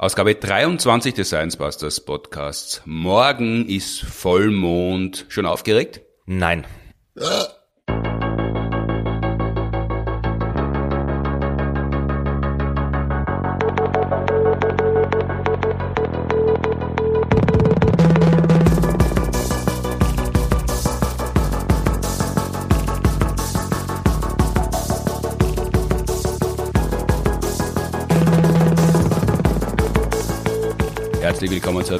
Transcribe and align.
Ausgabe 0.00 0.36
23 0.36 1.12
des 1.12 1.26
Science 1.26 1.56
Busters 1.56 1.98
Podcasts. 1.98 2.82
Morgen 2.84 3.66
ist 3.66 4.00
Vollmond. 4.00 5.26
Schon 5.28 5.44
aufgeregt? 5.44 6.02
Nein. 6.24 6.64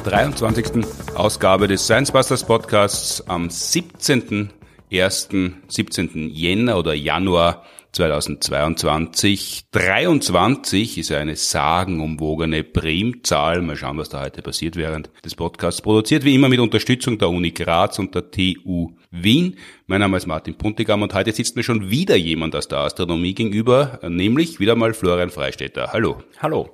23. 0.09 0.83
Ausgabe 1.13 1.67
des 1.67 1.85
Science 1.85 2.11
Busters 2.11 2.43
Podcasts 2.43 3.21
am 3.29 3.51
17. 3.51 4.49
1. 4.91 5.29
17. 5.67 6.31
Jänner 6.31 6.79
oder 6.79 6.95
Januar 6.95 7.63
2022. 7.91 9.65
23 9.69 10.97
ist 10.97 11.11
eine 11.11 11.35
sagenumwogene 11.35 12.63
Primzahl. 12.63 13.61
Mal 13.61 13.75
schauen, 13.77 13.99
was 13.99 14.09
da 14.09 14.23
heute 14.23 14.41
passiert 14.41 14.77
während 14.77 15.11
des 15.23 15.35
Podcasts. 15.35 15.83
Produziert 15.83 16.23
wie 16.23 16.33
immer 16.33 16.49
mit 16.49 16.59
Unterstützung 16.59 17.19
der 17.19 17.29
Uni 17.29 17.51
Graz 17.51 17.99
und 17.99 18.15
der 18.15 18.31
TU 18.31 18.95
Wien. 19.11 19.57
Mein 19.85 19.99
Name 19.99 20.17
ist 20.17 20.25
Martin 20.25 20.55
Puntigam 20.55 21.03
und 21.03 21.13
heute 21.13 21.33
sitzt 21.33 21.55
mir 21.55 21.61
schon 21.63 21.91
wieder 21.91 22.15
jemand 22.15 22.55
aus 22.55 22.67
der 22.67 22.79
Astronomie 22.79 23.35
gegenüber, 23.35 23.99
nämlich 24.01 24.59
wieder 24.59 24.75
mal 24.75 24.95
Florian 24.95 25.29
Freistetter. 25.29 25.93
Hallo. 25.93 26.23
Hallo. 26.39 26.71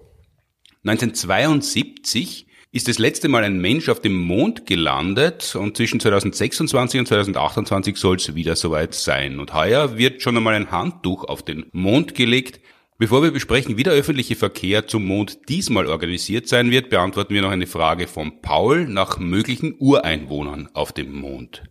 1972 0.86 2.45
ist 2.76 2.90
das 2.90 3.00
letzte 3.00 3.30
Mal 3.30 3.46
ein 3.46 3.62
Mensch 3.62 3.88
auf 3.88 4.02
dem 4.02 4.18
Mond 4.18 4.66
gelandet 4.66 5.55
und 5.55 5.77
zwischen 5.77 6.02
2026 6.02 6.99
und 6.99 7.05
2028 7.08 7.96
soll 7.96 8.18
es 8.18 8.36
wieder 8.36 8.58
soweit 8.58 8.94
sein. 8.94 9.40
Und 9.40 9.54
heuer 9.54 9.98
wird 9.98 10.22
schon 10.22 10.36
einmal 10.36 10.55
ein 10.55 10.72
Handtuch 10.72 11.24
auf 11.24 11.41
den 11.41 11.68
Mond 11.72 12.16
gelegt. 12.16 12.60
Bevor 12.98 13.24
wir 13.24 13.32
besprechen, 13.32 13.77
wie 13.77 13.84
der 13.84 13.94
öffentliche 13.94 14.36
Verkehr 14.36 14.88
zum 14.88 15.05
Mond 15.05 15.48
diesmal 15.48 15.88
organisiert 15.88 16.49
sein 16.49 16.70
wird, 16.70 16.90
beantworten 16.90 17.34
wir 17.34 17.44
noch 17.44 17.52
eine 17.52 17.66
Frage 17.66 18.08
von 18.08 18.41
Paul 18.41 18.90
nach 18.90 19.20
möglichen 19.20 19.76
Ureinwohnern 19.80 20.68
auf 20.74 20.92
dem 20.92 21.14
Mond. 21.14 21.64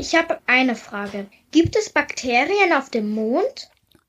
Ich 0.00 0.14
habe 0.14 0.38
eine 0.46 0.76
Frage. 0.76 1.26
Gibt 1.50 1.74
es 1.74 1.90
Bakterien 1.90 2.72
auf 2.72 2.88
dem 2.88 3.10
Mond? 3.10 3.68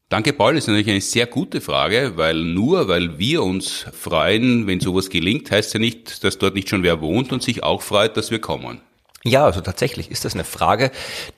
Danke, 0.09 0.33
Paul. 0.33 0.55
Das 0.55 0.63
ist 0.63 0.69
natürlich 0.69 0.89
eine 0.89 1.01
sehr 1.01 1.27
gute 1.27 1.61
Frage, 1.61 2.13
weil 2.15 2.43
nur 2.43 2.87
weil 2.87 3.19
wir 3.19 3.43
uns 3.43 3.85
freuen, 3.93 4.65
wenn 4.65 4.79
sowas 4.79 5.11
gelingt, 5.11 5.51
heißt 5.51 5.75
ja 5.75 5.79
nicht, 5.79 6.23
dass 6.23 6.39
dort 6.39 6.55
nicht 6.55 6.67
schon 6.67 6.81
wer 6.81 6.99
wohnt 6.99 7.31
und 7.31 7.43
sich 7.43 7.61
auch 7.61 7.83
freut, 7.83 8.17
dass 8.17 8.31
wir 8.31 8.39
kommen. 8.39 8.81
Ja, 9.25 9.43
also 9.43 9.59
tatsächlich 9.59 10.11
ist 10.11 10.23
das 10.23 10.33
eine 10.33 10.45
Frage, 10.45 10.91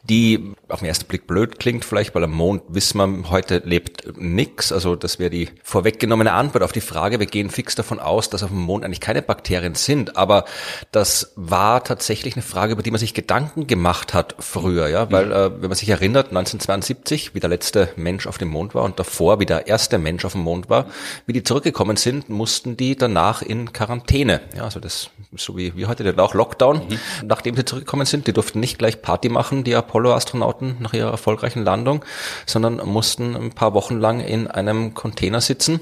die 0.04 0.54
auf 0.68 0.80
den 0.80 0.88
ersten 0.88 1.08
Blick 1.08 1.26
blöd 1.26 1.60
klingt, 1.60 1.84
vielleicht, 1.84 2.14
weil 2.14 2.24
am 2.24 2.32
Mond 2.32 2.62
wissen 2.68 2.98
wir, 3.00 3.32
heute 3.32 3.64
lebt 3.66 4.18
nix. 4.18 4.72
Also 4.72 4.96
das 4.96 5.18
wäre 5.18 5.32
die 5.32 5.50
vorweggenommene 5.64 6.32
Antwort 6.32 6.64
auf 6.64 6.74
die 6.74 6.82
Frage. 6.82 7.20
Wir 7.20 7.26
gehen 7.26 7.50
fix 7.50 7.74
davon 7.74 8.00
aus, 8.00 8.30
dass 8.30 8.44
auf 8.44 8.52
dem 8.52 8.62
Mond 8.62 8.86
eigentlich 8.86 9.00
keine 9.00 9.24
Bakterien 9.24 9.74
sind. 9.74 10.16
Aber 10.16 10.46
das 10.92 11.34
war 11.36 11.84
tatsächlich 11.84 12.36
eine 12.36 12.44
Frage, 12.44 12.74
über 12.74 12.84
die 12.84 12.92
man 12.92 13.00
sich 13.00 13.16
Gedanken 13.16 13.66
gemacht 13.66 14.14
hat 14.14 14.36
früher, 14.38 14.88
ja, 14.88 15.12
weil 15.12 15.32
äh, 15.32 15.62
wenn 15.62 15.70
man 15.70 15.76
sich 15.76 15.90
erinnert, 15.90 16.28
1972, 16.28 17.34
wie 17.34 17.40
der 17.40 17.50
letzte 17.50 17.90
Mensch 17.96 18.28
auf 18.28 18.38
dem 18.38 18.50
Mond 18.50 18.76
war 18.76 18.84
und 18.84 19.00
davor, 19.00 19.40
wie 19.40 19.48
der 19.48 19.66
erste 19.66 19.98
Mensch 19.98 20.24
auf 20.24 20.34
dem 20.34 20.42
Mond 20.42 20.70
war, 20.70 20.86
wie 21.26 21.34
die 21.34 21.44
zurückgekommen 21.44 21.98
sind, 21.98 22.30
mussten 22.30 22.78
die 22.78 22.96
danach 22.96 23.42
in 23.42 23.74
Quarantäne. 23.74 24.42
Ja, 24.56 24.66
also 24.66 24.80
das 24.80 25.10
so 25.36 25.58
wie, 25.58 25.76
wie 25.76 25.86
heute, 25.86 26.04
der 26.04 26.18
auch 26.24 26.34
Lockdown, 26.34 26.78
mhm. 26.90 27.00
nachdem 27.24 27.56
sie 27.56 27.66
zurückgekommen 27.72 28.06
sind. 28.06 28.28
Die 28.28 28.34
durften 28.34 28.60
nicht 28.60 28.78
gleich 28.78 29.02
Party 29.02 29.30
machen, 29.30 29.64
die 29.64 29.76
Apollo-Astronauten 29.76 30.78
nach 30.80 30.94
ihrer 30.94 31.12
erfolgreichen 31.12 31.64
Landung, 31.64 32.06
sondern 32.46 32.78
mussten 32.86 33.36
ein 33.36 33.52
paar 33.52 33.74
Wochen 33.74 34.00
lang 34.00 34.20
in 34.20 34.48
einem 34.48 34.94
Container 34.94 35.42
sitzen. 35.42 35.80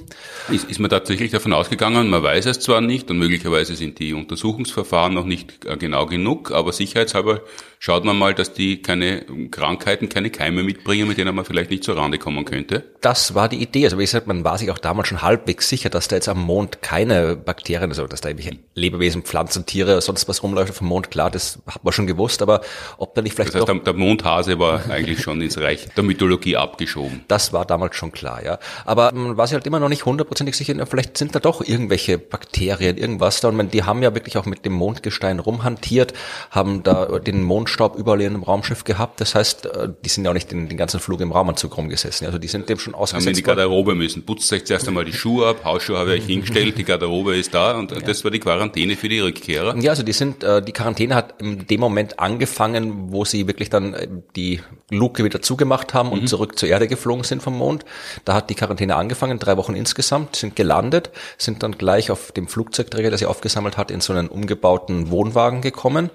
Ist, 0.49 0.69
ist 0.69 0.79
man 0.79 0.89
tatsächlich 0.89 1.31
davon 1.31 1.53
ausgegangen, 1.53 2.09
man 2.09 2.23
weiß 2.23 2.45
es 2.45 2.59
zwar 2.59 2.81
nicht 2.81 3.09
und 3.09 3.17
möglicherweise 3.17 3.75
sind 3.75 3.99
die 3.99 4.13
Untersuchungsverfahren 4.13 5.13
noch 5.13 5.25
nicht 5.25 5.65
äh, 5.65 5.77
genau 5.77 6.05
genug, 6.05 6.51
aber 6.51 6.71
sicherheitshalber 6.71 7.41
schaut 7.79 8.03
man 8.03 8.17
mal, 8.17 8.33
dass 8.33 8.53
die 8.53 8.81
keine 8.81 9.25
Krankheiten, 9.49 10.09
keine 10.09 10.29
Keime 10.29 10.63
mitbringen, 10.63 11.07
mit 11.07 11.17
denen 11.17 11.33
man 11.33 11.45
vielleicht 11.45 11.71
nicht 11.71 11.83
zur 11.83 11.97
Rande 11.97 12.17
kommen 12.19 12.45
könnte? 12.45 12.83
Das 13.01 13.33
war 13.33 13.49
die 13.49 13.61
Idee. 13.61 13.85
Also 13.85 13.97
wie 13.97 14.03
gesagt, 14.03 14.27
man 14.27 14.43
war 14.43 14.57
sich 14.57 14.69
auch 14.69 14.77
damals 14.77 15.07
schon 15.07 15.21
halbwegs 15.21 15.69
sicher, 15.69 15.89
dass 15.89 16.07
da 16.07 16.17
jetzt 16.17 16.29
am 16.29 16.41
Mond 16.41 16.81
keine 16.81 17.35
Bakterien, 17.35 17.89
also 17.89 18.05
dass 18.05 18.21
da 18.21 18.29
irgendwelche 18.29 18.59
Lebewesen, 18.75 19.23
Pflanzen, 19.23 19.65
Tiere, 19.65 20.01
sonst 20.01 20.27
was 20.27 20.43
rumläuft 20.43 20.71
auf 20.71 20.79
dem 20.79 20.87
Mond, 20.87 21.09
klar, 21.09 21.31
das 21.31 21.59
hat 21.79 21.85
man 21.85 21.93
schon 21.93 22.07
gewusst, 22.07 22.41
aber 22.41 22.61
ob 22.97 23.15
da 23.15 23.21
nicht 23.21 23.35
vielleicht 23.35 23.53
Das 23.53 23.61
heißt, 23.61 23.69
doch, 23.69 23.83
der, 23.83 23.93
Mondhase 23.93 24.59
war 24.59 24.81
eigentlich 24.89 25.21
schon 25.21 25.41
ins 25.41 25.57
Reich 25.57 25.87
der 25.95 26.03
Mythologie 26.03 26.57
abgeschoben. 26.57 27.23
Das 27.27 27.53
war 27.53 27.65
damals 27.65 27.95
schon 27.95 28.11
klar, 28.11 28.43
ja. 28.43 28.59
Aber 28.85 29.11
man 29.13 29.37
war 29.37 29.47
sich 29.47 29.53
halt 29.53 29.67
immer 29.67 29.79
noch 29.79 29.89
nicht 29.89 30.05
hundertprozentig 30.05 30.55
sicher, 30.55 30.73
vielleicht 30.85 31.17
sind 31.17 31.35
da 31.35 31.39
doch 31.39 31.61
irgendwelche 31.65 32.17
Bakterien, 32.17 32.97
irgendwas 32.97 33.41
da. 33.41 33.49
Und 33.49 33.55
man, 33.55 33.69
die 33.69 33.83
haben 33.83 34.03
ja 34.03 34.13
wirklich 34.13 34.37
auch 34.37 34.45
mit 34.45 34.65
dem 34.65 34.73
Mondgestein 34.73 35.39
rumhantiert, 35.39 36.13
haben 36.51 36.83
da 36.83 37.19
den 37.19 37.43
Mond 37.43 37.69
Mondstaub 37.69 37.97
überall 37.97 38.21
in 38.21 38.27
einem 38.27 38.43
Raumschiff 38.43 38.83
gehabt. 38.83 39.21
Das 39.21 39.35
heißt, 39.35 39.65
äh, 39.65 39.89
die 40.03 40.09
sind 40.09 40.25
ja 40.25 40.31
auch 40.31 40.33
nicht 40.33 40.51
den, 40.51 40.69
den 40.69 40.77
ganzen 40.77 40.99
Flug 40.99 41.21
im 41.21 41.31
Raumanzug 41.31 41.77
rumgesessen. 41.77 42.25
Also 42.25 42.39
die 42.39 42.47
sind 42.47 42.69
dem 42.69 42.79
schon 42.79 42.95
ausgesetzt. 42.95 43.27
Haben 43.27 43.31
in 43.31 43.35
die 43.35 43.43
Garderobe 43.43 43.95
müssen. 43.95 44.25
Putzt 44.25 44.51
euch 44.53 44.65
zuerst 44.65 44.87
einmal 44.87 45.05
die 45.05 45.13
Schuhe 45.13 45.47
ab, 45.47 45.63
Hausschuhe 45.63 45.97
habe 45.97 46.15
ich 46.15 46.23
euch 46.23 46.27
hingestellt, 46.27 46.77
die 46.77 46.83
Garderobe 46.83 47.35
ist 47.35 47.53
da 47.53 47.77
und 47.77 47.91
ja. 47.91 47.99
das 47.99 48.23
war 48.23 48.31
die 48.31 48.39
Quarantäne 48.39 48.95
für 48.95 49.09
die 49.09 49.19
Rückkehrer. 49.19 49.75
Ja, 49.77 49.91
also 49.91 50.03
die 50.03 50.13
sind, 50.13 50.43
äh, 50.43 50.61
die 50.61 50.71
Quarantäne 50.71 51.15
hat 51.15 51.41
in 51.41 51.67
dem 51.69 51.79
Moment 51.79 52.19
angefangen, 52.19 53.11
wo 53.11 53.25
sie 53.25 53.47
wirklich 53.47 53.69
dann 53.69 53.93
äh, 53.93 54.07
die 54.35 54.61
Luke 54.89 55.23
wieder 55.23 55.41
zugemacht 55.41 55.93
haben 55.93 56.11
und 56.11 56.23
mhm. 56.23 56.27
zurück 56.27 56.57
zur 56.57 56.69
Erde 56.69 56.87
geflogen 56.87 57.23
sind 57.23 57.43
vom 57.43 57.57
Mond. 57.57 57.85
Da 58.25 58.33
hat 58.33 58.49
die 58.49 58.55
Quarantäne 58.55 58.95
angefangen, 58.95 59.39
drei 59.39 59.57
Wochen 59.57 59.75
insgesamt, 59.75 60.35
sind 60.35 60.55
gelandet, 60.55 61.11
sind 61.37 61.63
dann 61.63 61.73
gleich 61.73 62.11
auf 62.11 62.31
dem 62.31 62.47
Flugzeugträger, 62.47 63.09
der 63.09 63.19
sie 63.19 63.25
aufgesammelt 63.25 63.77
hat, 63.77 63.91
in 63.91 64.01
so 64.01 64.13
einen 64.13 64.27
umgebauten 64.27 65.11
Wohnwagen 65.11 65.61
gekommen. 65.61 66.09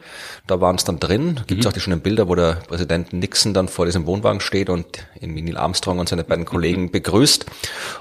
Da 0.47 0.61
waren 0.61 0.77
es 0.77 0.85
dann 0.85 0.99
drin, 1.01 1.41
Gibt 1.47 1.61
es 1.61 1.65
mhm. 1.65 1.69
auch 1.69 1.73
die 1.73 1.81
schönen 1.81 2.01
Bilder, 2.01 2.29
wo 2.29 2.35
der 2.35 2.55
Präsident 2.67 3.13
Nixon 3.13 3.55
dann 3.55 3.69
vor 3.69 3.87
diesem 3.87 4.07
Wohnwagen 4.07 4.41
steht 4.41 4.69
und 4.69 4.87
in 5.21 5.35
Neil 5.35 5.57
Armstrong 5.57 5.99
und 5.99 6.09
seine 6.09 6.25
beiden 6.25 6.45
Kollegen 6.45 6.91
begrüßt. 6.91 7.47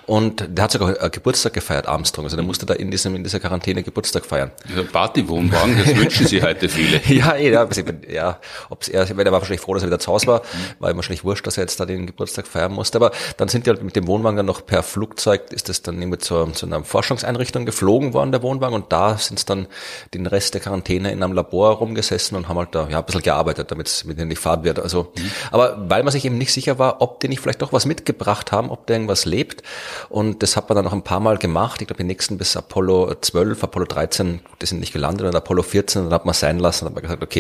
Und 0.06 0.48
der 0.50 0.64
hat 0.64 0.72
sogar 0.72 1.10
Geburtstag 1.10 1.54
gefeiert, 1.54 1.88
Armstrong. 1.88 2.26
Also 2.26 2.36
der 2.36 2.46
musste 2.46 2.66
da 2.66 2.74
in 2.74 2.92
diesem 2.92 3.16
in 3.16 3.24
dieser 3.24 3.40
Quarantäne 3.40 3.84
Geburtstag 3.84 4.26
feiern. 4.26 4.52
Dieser 4.68 4.84
Partywohnwagen, 4.84 5.78
das 5.78 5.96
wünschen 5.96 6.28
sich 6.28 6.42
heute 6.42 6.70
viele. 6.70 7.02
ja, 7.08 7.36
ja, 7.52 7.68
ja, 8.10 8.40
ob's 8.70 8.88
er, 8.88 9.06
der 9.06 9.26
war 9.26 9.34
wahrscheinlich 9.34 9.62
froh, 9.62 9.74
dass 9.74 9.84
er 9.84 9.88
wieder 9.88 10.00
zu 10.00 10.12
Hause 10.12 10.28
war, 10.28 10.40
mhm. 10.40 10.82
war 10.82 10.90
ihm 10.92 10.96
wahrscheinlich 10.96 11.24
wurscht, 11.24 11.46
dass 11.48 11.58
er 11.58 11.64
jetzt 11.64 11.80
da 11.80 11.86
den 11.86 12.08
Geburtstag 12.08 12.48
feiern 12.48 12.72
musste. 12.72 12.98
Aber 12.98 13.12
dann 13.38 13.48
sind 13.48 13.66
die 13.66 13.70
halt 13.70 13.84
mit 13.84 13.96
dem 13.96 14.08
Wohnwagen 14.08 14.38
dann 14.38 14.46
noch 14.46 14.66
per 14.66 14.84
Flugzeug, 14.84 15.52
ist 15.52 15.70
das 15.70 15.82
dann 15.82 16.02
irgendwie 16.02 16.20
zu, 16.20 16.46
zu 16.48 16.66
einer 16.66 16.84
Forschungseinrichtung 16.84 17.66
geflogen 17.66 18.14
worden, 18.14 18.32
der 18.32 18.42
Wohnwagen. 18.42 18.76
Und 18.76 18.92
da 18.92 19.18
sind 19.18 19.50
dann 19.50 19.68
den 20.14 20.26
Rest 20.26 20.54
der 20.54 20.62
Quarantäne 20.62 21.12
in 21.12 21.24
einem 21.24 21.34
Labor 21.34 21.72
rumgesessen 21.78 22.38
und 22.38 22.48
haben 22.50 22.58
halt 22.58 22.74
da 22.74 22.88
ja, 22.90 23.00
ein 23.00 23.06
bisschen 23.06 23.22
gearbeitet, 23.22 23.72
damit 23.72 23.88
es 23.88 24.04
mit 24.06 24.18
denen 24.18 24.30
nicht 24.30 24.40
fahrt 24.40 24.64
wird. 24.64 24.80
Also, 24.80 25.12
mhm. 25.18 25.32
aber 25.52 25.78
weil 25.90 26.04
man 26.04 26.12
sich 26.12 26.26
eben 26.26 26.38
nicht 26.38 26.54
sicher 26.54 26.80
war, 26.80 27.02
ob 27.02 27.20
die 27.20 27.28
nicht 27.28 27.40
vielleicht 27.40 27.62
doch 27.62 27.74
was 27.74 27.86
mitgebracht 27.86 28.52
haben, 28.52 28.70
ob 28.70 28.88
der 28.88 28.98
irgendwas 28.98 29.26
lebt. 29.26 29.64
Und 30.10 30.44
das 30.44 30.56
hat 30.56 30.70
man 30.70 30.76
dann 30.76 30.86
noch 30.86 30.94
ein 30.94 31.04
paar 31.04 31.20
Mal 31.20 31.38
gemacht. 31.38 31.82
Ich 31.82 31.88
glaube, 31.88 32.02
die 32.02 32.08
nächsten 32.08 32.38
bis 32.38 32.56
Apollo 32.56 33.16
12, 33.22 33.64
Apollo 33.64 33.86
13, 33.86 34.42
die 34.62 34.66
sind 34.66 34.80
nicht 34.80 34.94
gelandet, 34.94 35.28
und 35.28 35.36
Apollo 35.36 35.64
14, 35.64 36.04
dann 36.06 36.14
hat 36.14 36.26
man 36.26 36.34
sein 36.34 36.60
lassen, 36.60 36.86
dann 36.86 36.90
hat 36.90 36.96
man 36.96 37.02
gesagt, 37.04 37.24
okay, 37.24 37.33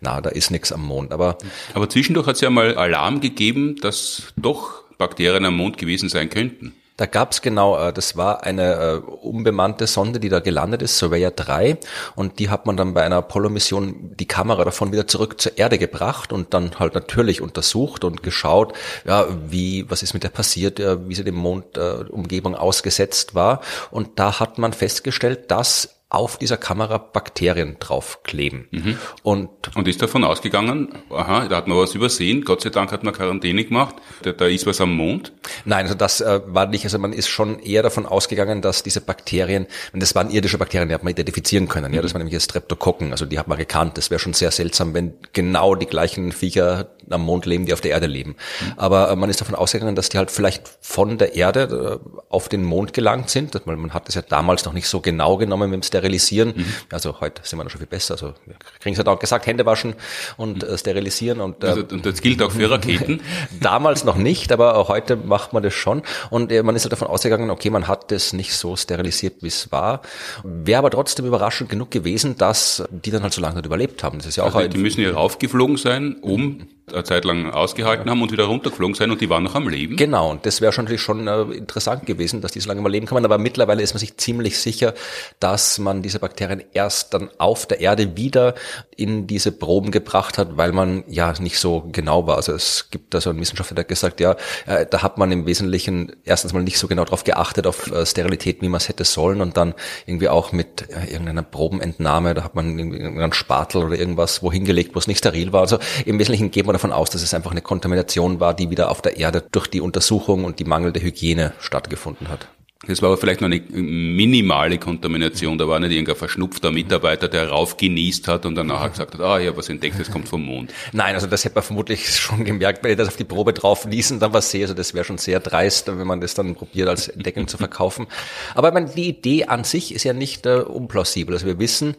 na, 0.00 0.20
da 0.20 0.30
ist 0.30 0.50
nichts 0.50 0.72
am 0.72 0.84
Mond. 0.84 1.12
Aber, 1.12 1.38
aber 1.74 1.88
zwischendurch 1.88 2.26
hat 2.26 2.36
es 2.36 2.40
ja 2.40 2.50
mal 2.50 2.76
Alarm 2.76 3.20
gegeben, 3.20 3.76
dass 3.80 4.32
doch 4.36 4.84
Bakterien 4.98 5.44
am 5.44 5.56
Mond 5.56 5.78
gewesen 5.78 6.08
sein 6.08 6.30
könnten. 6.30 6.74
Da 6.96 7.06
gab's 7.06 7.42
genau, 7.42 7.76
äh, 7.76 7.92
das 7.92 8.16
war 8.16 8.44
eine 8.44 8.74
äh, 8.74 8.96
unbemannte 8.98 9.88
Sonde, 9.88 10.20
die 10.20 10.28
da 10.28 10.38
gelandet 10.38 10.80
ist, 10.80 10.96
Surveyor 10.96 11.32
3, 11.32 11.76
und 12.14 12.38
die 12.38 12.50
hat 12.50 12.66
man 12.66 12.76
dann 12.76 12.94
bei 12.94 13.02
einer 13.02 13.16
Apollo-Mission 13.16 14.14
die 14.16 14.28
Kamera 14.28 14.64
davon 14.64 14.92
wieder 14.92 15.08
zurück 15.08 15.40
zur 15.40 15.58
Erde 15.58 15.78
gebracht 15.78 16.32
und 16.32 16.54
dann 16.54 16.78
halt 16.78 16.94
natürlich 16.94 17.40
untersucht 17.40 18.04
und 18.04 18.22
geschaut, 18.22 18.74
ja, 19.04 19.26
wie, 19.48 19.90
was 19.90 20.04
ist 20.04 20.14
mit 20.14 20.22
der 20.22 20.28
passiert, 20.28 20.78
wie 20.78 21.14
sie 21.16 21.24
dem 21.24 21.34
Mond 21.34 21.76
äh, 21.76 22.04
Umgebung 22.08 22.54
ausgesetzt 22.54 23.34
war. 23.34 23.60
Und 23.90 24.20
da 24.20 24.38
hat 24.38 24.58
man 24.58 24.72
festgestellt, 24.72 25.50
dass 25.50 25.93
auf 26.14 26.38
dieser 26.38 26.56
Kamera 26.56 26.98
Bakterien 26.98 27.76
draufkleben. 27.80 28.68
Mhm. 28.70 28.98
Und, 29.22 29.48
und 29.74 29.88
ist 29.88 30.00
davon 30.00 30.24
ausgegangen, 30.24 30.94
aha, 31.10 31.48
da 31.48 31.56
hat 31.56 31.68
man 31.68 31.78
was 31.78 31.94
übersehen, 31.94 32.44
Gott 32.44 32.62
sei 32.62 32.70
Dank 32.70 32.92
hat 32.92 33.02
man 33.02 33.12
Quarantäne 33.12 33.64
gemacht, 33.64 33.96
da, 34.22 34.32
da 34.32 34.46
ist 34.46 34.66
was 34.66 34.80
am 34.80 34.94
Mond? 34.94 35.32
Nein, 35.64 35.84
also 35.84 35.94
das 35.94 36.20
äh, 36.20 36.40
war 36.46 36.66
nicht, 36.66 36.84
also 36.84 36.98
man 36.98 37.12
ist 37.12 37.28
schon 37.28 37.58
eher 37.60 37.82
davon 37.82 38.06
ausgegangen, 38.06 38.62
dass 38.62 38.82
diese 38.82 39.00
Bakterien, 39.00 39.66
das 39.92 40.14
waren 40.14 40.30
irdische 40.30 40.58
Bakterien, 40.58 40.88
die 40.88 40.94
hat 40.94 41.04
man 41.04 41.12
identifizieren 41.12 41.68
können, 41.68 41.90
mhm. 41.90 41.96
ja, 41.96 42.02
das 42.02 42.14
waren 42.14 42.22
nämlich 42.22 42.42
Streptokokken, 42.42 43.12
also 43.12 43.26
die 43.26 43.38
hat 43.38 43.48
man 43.48 43.58
gekannt, 43.58 43.98
das 43.98 44.10
wäre 44.10 44.18
schon 44.18 44.34
sehr 44.34 44.50
seltsam, 44.50 44.94
wenn 44.94 45.14
genau 45.32 45.74
die 45.74 45.86
gleichen 45.86 46.32
Viecher 46.32 46.90
am 47.10 47.22
Mond 47.22 47.46
leben, 47.46 47.66
die 47.66 47.72
auf 47.72 47.80
der 47.80 47.90
Erde 47.90 48.06
leben. 48.06 48.30
Mhm. 48.60 48.72
Aber 48.76 49.10
äh, 49.10 49.16
man 49.16 49.30
ist 49.30 49.40
davon 49.40 49.54
ausgegangen, 49.54 49.94
dass 49.94 50.08
die 50.08 50.18
halt 50.18 50.30
vielleicht 50.30 50.62
von 50.80 51.18
der 51.18 51.34
Erde 51.34 52.00
äh, 52.02 52.22
auf 52.28 52.48
den 52.48 52.64
Mond 52.64 52.92
gelangt 52.92 53.30
sind, 53.30 53.60
weil 53.64 53.76
man 53.76 53.92
hat 53.92 54.08
das 54.08 54.14
ja 54.14 54.22
damals 54.22 54.64
noch 54.64 54.72
nicht 54.72 54.88
so 54.88 55.00
genau 55.00 55.36
genommen 55.36 55.70
mit 55.70 55.78
dem 55.78 55.82
Sterilisieren. 56.04 56.52
Mhm. 56.54 56.66
Also 56.92 57.20
heute 57.20 57.40
sind 57.44 57.58
wir 57.58 57.64
noch 57.64 57.70
schon 57.70 57.78
viel 57.78 57.86
besser. 57.86 58.14
Also 58.14 58.34
wir 58.44 58.56
kriegen 58.80 58.94
es 58.94 59.02
ja 59.02 59.10
auch 59.10 59.18
gesagt, 59.18 59.46
Hände 59.46 59.64
waschen 59.64 59.94
und 60.36 60.62
äh, 60.62 60.76
sterilisieren. 60.76 61.40
Und, 61.40 61.64
äh, 61.64 61.68
also, 61.68 61.84
und 61.90 62.04
das 62.04 62.20
gilt 62.20 62.42
auch 62.42 62.52
für 62.52 62.70
Raketen? 62.70 63.20
damals 63.60 64.04
noch 64.04 64.16
nicht, 64.16 64.52
aber 64.52 64.88
heute 64.88 65.16
macht 65.16 65.52
man 65.52 65.62
das 65.62 65.72
schon. 65.72 66.02
Und 66.30 66.52
äh, 66.52 66.62
man 66.62 66.76
ist 66.76 66.82
halt 66.84 66.92
davon 66.92 67.08
ausgegangen, 67.08 67.50
okay, 67.50 67.70
man 67.70 67.88
hat 67.88 68.10
das 68.10 68.34
nicht 68.34 68.54
so 68.54 68.76
sterilisiert, 68.76 69.42
wie 69.42 69.48
es 69.48 69.72
war. 69.72 70.02
Wäre 70.42 70.78
aber 70.78 70.90
trotzdem 70.90 71.24
überraschend 71.24 71.70
genug 71.70 71.90
gewesen, 71.90 72.36
dass 72.36 72.84
die 72.90 73.10
dann 73.10 73.22
halt 73.22 73.32
so 73.32 73.40
lange 73.40 73.56
nicht 73.56 73.66
überlebt 73.66 74.02
haben. 74.04 74.18
Das 74.18 74.26
ist 74.26 74.36
ja 74.36 74.44
auch 74.44 74.54
also 74.54 74.68
die 74.68 74.78
müssen 74.78 75.00
ja 75.00 75.10
raufgeflogen 75.12 75.78
sein, 75.78 76.16
um 76.20 76.66
eine 76.92 77.04
Zeit 77.04 77.24
lang 77.24 77.50
ausgehalten 77.50 78.10
haben 78.10 78.20
und 78.20 78.30
wieder 78.30 78.44
runtergeflogen 78.44 78.94
sein 78.94 79.10
und 79.10 79.20
die 79.20 79.30
waren 79.30 79.42
noch 79.42 79.54
am 79.54 79.68
Leben. 79.68 79.96
Genau, 79.96 80.30
und 80.30 80.44
das 80.44 80.60
wäre 80.60 80.72
schon 80.72 80.84
natürlich 80.84 81.02
schon 81.02 81.26
äh, 81.26 81.42
interessant 81.56 82.06
gewesen, 82.06 82.40
dass 82.40 82.52
die 82.52 82.60
so 82.60 82.68
lange 82.68 82.82
mal 82.82 82.90
leben 82.90 83.06
kann. 83.06 83.24
Aber 83.24 83.38
mittlerweile 83.38 83.82
ist 83.82 83.94
man 83.94 84.00
sich 84.00 84.16
ziemlich 84.18 84.58
sicher, 84.58 84.94
dass 85.40 85.78
man 85.78 86.02
diese 86.02 86.18
Bakterien 86.18 86.62
erst 86.72 87.14
dann 87.14 87.30
auf 87.38 87.66
der 87.66 87.80
Erde 87.80 88.16
wieder 88.16 88.54
in 88.96 89.26
diese 89.26 89.50
Proben 89.50 89.90
gebracht 89.90 90.36
hat, 90.38 90.56
weil 90.56 90.72
man 90.72 91.04
ja 91.08 91.32
nicht 91.40 91.58
so 91.58 91.88
genau 91.90 92.26
war. 92.26 92.36
Also 92.36 92.52
es 92.52 92.88
gibt 92.90 93.14
da 93.14 93.20
so 93.20 93.30
einen 93.30 93.40
Wissenschaftler, 93.40 93.76
der 93.76 93.84
gesagt, 93.84 94.20
ja, 94.20 94.36
äh, 94.66 94.86
da 94.88 95.02
hat 95.02 95.16
man 95.18 95.32
im 95.32 95.46
Wesentlichen 95.46 96.12
erstens 96.24 96.52
mal 96.52 96.62
nicht 96.62 96.78
so 96.78 96.86
genau 96.86 97.04
darauf 97.04 97.24
geachtet, 97.24 97.66
auf 97.66 97.90
äh, 97.90 98.04
Sterilität, 98.04 98.60
wie 98.60 98.68
man 98.68 98.78
es 98.78 98.88
hätte 98.88 99.04
sollen 99.04 99.40
und 99.40 99.56
dann 99.56 99.74
irgendwie 100.06 100.28
auch 100.28 100.52
mit 100.52 100.90
äh, 100.90 101.10
irgendeiner 101.10 101.42
Probenentnahme, 101.42 102.34
da 102.34 102.44
hat 102.44 102.54
man 102.54 102.78
irgendeinen 102.78 103.32
Spatel 103.32 103.84
oder 103.84 103.98
irgendwas 103.98 104.42
wohin 104.42 104.64
gelegt, 104.64 104.94
wo 104.94 104.98
es 104.98 105.06
nicht 105.06 105.18
steril 105.18 105.52
war. 105.52 105.62
Also 105.62 105.78
im 106.04 106.18
Wesentlichen 106.18 106.50
geht 106.50 106.66
man 106.66 106.73
davon 106.74 106.92
aus, 106.92 107.10
dass 107.10 107.22
es 107.22 107.34
einfach 107.34 107.50
eine 107.50 107.62
Kontamination 107.62 108.40
war, 108.40 108.54
die 108.54 108.70
wieder 108.70 108.90
auf 108.90 109.00
der 109.00 109.16
Erde 109.16 109.42
durch 109.50 109.68
die 109.68 109.80
Untersuchung 109.80 110.44
und 110.44 110.58
die 110.58 110.64
mangelnde 110.64 111.00
Hygiene 111.00 111.52
stattgefunden 111.58 112.28
hat. 112.28 112.48
Das 112.86 113.02
war 113.02 113.08
aber 113.08 113.18
vielleicht 113.18 113.40
noch 113.40 113.46
eine 113.46 113.60
minimale 113.70 114.78
Kontamination. 114.78 115.58
Da 115.58 115.68
war 115.68 115.80
nicht 115.80 115.92
irgendein 115.92 116.16
verschnupfter 116.16 116.70
Mitarbeiter, 116.70 117.28
der 117.28 117.48
raufgenießt 117.48 118.28
hat 118.28 118.46
und 118.46 118.54
dann 118.54 118.66
nachher 118.66 118.90
gesagt 118.90 119.14
hat, 119.14 119.20
ah, 119.20 119.38
ich 119.38 119.54
was 119.56 119.68
entdeckt, 119.68 119.98
das 119.98 120.10
kommt 120.10 120.28
vom 120.28 120.44
Mond. 120.44 120.72
Nein, 120.92 121.14
also 121.14 121.26
das 121.26 121.44
hätte 121.44 121.54
man 121.54 121.64
vermutlich 121.64 122.08
schon 122.10 122.44
gemerkt, 122.44 122.82
wenn 122.82 122.90
ich 122.90 122.96
das 122.96 123.08
auf 123.08 123.16
die 123.16 123.24
Probe 123.24 123.52
drauf 123.52 123.84
ließen, 123.84 124.18
dann 124.20 124.32
was 124.32 124.50
sehe. 124.50 124.62
Also 124.62 124.74
das 124.74 124.94
wäre 124.94 125.04
schon 125.04 125.18
sehr 125.18 125.40
dreist, 125.40 125.86
wenn 125.86 126.06
man 126.06 126.20
das 126.20 126.34
dann 126.34 126.54
probiert, 126.54 126.88
als 126.88 127.08
Entdeckung 127.08 127.48
zu 127.48 127.56
verkaufen. 127.56 128.06
Aber 128.54 128.68
ich 128.68 128.74
meine, 128.74 128.90
die 128.90 129.08
Idee 129.08 129.44
an 129.44 129.64
sich 129.64 129.94
ist 129.94 130.04
ja 130.04 130.12
nicht 130.12 130.46
äh, 130.46 130.56
unplausibel. 130.56 131.34
Also 131.34 131.46
wir 131.46 131.58
wissen, 131.58 131.96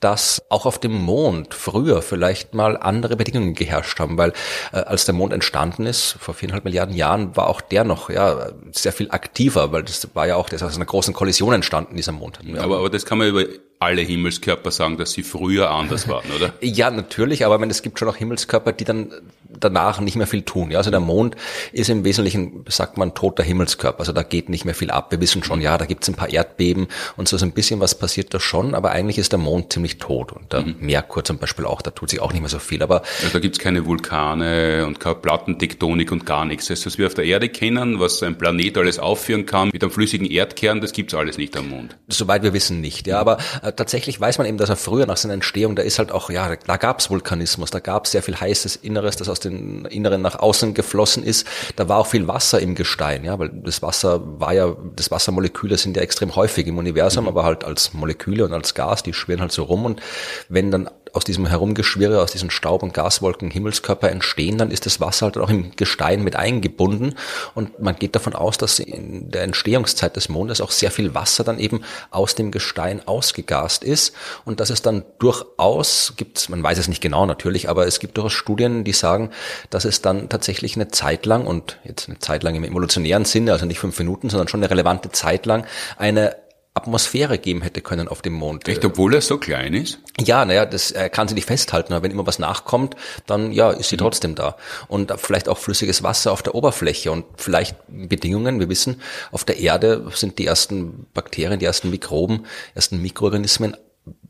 dass 0.00 0.42
auch 0.48 0.66
auf 0.66 0.78
dem 0.78 0.92
Mond 0.92 1.54
früher 1.54 2.02
vielleicht 2.02 2.54
mal 2.54 2.76
andere 2.76 3.16
Bedingungen 3.16 3.54
geherrscht 3.54 3.98
haben, 4.00 4.18
weil 4.18 4.32
äh, 4.72 4.76
als 4.76 5.04
der 5.04 5.14
Mond 5.14 5.32
entstanden 5.32 5.86
ist, 5.86 6.16
vor 6.18 6.34
viereinhalb 6.34 6.64
Milliarden 6.64 6.94
Jahren, 6.94 7.36
war 7.36 7.48
auch 7.48 7.60
der 7.60 7.84
noch 7.84 8.10
ja 8.10 8.50
sehr 8.72 8.92
viel 8.92 9.10
aktiver, 9.10 9.72
weil 9.72 9.82
das 9.82 10.08
war 10.14 10.21
war 10.22 10.28
ja 10.28 10.36
auch, 10.36 10.48
das 10.48 10.62
aus 10.62 10.76
einer 10.76 10.84
großen 10.84 11.12
Kollision 11.14 11.52
entstanden, 11.52 11.96
dieser 11.96 12.12
Mond. 12.12 12.38
Aber, 12.56 12.78
aber 12.78 12.90
das 12.90 13.04
kann 13.04 13.18
man 13.18 13.26
über 13.26 13.44
alle 13.80 14.02
Himmelskörper 14.02 14.70
sagen, 14.70 14.96
dass 14.96 15.10
sie 15.10 15.24
früher 15.24 15.68
anders 15.72 16.06
waren, 16.06 16.30
oder? 16.36 16.52
ja, 16.60 16.92
natürlich, 16.92 17.44
aber 17.44 17.60
es 17.66 17.82
gibt 17.82 17.98
schon 17.98 18.08
auch 18.08 18.14
Himmelskörper, 18.14 18.70
die 18.72 18.84
dann 18.84 19.12
danach 19.58 20.00
nicht 20.00 20.16
mehr 20.16 20.26
viel 20.26 20.42
tun. 20.42 20.70
Ja, 20.70 20.78
also 20.78 20.90
der 20.90 21.00
Mond 21.00 21.36
ist 21.72 21.90
im 21.90 22.04
Wesentlichen, 22.04 22.64
sagt 22.68 22.96
man, 22.96 23.14
toter 23.14 23.42
Himmelskörper. 23.42 24.00
Also 24.00 24.12
da 24.12 24.22
geht 24.22 24.48
nicht 24.48 24.64
mehr 24.64 24.74
viel 24.74 24.90
ab. 24.90 25.10
Wir 25.10 25.20
wissen 25.20 25.42
schon, 25.44 25.60
ja, 25.60 25.78
da 25.78 25.86
gibt 25.86 26.02
es 26.02 26.08
ein 26.08 26.14
paar 26.14 26.30
Erdbeben 26.30 26.88
und 27.16 27.28
so, 27.28 27.36
so 27.36 27.44
ein 27.44 27.52
bisschen 27.52 27.80
was 27.80 27.94
passiert 27.96 28.32
da 28.34 28.40
schon, 28.40 28.74
aber 28.74 28.90
eigentlich 28.90 29.18
ist 29.18 29.32
der 29.32 29.38
Mond 29.38 29.72
ziemlich 29.72 29.98
tot. 29.98 30.32
Und 30.32 30.52
der 30.52 30.62
mhm. 30.62 30.76
Merkur 30.80 31.24
zum 31.24 31.38
Beispiel 31.38 31.64
auch, 31.64 31.82
da 31.82 31.90
tut 31.90 32.10
sich 32.10 32.20
auch 32.20 32.32
nicht 32.32 32.42
mehr 32.42 32.48
so 32.48 32.58
viel. 32.58 32.82
Aber 32.82 33.02
also 33.20 33.32
da 33.32 33.38
gibt 33.38 33.56
es 33.56 33.62
keine 33.62 33.86
Vulkane 33.86 34.86
und 34.86 35.00
keine 35.00 35.16
Plattentektonik 35.16 36.12
und 36.12 36.26
gar 36.26 36.44
nichts. 36.44 36.66
Das, 36.66 36.86
was 36.86 36.98
wir 36.98 37.06
auf 37.06 37.14
der 37.14 37.24
Erde 37.24 37.48
kennen, 37.48 38.00
was 38.00 38.22
ein 38.22 38.36
Planet 38.38 38.78
alles 38.78 38.98
aufführen 38.98 39.46
kann, 39.46 39.70
mit 39.72 39.82
einem 39.82 39.92
flüssigen 39.92 40.26
Erdkern, 40.26 40.80
das 40.80 40.92
gibt's 40.92 41.14
alles 41.14 41.38
nicht 41.38 41.56
am 41.56 41.68
Mond. 41.68 41.96
Soweit 42.08 42.42
wir 42.42 42.52
wissen 42.52 42.80
nicht, 42.80 43.06
ja. 43.06 43.18
Aber 43.18 43.38
äh, 43.62 43.72
tatsächlich 43.72 44.20
weiß 44.20 44.38
man 44.38 44.46
eben, 44.46 44.58
dass 44.58 44.68
er 44.68 44.76
früher 44.76 45.06
nach 45.06 45.16
seiner 45.16 45.34
Entstehung, 45.34 45.76
da 45.76 45.82
ist 45.82 45.98
halt 45.98 46.12
auch, 46.12 46.30
ja, 46.30 46.56
da 46.56 46.76
gab's 46.76 47.10
Vulkanismus, 47.10 47.70
da 47.70 47.80
gab's 47.80 48.12
sehr 48.12 48.22
viel 48.22 48.38
heißes 48.38 48.76
Inneres, 48.76 49.16
das 49.16 49.28
aus 49.28 49.40
dem 49.44 49.86
Inneren 49.86 50.22
nach 50.22 50.38
außen 50.38 50.74
geflossen 50.74 51.22
ist. 51.22 51.46
Da 51.76 51.88
war 51.88 51.98
auch 51.98 52.06
viel 52.06 52.28
Wasser 52.28 52.60
im 52.60 52.74
Gestein, 52.74 53.24
ja, 53.24 53.38
weil 53.38 53.50
das 53.52 53.82
Wasser 53.82 54.20
war 54.40 54.52
ja, 54.54 54.76
das 54.96 55.10
Wassermoleküle 55.10 55.76
sind 55.76 55.96
ja 55.96 56.02
extrem 56.02 56.34
häufig 56.36 56.66
im 56.66 56.78
Universum, 56.78 57.24
mhm. 57.24 57.28
aber 57.28 57.44
halt 57.44 57.64
als 57.64 57.92
Moleküle 57.92 58.44
und 58.44 58.52
als 58.52 58.74
Gas, 58.74 59.02
die 59.02 59.12
schwirren 59.12 59.40
halt 59.40 59.52
so 59.52 59.64
rum 59.64 59.84
und 59.84 60.00
wenn 60.48 60.70
dann 60.70 60.88
aus 61.12 61.24
diesem 61.24 61.46
Herumgeschwirre, 61.46 62.22
aus 62.22 62.32
diesen 62.32 62.50
Staub- 62.50 62.82
und 62.82 62.94
Gaswolken 62.94 63.50
Himmelskörper 63.50 64.10
entstehen, 64.10 64.58
dann 64.58 64.70
ist 64.70 64.86
das 64.86 65.00
Wasser 65.00 65.26
halt 65.26 65.38
auch 65.38 65.50
im 65.50 65.76
Gestein 65.76 66.24
mit 66.24 66.36
eingebunden. 66.36 67.14
Und 67.54 67.80
man 67.80 67.96
geht 67.96 68.14
davon 68.14 68.34
aus, 68.34 68.58
dass 68.58 68.78
in 68.78 69.30
der 69.30 69.42
Entstehungszeit 69.42 70.16
des 70.16 70.28
Mondes 70.28 70.60
auch 70.60 70.70
sehr 70.70 70.90
viel 70.90 71.14
Wasser 71.14 71.44
dann 71.44 71.58
eben 71.58 71.82
aus 72.10 72.34
dem 72.34 72.50
Gestein 72.50 73.06
ausgegast 73.06 73.84
ist. 73.84 74.14
Und 74.44 74.60
dass 74.60 74.70
es 74.70 74.82
dann 74.82 75.04
durchaus 75.18 76.14
gibt, 76.16 76.48
man 76.48 76.62
weiß 76.62 76.78
es 76.78 76.88
nicht 76.88 77.02
genau 77.02 77.26
natürlich, 77.26 77.68
aber 77.68 77.86
es 77.86 78.00
gibt 78.00 78.16
durchaus 78.16 78.32
Studien, 78.32 78.84
die 78.84 78.92
sagen, 78.92 79.30
dass 79.70 79.84
es 79.84 80.02
dann 80.02 80.28
tatsächlich 80.28 80.76
eine 80.76 80.88
Zeit 80.88 81.26
lang 81.26 81.46
und 81.46 81.78
jetzt 81.84 82.08
eine 82.08 82.18
Zeit 82.18 82.42
lang 82.42 82.54
im 82.54 82.64
evolutionären 82.64 83.24
Sinne, 83.24 83.52
also 83.52 83.66
nicht 83.66 83.78
fünf 83.78 83.98
Minuten, 83.98 84.30
sondern 84.30 84.48
schon 84.48 84.60
eine 84.60 84.70
relevante 84.70 85.10
Zeit 85.10 85.46
lang 85.46 85.66
eine 85.98 86.41
Atmosphäre 86.74 87.38
geben 87.38 87.60
hätte 87.60 87.82
können 87.82 88.08
auf 88.08 88.22
dem 88.22 88.32
Mond. 88.32 88.66
Echt, 88.66 88.84
obwohl 88.84 89.14
er 89.14 89.20
so 89.20 89.36
klein 89.36 89.74
ist? 89.74 89.98
Ja, 90.18 90.44
naja, 90.46 90.64
das 90.64 90.90
äh, 90.90 91.10
kann 91.10 91.28
sie 91.28 91.34
nicht 91.34 91.46
festhalten, 91.46 91.92
aber 91.92 92.02
wenn 92.02 92.10
immer 92.10 92.26
was 92.26 92.38
nachkommt, 92.38 92.96
dann 93.26 93.52
ja, 93.52 93.70
ist 93.70 93.90
sie 93.90 93.96
mhm. 93.96 94.00
trotzdem 94.00 94.34
da. 94.34 94.56
Und 94.88 95.12
vielleicht 95.18 95.50
auch 95.50 95.58
flüssiges 95.58 96.02
Wasser 96.02 96.32
auf 96.32 96.42
der 96.42 96.54
Oberfläche 96.54 97.12
und 97.12 97.26
vielleicht 97.36 97.76
Bedingungen, 97.88 98.58
wir 98.58 98.70
wissen, 98.70 99.02
auf 99.32 99.44
der 99.44 99.58
Erde 99.58 100.10
sind 100.14 100.38
die 100.38 100.46
ersten 100.46 101.06
Bakterien, 101.12 101.58
die 101.58 101.66
ersten 101.66 101.90
Mikroben, 101.90 102.46
ersten 102.74 103.02
Mikroorganismen 103.02 103.76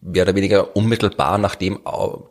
mehr 0.03 0.25
oder 0.25 0.35
weniger 0.35 0.77
unmittelbar 0.77 1.39
nach 1.39 1.55
dem 1.55 1.79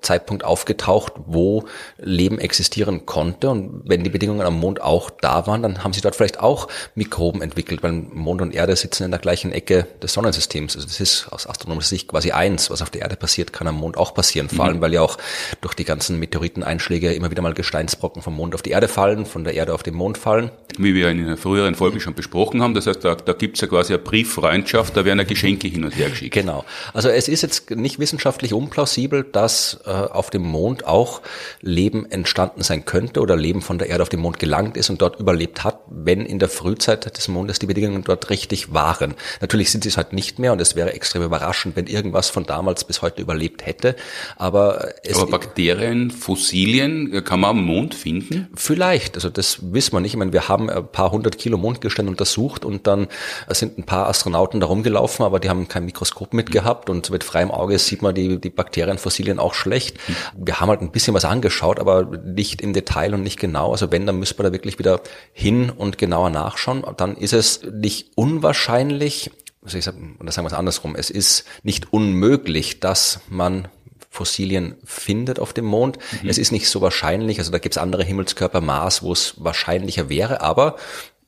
Zeitpunkt 0.02 0.44
aufgetaucht, 0.44 1.14
wo 1.26 1.64
Leben 1.98 2.38
existieren 2.38 3.06
konnte. 3.06 3.50
Und 3.50 3.84
wenn 3.86 4.04
die 4.04 4.10
Bedingungen 4.10 4.42
am 4.42 4.60
Mond 4.60 4.82
auch 4.82 5.10
da 5.10 5.48
waren, 5.48 5.64
dann 5.64 5.84
haben 5.84 5.94
sie 5.94 6.02
dort 6.02 6.16
vielleicht 6.16 6.42
auch 6.42 6.68
Mikroben 6.96 7.42
entwickelt, 7.42 7.82
weil 7.82 7.94
Mond 7.94 8.42
und 8.42 8.54
Erde 8.54 8.76
sitzen 8.76 9.06
in 9.06 9.12
der 9.12 9.22
gleichen 9.22 9.54
Ecke 9.54 9.88
des 10.04 10.12
Sonnensystems. 10.14 10.76
Also 10.76 10.86
das 10.86 11.00
ist 11.00 11.28
aus 11.32 11.48
astronomischer 11.48 11.90
Sicht 11.90 12.10
quasi 12.10 12.32
eins. 12.32 12.70
Was 12.70 12.82
auf 12.82 12.90
der 12.90 13.04
Erde 13.04 13.16
passiert, 13.16 13.54
kann 13.54 13.68
am 13.68 13.76
Mond 13.76 13.96
auch 13.98 14.14
passieren. 14.14 14.50
Vor 14.50 14.66
allem, 14.66 14.78
mhm. 14.78 14.82
weil 14.82 14.94
ja 14.94 15.02
auch 15.02 15.18
durch 15.62 15.74
die 15.74 15.86
ganzen 15.86 16.20
Meteoriteneinschläge 16.20 17.14
immer 17.14 17.32
wieder 17.32 17.42
mal 17.42 17.54
Gesteinsbrocken 17.54 18.22
vom 18.22 18.36
Mond 18.36 18.54
auf 18.54 18.62
die 18.62 18.72
Erde 18.72 18.90
fallen, 18.90 19.26
von 19.26 19.46
der 19.46 19.54
Erde 19.54 19.74
auf 19.74 19.84
den 19.84 19.94
Mond 19.94 20.18
fallen. 20.18 20.52
Wie 20.78 20.94
wir 20.94 21.10
in 21.10 21.24
einer 21.26 21.38
früheren 21.38 21.76
Folge 21.76 22.02
schon 22.02 22.16
besprochen 22.16 22.62
haben. 22.62 22.74
Das 22.74 22.86
heißt, 22.86 23.06
da, 23.06 23.16
da 23.16 23.32
gibt 23.32 23.56
es 23.56 23.62
ja 23.62 23.68
quasi 23.68 23.94
eine 23.94 24.02
Brieffreundschaft, 24.02 24.98
da 24.98 25.06
werden 25.06 25.20
ja 25.20 25.26
Geschenke 25.26 25.70
hin 25.70 25.86
und 25.86 25.96
her 25.96 26.10
geschickt. 26.10 26.34
Genau. 26.34 26.66
Also 26.94 27.08
es 27.08 27.30
ist 27.30 27.42
jetzt 27.44 27.61
nicht 27.70 28.00
wissenschaftlich 28.00 28.54
unplausibel, 28.54 29.24
dass 29.24 29.80
äh, 29.86 29.90
auf 29.90 30.30
dem 30.30 30.44
Mond 30.44 30.86
auch 30.86 31.22
Leben 31.62 32.10
entstanden 32.12 32.64
sein 32.64 32.86
könnte 32.86 33.22
oder 33.22 33.36
Leben 33.36 33.62
von 33.62 33.78
der 33.78 33.90
Erde 33.90 34.04
auf 34.04 34.10
den 34.10 34.20
Mond 34.20 34.40
gelangt 34.40 34.78
ist 34.78 34.90
und 34.90 35.02
dort 35.02 35.20
überlebt 35.20 35.64
hat, 35.64 35.80
wenn 35.90 36.26
in 36.26 36.40
der 36.40 36.50
Frühzeit 36.50 37.18
des 37.18 37.28
Mondes 37.28 37.60
die 37.60 37.66
Bedingungen 37.66 38.04
dort 38.04 38.30
richtig 38.30 38.74
waren. 38.74 39.16
Natürlich 39.40 39.72
sind 39.72 39.84
sie 39.84 39.90
es 39.90 39.98
halt 39.98 40.14
nicht 40.14 40.40
mehr 40.40 40.54
und 40.54 40.62
es 40.62 40.76
wäre 40.76 40.94
extrem 40.94 41.24
überraschend, 41.24 41.76
wenn 41.76 41.88
irgendwas 41.88 42.30
von 42.30 42.46
damals 42.46 42.84
bis 42.84 43.02
heute 43.02 43.22
überlebt 43.22 43.66
hätte. 43.66 43.96
Aber, 44.38 44.94
es 45.04 45.18
aber 45.18 45.32
Bakterien, 45.32 46.12
Fossilien 46.12 47.14
äh, 47.14 47.22
kann 47.22 47.40
man 47.40 47.52
am 47.52 47.64
Mond 47.64 47.96
finden? 47.96 48.50
Vielleicht, 48.56 49.16
also 49.16 49.30
das 49.30 49.60
wissen 49.74 49.94
wir 49.94 50.00
nicht. 50.00 50.14
Ich 50.14 50.18
meine, 50.18 50.34
wir 50.34 50.48
haben 50.48 50.70
ein 50.70 50.88
paar 50.88 51.12
hundert 51.12 51.38
Kilo 51.38 51.58
Mondgestein 51.58 52.08
untersucht 52.08 52.66
und 52.66 52.88
dann 52.88 53.08
sind 53.50 53.78
ein 53.78 53.84
paar 53.84 54.08
Astronauten 54.08 54.60
da 54.60 54.68
rumgelaufen, 54.68 55.26
aber 55.26 55.40
die 55.40 55.50
haben 55.50 55.68
kein 55.68 55.86
Mikroskop 55.86 56.34
mitgehabt 56.34 56.90
und 56.90 57.10
mit 57.10 57.24
freiem 57.24 57.51
Auge 57.52 57.78
sieht 57.80 58.02
man 58.02 58.16
die, 58.16 58.40
die 58.40 58.50
Bakterienfossilien 58.50 59.40
auch 59.40 59.54
schlecht. 59.54 59.98
Wir 60.36 60.60
haben 60.60 60.70
halt 60.70 60.82
ein 60.82 60.92
bisschen 60.92 61.14
was 61.14 61.26
angeschaut, 61.26 61.80
aber 61.80 62.04
nicht 62.06 62.62
im 62.62 62.74
Detail 62.74 63.14
und 63.14 63.24
nicht 63.24 63.40
genau. 63.40 63.72
Also 63.72 63.92
wenn, 63.92 64.06
dann 64.06 64.20
müsste 64.20 64.42
man 64.42 64.52
da 64.52 64.54
wirklich 64.54 64.80
wieder 64.80 65.02
hin 65.34 65.70
und 65.70 65.98
genauer 65.98 66.30
nachschauen. 66.30 66.84
Dann 66.98 67.16
ist 67.16 67.34
es 67.34 67.62
nicht 67.64 68.12
unwahrscheinlich, 68.16 69.32
also 69.64 69.78
ich 69.78 69.86
sagen, 69.86 70.18
oder 70.20 70.32
sagen 70.32 70.46
wir 70.46 70.52
es 70.52 70.58
andersrum, 70.58 70.96
es 70.96 71.10
ist 71.10 71.46
nicht 71.64 71.94
unmöglich, 71.94 72.80
dass 72.80 73.22
man 73.30 73.68
Fossilien 74.12 74.76
findet 74.84 75.40
auf 75.40 75.54
dem 75.54 75.66
Mond. 75.66 75.98
Mhm. 76.22 76.30
Es 76.30 76.38
ist 76.38 76.52
nicht 76.52 76.68
so 76.68 76.82
wahrscheinlich, 76.82 77.40
also 77.40 77.50
da 77.50 77.60
gibt 77.60 77.76
es 77.76 77.82
andere 77.82 78.04
Himmelskörper, 78.04 78.60
Mars, 78.60 79.04
wo 79.04 79.14
es 79.14 79.36
wahrscheinlicher 79.38 80.10
wäre, 80.10 80.42
aber 80.42 80.76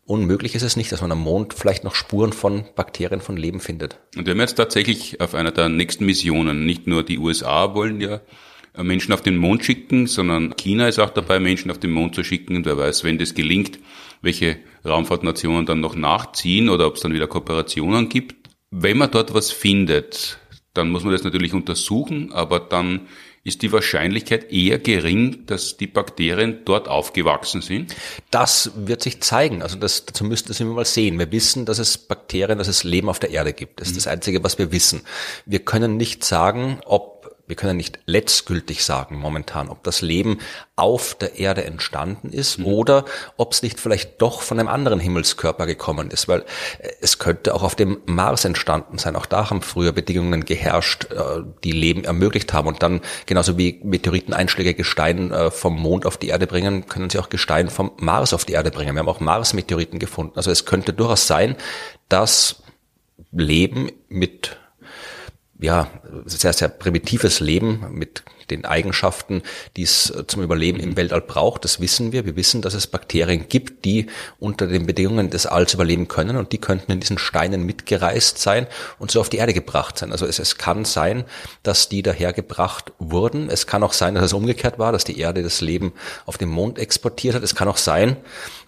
unmöglich 0.05 0.55
ist 0.55 0.63
es 0.63 0.75
nicht, 0.75 0.91
dass 0.91 1.01
man 1.01 1.12
am 1.12 1.22
Mond 1.22 1.53
vielleicht 1.53 1.83
noch 1.83 1.95
Spuren 1.95 2.33
von 2.33 2.65
Bakterien, 2.75 3.22
von 3.22 3.38
Leben 3.38 3.60
findet. 3.60 4.00
Und 4.15 4.25
wir 4.25 4.31
haben 4.31 4.39
jetzt 4.39 4.55
tatsächlich 4.55 5.22
auf 5.22 5.36
einer 5.36 5.51
der 5.51 5.69
nächsten 5.69 6.05
Missionen, 6.05 6.65
nicht 6.65 6.88
nur 6.88 7.03
die 7.03 7.19
USA 7.19 7.74
wollen 7.74 8.01
ja 8.01 8.22
Menschen 8.75 9.13
auf 9.13 9.22
den 9.22 9.38
Mond 9.38 9.63
schicken, 9.63 10.07
sondern 10.07 10.55
China 10.55 10.88
ist 10.88 11.00
auch 11.00 11.12
dabei, 11.12 11.39
Menschen 11.39 11.69
auf 11.69 11.77
den 11.77 11.91
Mond 11.91 12.15
zu 12.15 12.24
schicken. 12.24 12.55
Und 12.55 12.65
wer 12.65 12.77
weiß, 12.77 13.03
wenn 13.03 13.19
das 13.19 13.36
gelingt, 13.36 13.77
welche 14.22 14.57
Raumfahrtnationen 14.83 15.65
dann 15.65 15.79
noch 15.79 15.95
nachziehen 15.95 16.69
oder 16.69 16.88
ob 16.88 16.95
es 16.95 17.01
dann 17.01 17.13
wieder 17.13 17.27
Kooperationen 17.27 18.10
gibt. 18.10 18.50
Wenn 18.72 18.98
man 18.98 19.12
dort 19.12 19.33
was 19.33 19.51
findet, 19.51 20.39
dann 20.74 20.89
muss 20.89 21.03
man 21.03 21.13
das 21.13 21.24
natürlich 21.24 21.53
untersuchen, 21.53 22.31
aber 22.31 22.60
dann 22.60 23.01
ist 23.45 23.62
die 23.62 23.71
Wahrscheinlichkeit 23.73 24.51
eher 24.51 24.79
gering, 24.79 25.45
dass 25.47 25.75
die 25.75 25.88
Bakterien 25.88 26.63
dort 26.63 26.88
aufgewachsen 26.88 27.62
sind? 27.62 27.93
Das 28.31 28.71
wird 28.75 29.03
sich 29.03 29.21
zeigen. 29.21 29.62
Also 29.62 29.77
das, 29.77 30.05
dazu 30.05 30.23
müssten 30.23 30.57
wir 30.57 30.65
mal 30.67 30.85
sehen. 30.85 31.19
Wir 31.19 31.31
wissen, 31.31 31.65
dass 31.65 31.77
es 31.77 31.97
Bakterien, 31.97 32.57
dass 32.57 32.69
es 32.69 32.85
Leben 32.85 33.09
auf 33.09 33.19
der 33.19 33.31
Erde 33.31 33.51
gibt. 33.51 33.81
Das 33.81 33.89
ist 33.89 33.93
mhm. 33.93 33.97
das 33.97 34.07
Einzige, 34.07 34.43
was 34.43 34.57
wir 34.57 34.71
wissen. 34.71 35.01
Wir 35.45 35.59
können 35.59 35.97
nicht 35.97 36.23
sagen, 36.23 36.79
ob 36.85 37.12
wir 37.53 37.57
können 37.57 37.77
nicht 37.77 38.00
letztgültig 38.07 38.83
sagen 38.83 39.15
momentan, 39.15 39.69
ob 39.69 39.83
das 39.83 40.01
Leben 40.01 40.39
auf 40.75 41.13
der 41.13 41.38
Erde 41.38 41.63
entstanden 41.65 42.31
ist 42.31 42.57
mhm. 42.57 42.65
oder 42.65 43.05
ob 43.38 43.53
es 43.53 43.62
nicht 43.62 43.79
vielleicht 43.79 44.19
doch 44.24 44.41
von 44.41 44.60
einem 44.60 44.69
anderen 44.69 45.00
Himmelskörper 45.00 45.67
gekommen 45.67 46.10
ist, 46.10 46.27
weil 46.27 46.39
äh, 46.79 46.89
es 47.00 47.19
könnte 47.19 47.53
auch 47.53 47.62
auf 47.62 47.75
dem 47.75 48.00
Mars 48.07 48.43
entstanden 48.43 48.98
sein. 48.98 49.15
Auch 49.15 49.27
da 49.27 49.51
haben 49.51 49.62
früher 49.62 49.91
Bedingungen 49.91 50.45
geherrscht, 50.45 51.12
äh, 51.12 51.43
die 51.63 51.74
Leben 51.74 52.05
ermöglicht 52.05 52.53
haben. 52.53 52.67
Und 52.67 52.81
dann, 52.81 53.01
genauso 53.27 53.55
wie 53.55 53.79
Meteoriteneinschläge 53.83 54.74
Gestein 54.74 55.29
äh, 55.29 55.51
vom 55.51 55.79
Mond 55.79 56.07
auf 56.07 56.17
die 56.17 56.29
Erde 56.29 56.48
bringen, 56.48 56.88
können 56.88 57.12
sie 57.12 57.19
auch 57.19 57.29
Gestein 57.29 57.69
vom 57.69 57.91
Mars 57.98 58.33
auf 58.33 58.45
die 58.45 58.53
Erde 58.53 58.72
bringen. 58.72 58.95
Wir 58.95 59.01
haben 59.01 59.10
auch 59.10 59.19
Mars-Meteoriten 59.19 60.00
gefunden. 60.00 60.33
Also 60.38 60.50
es 60.50 60.65
könnte 60.65 60.91
durchaus 60.91 61.27
sein, 61.27 61.55
dass 62.10 62.63
Leben 63.31 63.91
mit 64.10 64.57
ja, 65.60 65.88
sehr, 66.25 66.53
sehr 66.53 66.69
primitives 66.69 67.39
Leben 67.39 67.86
mit 67.91 68.24
den 68.53 68.65
Eigenschaften, 68.65 69.41
die 69.75 69.83
es 69.83 70.10
äh, 70.10 70.25
zum 70.27 70.43
Überleben 70.43 70.79
im 70.79 70.95
Weltall 70.95 71.22
braucht. 71.22 71.63
Das 71.63 71.79
wissen 71.79 72.12
wir. 72.12 72.25
Wir 72.25 72.36
wissen, 72.36 72.62
dass 72.62 72.74
es 72.74 72.88
Bakterien 72.88 73.48
gibt, 73.50 73.86
die 73.86 74.07
unter 74.39 74.67
den 74.67 74.86
Bedingungen 74.86 75.29
des 75.29 75.45
Alls 75.45 75.74
überleben 75.74 76.07
können 76.07 76.38
und 76.38 76.51
die 76.51 76.57
könnten 76.57 76.91
in 76.91 77.00
diesen 77.00 77.17
Steinen 77.17 77.65
mitgereist 77.65 78.38
sein 78.38 78.67
und 79.00 79.12
so 79.12 79.19
auf 79.19 79.29
die 79.29 79.38
Erde 79.38 79.53
gebracht 79.53 79.98
sein. 79.98 80.12
Also 80.12 80.25
es, 80.25 80.39
es 80.39 80.57
kann 80.57 80.86
sein, 80.86 81.25
dass 81.63 81.89
die 81.89 82.01
dahergebracht 82.01 82.93
wurden. 83.00 83.50
Es 83.50 83.67
kann 83.67 83.83
auch 83.83 83.93
sein, 83.93 84.15
dass 84.15 84.25
es 84.25 84.33
umgekehrt 84.33 84.79
war, 84.79 84.91
dass 84.91 85.03
die 85.03 85.19
Erde 85.19 85.43
das 85.43 85.62
Leben 85.62 85.93
auf 86.25 86.38
den 86.38 86.50
Mond 86.50 86.79
exportiert 86.79 87.36
hat. 87.36 87.43
Es 87.43 87.55
kann 87.55 87.67
auch 87.67 87.77
sein, 87.77 88.17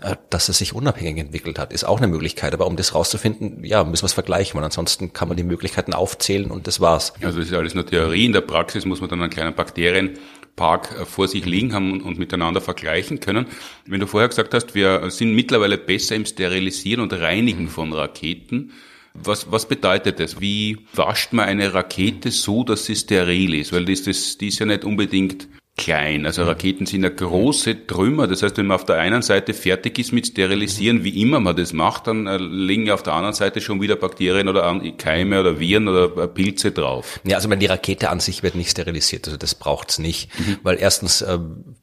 äh, 0.01 0.15
dass 0.30 0.50
es 0.50 0.58
sich 0.58 0.74
unabhängig 0.74 1.18
entwickelt 1.18 1.60
hat. 1.60 1.72
Ist 1.72 1.86
auch 1.86 1.98
eine 1.98 2.08
Möglichkeit. 2.08 2.54
Aber 2.54 2.68
um 2.68 2.75
das 2.75 2.96
rauszufinden, 2.96 3.63
ja, 3.63 3.84
müssen 3.84 4.04
wir 4.04 4.08
es 4.08 4.13
vergleichen, 4.13 4.58
weil 4.58 4.63
ansonsten 4.63 5.13
kann 5.13 5.27
man 5.27 5.38
die 5.38 5.44
Möglichkeiten 5.44 5.94
aufzählen 5.94 6.51
und 6.51 6.68
das 6.68 6.80
war's. 6.80 7.13
Also 7.22 7.39
das 7.39 7.48
ist 7.48 7.54
alles 7.54 7.75
nur 7.75 7.86
Theorie. 7.86 8.25
In 8.25 8.34
der 8.34 8.42
Praxis 8.42 8.86
muss 8.86 9.01
man 9.01 9.10
dann 9.10 9.22
einen 9.22 9.30
kleinen 9.30 9.54
Bakterienpark 9.75 11.01
äh, 11.01 11.05
vor 11.05 11.27
sich 11.27 11.46
liegen 11.46 11.74
haben 11.74 12.01
und 12.01 12.17
miteinander 12.17 12.62
vergleichen 12.62 13.20
können. 13.20 13.46
Wenn 13.86 14.00
du 14.00 14.08
vorher 14.08 14.29
gesagt 14.29 14.53
hast, 14.53 14.75
wir 14.75 15.10
sind 15.12 15.36
mittlerweile 15.36 15.77
besser 15.77 16.15
im 16.15 16.25
Sterilisieren 16.25 17.01
und 17.01 17.13
Reinigen 17.13 17.67
von 17.67 17.94
Raketen. 17.94 18.72
Was, 19.13 19.51
was 19.51 19.67
bedeutet 19.67 20.20
das? 20.20 20.41
Wie 20.41 20.79
wascht 20.94 21.32
man 21.32 21.46
eine 21.46 21.74
Rakete 21.74 22.32
so, 22.32 22.63
dass 22.63 22.86
sie 22.86 22.96
steril 22.96 23.53
ist? 23.53 23.72
Weil 23.72 23.86
das, 23.86 24.03
das, 24.03 24.38
die 24.38 24.50
ist 24.50 24.60
ja 24.60 24.65
nicht 24.65 24.84
unbedingt 24.84 25.48
klein. 25.77 26.25
Also 26.25 26.44
Raketen 26.44 26.86
sind 26.86 27.03
ja 27.03 27.10
große 27.10 27.86
Trümmer. 27.88 28.27
Das 28.27 28.41
heißt, 28.41 28.58
wenn 28.58 28.67
man 28.67 28.75
auf 28.75 28.86
der 28.86 28.98
einen 28.98 29.22
Seite 29.22 29.53
fertig 29.53 30.00
ist 30.00 30.13
mit 30.13 30.27
Sterilisieren, 30.27 31.03
wie 31.03 31.22
immer 31.22 31.39
man 31.39 31.55
das 31.55 31.74
macht, 31.74 32.08
dann 32.08 32.27
äh, 32.27 32.38
liegen 32.38 32.86
ja 32.86 32.94
auf 32.94 33.03
der 33.03 33.13
anderen 33.13 33.36
Seite 33.36 33.60
schon 33.60 33.82
wieder 33.82 33.96
Bakterien 33.96 34.48
oder 34.48 34.79
Keime 34.98 35.39
oder 35.39 35.60
Viren 35.60 35.88
oder 35.88 36.24
äh, 36.24 36.27
Pilze 36.27 36.72
drauf. 36.72 37.20
Ja, 37.25 37.36
also 37.36 37.53
die 37.53 37.65
Rakete 37.65 38.10
an 38.10 38.20
sich 38.20 38.41
wird 38.41 38.55
nicht 38.55 38.72
sterilisiert. 38.72 39.27
Also 39.27 39.38
das 39.38 39.55
braucht's 39.55 40.00
nicht. 40.00 40.29
Mhm. 40.39 40.58
Weil 40.63 40.77
erstens, 40.79 41.22
äh, 41.22 41.39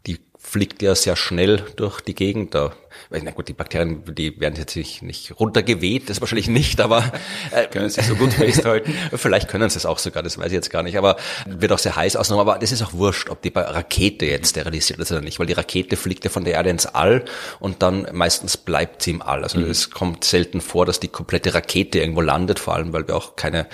die 0.07 0.19
fliegt 0.39 0.83
ja 0.83 0.95
sehr 0.95 1.17
schnell 1.17 1.65
durch 1.77 2.01
die 2.01 2.15
Gegend. 2.15 2.55
Da 2.55 2.73
na 3.11 3.31
gut, 3.31 3.49
die 3.49 3.53
Bakterien, 3.53 4.03
die 4.15 4.41
werden 4.41 4.57
jetzt 4.57 4.77
nicht, 4.77 5.03
nicht 5.03 5.39
runtergeweht, 5.39 6.09
das 6.11 6.21
wahrscheinlich 6.21 6.49
nicht, 6.49 6.81
aber 6.81 7.05
äh, 7.51 7.67
können 7.67 7.89
sie 7.89 8.03
so 8.03 8.15
gut 8.15 8.33
festhalten? 8.33 8.95
Vielleicht 9.15 9.49
können 9.49 9.69
sie 9.71 9.77
es 9.77 9.87
auch 9.87 9.99
sogar, 9.99 10.23
das 10.23 10.39
weiß 10.39 10.47
ich 10.47 10.53
jetzt 10.53 10.71
gar 10.71 10.83
nicht, 10.83 10.97
aber 10.97 11.17
wird 11.47 11.73
auch 11.73 11.79
sehr 11.79 11.97
heiß 11.97 12.17
ausgenommen, 12.17 12.49
aber 12.49 12.59
das 12.59 12.73
ist 12.73 12.83
auch 12.83 12.93
wurscht, 12.93 13.29
ob 13.31 13.43
die 13.43 13.53
Rakete 13.55 14.27
jetzt 14.27 14.51
sterilisiert 14.51 14.99
ist 14.99 15.13
oder 15.13 15.21
nicht, 15.21 15.39
weil 15.39 15.47
die 15.47 15.53
Rakete 15.53 15.97
fliegt 15.97 16.25
ja 16.25 16.31
von 16.31 16.45
der 16.45 16.55
Erde 16.55 16.71
ins 16.71 16.87
All 16.87 17.25
und 17.61 17.83
dann 17.83 18.07
meistens 18.13 18.57
bleibt 18.57 19.03
sie 19.03 19.13
im 19.13 19.23
All. 19.23 19.43
Also 19.43 19.59
mhm. 19.59 19.71
es 19.71 19.91
kommt 19.91 20.25
selten 20.25 20.61
vor, 20.61 20.87
dass 20.87 21.01
die 21.01 21.09
komplette 21.09 21.55
Rakete 21.55 21.99
irgendwo 22.01 22.21
landet, 22.21 22.59
vor 22.59 22.75
allem 22.75 22.93
weil 22.93 23.07
wir 23.07 23.17
auch 23.17 23.37
keine 23.37 23.67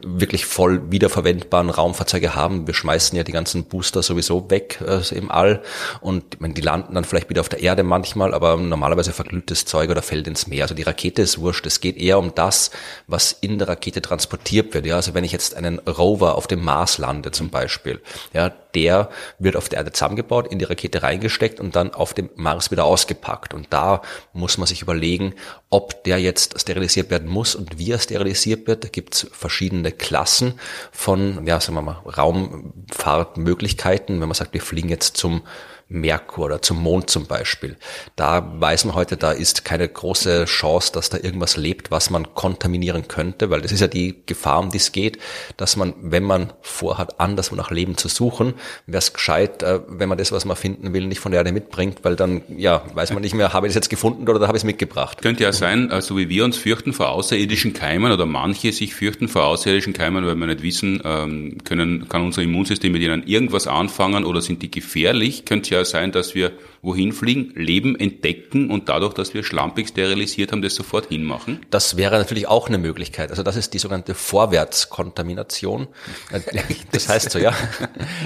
wirklich 0.00 0.46
voll 0.46 0.90
wiederverwendbaren 0.90 1.70
Raumfahrzeuge 1.70 2.34
haben. 2.34 2.66
Wir 2.66 2.74
schmeißen 2.74 3.16
ja 3.16 3.24
die 3.24 3.32
ganzen 3.32 3.64
Booster 3.64 4.02
sowieso 4.02 4.50
weg 4.50 4.80
äh, 4.86 5.02
im 5.14 5.30
All 5.30 5.62
und 6.00 6.40
meine, 6.40 6.54
die 6.54 6.60
landen 6.60 6.94
dann 6.94 7.04
vielleicht 7.04 7.30
wieder 7.30 7.40
auf 7.40 7.48
der 7.48 7.60
Erde 7.60 7.82
manchmal, 7.82 8.34
aber 8.34 8.56
normalerweise 8.68 9.12
verglühtes 9.12 9.64
Zeug 9.64 9.90
oder 9.90 10.02
fällt 10.02 10.26
ins 10.26 10.46
Meer. 10.46 10.64
Also 10.64 10.74
die 10.74 10.82
Rakete 10.82 11.22
ist 11.22 11.38
wurscht. 11.38 11.66
Es 11.66 11.80
geht 11.80 11.96
eher 11.96 12.18
um 12.18 12.34
das, 12.34 12.70
was 13.06 13.32
in 13.32 13.58
der 13.58 13.68
Rakete 13.68 14.02
transportiert 14.02 14.74
wird. 14.74 14.86
Ja, 14.86 14.96
also 14.96 15.14
wenn 15.14 15.24
ich 15.24 15.32
jetzt 15.32 15.54
einen 15.54 15.78
Rover 15.80 16.36
auf 16.36 16.46
dem 16.46 16.62
Mars 16.62 16.98
lande 16.98 17.30
zum 17.30 17.50
Beispiel, 17.50 18.00
ja, 18.32 18.52
der 18.74 19.10
wird 19.38 19.56
auf 19.56 19.68
der 19.68 19.78
Erde 19.78 19.92
zusammengebaut, 19.92 20.48
in 20.48 20.58
die 20.58 20.64
Rakete 20.64 21.02
reingesteckt 21.02 21.60
und 21.60 21.76
dann 21.76 21.94
auf 21.94 22.14
dem 22.14 22.30
Mars 22.34 22.70
wieder 22.70 22.84
ausgepackt. 22.84 23.54
Und 23.54 23.68
da 23.70 24.02
muss 24.32 24.58
man 24.58 24.66
sich 24.66 24.82
überlegen, 24.82 25.34
ob 25.70 26.04
der 26.04 26.18
jetzt 26.18 26.60
sterilisiert 26.60 27.10
werden 27.10 27.28
muss 27.28 27.54
und 27.54 27.78
wie 27.78 27.92
er 27.92 27.98
sterilisiert 27.98 28.66
wird. 28.66 28.84
Da 28.84 28.88
gibt's 28.88 29.26
verschiedene 29.32 29.92
Klassen 29.92 30.54
von, 30.92 31.46
ja, 31.46 31.60
sagen 31.60 31.76
wir 31.76 31.82
mal, 31.82 32.02
Raumfahrtmöglichkeiten. 32.04 34.20
Wenn 34.20 34.28
man 34.28 34.34
sagt, 34.34 34.54
wir 34.54 34.62
fliegen 34.62 34.88
jetzt 34.88 35.16
zum 35.16 35.42
Merkur 35.88 36.46
oder 36.46 36.62
zum 36.62 36.82
Mond 36.82 37.10
zum 37.10 37.26
Beispiel. 37.26 37.76
Da 38.16 38.52
weiß 38.60 38.84
man 38.86 38.94
heute, 38.94 39.16
da 39.16 39.32
ist 39.32 39.64
keine 39.64 39.88
große 39.88 40.46
Chance, 40.46 40.92
dass 40.92 41.10
da 41.10 41.18
irgendwas 41.18 41.56
lebt, 41.56 41.90
was 41.90 42.10
man 42.10 42.34
kontaminieren 42.34 43.08
könnte, 43.08 43.50
weil 43.50 43.60
das 43.60 43.72
ist 43.72 43.80
ja 43.80 43.86
die 43.86 44.22
Gefahr, 44.26 44.60
um 44.60 44.70
die 44.70 44.78
es 44.78 44.92
geht, 44.92 45.18
dass 45.56 45.76
man, 45.76 45.94
wenn 46.00 46.22
man 46.22 46.52
vorhat, 46.62 47.20
anderswo 47.20 47.54
nach 47.54 47.70
Leben 47.70 47.96
zu 47.96 48.08
suchen, 48.08 48.54
wäre 48.86 48.98
es 48.98 49.12
gescheit, 49.12 49.62
äh, 49.62 49.80
wenn 49.88 50.08
man 50.08 50.18
das, 50.18 50.32
was 50.32 50.44
man 50.44 50.56
finden 50.56 50.92
will, 50.94 51.06
nicht 51.06 51.20
von 51.20 51.32
der 51.32 51.40
Erde 51.40 51.52
mitbringt, 51.52 51.98
weil 52.02 52.16
dann, 52.16 52.42
ja, 52.56 52.82
weiß 52.94 53.12
man 53.12 53.22
nicht 53.22 53.34
mehr, 53.34 53.52
habe 53.52 53.66
ich 53.66 53.72
das 53.72 53.76
jetzt 53.76 53.90
gefunden 53.90 54.28
oder 54.28 54.46
habe 54.46 54.56
ich 54.56 54.62
es 54.62 54.64
mitgebracht. 54.64 55.22
Könnte 55.22 55.44
ja 55.44 55.52
sein, 55.52 55.88
so 55.88 55.94
also 55.94 56.16
wie 56.16 56.28
wir 56.28 56.44
uns 56.44 56.56
fürchten 56.56 56.92
vor 56.92 57.10
außerirdischen 57.10 57.72
Keimen 57.72 58.12
oder 58.12 58.26
manche 58.26 58.72
sich 58.72 58.94
fürchten 58.94 59.28
vor 59.28 59.44
außerirdischen 59.44 59.92
Keimen, 59.92 60.26
weil 60.26 60.34
wir 60.34 60.46
nicht 60.46 60.62
wissen, 60.62 61.02
ähm, 61.04 61.58
können, 61.64 62.08
kann 62.08 62.22
unser 62.22 62.42
Immunsystem 62.42 62.92
mit 62.92 63.02
ihnen 63.02 63.26
irgendwas 63.26 63.66
anfangen 63.66 64.24
oder 64.24 64.40
sind 64.40 64.62
die 64.62 64.70
gefährlich, 64.70 65.44
könnte 65.44 65.73
ja 65.74 65.84
sein, 65.84 66.12
dass 66.12 66.34
wir 66.34 66.52
wohin 66.84 67.12
fliegen, 67.12 67.52
Leben 67.54 67.98
entdecken 67.98 68.70
und 68.70 68.88
dadurch, 68.88 69.14
dass 69.14 69.32
wir 69.32 69.42
schlampig 69.42 69.88
sterilisiert 69.88 70.52
haben, 70.52 70.60
das 70.60 70.74
sofort 70.74 71.08
hinmachen? 71.08 71.64
Das 71.70 71.96
wäre 71.96 72.18
natürlich 72.18 72.46
auch 72.46 72.68
eine 72.68 72.76
Möglichkeit. 72.78 73.30
Also 73.30 73.42
das 73.42 73.56
ist 73.56 73.72
die 73.72 73.78
sogenannte 73.78 74.14
Vorwärtskontamination. 74.14 75.88
Das 76.92 77.08
heißt 77.08 77.30
so, 77.30 77.38
ja. 77.38 77.52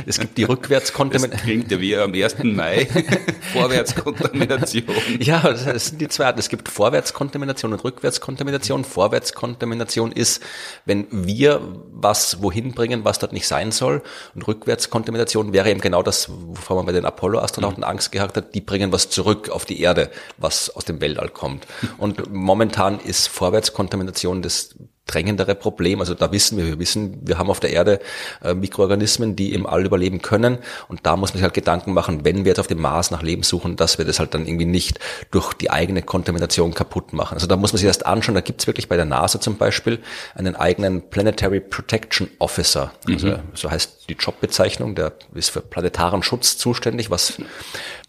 Es 0.04 0.18
gibt 0.18 0.36
die 0.36 0.44
Rückwärtskontamination. 0.44 1.30
Das 1.30 1.42
klingt 1.42 1.70
ja 1.70 1.80
wie 1.80 1.96
am 1.96 2.12
1. 2.12 2.42
Mai. 2.42 2.86
Vorwärtskontamination. 3.52 4.84
Ja, 5.20 5.40
das 5.40 5.86
sind 5.86 6.00
die 6.00 6.08
zwei 6.08 6.26
Arten. 6.26 6.38
Es 6.38 6.48
gibt 6.48 6.68
Vorwärtskontamination 6.68 7.72
und 7.72 7.84
Rückwärtskontamination. 7.84 8.84
Vorwärtskontamination 8.84 10.12
ist, 10.12 10.42
wenn 10.84 11.06
wir 11.10 11.60
was 11.92 12.42
wohin 12.42 12.72
bringen, 12.72 13.04
was 13.04 13.18
dort 13.18 13.32
nicht 13.32 13.46
sein 13.46 13.72
soll. 13.72 14.02
Und 14.34 14.46
Rückwärtskontamination 14.46 15.52
wäre 15.52 15.70
eben 15.70 15.80
genau 15.80 16.02
das, 16.02 16.28
wovor 16.30 16.76
man 16.76 16.86
bei 16.86 16.92
den 16.92 17.04
Apollo-Astronauten 17.04 17.80
mhm. 17.80 17.88
Angst 17.88 18.12
gehabt 18.12 18.36
hat, 18.36 18.47
die 18.54 18.60
bringen 18.60 18.92
was 18.92 19.10
zurück 19.10 19.48
auf 19.50 19.64
die 19.64 19.80
Erde, 19.80 20.10
was 20.36 20.70
aus 20.70 20.84
dem 20.84 21.00
Weltall 21.00 21.28
kommt. 21.28 21.66
Und 21.98 22.32
momentan 22.32 23.00
ist 23.00 23.28
Vorwärtskontamination 23.28 24.42
das 24.42 24.74
drängendere 25.08 25.56
Problem. 25.56 26.00
Also 26.00 26.14
da 26.14 26.30
wissen 26.30 26.56
wir, 26.58 26.66
wir 26.66 26.78
wissen, 26.78 27.18
wir 27.22 27.38
haben 27.38 27.50
auf 27.50 27.58
der 27.58 27.70
Erde 27.70 27.98
äh, 28.44 28.54
Mikroorganismen, 28.54 29.34
die 29.34 29.52
im 29.52 29.66
All 29.66 29.84
überleben 29.84 30.22
können. 30.22 30.58
Und 30.86 31.00
da 31.04 31.16
muss 31.16 31.30
man 31.30 31.38
sich 31.38 31.42
halt 31.42 31.54
Gedanken 31.54 31.92
machen, 31.92 32.24
wenn 32.24 32.44
wir 32.44 32.50
jetzt 32.50 32.60
auf 32.60 32.66
dem 32.68 32.80
Mars 32.80 33.10
nach 33.10 33.22
Leben 33.22 33.42
suchen, 33.42 33.76
dass 33.76 33.98
wir 33.98 34.04
das 34.04 34.20
halt 34.20 34.34
dann 34.34 34.46
irgendwie 34.46 34.66
nicht 34.66 35.00
durch 35.30 35.54
die 35.54 35.70
eigene 35.70 36.02
Kontamination 36.02 36.74
kaputt 36.74 37.12
machen. 37.12 37.34
Also 37.34 37.46
da 37.46 37.56
muss 37.56 37.72
man 37.72 37.78
sich 37.78 37.86
erst 37.86 38.06
anschauen, 38.06 38.34
da 38.34 38.40
gibt's 38.40 38.66
wirklich 38.66 38.88
bei 38.88 38.96
der 38.96 39.04
NASA 39.04 39.40
zum 39.40 39.56
Beispiel 39.56 39.98
einen 40.34 40.54
eigenen 40.54 41.02
Planetary 41.10 41.60
Protection 41.60 42.28
Officer. 42.38 42.92
Also 43.08 43.28
mhm. 43.28 43.38
so 43.54 43.70
heißt 43.70 44.08
die 44.08 44.14
Jobbezeichnung, 44.14 44.94
der 44.94 45.12
ist 45.34 45.50
für 45.50 45.60
planetaren 45.60 46.22
Schutz 46.22 46.56
zuständig, 46.56 47.10
was 47.10 47.34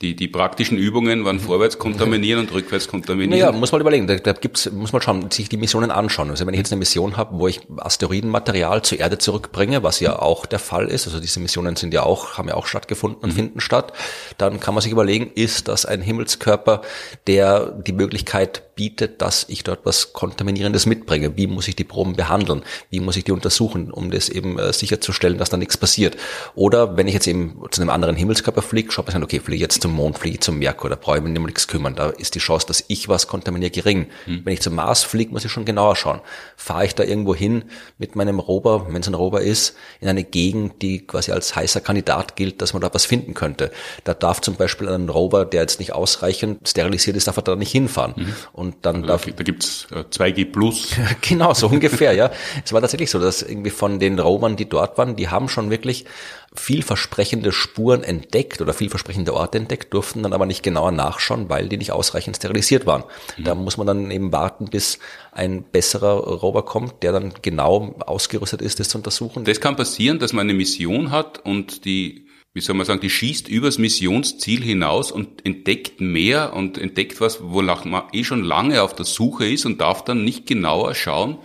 die, 0.02 0.16
die 0.16 0.28
praktischen 0.28 0.78
Übungen 0.78 1.26
waren 1.26 1.40
vorwärts 1.40 1.78
kontaminieren 1.78 2.42
und 2.42 2.54
rückwärts 2.54 2.88
kontaminieren. 2.88 3.32
Naja, 3.32 3.52
muss 3.52 3.72
man 3.72 3.82
überlegen, 3.82 4.08
da, 4.08 4.16
da 4.16 4.32
gibt's, 4.32 4.72
muss 4.72 4.94
man 4.94 5.02
schauen, 5.02 5.30
sich 5.32 5.50
die 5.50 5.58
Missionen 5.58 5.92
anschauen. 5.92 6.30
Also 6.30 6.46
wenn 6.46 6.54
ich 6.54 6.60
jetzt 6.60 6.72
eine 6.72 6.80
Mission 6.90 7.18
habe, 7.18 7.38
wo 7.38 7.48
ich 7.48 7.62
Asteroidenmaterial 7.78 8.82
zur 8.82 9.00
Erde 9.00 9.20
zurückbringe, 9.20 9.84
was 9.84 10.00
ja 10.00 10.18
auch 10.18 10.48
der 10.48 10.58
Fall 10.58 10.88
ist, 10.88 11.06
also 11.06 11.20
diese 11.20 11.40
Missionen 11.40 11.76
sind 11.76 11.94
ja 11.94 12.02
auch, 12.02 12.38
haben 12.38 12.48
ja 12.48 12.56
auch 12.56 12.66
stattgefunden 12.66 13.22
und 13.22 13.30
mhm. 13.30 13.36
finden 13.36 13.62
statt, 13.62 13.94
dann 14.40 14.60
kann 14.60 14.74
man 14.74 14.82
sich 14.82 14.92
überlegen, 14.92 15.32
ist 15.36 15.68
das 15.68 15.86
ein 15.86 16.02
Himmelskörper, 16.02 16.82
der 17.28 17.68
die 17.68 17.94
Möglichkeit 17.94 18.64
bietet, 18.80 19.22
dass 19.22 19.46
ich 19.50 19.66
dort 19.66 19.82
was 19.84 20.14
Kontaminierendes 20.14 20.86
mitbringe? 20.86 21.36
Wie 21.36 21.48
muss 21.48 21.68
ich 21.68 21.76
die 21.76 21.84
Proben 21.84 22.16
behandeln? 22.16 22.64
Wie 22.90 23.02
muss 23.02 23.18
ich 23.18 23.26
die 23.26 23.34
untersuchen, 23.34 23.92
um 23.92 24.10
das 24.10 24.30
eben 24.30 24.58
äh, 24.58 24.72
sicherzustellen, 24.72 25.38
dass 25.38 25.50
da 25.50 25.58
nichts 25.58 25.76
passiert? 25.76 26.16
Oder 26.56 26.96
wenn 26.96 27.06
ich 27.06 27.14
jetzt 27.14 27.28
eben 27.28 27.62
zu 27.72 27.82
einem 27.82 27.90
anderen 27.90 28.16
Himmelskörper 28.16 28.62
fliege, 28.62 28.90
schaue 28.90 29.04
ich 29.06 29.14
dann, 29.14 29.24
okay, 29.24 29.42
fliege 29.42 29.62
jetzt 29.62 29.82
zum 29.82 29.92
Mond, 29.92 30.18
fliege 30.18 30.40
zum 30.40 30.60
Merkur, 30.60 30.90
da 30.90 30.96
brauche 30.96 31.18
ich 31.18 31.24
mich 31.24 31.38
um 31.38 31.46
nichts 31.46 31.68
kümmern. 31.68 31.94
Da 31.96 32.08
ist 32.08 32.36
die 32.36 32.40
Chance, 32.40 32.68
dass 32.68 32.86
ich 32.88 33.10
was 33.10 33.28
kontaminiere, 33.28 33.70
gering. 33.70 34.08
Mhm. 34.26 34.46
Wenn 34.46 34.54
ich 34.54 34.62
zum 34.62 34.76
Mars 34.76 35.04
fliege, 35.04 35.34
muss 35.34 35.44
ich 35.44 35.52
schon 35.52 35.66
genauer 35.66 35.98
schauen. 35.98 36.22
Fahre 36.80 36.88
ich 36.88 36.96
da 36.96 37.04
irgendwo 37.04 37.36
hin 37.36 37.66
mit 37.98 38.16
meinem 38.16 38.40
Rover, 38.40 38.88
wenn 38.90 39.02
es 39.02 39.08
ein 39.10 39.14
Rover 39.14 39.42
ist, 39.42 39.76
in 40.00 40.08
eine 40.08 40.24
Gegend, 40.24 40.82
die 40.82 41.06
quasi 41.06 41.34
als 41.34 41.54
heißer 41.54 41.82
Kandidat 41.82 42.38
gilt, 42.38 42.62
dass 42.62 42.72
man 42.72 42.82
da 42.82 42.90
was 42.94 43.06
finden 43.06 43.34
könnte. 43.34 43.70
Da 44.06 44.14
darf 44.14 44.40
zum 44.40 44.56
Beispiel 44.56 44.88
ein 44.88 45.10
Rover, 45.10 45.44
der 45.44 45.60
jetzt 45.60 45.80
nicht 45.82 45.92
ausreichend 45.92 46.70
sterilisiert 46.70 47.18
ist, 47.18 47.28
darf 47.28 47.36
er 47.36 47.44
da 47.44 47.58
nicht 47.58 47.74
hinfahren. 47.74 48.14
Mhm. 48.16 48.34
Und 48.54 48.76
dann 48.84 48.96
also 49.04 49.08
darf... 49.08 49.26
Da 49.26 49.44
gibt's 49.44 49.88
2G 49.92 50.38
äh, 50.38 50.46
Plus. 50.46 50.96
genau, 51.22 51.54
so 51.54 51.68
ungefähr, 51.68 52.14
ja. 52.14 52.32
Es 52.64 52.72
war 52.72 52.80
tatsächlich 52.80 53.12
so, 53.12 53.20
dass 53.20 53.42
irgendwie 53.42 53.72
von 53.72 54.00
den 54.00 54.18
Rovern, 54.18 54.56
die 54.56 54.70
dort 54.70 54.98
waren, 54.98 55.18
die 55.18 55.28
haben 55.28 55.50
schon 55.50 55.72
wirklich 55.72 56.06
vielversprechende 56.56 57.52
Spuren 57.52 58.04
entdeckt 58.04 58.62
oder 58.62 58.74
vielversprechende 58.74 59.34
Orte 59.34 59.60
entdeckt, 59.60 59.94
durften 59.94 60.24
dann 60.24 60.34
aber 60.34 60.46
nicht 60.46 60.64
genauer 60.64 60.92
nachschauen, 60.92 61.50
weil 61.50 61.70
die 61.70 61.78
nicht 61.78 61.92
ausreichend 61.92 62.38
sterilisiert 62.38 62.86
waren. 62.86 63.04
Mhm. 63.38 63.44
Da 63.44 63.56
muss 63.56 63.78
man 63.78 63.88
dann 63.88 64.10
eben 64.12 64.32
warten, 64.32 64.66
bis 64.66 65.00
ein 65.32 65.64
besserer 65.64 66.18
Rover 66.18 66.64
kommt, 66.66 67.04
der 67.04 67.12
dann 67.12 67.34
genau 67.42 67.96
ausgerüstet 68.00 68.62
ist, 68.62 68.80
das 68.80 68.90
zu 68.90 68.98
untersuchen. 68.98 69.46
Das 69.46 69.62
kann 69.62 69.76
passieren, 69.76 70.20
dass 70.20 70.34
man 70.34 70.48
eine 70.48 70.54
Mission 70.54 71.12
hat 71.12 71.40
und 71.46 71.86
die 71.86 72.26
wie 72.54 72.62
soll 72.62 72.76
man 72.76 72.86
sagen, 72.86 73.00
die 73.00 73.12
schießt 73.12 73.48
übers 73.48 73.78
Missionsziel 73.78 74.64
hinaus 74.64 75.12
und 75.12 75.46
entdeckt 75.46 76.02
mehr 76.02 76.54
und 76.54 76.80
entdeckt 76.80 77.22
was, 77.22 77.40
wonach 77.44 77.86
man 77.86 78.04
eh 78.12 78.24
schon 78.24 78.44
lange 78.44 78.82
auf 78.82 78.96
der 78.96 79.06
Suche 79.06 79.48
ist 79.48 79.66
und 79.66 79.80
darf 79.80 80.04
dann 80.04 80.26
nicht 80.26 80.48
genauer 80.48 80.96
schauen, 80.96 81.38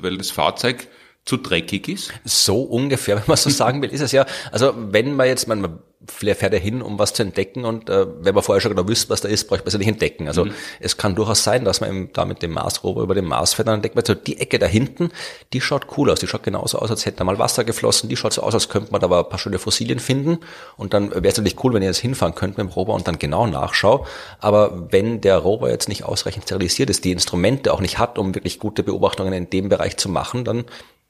weil 0.00 0.16
das 0.16 0.30
Fahrzeug 0.30 0.86
zu 1.24 1.36
dreckig 1.36 1.88
ist? 1.88 2.12
So 2.24 2.62
ungefähr, 2.62 3.16
wenn 3.18 3.24
man 3.26 3.36
so 3.36 3.50
sagen 3.50 3.82
will, 3.82 3.90
ist 3.90 4.00
es 4.00 4.12
ja. 4.12 4.26
Also 4.50 4.74
wenn 4.76 5.14
man 5.14 5.26
jetzt, 5.28 5.46
man, 5.46 5.78
vielleicht 6.06 6.40
fährt 6.40 6.52
er 6.52 6.58
hin, 6.58 6.82
um 6.82 6.98
was 6.98 7.14
zu 7.14 7.22
entdecken 7.22 7.64
und 7.64 7.88
äh, 7.88 8.06
wenn 8.20 8.34
man 8.34 8.42
vorher 8.42 8.60
schon 8.60 8.74
genau 8.74 8.88
wüsste, 8.88 9.10
was 9.10 9.20
da 9.20 9.28
ist, 9.28 9.48
bräuchte 9.48 9.64
man 9.64 9.68
es 9.68 9.74
ja 9.74 9.78
nicht 9.78 9.88
entdecken. 9.88 10.26
Also 10.26 10.46
mhm. 10.46 10.52
es 10.80 10.96
kann 10.96 11.14
durchaus 11.14 11.44
sein, 11.44 11.64
dass 11.64 11.80
man 11.80 11.90
eben 11.90 12.12
da 12.12 12.24
mit 12.24 12.42
dem 12.42 12.52
Mars-Rover 12.52 13.02
über 13.02 13.14
den 13.14 13.24
Mars 13.24 13.54
fährt, 13.54 13.68
dann 13.68 13.76
entdeckt 13.76 13.94
man 13.94 14.04
so, 14.04 14.14
die 14.14 14.40
Ecke 14.40 14.58
da 14.58 14.66
hinten, 14.66 15.10
die 15.52 15.60
schaut 15.60 15.86
cool 15.96 16.10
aus, 16.10 16.18
die 16.18 16.26
schaut 16.26 16.42
genauso 16.42 16.78
aus, 16.78 16.90
als 16.90 17.06
hätte 17.06 17.18
da 17.18 17.24
mal 17.24 17.38
Wasser 17.38 17.62
geflossen, 17.62 18.08
die 18.08 18.16
schaut 18.16 18.32
so 18.32 18.42
aus, 18.42 18.54
als 18.54 18.68
könnte 18.68 18.90
man 18.90 19.00
da 19.00 19.06
aber 19.06 19.20
ein 19.20 19.28
paar 19.28 19.38
schöne 19.38 19.58
Fossilien 19.58 20.00
finden 20.00 20.38
und 20.76 20.92
dann 20.92 21.10
wäre 21.10 21.28
es 21.28 21.36
natürlich 21.36 21.62
cool, 21.62 21.72
wenn 21.74 21.82
ihr 21.82 21.88
jetzt 21.88 21.98
hinfahren 21.98 22.34
könnt 22.34 22.58
mit 22.58 22.66
dem 22.66 22.72
Rover 22.72 22.94
und 22.94 23.06
dann 23.06 23.18
genau 23.18 23.46
nachschau. 23.46 24.06
Aber 24.40 24.88
wenn 24.90 25.20
der 25.20 25.38
Rover 25.38 25.70
jetzt 25.70 25.88
nicht 25.88 26.04
ausreichend 26.04 26.44
sterilisiert 26.44 26.90
ist, 26.90 27.04
die 27.04 27.12
Instrumente 27.12 27.72
auch 27.72 27.80
nicht 27.80 27.98
hat, 27.98 28.18
um 28.18 28.34
wirklich 28.34 28.58
gute 28.58 28.82
Beobachtungen 28.82 29.32
in 29.32 29.50
dem 29.50 29.68
Bereich 29.68 29.96
zu 29.96 30.08
machen, 30.08 30.44
dann 30.44 30.64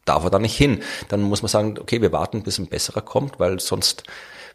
darf 0.05 0.25
er 0.25 0.31
da 0.31 0.39
nicht 0.39 0.57
hin. 0.57 0.81
Dann 1.09 1.23
muss 1.23 1.43
man 1.43 1.49
sagen, 1.49 1.77
okay, 1.81 2.01
wir 2.03 2.13
warten, 2.13 2.43
bis 2.43 2.59
ein 2.59 2.69
besserer 2.69 3.01
kommt, 3.01 3.39
weil 3.39 3.61
sonst, 3.61 4.05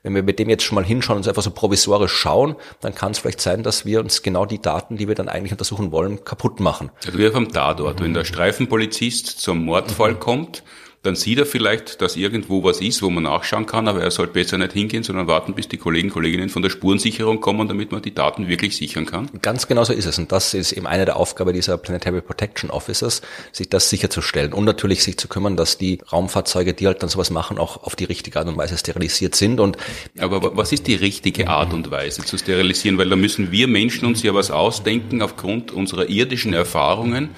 wenn 0.04 0.14
wir 0.16 0.24
mit 0.24 0.40
dem 0.40 0.50
jetzt 0.50 0.64
schon 0.64 0.76
mal 0.76 0.86
hinschauen 0.86 1.18
und 1.18 1.28
einfach 1.28 1.42
so 1.42 1.52
provisorisch 1.52 2.14
schauen, 2.14 2.56
dann 2.82 2.96
kann 2.96 3.12
es 3.12 3.20
vielleicht 3.20 3.42
sein, 3.42 3.64
dass 3.64 3.86
wir 3.86 4.00
uns 4.00 4.22
genau 4.22 4.46
die 4.46 4.62
Daten, 4.62 4.98
die 4.98 5.08
wir 5.08 5.16
dann 5.16 5.30
eigentlich 5.30 5.52
untersuchen 5.52 5.92
wollen, 5.92 6.24
kaputt 6.24 6.60
machen. 6.60 6.92
Also 7.06 7.18
wir 7.18 7.32
vom 7.32 7.52
Tatort, 7.52 8.02
wenn 8.02 8.14
der 8.14 8.26
Streifenpolizist 8.26 9.28
zum 9.40 9.66
Mordfall 9.66 10.14
mhm. 10.14 10.20
kommt, 10.20 10.64
dann 11.04 11.16
sieht 11.16 11.38
er 11.38 11.46
vielleicht, 11.46 12.02
dass 12.02 12.16
irgendwo 12.16 12.64
was 12.64 12.82
ist, 12.82 13.02
wo 13.02 13.10
man 13.10 13.24
nachschauen 13.24 13.66
kann, 13.66 13.88
aber 13.88 14.02
er 14.02 14.12
sollte 14.12 14.34
besser 14.34 14.58
nicht 14.58 14.74
hingehen, 14.74 15.04
sondern 15.04 15.28
warten, 15.28 15.54
bis 15.54 15.68
die 15.68 15.78
Kollegen, 15.78 16.10
Kolleginnen 16.10 16.50
von 16.50 16.64
der 16.64 16.70
Spurensicherung 16.70 17.40
kommen, 17.40 17.68
damit 17.68 17.92
man 17.92 18.02
die 18.02 18.14
Daten 18.14 18.48
wirklich 18.48 18.76
sichern 18.76 19.06
kann. 19.06 19.30
Ganz 19.42 19.68
genau 19.68 19.84
so 19.84 19.94
ist 19.94 20.06
es. 20.06 20.18
Und 20.18 20.32
das 20.32 20.54
ist 20.54 20.72
eben 20.74 20.88
eine 20.88 21.06
der 21.06 21.16
Aufgaben 21.16 21.54
dieser 21.54 21.78
Planetary 21.78 22.22
Protection 22.22 22.72
Officers, 22.72 23.22
sich 23.52 23.70
das 23.70 23.90
sicherzustellen. 23.90 24.54
Und 24.54 24.66
natürlich 24.66 25.04
sich 25.04 25.18
zu 25.18 25.28
kümmern, 25.28 25.56
dass 25.56 25.78
die 25.78 26.00
Raumfahrzeuge, 26.12 26.74
die 26.74 26.88
halt 26.88 27.02
dann 27.04 27.10
sowas 27.10 27.30
machen, 27.30 27.58
auch 27.58 27.84
auf 27.84 27.96
die 27.96 28.06
richtige 28.06 28.40
Art 28.40 28.48
und 28.48 28.58
Weise 28.58 28.78
sterilisiert 28.78 29.36
sind. 29.36 29.60
Und 29.60 29.78
aber 30.18 30.58
was 30.58 30.74
ist 30.74 30.88
die 30.88 30.96
richtige 30.96 31.48
Art 31.48 31.74
und 31.74 31.90
Weise 31.92 32.26
zu 32.26 32.38
sterilisieren? 32.38 32.98
Weil 32.98 33.10
da 33.10 33.16
müssen 33.16 33.52
wir 33.52 33.68
Menschen 33.68 34.08
uns 34.08 34.24
ja 34.24 34.34
was 34.34 34.52
ausdenken 34.52 35.22
aufgrund 35.22 35.72
unserer 35.72 36.10
irdischen 36.10 36.54
Erfahrungen 36.54 37.30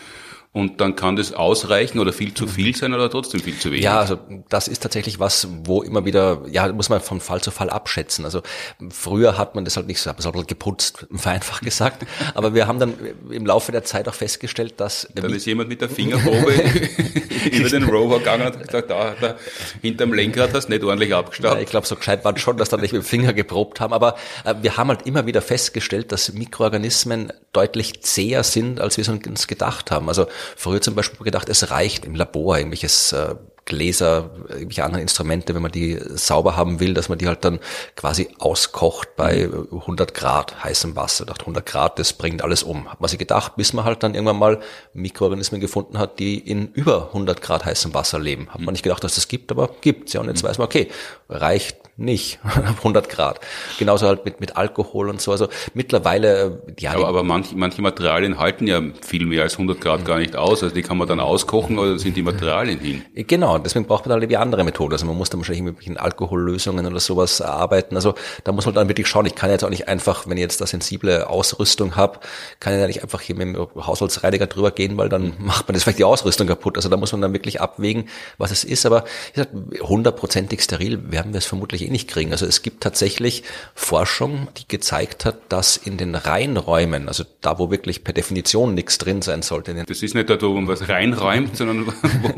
und 0.52 0.82
dann 0.82 0.96
kann 0.96 1.16
das 1.16 1.32
ausreichen 1.32 2.00
oder 2.00 2.12
viel 2.12 2.34
zu 2.34 2.48
viel 2.48 2.76
sein 2.76 2.96
oder 2.96 3.08
trotzdem 3.12 3.40
viel 3.40 3.60
zu 3.60 3.70
wenig. 3.70 3.84
Ja, 3.84 4.00
also 4.00 4.18
das 4.50 4.68
ist 4.68 4.82
tatsächlich 4.82 5.20
was, 5.20 5.48
wo 5.64 5.84
immer 5.84 6.06
wieder, 6.06 6.42
ja, 6.50 6.72
muss 6.74 6.90
man 6.90 7.02
von 7.02 7.22
Fall 7.22 7.42
zu 7.42 7.52
Fall 7.52 7.70
abschätzen. 7.70 8.26
Also 8.26 8.42
früher 8.90 9.38
hat 9.38 9.54
man 9.54 9.64
das 9.64 9.78
halt 9.78 9.86
nicht 9.86 10.02
so, 10.02 10.12
bisschen 10.12 10.48
geputzt, 10.48 11.06
vereinfacht 11.14 11.62
gesagt. 11.62 12.08
Aber 12.34 12.56
wir 12.56 12.66
haben 12.66 12.80
dann 12.80 12.96
im 13.30 13.46
Laufe 13.46 13.72
der 13.72 13.84
Zeit 13.84 14.10
auch 14.10 14.16
festgestellt, 14.16 14.74
dass... 14.78 15.08
Dann 15.14 15.32
ist 15.32 15.46
jemand 15.46 15.70
mit 15.70 15.82
der 15.82 15.90
Fingerprobe 15.90 16.52
über 17.52 17.70
den 17.70 17.84
Rover 17.84 18.18
gegangen 18.18 18.48
und 18.48 18.66
gesagt, 18.66 18.90
da, 18.90 19.14
da 19.22 19.36
hinterm 19.84 20.14
Lenkrad 20.14 20.52
hast 20.56 20.66
du 20.66 20.74
nicht 20.74 20.84
ordentlich 20.84 21.14
abgestaubt. 21.14 21.58
Ja, 21.58 21.62
ich 21.62 21.70
glaube, 21.70 21.86
so 21.86 21.96
gescheit 21.96 22.26
war 22.26 22.36
schon, 22.40 22.58
dass 22.58 22.70
da 22.70 22.78
nicht 22.78 22.94
mit 22.94 23.04
dem 23.04 23.06
Finger 23.06 23.34
geprobt 23.34 23.80
haben. 23.82 23.94
Aber 23.94 24.16
äh, 24.46 24.56
wir 24.64 24.78
haben 24.78 24.90
halt 24.90 25.06
immer 25.06 25.28
wieder 25.28 25.44
festgestellt, 25.44 26.12
dass 26.12 26.34
Mikroorganismen 26.34 27.32
deutlich 27.54 28.02
zäher 28.02 28.44
sind, 28.44 28.82
als 28.82 28.98
wir 28.98 29.04
es 29.04 29.10
uns 29.10 29.46
gedacht 29.46 29.92
haben. 29.92 30.08
Also 30.08 30.26
früher 30.56 30.82
zum 30.82 30.96
Beispiel 30.96 31.24
gedacht, 31.24 31.50
es 31.50 31.72
reicht 31.72 32.06
im 32.06 32.16
Labor 32.16 32.58
irgendwelches 32.58 33.12
äh, 33.14 33.36
Gläser, 33.70 34.32
irgendwelche 34.50 34.84
anderen 34.84 35.04
Instrumente, 35.04 35.54
wenn 35.54 35.62
man 35.62 35.72
die 35.72 36.00
sauber 36.16 36.58
haben 36.58 36.80
will, 36.80 36.94
dass 36.96 37.08
man 37.08 37.20
die 37.20 37.28
halt 37.28 37.46
dann 37.46 37.60
quasi 37.96 38.30
auskocht 38.40 39.16
bei 39.16 39.48
100 39.72 40.14
Grad 40.14 40.64
heißem 40.64 40.96
Wasser. 40.96 41.26
Dachte 41.26 41.42
100 41.42 41.66
Grad, 41.66 42.00
das 42.00 42.14
bringt 42.14 42.42
alles 42.42 42.64
um. 42.64 42.92
Hat 42.92 43.00
man 43.00 43.10
sich 43.10 43.20
gedacht, 43.20 43.56
bis 43.56 43.72
man 43.74 43.86
halt 43.86 44.02
dann 44.02 44.16
irgendwann 44.16 44.40
mal 44.40 44.60
Mikroorganismen 44.94 45.62
gefunden 45.62 46.00
hat, 46.00 46.20
die 46.20 46.40
in 46.40 46.72
über 46.74 47.08
100 47.10 47.42
Grad 47.42 47.64
heißem 47.64 47.94
Wasser 47.94 48.20
leben. 48.20 48.50
Hat 48.50 48.60
man 48.60 48.74
nicht 48.74 48.84
gedacht, 48.84 49.04
dass 49.04 49.16
das 49.16 49.28
gibt, 49.28 49.52
aber 49.52 49.70
gibt's 49.82 50.14
ja. 50.14 50.22
Und 50.22 50.28
jetzt 50.28 50.44
weiß 50.44 50.58
man, 50.58 50.66
okay, 50.66 50.90
reicht 51.30 51.78
nicht 52.00 52.40
100 52.78 53.10
Grad. 53.10 53.40
Genauso 53.78 54.08
halt 54.08 54.26
mit, 54.26 54.40
mit 54.40 54.58
Alkohol 54.58 55.10
und 55.10 55.22
so. 55.22 55.32
Also 55.32 55.48
mittlerweile, 55.74 56.62
äh, 56.68 56.82
ja. 56.82 56.94
Aber, 56.94 57.08
aber 57.08 57.24
manche, 57.24 57.56
manche 57.56 57.82
Materialien 57.82 58.40
halten 58.40 58.68
ja 58.68 58.82
viel 59.06 59.26
mehr 59.26 59.44
als 59.44 59.54
100 59.54 59.82
Grad 59.82 60.06
gar 60.06 60.18
nicht 60.18 60.36
aus. 60.36 60.64
Also 60.64 60.74
die 60.74 60.82
kann 60.82 60.98
man 60.98 61.08
dann 61.08 61.20
auskochen 61.20 61.78
oder 61.78 62.00
sind 62.00 62.16
die 62.16 62.22
Materialien 62.22 62.80
hin? 62.80 63.04
Genau, 63.16 63.58
deswegen 63.58 63.86
braucht 63.86 64.06
man 64.06 64.20
halt 64.20 64.30
wie 64.30 64.38
andere 64.38 64.64
Methoden. 64.64 64.94
Also 64.94 65.06
man 65.06 65.18
muss 65.18 65.30
dann 65.30 65.40
wahrscheinlich 65.40 65.76
mit 65.88 66.00
Alkohollösungen 66.00 66.86
oder 66.86 67.00
sowas 67.00 67.42
arbeiten. 67.42 67.96
Also 67.96 68.16
da 68.44 68.52
muss 68.52 68.66
man 68.66 68.76
dann 68.76 68.88
wirklich 68.88 69.08
schauen. 69.08 69.26
Ich 69.26 69.36
kann 69.36 69.50
jetzt 69.50 69.64
auch 69.64 69.70
nicht 69.70 69.88
einfach, 69.88 70.28
wenn 70.28 70.38
ich 70.38 70.42
jetzt 70.42 70.62
da 70.62 70.66
sensible 70.66 71.28
Ausrüstung 71.28 71.96
habe, 71.96 72.20
kann 72.60 72.74
ich 72.74 72.80
ja 72.80 72.88
nicht 72.88 73.04
einfach 73.04 73.22
hier 73.22 73.36
mit 73.36 73.56
dem 73.56 73.68
Haushaltsreiniger 73.76 74.48
drüber 74.48 74.72
gehen, 74.72 74.98
weil 74.98 75.10
dann 75.10 75.34
macht 75.40 75.68
man 75.68 75.74
das 75.74 75.84
vielleicht 75.84 76.00
die 76.00 76.06
Ausrüstung 76.06 76.48
kaputt. 76.48 76.78
Also 76.78 76.90
da 76.90 76.98
muss 76.98 77.12
man 77.12 77.22
dann 77.22 77.34
wirklich 77.34 77.60
abwägen, 77.60 78.08
was 78.38 78.52
es 78.52 78.64
ist. 78.64 78.86
Aber 78.86 79.04
wie 79.34 79.42
gesagt, 79.42 79.54
hundertprozentig 79.82 80.62
steril 80.62 81.12
werden 81.12 81.34
wir 81.34 81.40
es 81.40 81.46
vermutlich 81.46 81.89
nicht 81.90 82.10
kriegen. 82.10 82.32
Also 82.32 82.46
es 82.46 82.62
gibt 82.62 82.82
tatsächlich 82.82 83.44
Forschung, 83.76 84.48
die 84.58 84.68
gezeigt 84.68 85.26
hat, 85.26 85.38
dass 85.50 85.78
in 85.78 85.98
den 85.98 86.16
Reinräumen, 86.16 87.08
also 87.08 87.24
da, 87.42 87.60
wo 87.60 87.72
wirklich 87.72 88.04
per 88.04 88.14
Definition 88.14 88.74
nichts 88.74 88.98
drin 88.98 89.22
sein 89.22 89.42
sollte. 89.42 89.74
Das 89.74 90.02
ist 90.02 90.16
nicht 90.16 90.30
da, 90.30 90.42
wo 90.42 90.54
man 90.54 90.68
was 90.68 90.88
reinräumt, 90.90 91.56
sondern 91.56 91.88
wo, 91.88 91.92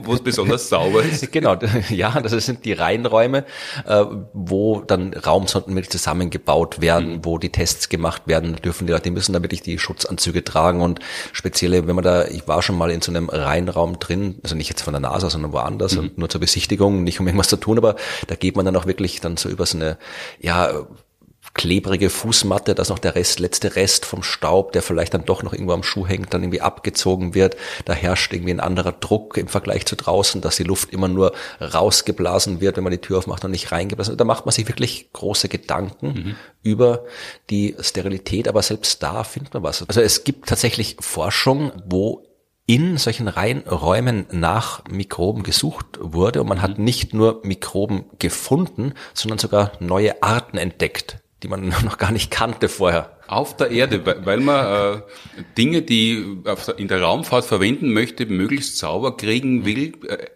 wo 0.04 0.14
es 0.14 0.22
besonders 0.22 0.70
sauber 0.70 1.04
ist. 1.04 1.22
Genau, 1.32 1.58
ja, 1.90 2.20
das 2.20 2.34
sind 2.46 2.66
die 2.66 2.74
Reinräume, 2.74 3.46
äh, 3.86 4.06
wo 4.34 4.82
dann 4.82 5.14
Raumsonden 5.14 5.74
mit 5.74 5.92
zusammengebaut 5.92 6.82
werden, 6.82 7.14
mhm. 7.14 7.26
wo 7.26 7.38
die 7.38 7.50
Tests 7.50 7.90
gemacht 7.90 8.24
werden 8.26 8.58
dürfen. 8.58 8.86
Die 8.86 8.94
Leute 8.94 9.12
müssen 9.12 9.34
da 9.34 9.42
wirklich 9.42 9.62
die 9.62 9.80
Schutzanzüge 9.80 10.44
tragen 10.44 10.82
und 10.82 11.00
spezielle, 11.32 11.88
wenn 11.88 11.96
man 11.96 12.04
da, 12.04 12.26
ich 12.26 12.48
war 12.48 12.62
schon 12.62 12.78
mal 12.78 12.92
in 12.92 13.02
so 13.02 13.12
einem 13.12 13.30
Reinraum 13.30 14.00
drin, 14.00 14.40
also 14.44 14.56
nicht 14.56 14.70
jetzt 14.70 14.82
von 14.82 14.94
der 14.94 15.00
NASA, 15.00 15.30
sondern 15.30 15.54
woanders 15.54 15.96
mhm. 15.96 16.00
und 16.00 16.18
nur 16.18 16.30
zur 16.30 16.42
Besichtigung, 16.42 17.04
nicht 17.04 17.20
um 17.20 17.28
irgendwas 17.28 17.50
zu 17.50 17.58
tun, 17.58 17.78
aber 17.78 17.96
da 18.28 18.36
geht 18.36 18.56
man 18.56 18.66
dann 18.66 18.76
auch 18.76 18.86
wirklich 18.86 19.22
dann 19.22 19.38
so 19.41 19.49
über 19.49 19.65
so 19.65 19.77
eine, 19.77 19.97
ja, 20.39 20.86
klebrige 21.54 22.10
Fußmatte, 22.10 22.75
dass 22.75 22.89
noch 22.89 22.99
der 22.99 23.15
Rest, 23.15 23.39
letzte 23.39 23.75
Rest 23.75 24.06
vom 24.06 24.23
Staub, 24.23 24.71
der 24.71 24.82
vielleicht 24.82 25.13
dann 25.13 25.25
doch 25.25 25.43
noch 25.43 25.51
irgendwo 25.51 25.73
am 25.73 25.84
Schuh 25.84 26.08
hängt, 26.08 26.34
dann 26.34 26.43
irgendwie 26.43 26.62
abgezogen 26.62 27.34
wird. 27.34 27.58
Da 27.86 27.93
herrscht 27.93 28.32
irgendwie 28.32 28.54
ein 28.54 28.62
anderer 28.62 28.93
Druck 28.93 29.38
im 29.38 29.47
Vergleich 29.47 29.86
zu 29.86 29.97
draußen, 29.97 30.39
dass 30.39 30.56
die 30.56 30.63
Luft 30.63 30.93
immer 30.93 31.10
nur 31.10 31.34
rausgeblasen 31.60 32.62
wird, 32.62 32.77
wenn 32.77 32.84
man 32.84 32.91
die 32.91 32.99
Tür 32.99 33.17
aufmacht 33.17 33.43
und 33.43 33.51
nicht 33.51 33.71
reingeblasen 33.71 34.13
wird. 34.13 34.21
Da 34.21 34.25
macht 34.25 34.45
man 34.45 34.54
sich 34.54 34.67
wirklich 34.67 35.12
große 35.12 35.49
Gedanken 35.49 36.08
mhm. 36.08 36.36
über 36.63 37.04
die 37.49 37.75
Sterilität, 37.80 38.47
aber 38.47 38.62
selbst 38.62 39.04
da 39.04 39.23
findet 39.23 39.54
man 39.54 39.63
was. 39.63 39.86
Also 39.88 39.99
es 40.01 40.23
gibt 40.23 40.47
tatsächlich 40.47 40.95
Forschung, 41.01 41.73
wo 41.86 42.23
in 42.72 42.96
solchen 42.96 43.28
Reinräumen 43.28 44.28
nach 44.32 44.86
Mikroben 44.90 45.44
gesucht 45.44 46.00
wurde 46.00 46.40
und 46.40 46.48
man 46.48 46.62
hat 46.62 46.78
mhm. 46.78 46.86
nicht 46.86 47.14
nur 47.14 47.42
Mikroben 47.44 48.06
gefunden, 48.18 48.94
sondern 49.14 49.40
sogar 49.40 49.74
neue 49.82 50.24
Arten 50.24 50.58
entdeckt 50.58 51.18
die 51.44 51.48
man 51.48 51.70
noch 51.84 51.98
gar 51.98 52.12
nicht 52.12 52.32
kannte 52.32 52.70
vorher. 52.70 53.18
Auf 53.28 53.58
der 53.58 53.72
Erde, 53.72 54.06
weil 54.26 54.40
man 54.42 55.00
äh, 55.00 55.02
Dinge, 55.58 55.82
die 55.82 56.38
in 56.78 56.88
der 56.88 57.02
Raumfahrt 57.02 57.46
verwenden 57.46 57.94
möchte, 57.94 58.26
möglichst 58.26 58.78
sauber 58.78 59.18
kriegen 59.18 59.66
will, 59.66 59.94
äh, 60.08 60.28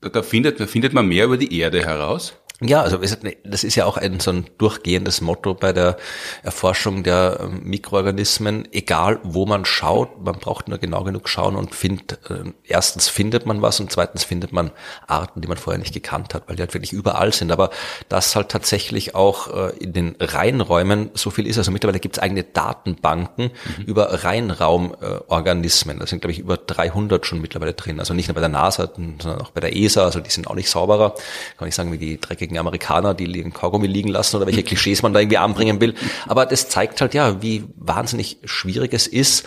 da 0.00 0.22
findet, 0.22 0.58
da 0.58 0.66
findet 0.66 0.92
man 0.92 1.06
mehr 1.06 1.26
über 1.26 1.36
die 1.36 1.56
Erde 1.58 1.84
heraus. 1.84 2.34
Ja, 2.60 2.82
also 2.82 2.98
das 3.44 3.62
ist 3.62 3.76
ja 3.76 3.84
auch 3.84 3.96
ein 3.96 4.18
so 4.18 4.32
ein 4.32 4.46
durchgehendes 4.58 5.20
Motto 5.20 5.54
bei 5.54 5.72
der 5.72 5.96
Erforschung 6.42 7.04
der 7.04 7.38
ähm, 7.40 7.60
Mikroorganismen. 7.62 8.66
Egal, 8.72 9.20
wo 9.22 9.46
man 9.46 9.64
schaut, 9.64 10.24
man 10.24 10.40
braucht 10.40 10.66
nur 10.66 10.78
genau 10.78 11.04
genug 11.04 11.28
schauen 11.28 11.54
und 11.54 11.72
findet, 11.72 12.18
äh, 12.28 12.50
erstens 12.64 13.08
findet 13.08 13.46
man 13.46 13.62
was 13.62 13.78
und 13.78 13.92
zweitens 13.92 14.24
findet 14.24 14.52
man 14.52 14.72
Arten, 15.06 15.40
die 15.40 15.46
man 15.46 15.56
vorher 15.56 15.78
nicht 15.78 15.94
gekannt 15.94 16.34
hat, 16.34 16.48
weil 16.48 16.56
die 16.56 16.62
halt 16.62 16.74
wirklich 16.74 16.92
überall 16.92 17.32
sind. 17.32 17.52
Aber 17.52 17.70
das 18.08 18.34
halt 18.34 18.48
tatsächlich 18.48 19.14
auch 19.14 19.54
äh, 19.54 19.76
in 19.78 19.92
den 19.92 20.16
Reinräumen 20.18 21.10
so 21.14 21.30
viel 21.30 21.46
ist. 21.46 21.58
Also 21.58 21.70
mittlerweile 21.70 22.00
gibt 22.00 22.16
es 22.16 22.22
eigene 22.22 22.42
Datenbanken 22.42 23.52
mhm. 23.78 23.84
über 23.84 24.24
Reinraumorganismen. 24.24 26.00
Da 26.00 26.08
sind, 26.08 26.22
glaube 26.22 26.32
ich, 26.32 26.40
über 26.40 26.56
300 26.56 27.24
schon 27.24 27.40
mittlerweile 27.40 27.74
drin. 27.74 28.00
Also 28.00 28.14
nicht 28.14 28.26
nur 28.26 28.34
bei 28.34 28.40
der 28.40 28.48
NASA, 28.48 28.90
sondern 28.96 29.42
auch 29.42 29.52
bei 29.52 29.60
der 29.60 29.76
ESA. 29.76 30.02
Also 30.02 30.18
die 30.18 30.30
sind 30.30 30.48
auch 30.48 30.56
nicht 30.56 30.68
sauberer. 30.68 31.14
Kann 31.56 31.68
ich 31.68 31.76
sagen, 31.76 31.92
wie 31.92 31.98
die 31.98 32.20
dreckige 32.20 32.47
gegen 32.48 32.58
Amerikaner, 32.58 33.14
die 33.14 33.26
liegen 33.26 33.52
Kaugummi 33.52 33.86
liegen 33.86 34.08
lassen 34.08 34.36
oder 34.36 34.46
welche 34.46 34.62
Klischees 34.62 35.02
man 35.02 35.12
da 35.12 35.20
irgendwie 35.20 35.38
anbringen 35.38 35.80
will. 35.80 35.94
Aber 36.26 36.46
das 36.46 36.68
zeigt 36.68 37.00
halt 37.00 37.14
ja, 37.14 37.42
wie 37.42 37.64
wahnsinnig 37.76 38.38
schwierig 38.44 38.92
es 38.94 39.06
ist, 39.06 39.44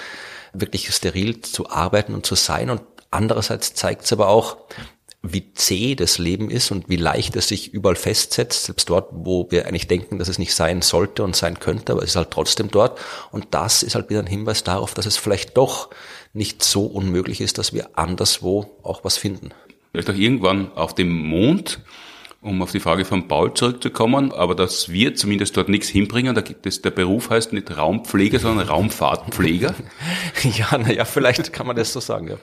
wirklich 0.54 0.94
steril 0.94 1.42
zu 1.42 1.70
arbeiten 1.70 2.14
und 2.14 2.26
zu 2.26 2.36
sein. 2.36 2.70
Und 2.70 2.82
andererseits 3.10 3.74
zeigt 3.74 4.06
es 4.06 4.14
aber 4.14 4.28
auch, 4.30 4.58
wie 5.24 5.54
zäh 5.54 5.94
das 5.94 6.18
Leben 6.18 6.50
ist 6.50 6.72
und 6.72 6.90
wie 6.90 6.96
leicht 6.96 7.36
es 7.36 7.48
sich 7.48 7.74
überall 7.74 7.96
festsetzt, 7.96 8.66
selbst 8.66 8.90
dort, 8.90 9.10
wo 9.12 9.48
wir 9.52 9.68
eigentlich 9.68 9.88
denken, 9.88 10.18
dass 10.18 10.30
es 10.30 10.40
nicht 10.40 10.56
sein 10.56 10.82
sollte 10.82 11.24
und 11.24 11.36
sein 11.36 11.60
könnte, 11.60 11.92
aber 11.92 12.02
es 12.02 12.12
ist 12.12 12.16
halt 12.16 12.32
trotzdem 12.32 12.72
dort. 12.72 13.00
Und 13.32 13.48
das 13.52 13.84
ist 13.84 13.94
halt 13.94 14.10
wieder 14.10 14.20
ein 14.20 14.28
Hinweis 14.28 14.64
darauf, 14.64 14.96
dass 14.96 15.06
es 15.06 15.18
vielleicht 15.18 15.58
doch 15.58 15.92
nicht 16.34 16.64
so 16.64 16.86
unmöglich 16.86 17.40
ist, 17.40 17.60
dass 17.60 17.72
wir 17.74 18.00
anderswo 18.00 18.78
auch 18.82 19.04
was 19.04 19.18
finden. 19.18 19.52
Vielleicht 19.92 20.10
auch 20.10 20.16
irgendwann 20.16 20.72
auf 20.74 20.96
dem 20.96 21.12
Mond 21.12 21.82
um 22.42 22.62
auf 22.64 22.72
die 22.72 22.80
Frage 22.80 23.06
von 23.06 23.28
Paul 23.28 23.54
zurückzukommen, 23.54 24.32
aber 24.32 24.56
dass 24.56 24.90
wir 24.90 25.14
zumindest 25.14 25.56
dort 25.58 25.70
nichts 25.70 25.90
hinbringen, 25.90 26.34
da 26.34 26.42
gibt 26.42 26.66
es, 26.66 26.82
der 26.82 26.90
Beruf 26.90 27.30
heißt 27.30 27.54
nicht 27.54 27.78
Raumpfleger, 27.78 28.40
sondern 28.40 28.68
Raumfahrtpfleger. 28.68 29.76
ja, 30.58 30.78
naja, 30.78 31.06
vielleicht 31.06 31.54
kann 31.54 31.68
man 31.68 31.76
das 31.76 31.94
so 31.94 32.00
sagen, 32.00 32.30
ja. 32.30 32.38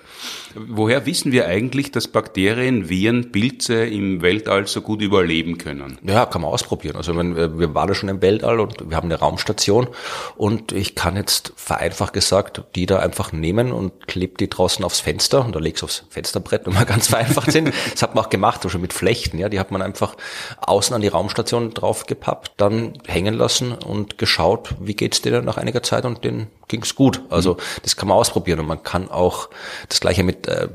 Woher 0.55 1.05
wissen 1.05 1.33
wir 1.33 1.47
eigentlich, 1.47 1.91
dass 1.91 2.07
Bakterien, 2.07 2.89
Viren, 2.89 3.33
Pilze 3.33 3.87
im 3.87 4.23
Weltall 4.23 4.69
so 4.69 4.83
gut 4.83 5.03
überleben 5.03 5.59
können? 5.59 5.99
Ja, 6.03 6.27
kann 6.27 6.43
man 6.43 6.51
ausprobieren. 6.53 6.97
Also 6.97 7.17
wenn, 7.17 7.37
wir 7.37 7.75
waren 7.75 7.89
ja 7.89 7.95
schon 7.95 8.09
im 8.09 8.23
Weltall 8.23 8.61
und 8.61 8.89
wir 8.89 8.97
haben 8.97 9.09
eine 9.09 9.19
Raumstation 9.19 9.89
und 10.37 10.71
ich 10.71 10.95
kann 10.95 11.17
jetzt 11.17 11.53
vereinfacht 11.57 12.13
gesagt 12.13 12.63
die 12.75 12.87
da 12.87 12.99
einfach 13.01 13.33
nehmen 13.33 13.73
und 13.73 14.07
klebe 14.07 14.37
die 14.39 14.49
draußen 14.49 14.85
aufs 14.85 15.01
Fenster 15.01 15.45
und 15.45 15.55
da 15.55 15.59
legst 15.59 15.83
du 15.83 15.87
aufs 15.87 16.05
Fensterbrett, 16.09 16.67
wenn 16.67 16.75
wir 16.75 16.85
ganz 16.87 17.09
vereinfacht 17.09 17.51
sind. 17.51 17.73
Das 17.93 18.03
hat 18.03 18.15
man 18.15 18.25
auch 18.25 18.31
gemacht, 18.31 18.69
schon 18.69 18.81
mit 18.81 18.93
Flechten, 18.93 19.39
ja, 19.39 19.49
die 19.49 19.59
hat 19.59 19.71
man 19.71 19.83
einfach 19.89 20.17
außen 20.61 20.95
an 20.95 21.01
die 21.01 21.09
Raumstation 21.09 21.73
draufgepappt, 21.75 22.53
dann 22.57 22.99
hängen 23.07 23.35
lassen 23.35 23.73
und 23.73 24.19
geschaut, 24.19 24.75
wie 24.79 24.95
geht's 24.95 25.23
dir 25.23 25.43
nach 25.43 25.57
einiger 25.57 25.83
Zeit 25.83 26.05
und 26.05 26.25
denen 26.25 26.49
ging's 26.69 26.95
gut. 26.95 27.23
Also 27.31 27.57
das 27.83 27.97
kann 27.97 28.09
man 28.09 28.19
ausprobieren 28.19 28.61
und 28.61 28.67
man 28.67 28.83
kann 28.83 29.11
auch 29.11 29.49
das 29.89 30.01
gleiche 30.01 30.23
mit 30.23 30.47
äh, 30.47 30.69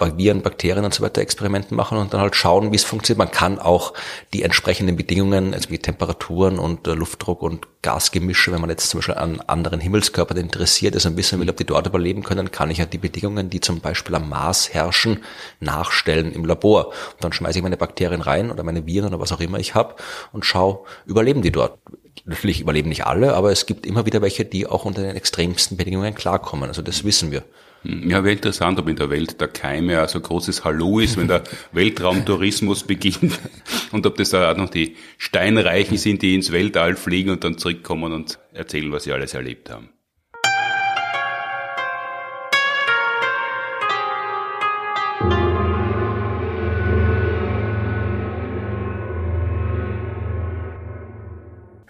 Viren, 0.00 0.42
Bakterien 0.42 0.84
und 0.84 0.94
so 0.94 1.02
weiter 1.02 1.20
Experimenten 1.20 1.76
machen 1.76 1.98
und 1.98 2.12
dann 2.12 2.20
halt 2.20 2.36
schauen, 2.36 2.72
wie 2.72 2.76
es 2.76 2.84
funktioniert. 2.84 3.18
Man 3.18 3.30
kann 3.30 3.58
auch 3.58 3.94
die 4.32 4.42
entsprechenden 4.42 4.96
Bedingungen, 4.96 5.54
also 5.54 5.70
wie 5.70 5.78
Temperaturen 5.78 6.58
und 6.58 6.86
äh, 6.86 6.94
Luftdruck 6.94 7.42
und 7.42 7.66
Gasgemische, 7.82 8.52
wenn 8.52 8.60
man 8.60 8.68
jetzt 8.70 8.90
zum 8.90 8.98
Beispiel 8.98 9.14
an 9.14 9.40
anderen 9.46 9.80
Himmelskörpern 9.80 10.36
interessiert 10.36 10.94
ist 10.94 11.06
und 11.06 11.16
wissen 11.16 11.40
will, 11.40 11.48
ob 11.48 11.56
die 11.56 11.64
dort 11.64 11.86
überleben 11.86 12.22
können, 12.22 12.50
kann 12.50 12.70
ich 12.70 12.78
ja 12.78 12.84
die 12.84 12.98
Bedingungen, 12.98 13.48
die 13.48 13.60
zum 13.60 13.80
Beispiel 13.80 14.14
am 14.14 14.28
Mars 14.28 14.74
herrschen, 14.74 15.24
nachstellen 15.60 16.32
im 16.32 16.44
Labor. 16.44 16.88
Und 16.88 17.24
dann 17.24 17.32
schmeiße 17.32 17.58
ich 17.58 17.62
meine 17.62 17.78
Bakterien 17.78 18.20
rein 18.20 18.50
oder 18.50 18.62
meine 18.64 18.86
Viren 18.86 19.08
oder 19.08 19.20
was 19.20 19.32
auch 19.32 19.40
immer 19.40 19.58
ich 19.58 19.74
habe 19.74 19.94
und 20.32 20.44
schaue, 20.44 20.80
überleben 21.06 21.42
die 21.42 21.52
dort. 21.52 21.78
Natürlich 22.26 22.60
überleben 22.60 22.90
nicht 22.90 23.06
alle, 23.06 23.34
aber 23.34 23.50
es 23.50 23.66
gibt 23.66 23.86
immer 23.86 24.04
wieder 24.04 24.20
welche, 24.20 24.44
die 24.44 24.66
auch 24.66 24.84
unter 24.84 25.02
den 25.02 25.16
extremsten 25.16 25.76
Bedingungen 25.76 26.14
klarkommen. 26.14 26.68
Also 26.68 26.82
das 26.82 27.04
wissen 27.04 27.30
wir. 27.30 27.44
Ja, 27.82 28.22
wäre 28.24 28.32
interessant, 28.32 28.78
ob 28.78 28.88
in 28.88 28.96
der 28.96 29.08
Welt 29.08 29.40
der 29.40 29.48
Keime 29.48 30.06
so 30.06 30.20
großes 30.20 30.64
Hallo 30.64 30.98
ist, 30.98 31.16
wenn 31.16 31.28
der 31.28 31.44
Weltraumtourismus 31.72 32.84
beginnt 32.84 33.38
und 33.92 34.06
ob 34.06 34.16
das 34.16 34.30
da 34.30 34.52
auch 34.52 34.56
noch 34.56 34.68
die 34.68 34.96
Steinreichen 35.16 35.96
sind, 35.96 36.20
die 36.20 36.34
ins 36.34 36.52
Weltall 36.52 36.96
fliegen 36.96 37.30
und 37.30 37.42
dann 37.42 37.56
zurückkommen 37.56 38.12
und 38.12 38.38
erzählen, 38.52 38.92
was 38.92 39.04
sie 39.04 39.12
alles 39.12 39.32
erlebt 39.32 39.70
haben. 39.70 39.88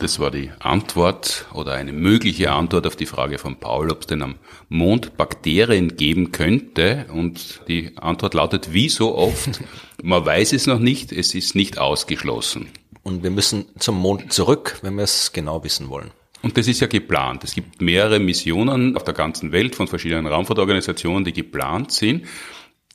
Das 0.01 0.19
war 0.19 0.31
die 0.31 0.51
Antwort 0.61 1.45
oder 1.53 1.75
eine 1.75 1.93
mögliche 1.93 2.51
Antwort 2.53 2.87
auf 2.87 2.97
die 2.97 3.05
Frage 3.05 3.37
von 3.37 3.57
Paul, 3.57 3.91
ob 3.91 4.01
es 4.01 4.07
denn 4.07 4.23
am 4.23 4.37
Mond 4.71 5.19
Bakterien 5.19 5.95
geben 5.95 6.33
könnte. 6.33 7.05
Und 7.13 7.61
die 7.69 7.93
Antwort 7.99 8.33
lautet, 8.33 8.73
wie 8.73 8.89
so 8.89 9.15
oft, 9.15 9.61
man 10.03 10.25
weiß 10.25 10.55
es 10.55 10.67
noch 10.67 10.79
nicht, 10.79 11.13
es 11.13 11.35
ist 11.35 11.55
nicht 11.55 11.77
ausgeschlossen. 11.77 12.71
Und 13.03 13.23
wir 13.23 13.31
müssen 13.31 13.67
zum 13.79 13.97
Mond 13.97 14.33
zurück, 14.33 14.79
wenn 14.81 14.95
wir 14.95 15.05
es 15.05 15.33
genau 15.33 15.63
wissen 15.65 15.91
wollen. 15.91 16.13
Und 16.41 16.57
das 16.57 16.67
ist 16.67 16.81
ja 16.81 16.87
geplant. 16.87 17.45
Es 17.45 17.55
gibt 17.55 17.83
mehrere 17.83 18.21
Missionen 18.21 18.97
auf 18.97 19.05
der 19.05 19.13
ganzen 19.13 19.53
Welt 19.53 19.75
von 19.75 19.87
verschiedenen 19.87 20.27
Raumfahrtorganisationen, 20.27 21.27
die 21.27 21.35
geplant 21.35 21.93
sind. 21.93 22.25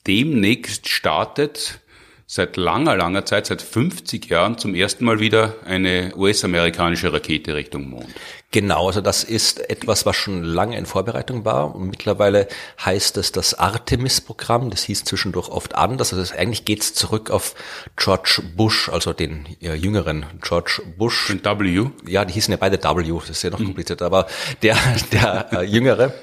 Demnächst 0.07 0.89
startet 0.89 1.81
seit 2.27 2.57
langer, 2.57 2.95
langer 2.97 3.25
Zeit, 3.25 3.45
seit 3.45 3.61
50 3.61 4.25
Jahren 4.27 4.57
zum 4.57 4.75
ersten 4.75 5.05
Mal 5.05 5.19
wieder 5.19 5.55
eine 5.65 6.13
US-amerikanische 6.15 7.13
Rakete 7.13 7.55
Richtung 7.55 7.89
Mond. 7.89 8.07
Genau, 8.55 8.87
also 8.87 9.01
das 9.01 9.25
ist 9.25 9.69
etwas, 9.69 10.05
was 10.05 10.15
schon 10.15 10.41
lange 10.41 10.77
in 10.77 10.85
Vorbereitung 10.85 11.43
war. 11.43 11.75
Und 11.75 11.89
mittlerweile 11.89 12.47
heißt 12.85 13.17
es 13.17 13.33
das 13.33 13.53
Artemis-Programm. 13.53 14.69
Das 14.69 14.83
hieß 14.83 15.03
zwischendurch 15.03 15.49
oft 15.49 15.75
anders. 15.75 16.13
Also 16.13 16.33
eigentlich 16.33 16.63
geht's 16.63 16.93
zurück 16.93 17.31
auf 17.31 17.53
George 17.97 18.41
Bush, 18.55 18.87
also 18.87 19.11
den 19.11 19.45
ja, 19.59 19.73
jüngeren 19.73 20.25
George 20.41 20.81
Bush. 20.97 21.27
Den 21.27 21.43
W? 21.43 21.89
Ja, 22.07 22.23
die 22.23 22.31
hießen 22.31 22.49
ja 22.49 22.57
beide 22.57 22.81
W. 22.81 23.19
Das 23.19 23.29
ist 23.29 23.43
ja 23.43 23.49
noch 23.49 23.59
mhm. 23.59 23.65
kompliziert. 23.65 24.01
Aber 24.01 24.25
der, 24.61 24.77
der 25.11 25.47
äh, 25.51 25.63
jüngere. 25.65 26.13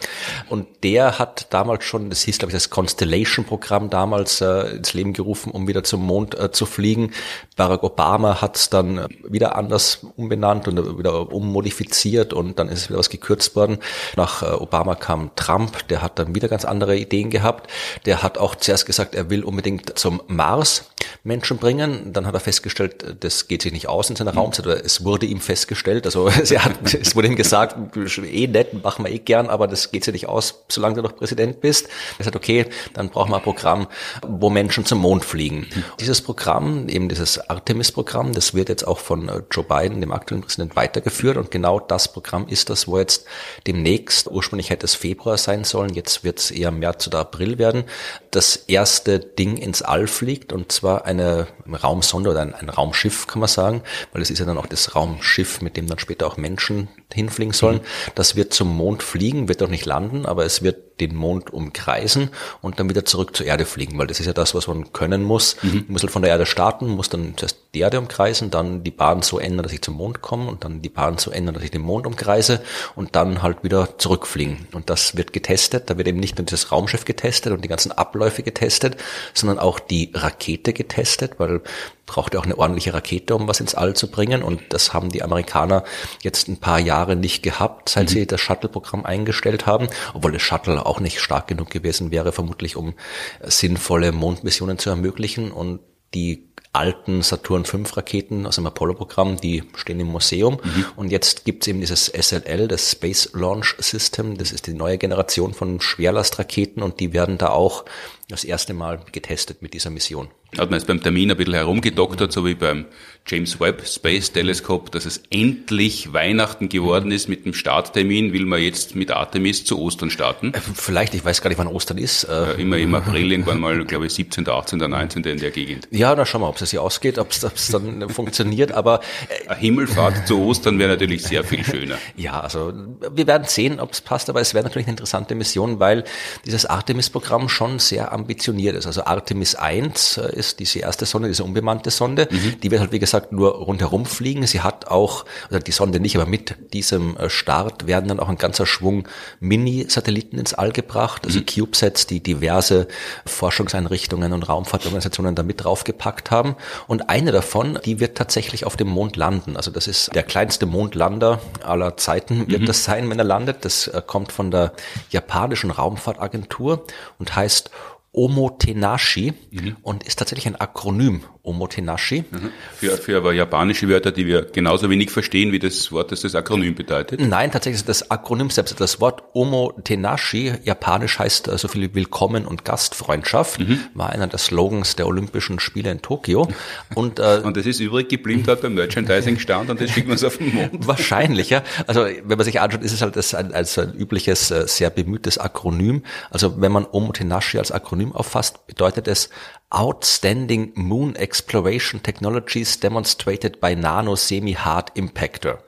Und 0.48 0.84
der 0.84 1.18
hat 1.18 1.48
damals 1.50 1.84
schon, 1.84 2.08
das 2.08 2.22
hieß 2.22 2.38
glaube 2.38 2.52
ich 2.52 2.56
das 2.56 2.70
Constellation-Programm 2.70 3.90
damals 3.90 4.40
äh, 4.40 4.76
ins 4.76 4.94
Leben 4.94 5.12
gerufen, 5.12 5.50
um 5.50 5.68
wieder 5.68 5.84
zum 5.84 6.00
Mond 6.06 6.34
äh, 6.38 6.50
zu 6.50 6.64
fliegen. 6.64 7.12
Barack 7.56 7.82
Obama 7.82 8.40
hat 8.40 8.56
es 8.56 8.70
dann 8.70 9.06
wieder 9.28 9.54
anders 9.54 10.06
umbenannt 10.16 10.66
und 10.66 10.98
wieder 10.98 11.30
ummodifiziert 11.30 12.21
passiert 12.22 12.32
und 12.32 12.58
dann 12.58 12.68
ist 12.68 12.88
wieder 12.88 12.98
was 12.98 13.10
gekürzt 13.10 13.56
worden. 13.56 13.78
Nach 14.16 14.42
äh, 14.42 14.46
Obama 14.46 14.94
kam 14.94 15.30
Trump, 15.36 15.88
der 15.88 16.02
hat 16.02 16.18
dann 16.18 16.34
wieder 16.34 16.48
ganz 16.48 16.64
andere 16.64 16.96
Ideen 16.96 17.30
gehabt. 17.30 17.70
Der 18.06 18.22
hat 18.22 18.38
auch 18.38 18.54
zuerst 18.54 18.86
gesagt, 18.86 19.14
er 19.14 19.30
will 19.30 19.44
unbedingt 19.44 19.98
zum 19.98 20.22
Mars 20.26 20.84
Menschen 21.24 21.58
bringen. 21.58 22.12
Dann 22.12 22.26
hat 22.26 22.34
er 22.34 22.40
festgestellt, 22.40 23.16
das 23.20 23.48
geht 23.48 23.62
sich 23.62 23.72
nicht 23.72 23.88
aus 23.88 24.10
in 24.10 24.16
seiner 24.16 24.34
Raumzeit. 24.34 24.66
Oder 24.66 24.84
es 24.84 25.04
wurde 25.04 25.26
ihm 25.26 25.40
festgestellt, 25.40 26.04
also 26.06 26.30
hat, 26.32 26.94
es 26.94 27.16
wurde 27.16 27.28
ihm 27.28 27.36
gesagt, 27.36 27.96
eh 28.24 28.46
nett, 28.46 28.82
machen 28.82 29.04
wir 29.04 29.12
eh 29.12 29.18
gern, 29.18 29.48
aber 29.48 29.66
das 29.66 29.90
geht 29.90 30.04
sich 30.04 30.12
nicht 30.12 30.28
aus, 30.28 30.62
solange 30.68 30.96
du 30.96 31.02
noch 31.02 31.16
Präsident 31.16 31.60
bist. 31.60 31.88
Er 32.18 32.24
sagt, 32.24 32.36
okay, 32.36 32.66
dann 32.94 33.08
brauchen 33.08 33.30
wir 33.30 33.36
ein 33.36 33.42
Programm, 33.42 33.86
wo 34.26 34.50
Menschen 34.50 34.84
zum 34.84 34.98
Mond 34.98 35.24
fliegen. 35.24 35.66
Dieses 36.00 36.20
Programm, 36.22 36.88
eben 36.88 37.08
dieses 37.08 37.38
Artemis-Programm, 37.50 38.32
das 38.32 38.54
wird 38.54 38.68
jetzt 38.68 38.86
auch 38.86 38.98
von 38.98 39.28
äh, 39.28 39.42
Joe 39.50 39.64
Biden, 39.64 40.00
dem 40.00 40.12
aktuellen 40.12 40.42
Präsident, 40.42 40.76
weitergeführt 40.76 41.36
und 41.36 41.50
genau 41.50 41.80
das 41.80 42.11
Programm 42.12 42.48
ist 42.48 42.70
das, 42.70 42.86
wo 42.86 42.98
jetzt 42.98 43.26
demnächst, 43.66 44.28
ursprünglich 44.30 44.70
hätte 44.70 44.86
es 44.86 44.94
Februar 44.94 45.38
sein 45.38 45.64
sollen, 45.64 45.94
jetzt 45.94 46.24
wird 46.24 46.38
es 46.38 46.50
eher 46.50 46.70
März 46.70 47.06
oder 47.06 47.20
April 47.20 47.58
werden, 47.58 47.84
das 48.30 48.56
erste 48.56 49.18
Ding 49.18 49.56
ins 49.56 49.82
All 49.82 50.06
fliegt 50.06 50.52
und 50.52 50.72
zwar 50.72 51.04
eine 51.04 51.48
Raumsonde 51.66 52.30
oder 52.30 52.42
ein, 52.42 52.54
ein 52.54 52.68
Raumschiff, 52.68 53.26
kann 53.26 53.40
man 53.40 53.48
sagen, 53.48 53.82
weil 54.12 54.22
es 54.22 54.30
ist 54.30 54.38
ja 54.38 54.44
dann 54.44 54.58
auch 54.58 54.66
das 54.66 54.94
Raumschiff, 54.94 55.60
mit 55.60 55.76
dem 55.76 55.86
dann 55.86 55.98
später 55.98 56.26
auch 56.26 56.36
Menschen 56.36 56.88
hinfliegen 57.12 57.52
sollen. 57.52 57.78
Mhm. 57.78 58.12
Das 58.14 58.36
wird 58.36 58.54
zum 58.54 58.68
Mond 58.76 59.02
fliegen, 59.02 59.48
wird 59.48 59.62
auch 59.62 59.68
nicht 59.68 59.86
landen, 59.86 60.26
aber 60.26 60.44
es 60.44 60.62
wird 60.62 60.91
den 61.06 61.16
Mond 61.16 61.52
umkreisen 61.52 62.30
und 62.60 62.78
dann 62.78 62.88
wieder 62.88 63.04
zurück 63.04 63.36
zur 63.36 63.46
Erde 63.46 63.64
fliegen, 63.64 63.98
weil 63.98 64.06
das 64.06 64.20
ist 64.20 64.26
ja 64.26 64.32
das, 64.32 64.54
was 64.54 64.68
man 64.68 64.92
können 64.92 65.22
muss. 65.22 65.56
Mhm. 65.62 65.70
Man 65.70 65.84
muss 65.88 66.02
halt 66.02 66.12
von 66.12 66.22
der 66.22 66.30
Erde 66.30 66.46
starten, 66.46 66.88
muss 66.88 67.08
dann 67.08 67.34
zuerst 67.36 67.58
die 67.74 67.80
Erde 67.80 67.98
umkreisen, 67.98 68.50
dann 68.50 68.84
die 68.84 68.90
Bahn 68.90 69.22
so 69.22 69.38
ändern, 69.38 69.62
dass 69.62 69.72
ich 69.72 69.82
zum 69.82 69.94
Mond 69.94 70.20
komme 70.20 70.48
und 70.48 70.64
dann 70.64 70.82
die 70.82 70.88
Bahn 70.88 71.18
so 71.18 71.30
ändern, 71.30 71.54
dass 71.54 71.64
ich 71.64 71.70
den 71.70 71.82
Mond 71.82 72.06
umkreise 72.06 72.62
und 72.94 73.16
dann 73.16 73.42
halt 73.42 73.64
wieder 73.64 73.98
zurückfliegen. 73.98 74.66
Und 74.72 74.90
das 74.90 75.16
wird 75.16 75.32
getestet. 75.32 75.88
Da 75.88 75.96
wird 75.96 76.08
eben 76.08 76.20
nicht 76.20 76.36
nur 76.36 76.44
dieses 76.44 76.70
Raumschiff 76.70 77.04
getestet 77.04 77.52
und 77.52 77.62
die 77.62 77.68
ganzen 77.68 77.92
Abläufe 77.92 78.42
getestet, 78.42 78.96
sondern 79.32 79.58
auch 79.58 79.78
die 79.78 80.10
Rakete 80.14 80.72
getestet, 80.72 81.34
weil 81.38 81.62
braucht 82.06 82.34
ja 82.34 82.40
auch 82.40 82.44
eine 82.44 82.58
ordentliche 82.58 82.92
Rakete, 82.92 83.34
um 83.34 83.48
was 83.48 83.60
ins 83.60 83.74
All 83.74 83.94
zu 83.94 84.10
bringen. 84.10 84.42
Und 84.42 84.60
das 84.70 84.92
haben 84.92 85.10
die 85.10 85.22
Amerikaner 85.22 85.84
jetzt 86.22 86.48
ein 86.48 86.58
paar 86.58 86.78
Jahre 86.78 87.16
nicht 87.16 87.42
gehabt, 87.42 87.88
seit 87.88 88.08
mhm. 88.10 88.12
sie 88.12 88.26
das 88.26 88.40
Shuttle-Programm 88.40 89.04
eingestellt 89.04 89.66
haben, 89.66 89.88
obwohl 90.14 90.32
das 90.32 90.42
Shuttle 90.42 90.84
auch 90.84 91.00
nicht 91.00 91.20
stark 91.20 91.46
genug 91.48 91.70
gewesen 91.70 92.10
wäre, 92.10 92.32
vermutlich 92.32 92.76
um 92.76 92.94
sinnvolle 93.42 94.12
Mondmissionen 94.12 94.78
zu 94.78 94.90
ermöglichen. 94.90 95.52
Und 95.52 95.80
die 96.14 96.52
alten 96.72 97.22
Saturn 97.22 97.64
V 97.64 97.78
Raketen 97.94 98.46
aus 98.46 98.56
dem 98.56 98.66
Apollo-Programm, 98.66 99.40
die 99.40 99.62
stehen 99.76 100.00
im 100.00 100.06
Museum. 100.08 100.58
Mhm. 100.62 100.86
Und 100.96 101.10
jetzt 101.10 101.44
gibt's 101.44 101.66
eben 101.66 101.80
dieses 101.80 102.06
SLL, 102.06 102.68
das 102.68 102.90
Space 102.90 103.30
Launch 103.34 103.76
System. 103.78 104.38
Das 104.38 104.52
ist 104.52 104.66
die 104.66 104.74
neue 104.74 104.98
Generation 104.98 105.52
von 105.52 105.80
Schwerlastraketen 105.80 106.82
und 106.82 107.00
die 107.00 107.12
werden 107.12 107.38
da 107.38 107.50
auch 107.50 107.84
das 108.28 108.44
erste 108.44 108.72
Mal 108.72 109.00
getestet 109.12 109.60
mit 109.60 109.74
dieser 109.74 109.90
Mission. 109.90 110.28
Hat 110.58 110.70
man 110.70 110.78
jetzt 110.78 110.86
beim 110.86 111.02
Termin 111.02 111.30
ein 111.30 111.36
bisschen 111.36 111.54
herumgedoktert, 111.54 112.30
so 112.30 112.44
wie 112.44 112.54
beim 112.54 112.84
James 113.26 113.60
Webb 113.60 113.86
Space 113.86 114.32
Telescope, 114.32 114.90
dass 114.90 115.06
es 115.06 115.22
endlich 115.30 116.12
Weihnachten 116.12 116.68
geworden 116.68 117.12
ist 117.12 117.28
mit 117.28 117.46
dem 117.46 117.54
Starttermin, 117.54 118.32
will 118.32 118.46
man 118.46 118.60
jetzt 118.60 118.96
mit 118.96 119.10
Artemis 119.10 119.64
zu 119.64 119.78
Ostern 119.78 120.10
starten? 120.10 120.52
Äh, 120.52 120.60
vielleicht, 120.74 121.14
ich 121.14 121.24
weiß 121.24 121.40
gar 121.40 121.48
nicht, 121.48 121.58
wann 121.58 121.68
Ostern 121.68 121.98
ist. 121.98 122.24
Äh, 122.24 122.60
immer 122.60 122.78
im 122.78 122.94
April, 122.94 123.30
irgendwann 123.30 123.60
mal, 123.60 123.84
glaube 123.84 124.06
ich, 124.06 124.14
17., 124.14 124.48
18., 124.48 124.78
19. 124.78 125.22
in 125.24 125.38
der 125.38 125.50
Gegend. 125.50 125.86
Ja, 125.90 126.14
dann 126.14 126.26
schauen 126.26 126.42
wir, 126.42 126.48
ob 126.48 126.60
es 126.60 126.70
sich 126.70 126.78
ausgeht, 126.78 127.18
ob 127.18 127.30
es 127.30 127.68
dann 127.68 128.08
funktioniert, 128.10 128.72
aber... 128.72 129.00
Äh, 129.28 129.48
Eine 129.48 129.60
Himmelfahrt 129.60 130.26
zu 130.26 130.40
Ostern 130.40 130.78
wäre 130.78 130.90
natürlich 130.90 131.22
sehr 131.22 131.44
viel 131.44 131.64
schöner. 131.64 131.98
Ja, 132.16 132.40
also 132.40 132.72
wir 133.14 133.26
werden 133.26 133.44
sehen, 133.46 133.78
ob 133.78 133.92
es 133.92 134.00
passt, 134.00 134.30
aber 134.30 134.40
es 134.40 134.52
wäre 134.52 134.64
natürlich 134.64 134.86
eine 134.86 134.94
interessante 134.94 135.34
Mission, 135.34 135.78
weil 135.78 136.04
dieses 136.44 136.66
Artemis-Programm 136.66 137.48
schon 137.48 137.78
sehr 137.78 138.12
ambitioniert 138.12 138.76
ist. 138.76 138.86
Also 138.86 139.04
Artemis 139.04 139.54
1 139.54 140.18
ist 140.18 140.58
diese 140.58 140.80
erste 140.80 141.06
Sonde, 141.06 141.28
diese 141.28 141.44
unbemannte 141.44 141.90
Sonde, 141.90 142.28
mhm. 142.30 142.60
die 142.60 142.70
wird 142.70 142.80
halt, 142.80 142.92
wie 142.92 142.98
gesagt, 142.98 143.11
gesagt, 143.12 143.32
nur 143.32 143.54
rundherum 143.56 144.06
fliegen. 144.06 144.46
Sie 144.46 144.62
hat 144.62 144.88
auch, 144.88 145.24
oder 145.50 145.60
die 145.60 145.72
Sonde 145.72 146.00
nicht, 146.00 146.16
aber 146.16 146.26
mit 146.26 146.72
diesem 146.72 147.16
äh, 147.16 147.28
Start 147.28 147.86
werden 147.86 148.08
dann 148.08 148.20
auch 148.20 148.28
ein 148.28 148.38
ganzer 148.38 148.64
Schwung 148.64 149.06
Mini-Satelliten 149.40 150.38
ins 150.38 150.54
All 150.54 150.72
gebracht, 150.72 151.26
also 151.26 151.40
mhm. 151.40 151.46
CubeSats, 151.46 152.06
die 152.06 152.22
diverse 152.22 152.88
Forschungseinrichtungen 153.26 154.32
und 154.32 154.48
Raumfahrtorganisationen 154.48 155.34
da 155.34 155.42
mit 155.42 155.62
draufgepackt 155.62 156.30
haben. 156.30 156.56
Und 156.86 157.10
eine 157.10 157.32
davon, 157.32 157.78
die 157.84 158.00
wird 158.00 158.16
tatsächlich 158.16 158.64
auf 158.64 158.76
dem 158.76 158.88
Mond 158.88 159.16
landen. 159.16 159.56
Also 159.56 159.70
das 159.70 159.86
ist 159.86 160.14
der 160.14 160.22
kleinste 160.22 160.64
Mondlander 160.64 161.40
aller 161.62 161.98
Zeiten, 161.98 162.48
wird 162.48 162.62
mhm. 162.62 162.66
das 162.66 162.84
sein, 162.84 163.10
wenn 163.10 163.18
er 163.18 163.24
landet. 163.24 163.64
Das 163.66 163.88
äh, 163.88 164.00
kommt 164.06 164.32
von 164.32 164.50
der 164.50 164.72
japanischen 165.10 165.70
Raumfahrtagentur 165.70 166.86
und 167.18 167.36
heißt 167.36 167.70
Omotenashi 168.14 169.32
mhm. 169.50 169.76
und 169.82 170.04
ist 170.04 170.18
tatsächlich 170.18 170.46
ein 170.46 170.56
Akronym 170.56 171.22
Omotenashi. 171.44 172.24
Mhm. 172.30 172.50
Für, 172.76 172.96
für 172.96 173.16
aber 173.16 173.32
japanische 173.32 173.88
Wörter, 173.88 174.12
die 174.12 174.26
wir 174.26 174.42
genauso 174.42 174.90
wenig 174.90 175.10
verstehen 175.10 175.50
wie 175.50 175.58
das 175.58 175.90
Wort, 175.90 176.12
das 176.12 176.20
das 176.20 176.34
Akronym 176.34 176.74
bedeutet? 176.74 177.20
Nein, 177.20 177.50
tatsächlich 177.50 177.80
ist 177.80 177.88
das 177.88 178.10
Akronym 178.10 178.50
selbst. 178.50 178.78
Das 178.80 179.00
Wort 179.00 179.22
Omotenashi, 179.32 180.52
japanisch 180.62 181.18
heißt 181.18 181.50
so 181.56 181.68
viel 181.68 181.82
wie 181.82 181.94
Willkommen 181.94 182.46
und 182.46 182.64
Gastfreundschaft, 182.64 183.60
mhm. 183.60 183.80
war 183.94 184.10
einer 184.10 184.28
der 184.28 184.38
Slogans 184.38 184.94
der 184.94 185.06
Olympischen 185.08 185.58
Spiele 185.58 185.90
in 185.90 186.02
Tokio. 186.02 186.48
Und, 186.94 187.18
äh, 187.18 187.40
und 187.42 187.56
das 187.56 187.64
ist 187.64 187.80
übrig 187.80 188.08
geblieben 188.08 188.42
dort 188.44 188.60
beim 188.60 188.74
Merchandising-Stand 188.74 189.70
und 189.70 189.80
das 189.80 189.90
schickt 189.90 190.08
man 190.08 190.16
es 190.16 190.24
auf 190.24 190.36
den 190.36 190.54
Mond. 190.54 190.70
Wahrscheinlich, 190.86 191.48
ja. 191.48 191.62
Also 191.86 192.04
wenn 192.04 192.36
man 192.36 192.44
sich 192.44 192.60
anschaut, 192.60 192.82
ist 192.82 192.92
es 192.92 193.00
halt 193.00 193.16
das 193.16 193.34
ein, 193.34 193.52
als 193.52 193.78
ein 193.78 193.94
übliches, 193.94 194.50
äh, 194.50 194.68
sehr 194.68 194.90
bemühtes 194.90 195.38
Akronym. 195.38 196.02
Also 196.30 196.60
wenn 196.60 196.70
man 196.70 196.86
Omotenashi 196.90 197.58
als 197.58 197.72
Akronym 197.72 198.01
auffasst, 198.10 198.66
bedeutet 198.66 199.06
es 199.06 199.30
Outstanding 199.70 200.72
Moon 200.74 201.14
Exploration 201.14 202.02
Technologies 202.02 202.80
demonstrated 202.80 203.60
by 203.60 203.76
Nano 203.76 204.16
Semi-Hard 204.16 204.96
Impactor. 204.96 205.62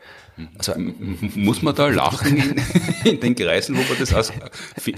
Also 0.58 0.72
muss 1.36 1.62
man 1.62 1.74
da 1.76 1.88
lachen 1.88 2.36
in, 2.36 2.62
in, 3.04 3.20
den 3.20 3.34
Kreisen, 3.36 3.76
wo 3.76 3.82
man 3.82 3.98
das 4.00 4.12
aus, 4.12 4.32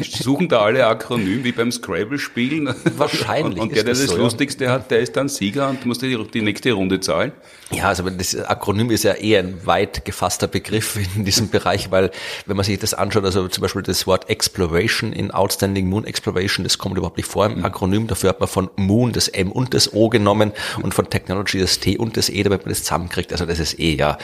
suchen 0.01 0.49
da 0.49 0.61
alle 0.61 0.87
Akronym 0.87 1.45
wie 1.45 1.53
beim 1.53 1.71
Scrabble 1.71 2.19
spielen? 2.19 2.75
Wahrscheinlich. 2.97 3.59
Und, 3.59 3.61
und 3.61 3.77
der, 3.77 3.85
der 3.85 3.93
das, 3.93 4.01
das 4.01 4.11
so, 4.11 4.17
Lustigste 4.17 4.65
ja. 4.65 4.73
hat, 4.73 4.91
der 4.91 5.01
ist 5.01 5.15
dann 5.15 5.29
Sieger 5.29 5.69
und 5.69 5.85
muss 5.85 5.99
die, 5.99 6.17
die 6.33 6.41
nächste 6.41 6.73
Runde 6.73 7.01
zahlen. 7.01 7.33
Ja, 7.71 7.89
also 7.89 8.09
das 8.09 8.37
Akronym 8.37 8.91
ist 8.91 9.03
ja 9.03 9.13
eher 9.13 9.41
ein 9.41 9.67
weit 9.67 10.05
gefasster 10.05 10.47
Begriff 10.47 10.99
in 11.17 11.25
diesem 11.25 11.51
Bereich, 11.51 11.91
weil 11.91 12.11
wenn 12.47 12.57
man 12.57 12.65
sich 12.65 12.79
das 12.79 12.95
anschaut, 12.95 13.25
also 13.25 13.49
zum 13.49 13.61
Beispiel 13.61 13.83
das 13.83 14.07
Wort 14.07 14.31
Exploration 14.31 15.13
in 15.13 15.33
Outstanding 15.33 15.87
Moon 15.89 16.05
Exploration, 16.05 16.65
das 16.65 16.79
kommt 16.79 16.97
überhaupt 16.97 17.19
nicht 17.19 17.29
vor 17.29 17.47
im 17.47 17.59
mhm. 17.59 17.65
Akronym. 17.65 18.07
Dafür 18.07 18.31
hat 18.31 18.41
man 18.41 18.49
von 18.49 18.71
Moon 18.77 19.13
das 19.13 19.29
M 19.29 19.53
und 19.53 19.75
das 19.75 19.93
O 19.93 20.09
genommen 20.09 20.53
und 20.83 20.95
von 20.95 21.11
Technology 21.11 21.59
das 21.59 21.79
T 21.79 21.99
und 21.99 22.17
das 22.17 22.31
E, 22.31 22.43
damit 22.43 22.65
man 22.65 22.71
das 22.71 22.85
zusammenkriegt. 22.85 23.33
Also 23.33 23.45
das 23.45 23.59
ist 23.59 23.79
eh 23.79 23.97
ja, 23.97 24.17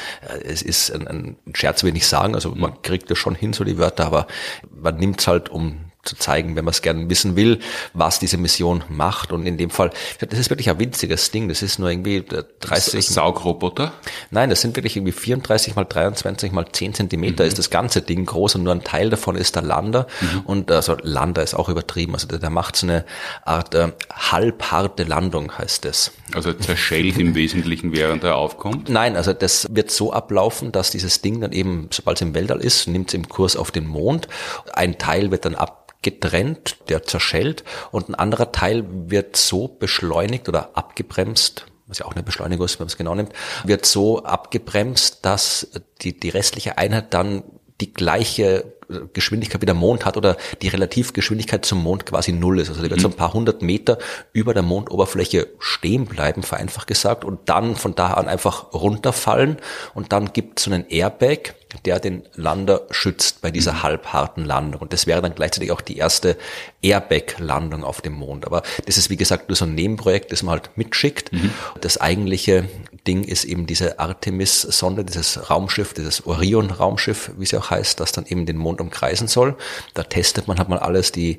es 0.45 0.63
ist 0.63 0.93
ein, 1.09 1.37
ein 1.47 1.55
Scherz, 1.55 1.85
will 1.85 1.97
ich 1.97 2.07
sagen. 2.07 2.35
Also 2.35 2.55
man 2.55 2.83
kriegt 2.83 3.11
das 3.11 3.19
schon 3.19 3.35
hin, 3.35 3.53
so 3.53 3.65
die 3.65 3.79
Wörter, 3.79 4.07
aber 4.07 4.27
man 4.71 4.97
nimmt 4.97 5.21
es 5.21 5.27
halt 5.27 5.49
um 5.49 5.92
zu 6.03 6.17
zeigen, 6.17 6.57
wenn 6.57 6.65
man 6.65 6.73
es 6.73 6.83
gerne 6.83 7.09
wissen 7.09 7.37
will, 7.37 7.61
was 7.95 8.19
diese 8.19 8.37
Mission 8.37 8.83
macht. 8.89 9.31
Und 9.31 9.47
in 9.47 9.57
dem 9.57 9.71
Fall, 9.71 9.91
das 10.19 10.39
ist 10.39 10.51
wirklich 10.51 10.69
ein 10.69 10.81
winziges 10.81 11.31
Ding. 11.31 11.49
Das 11.49 11.63
ist 11.63 11.79
nur 11.79 11.91
irgendwie 11.91 12.25
30. 12.61 12.95
Äh, 12.95 13.03
Saugroboter? 13.03 13.93
Nein, 14.31 14.51
das 14.51 14.61
sind 14.61 14.77
wirklich 14.77 14.97
irgendwie 14.97 15.13
34 15.13 15.77
mal 15.77 15.85
23 15.85 16.51
mal 16.51 16.67
10 16.71 16.95
Zentimeter 16.95 17.45
mhm. 17.45 17.49
ist 17.49 17.59
das 17.59 17.71
ganze 17.71 18.03
Ding 18.03 18.27
groß 18.27 18.57
und 18.57 18.65
nur 18.65 18.73
ein 18.73 18.83
Teil 18.83 19.11
davon 19.11 19.37
ist 19.37 19.55
der 19.55 19.63
Lander. 19.63 20.09
Mhm. 20.21 20.41
Und 20.41 20.71
also 20.73 20.97
Lander 21.03 21.43
ist 21.43 21.55
auch 21.55 21.69
übertrieben. 21.69 22.15
Also 22.15 22.27
der, 22.27 22.41
der 22.41 22.51
macht 22.51 22.75
so 22.75 22.87
eine 22.87 23.05
Art 23.45 23.75
äh, 23.77 23.93
halbharte 24.13 25.05
Landung, 25.05 25.57
heißt 25.57 25.85
es. 25.85 26.11
Also 26.35 26.53
zerschellt 26.53 27.17
im 27.19 27.37
Wesentlichen, 27.37 27.93
während 27.93 28.25
er 28.25 28.37
aufkommt? 28.37 28.89
Nein, 28.89 29.15
also 29.15 29.33
das 29.33 29.69
wird 29.71 29.93
so 29.93 30.13
ablaufen, 30.13 30.73
dass 30.73 30.91
dieses 30.91 31.21
Ding 31.21 31.41
dann 31.41 31.53
eben, 31.53 31.89
sobald 31.93 32.19
es 32.19 32.23
im 32.23 32.35
Weltall 32.35 32.61
ist, 32.61 32.89
nimmt 32.89 33.09
es 33.09 33.15
im 33.15 33.29
Kurs 33.29 33.57
auf 33.57 33.71
den 33.71 33.87
Mond. 33.87 34.27
Ein 34.73 34.99
Teil 34.99 35.31
wird 35.31 35.45
dann 35.45 35.55
ab 35.55 35.83
getrennt, 36.03 36.77
der 36.89 37.05
zerschellt 37.05 37.65
und 37.91 38.09
ein 38.09 38.15
anderer 38.15 38.53
Teil 38.53 38.85
wird 38.89 39.37
so 39.37 39.69
beschleunigt 39.69 40.49
oder 40.49 40.71
abgebremst, 40.75 41.67
was 41.87 41.99
ja 41.99 42.07
auch 42.07 42.13
eine 42.13 42.23
Beschleunigung 42.23 42.67
ist, 42.67 42.79
wenn 42.79 42.85
man 42.85 42.89
es 42.89 42.97
genau 42.97 43.15
nimmt, 43.15 43.33
wird 43.65 43.87
so 43.87 44.25
abgebremst, 44.25 45.25
dass 45.25 45.69
die, 46.01 46.19
die 46.19 46.31
restliche 46.31 46.79
Einheit 46.79 47.15
dann 47.15 47.45
die 47.81 47.93
gleiche 47.93 48.73
Geschwindigkeit 49.13 49.61
wie 49.61 49.67
der 49.67 49.75
Mond 49.75 50.05
hat 50.05 50.17
oder 50.17 50.37
die 50.61 50.69
Relativgeschwindigkeit 50.69 51.65
zum 51.65 51.83
Mond 51.83 52.07
quasi 52.07 52.33
null 52.33 52.61
ist. 52.61 52.69
Also 52.69 52.83
die 52.83 52.91
wird 52.91 52.99
mhm. 52.99 53.03
so 53.03 53.09
ein 53.09 53.17
paar 53.17 53.33
hundert 53.33 53.63
Meter 53.63 53.99
über 54.33 54.55
der 54.55 54.63
Mondoberfläche 54.63 55.49
stehen 55.59 56.07
bleiben, 56.07 56.43
vereinfacht 56.43 56.87
gesagt, 56.87 57.25
und 57.25 57.49
dann 57.49 57.77
von 57.77 57.95
da 57.95 58.15
an 58.15 58.29
einfach 58.29 58.73
runterfallen 58.73 59.57
und 59.95 60.13
dann 60.13 60.33
gibt 60.33 60.59
es 60.59 60.65
so 60.65 60.73
einen 60.73 60.87
Airbag, 60.89 61.55
der 61.85 62.01
den 62.01 62.23
Lander 62.35 62.83
schützt 62.91 63.41
bei 63.41 63.51
dieser 63.51 63.73
mhm. 63.73 63.83
halbharten 63.83 64.45
Landung. 64.45 64.83
Und 64.83 64.93
das 64.93 65.07
wäre 65.07 65.23
dann 65.23 65.35
gleichzeitig 65.35 65.71
auch 65.73 65.81
die 65.81 65.97
erste 65.97 66.37
Airbag-Landung 66.83 67.85
auf 67.85 68.01
dem 68.01 68.15
Mond. 68.15 68.47
Aber 68.47 68.63
das 68.87 68.97
ist, 68.97 69.11
wie 69.11 69.17
gesagt, 69.17 69.49
nur 69.49 69.57
so 69.57 69.65
ein 69.65 69.75
Nebenprojekt, 69.75 70.33
das 70.33 70.43
man 70.43 70.53
halt 70.53 70.71
mitschickt. 70.77 71.33
Mhm. 71.33 71.51
Das 71.81 72.01
eigentliche 72.01 72.69
Ding 73.07 73.25
ist 73.25 73.45
eben 73.45 73.67
diese 73.67 73.99
Artemis-Sonde, 73.99 75.05
dieses 75.05 75.51
Raumschiff, 75.51 75.95
dieses 75.95 76.27
Orion-Raumschiff, 76.27 77.33
wie 77.37 77.45
es 77.45 77.51
ja 77.51 77.59
auch 77.59 77.71
heißt, 77.71 77.99
das 78.01 78.13
dann 78.13 78.27
eben 78.27 78.47
den 78.47 78.57
Mond 78.57 78.81
umkreisen 78.81 79.29
soll. 79.29 79.57
Da 79.95 80.03
testet 80.05 80.49
man 80.49 80.59
halt 80.59 80.69
mal 80.69 80.79
alles, 80.79 81.13
die 81.13 81.39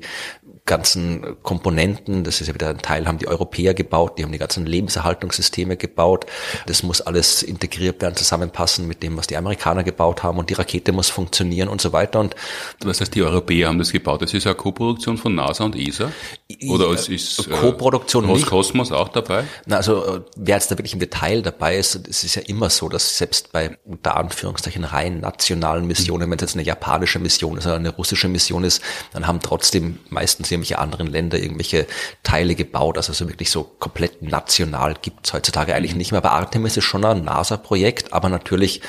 ganzen 0.66 1.36
Komponenten, 1.42 2.24
das 2.24 2.40
ist 2.40 2.46
ja 2.48 2.54
wieder 2.54 2.70
ein 2.70 2.78
Teil, 2.78 3.06
haben 3.06 3.18
die 3.18 3.28
Europäer 3.28 3.74
gebaut, 3.74 4.18
die 4.18 4.22
haben 4.22 4.32
die 4.32 4.38
ganzen 4.38 4.64
Lebenserhaltungssysteme 4.64 5.76
gebaut. 5.76 6.24
Das 6.66 6.82
muss 6.82 7.02
alles 7.02 7.42
integriert 7.42 8.00
werden, 8.00 8.16
zusammenpassen 8.16 8.88
mit 8.88 9.02
dem, 9.02 9.18
was 9.18 9.26
die 9.26 9.36
Amerikaner 9.36 9.84
gebaut 9.84 10.22
haben 10.22 10.38
und 10.38 10.48
die 10.48 10.54
Rakete 10.54 10.92
muss 10.92 11.10
funktionieren 11.10 11.68
und 11.68 11.82
so 11.82 11.92
weiter. 11.92 12.18
Und 12.20 12.34
was 12.82 13.02
heißt, 13.02 13.14
die 13.14 13.22
Europäer 13.22 13.68
haben 13.68 13.78
das 13.78 13.92
gebaut? 13.92 14.22
Das 14.22 14.32
ist 14.32 14.46
eine 14.46 14.54
Co-Produktion 14.54 15.18
von 15.18 15.34
NASA 15.34 15.64
und 15.64 15.76
ESA? 15.76 16.10
Oder 16.66 16.88
es 16.92 17.08
ist 17.08 17.50
Co-Produktion 17.50 18.24
Roskosmos 18.24 18.90
auch 18.90 19.08
dabei? 19.08 19.44
Na, 19.66 19.76
also 19.76 20.24
wer 20.34 20.56
jetzt 20.56 20.70
da 20.70 20.78
wirklich 20.78 20.94
im 20.94 21.00
Detail 21.00 21.42
dabei 21.42 21.76
ist, 21.76 22.08
es 22.08 22.24
ist 22.24 22.36
ja 22.36 22.42
immer 22.42 22.70
so, 22.70 22.88
dass 22.88 23.18
selbst 23.18 23.52
bei 23.52 23.76
unter 23.84 24.16
Anführungszeichen 24.16 24.84
rein 24.84 25.20
nationalen 25.20 25.86
Missionen, 25.86 26.30
wenn 26.30 26.38
es 26.38 26.42
jetzt 26.42 26.54
eine 26.54 26.64
japanische 26.64 27.18
Mission 27.18 27.58
ist 27.58 27.66
oder 27.66 27.76
eine 27.76 27.90
russische 27.90 28.28
Mission 28.28 28.64
ist, 28.64 28.82
dann 29.12 29.26
haben 29.26 29.40
trotzdem 29.40 29.98
meistens 30.08 30.53
irgendwelche 30.54 30.78
anderen 30.78 31.06
Länder 31.06 31.38
irgendwelche 31.38 31.86
Teile 32.22 32.54
gebaut. 32.54 32.96
Also 32.96 33.12
so 33.12 33.28
wirklich 33.28 33.50
so 33.50 33.64
komplett 33.64 34.22
national 34.22 34.94
gibt's 35.00 35.32
heutzutage 35.32 35.74
eigentlich 35.74 35.94
nicht 35.94 36.12
mehr. 36.12 36.24
Aber 36.24 36.32
Artemis 36.32 36.76
ist 36.76 36.84
schon 36.84 37.04
ein 37.04 37.24
NASA-Projekt, 37.24 38.12
aber 38.12 38.28
natürlich 38.28 38.80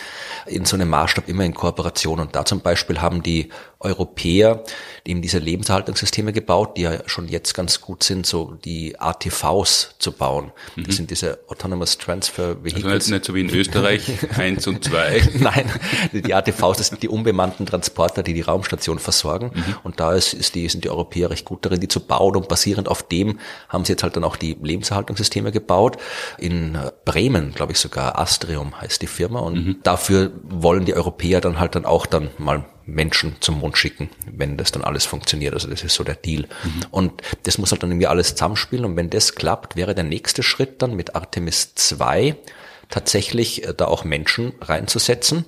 in 0.46 0.66
so 0.66 0.76
einem 0.76 0.90
Maßstab 0.90 1.28
immer 1.28 1.44
in 1.44 1.54
Kooperation. 1.54 2.20
Und 2.20 2.36
da 2.36 2.46
zum 2.46 2.62
Beispiel 2.62 3.02
haben 3.02 3.24
die 3.24 3.50
Europäer 3.86 4.64
eben 5.06 5.22
diese 5.22 5.38
Lebenserhaltungssysteme 5.38 6.34
gebaut, 6.34 6.78
die 6.78 6.82
ja 6.82 7.08
schon 7.08 7.28
jetzt 7.28 7.54
ganz 7.54 7.80
gut 7.80 8.04
sind, 8.04 8.26
so 8.26 8.58
die 8.66 9.00
ATVs 9.00 9.96
zu 10.00 10.12
bauen. 10.12 10.52
Das 10.76 10.88
mhm. 10.88 10.92
sind 10.92 11.12
diese 11.12 11.40
Autonomous 11.48 11.98
Transfer 11.98 12.64
Vehicles. 12.64 12.86
Also 12.86 13.14
nicht, 13.14 13.26
so 13.26 13.36
wie 13.36 13.42
in 13.42 13.50
Österreich, 13.50 14.12
eins 14.38 14.66
und 14.68 14.84
zwei. 14.84 15.22
Nein, 15.40 15.72
die 16.12 16.34
ATVs, 16.34 16.78
das 16.78 16.88
sind 16.88 17.04
die 17.04 17.10
unbemannten 17.10 17.66
Transporter, 17.66 18.24
die 18.24 18.34
die 18.34 18.42
Raumstation 18.42 19.00
versorgen. 19.00 19.52
Mhm. 19.54 19.76
Und 19.84 20.00
da 20.00 20.14
ist, 20.14 20.34
ist 20.34 20.56
die, 20.56 20.68
sind 20.68 20.84
die 20.84 20.90
Europäer 20.90 21.30
recht 21.30 21.46
gut 21.46 21.66
darin, 21.66 21.80
die 21.80 21.88
zu 21.88 22.00
bauen. 22.00 22.36
Und 22.36 22.48
basierend 22.48 22.88
auf 22.88 23.04
dem 23.04 23.40
haben 23.70 23.86
sie 23.86 23.94
jetzt 23.94 24.04
halt 24.04 24.16
dann 24.16 24.24
auch 24.24 24.36
die 24.38 24.58
Lebenserhaltungssysteme 24.62 25.52
gebaut. 25.52 25.98
In 26.40 26.78
Bremen, 27.06 27.54
glaube 27.54 27.74
ich 27.74 27.80
sogar, 27.80 28.18
Astrium 28.18 28.80
heißt 28.82 29.02
die 29.02 29.08
Firma. 29.08 29.40
Und 29.40 29.56
mhm. 29.56 29.76
dafür 29.84 30.32
wollen 30.44 30.86
die 30.86 30.96
Europäer 30.96 31.42
dann 31.42 31.60
halt 31.60 31.76
dann 31.76 31.86
auch 31.86 32.08
dann 32.08 32.30
mal 32.40 32.66
Menschen 32.86 33.36
zum 33.40 33.60
Mond 33.60 33.78
schicken, 33.78 34.10
wenn 34.32 34.58
das 34.58 34.72
dann 34.72 34.84
alles 34.84 35.06
funktioniert. 35.06 35.54
Also 35.54 35.68
das 35.68 35.84
ist 35.84 35.96
so 35.96 36.04
der 36.04 36.16
Deal. 36.16 36.44
Mhm. 36.64 36.82
Und 36.92 37.22
das 37.44 37.58
muss 37.58 37.72
halt 37.72 37.84
dann 37.84 37.92
irgendwie 37.92 38.08
alles 38.08 38.36
zusammenspielen. 38.36 38.86
Und 38.86 38.96
wenn 38.96 39.10
das 39.10 39.36
klappt, 39.36 39.76
wäre 39.76 39.96
der 39.96 40.04
nächste 40.04 40.44
Schritt 40.44 40.82
dann 40.82 40.96
mit 40.96 41.16
Artemis 41.16 41.74
2 41.76 42.36
tatsächlich 42.90 43.68
äh, 43.68 43.74
da 43.76 43.86
auch 43.86 44.04
Menschen 44.04 44.54
reinzusetzen, 44.62 45.46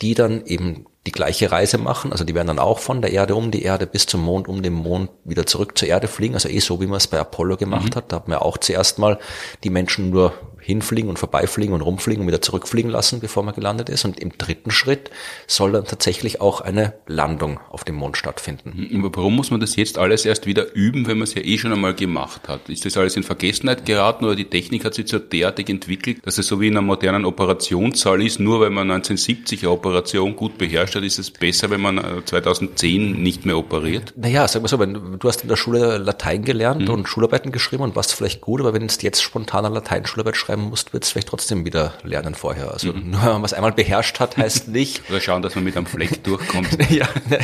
die 0.00 0.14
dann 0.14 0.44
eben 0.46 0.86
die 1.06 1.12
gleiche 1.12 1.52
Reise 1.52 1.78
machen. 1.78 2.12
Also 2.12 2.24
die 2.24 2.34
werden 2.34 2.48
dann 2.48 2.58
auch 2.58 2.78
von 2.78 3.02
der 3.02 3.12
Erde 3.12 3.34
um 3.34 3.50
die 3.50 3.62
Erde 3.62 3.86
bis 3.86 4.06
zum 4.06 4.22
Mond, 4.22 4.48
um 4.48 4.62
den 4.62 4.72
Mond 4.72 5.10
wieder 5.24 5.46
zurück 5.46 5.76
zur 5.76 5.88
Erde 5.88 6.08
fliegen. 6.08 6.34
Also 6.34 6.48
eh 6.48 6.60
so, 6.60 6.80
wie 6.80 6.86
man 6.86 6.96
es 6.96 7.06
bei 7.06 7.18
Apollo 7.18 7.58
gemacht 7.58 7.94
mhm. 7.94 7.96
hat. 7.96 8.10
Da 8.10 8.16
hat 8.16 8.28
man 8.28 8.38
auch 8.38 8.58
zuerst 8.58 8.98
mal 8.98 9.18
die 9.62 9.70
Menschen 9.70 10.10
nur 10.10 10.32
hinfliegen 10.64 11.10
und 11.10 11.18
vorbeifliegen 11.18 11.74
und 11.74 11.82
rumfliegen 11.82 12.22
und 12.22 12.26
wieder 12.26 12.40
zurückfliegen 12.40 12.90
lassen, 12.90 13.20
bevor 13.20 13.42
man 13.42 13.54
gelandet 13.54 13.90
ist. 13.90 14.06
Und 14.06 14.18
im 14.18 14.36
dritten 14.38 14.70
Schritt 14.70 15.10
soll 15.46 15.72
dann 15.72 15.84
tatsächlich 15.84 16.40
auch 16.40 16.62
eine 16.62 16.94
Landung 17.06 17.60
auf 17.68 17.84
dem 17.84 17.96
Mond 17.96 18.16
stattfinden. 18.16 18.88
Mhm. 18.90 19.04
Aber 19.04 19.14
warum 19.18 19.36
muss 19.36 19.50
man 19.50 19.60
das 19.60 19.76
jetzt 19.76 19.98
alles 19.98 20.24
erst 20.24 20.46
wieder 20.46 20.74
üben, 20.74 21.06
wenn 21.06 21.18
man 21.18 21.24
es 21.24 21.34
ja 21.34 21.42
eh 21.42 21.58
schon 21.58 21.72
einmal 21.72 21.94
gemacht 21.94 22.48
hat? 22.48 22.70
Ist 22.70 22.86
das 22.86 22.96
alles 22.96 23.14
in 23.16 23.24
Vergessenheit 23.24 23.84
geraten 23.84 24.24
oder 24.24 24.36
die 24.36 24.46
Technik 24.46 24.86
hat 24.86 24.94
sich 24.94 25.08
so 25.08 25.18
derartig 25.18 25.68
entwickelt, 25.68 26.18
dass 26.24 26.38
es 26.38 26.46
so 26.46 26.60
wie 26.62 26.68
in 26.68 26.72
einer 26.72 26.82
modernen 26.82 27.26
Operationssaal 27.26 28.22
ist, 28.22 28.40
nur 28.40 28.60
weil 28.60 28.70
man 28.70 28.90
1970 28.90 29.62
eine 29.62 29.70
Operation 29.70 30.34
gut 30.34 30.56
beherrscht 30.56 30.94
hat, 30.94 31.02
ist 31.02 31.18
es 31.18 31.30
besser, 31.30 31.68
wenn 31.68 31.82
man 31.82 32.02
2010 32.24 33.22
nicht 33.22 33.44
mehr 33.44 33.58
operiert? 33.58 34.14
Naja, 34.16 34.48
sag 34.48 34.62
mal 34.62 34.68
so, 34.68 34.78
wenn 34.78 35.18
du 35.18 35.28
hast 35.28 35.42
in 35.42 35.48
der 35.48 35.56
Schule 35.56 35.98
Latein 35.98 36.42
gelernt 36.42 36.88
mhm. 36.88 36.94
und 36.94 37.08
Schularbeiten 37.08 37.52
geschrieben 37.52 37.82
und 37.82 37.96
warst 37.96 38.14
vielleicht 38.14 38.40
gut, 38.40 38.60
aber 38.60 38.72
wenn 38.72 38.86
du 38.86 38.94
jetzt 39.00 39.22
spontan 39.22 39.66
eine 39.66 39.74
Latein-Schularbeit 39.74 40.36
schreibst, 40.36 40.53
schreiben 40.54 40.70
musst, 40.70 40.92
wird 40.92 41.04
es 41.04 41.10
vielleicht 41.10 41.28
trotzdem 41.28 41.64
wieder 41.64 41.94
lernen 42.02 42.34
vorher. 42.34 42.72
Also 42.72 42.92
mhm. 42.92 43.10
nur 43.10 43.22
wenn 43.22 43.32
man 43.32 43.44
es 43.44 43.52
einmal 43.52 43.72
beherrscht 43.72 44.20
hat, 44.20 44.36
heißt 44.36 44.68
nicht. 44.68 45.02
Oder 45.10 45.20
schauen, 45.20 45.42
dass 45.42 45.54
man 45.54 45.64
mit 45.64 45.76
einem 45.76 45.86
Fleck 45.86 46.22
durchkommt. 46.24 46.90
ja, 46.90 47.08
ne, 47.28 47.40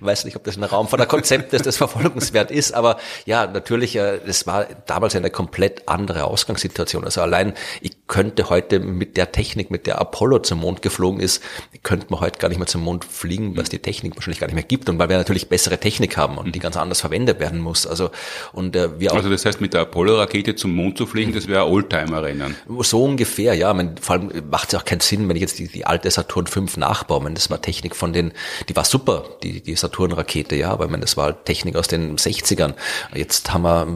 weiß 0.00 0.24
nicht, 0.24 0.36
ob 0.36 0.44
das 0.44 0.56
ein 0.56 0.64
Raum 0.64 0.88
von 0.88 0.98
der 0.98 1.06
Konzept 1.06 1.52
ist, 1.52 1.66
das 1.66 1.76
verfolgungswert 1.76 2.50
ist, 2.50 2.72
aber 2.72 2.98
ja, 3.24 3.46
natürlich, 3.46 3.96
es 3.96 4.46
war 4.46 4.66
damals 4.86 5.14
eine 5.16 5.30
komplett 5.30 5.88
andere 5.88 6.24
Ausgangssituation. 6.24 7.04
Also 7.04 7.20
allein, 7.20 7.54
ich 7.80 7.96
könnte 8.06 8.48
heute 8.50 8.80
mit 8.80 9.16
der 9.16 9.32
Technik, 9.32 9.70
mit 9.70 9.86
der 9.86 10.00
Apollo 10.00 10.40
zum 10.40 10.60
Mond 10.60 10.82
geflogen 10.82 11.20
ist, 11.20 11.42
könnte 11.82 12.06
man 12.10 12.20
heute 12.20 12.38
gar 12.38 12.48
nicht 12.48 12.58
mehr 12.58 12.66
zum 12.66 12.82
Mond 12.82 13.04
fliegen, 13.04 13.56
weil 13.56 13.64
es 13.64 13.68
die 13.68 13.78
Technik 13.78 14.16
wahrscheinlich 14.16 14.40
gar 14.40 14.46
nicht 14.46 14.54
mehr 14.54 14.64
gibt 14.64 14.88
und 14.88 14.98
weil 14.98 15.08
wir 15.08 15.18
natürlich 15.18 15.48
bessere 15.48 15.78
Technik 15.78 16.16
haben 16.16 16.38
und 16.38 16.54
die 16.54 16.58
ganz 16.58 16.76
anders 16.76 17.00
verwendet 17.00 17.40
werden 17.40 17.60
muss. 17.60 17.86
Also 17.86 18.10
und 18.52 18.76
äh, 18.76 19.00
wir 19.00 19.12
auch. 19.12 19.16
Also 19.16 19.30
das 19.30 19.44
heißt, 19.44 19.60
mit 19.60 19.74
der 19.74 19.82
Apollo-Rakete 19.82 20.54
zum 20.54 20.74
Mond 20.74 20.98
zu 20.98 21.06
fliegen, 21.06 21.32
das 21.32 21.48
wäre 21.48 21.60
Oldtime 22.00 22.16
Oldtimer-Rennen. 22.16 22.56
So 22.80 23.04
ungefähr, 23.04 23.54
ja. 23.54 23.72
Man, 23.74 23.96
vor 23.98 24.16
allem 24.16 24.30
macht 24.50 24.72
es 24.72 24.78
auch 24.78 24.84
keinen 24.84 25.00
Sinn, 25.00 25.28
wenn 25.28 25.36
ich 25.36 25.42
jetzt 25.42 25.58
die, 25.58 25.68
die 25.68 25.86
alte 25.86 26.10
Saturn 26.10 26.46
5 26.46 26.76
nachbaue. 26.76 27.20
Man, 27.20 27.34
das 27.34 27.50
war 27.50 27.60
Technik 27.60 27.96
von 27.96 28.12
den, 28.12 28.32
die 28.68 28.76
war 28.76 28.84
super, 28.84 29.24
die, 29.42 29.62
die 29.62 29.76
Saturn-Rakete, 29.76 30.56
ja, 30.56 30.70
aber 30.70 30.88
man, 30.88 31.00
das 31.00 31.16
war 31.16 31.44
Technik 31.44 31.76
aus 31.76 31.88
den 31.88 32.16
60ern. 32.16 32.74
Jetzt 33.14 33.52
haben 33.52 33.62
wir 33.62 33.86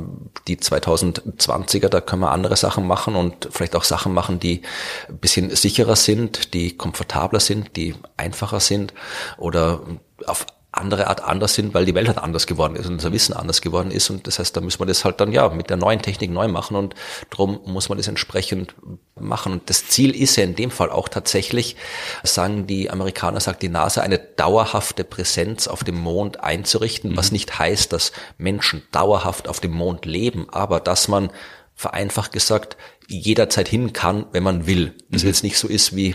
die 0.48 0.56
2020er, 0.56 1.88
da 1.88 2.00
können 2.00 2.22
wir 2.22 2.30
andere 2.30 2.56
Sachen 2.56 2.86
machen 2.86 3.16
und 3.16 3.48
vielleicht 3.50 3.76
auch 3.76 3.84
Sachen 3.84 4.12
machen, 4.14 4.40
die 4.40 4.62
ein 5.08 5.18
bisschen 5.18 5.54
sicherer 5.54 5.96
sind, 5.96 6.54
die 6.54 6.76
komfortabler 6.76 7.40
sind, 7.40 7.76
die 7.76 7.94
einfacher 8.16 8.60
sind 8.60 8.94
oder 9.38 9.82
auf 10.26 10.46
andere 10.72 11.08
Art 11.08 11.22
anders 11.24 11.54
sind, 11.54 11.74
weil 11.74 11.84
die 11.84 11.94
Welt 11.94 12.06
halt 12.06 12.18
anders 12.18 12.46
geworden 12.46 12.76
ist 12.76 12.86
und 12.86 12.94
unser 12.94 13.12
Wissen 13.12 13.32
anders 13.32 13.60
geworden 13.60 13.90
ist. 13.90 14.08
Und 14.10 14.26
das 14.26 14.38
heißt, 14.38 14.56
da 14.56 14.60
müssen 14.60 14.80
wir 14.80 14.86
das 14.86 15.04
halt 15.04 15.20
dann 15.20 15.32
ja 15.32 15.48
mit 15.48 15.68
der 15.68 15.76
neuen 15.76 16.00
Technik 16.00 16.30
neu 16.30 16.46
machen 16.48 16.76
und 16.76 16.94
darum 17.30 17.60
muss 17.66 17.88
man 17.88 17.98
das 17.98 18.06
entsprechend 18.06 18.74
machen. 19.18 19.52
Und 19.52 19.68
das 19.68 19.88
Ziel 19.88 20.14
ist 20.14 20.36
ja 20.36 20.44
in 20.44 20.54
dem 20.54 20.70
Fall 20.70 20.90
auch 20.90 21.08
tatsächlich, 21.08 21.76
sagen 22.22 22.66
die 22.66 22.88
Amerikaner, 22.88 23.40
sagt 23.40 23.62
die 23.62 23.68
NASA, 23.68 24.02
eine 24.02 24.18
dauerhafte 24.18 25.02
Präsenz 25.02 25.66
auf 25.66 25.82
dem 25.82 25.96
Mond 25.96 26.40
einzurichten, 26.40 27.12
mhm. 27.12 27.16
was 27.16 27.32
nicht 27.32 27.58
heißt, 27.58 27.92
dass 27.92 28.12
Menschen 28.38 28.82
dauerhaft 28.92 29.48
auf 29.48 29.58
dem 29.58 29.72
Mond 29.72 30.06
leben, 30.06 30.46
aber 30.50 30.78
dass 30.78 31.08
man 31.08 31.30
vereinfacht 31.74 32.32
gesagt 32.32 32.76
jederzeit 33.08 33.66
hin 33.66 33.92
kann, 33.92 34.26
wenn 34.32 34.44
man 34.44 34.66
will. 34.66 34.94
Das 35.10 35.22
mhm. 35.22 35.28
jetzt 35.28 35.42
nicht 35.42 35.58
so 35.58 35.66
ist 35.66 35.96
wie 35.96 36.14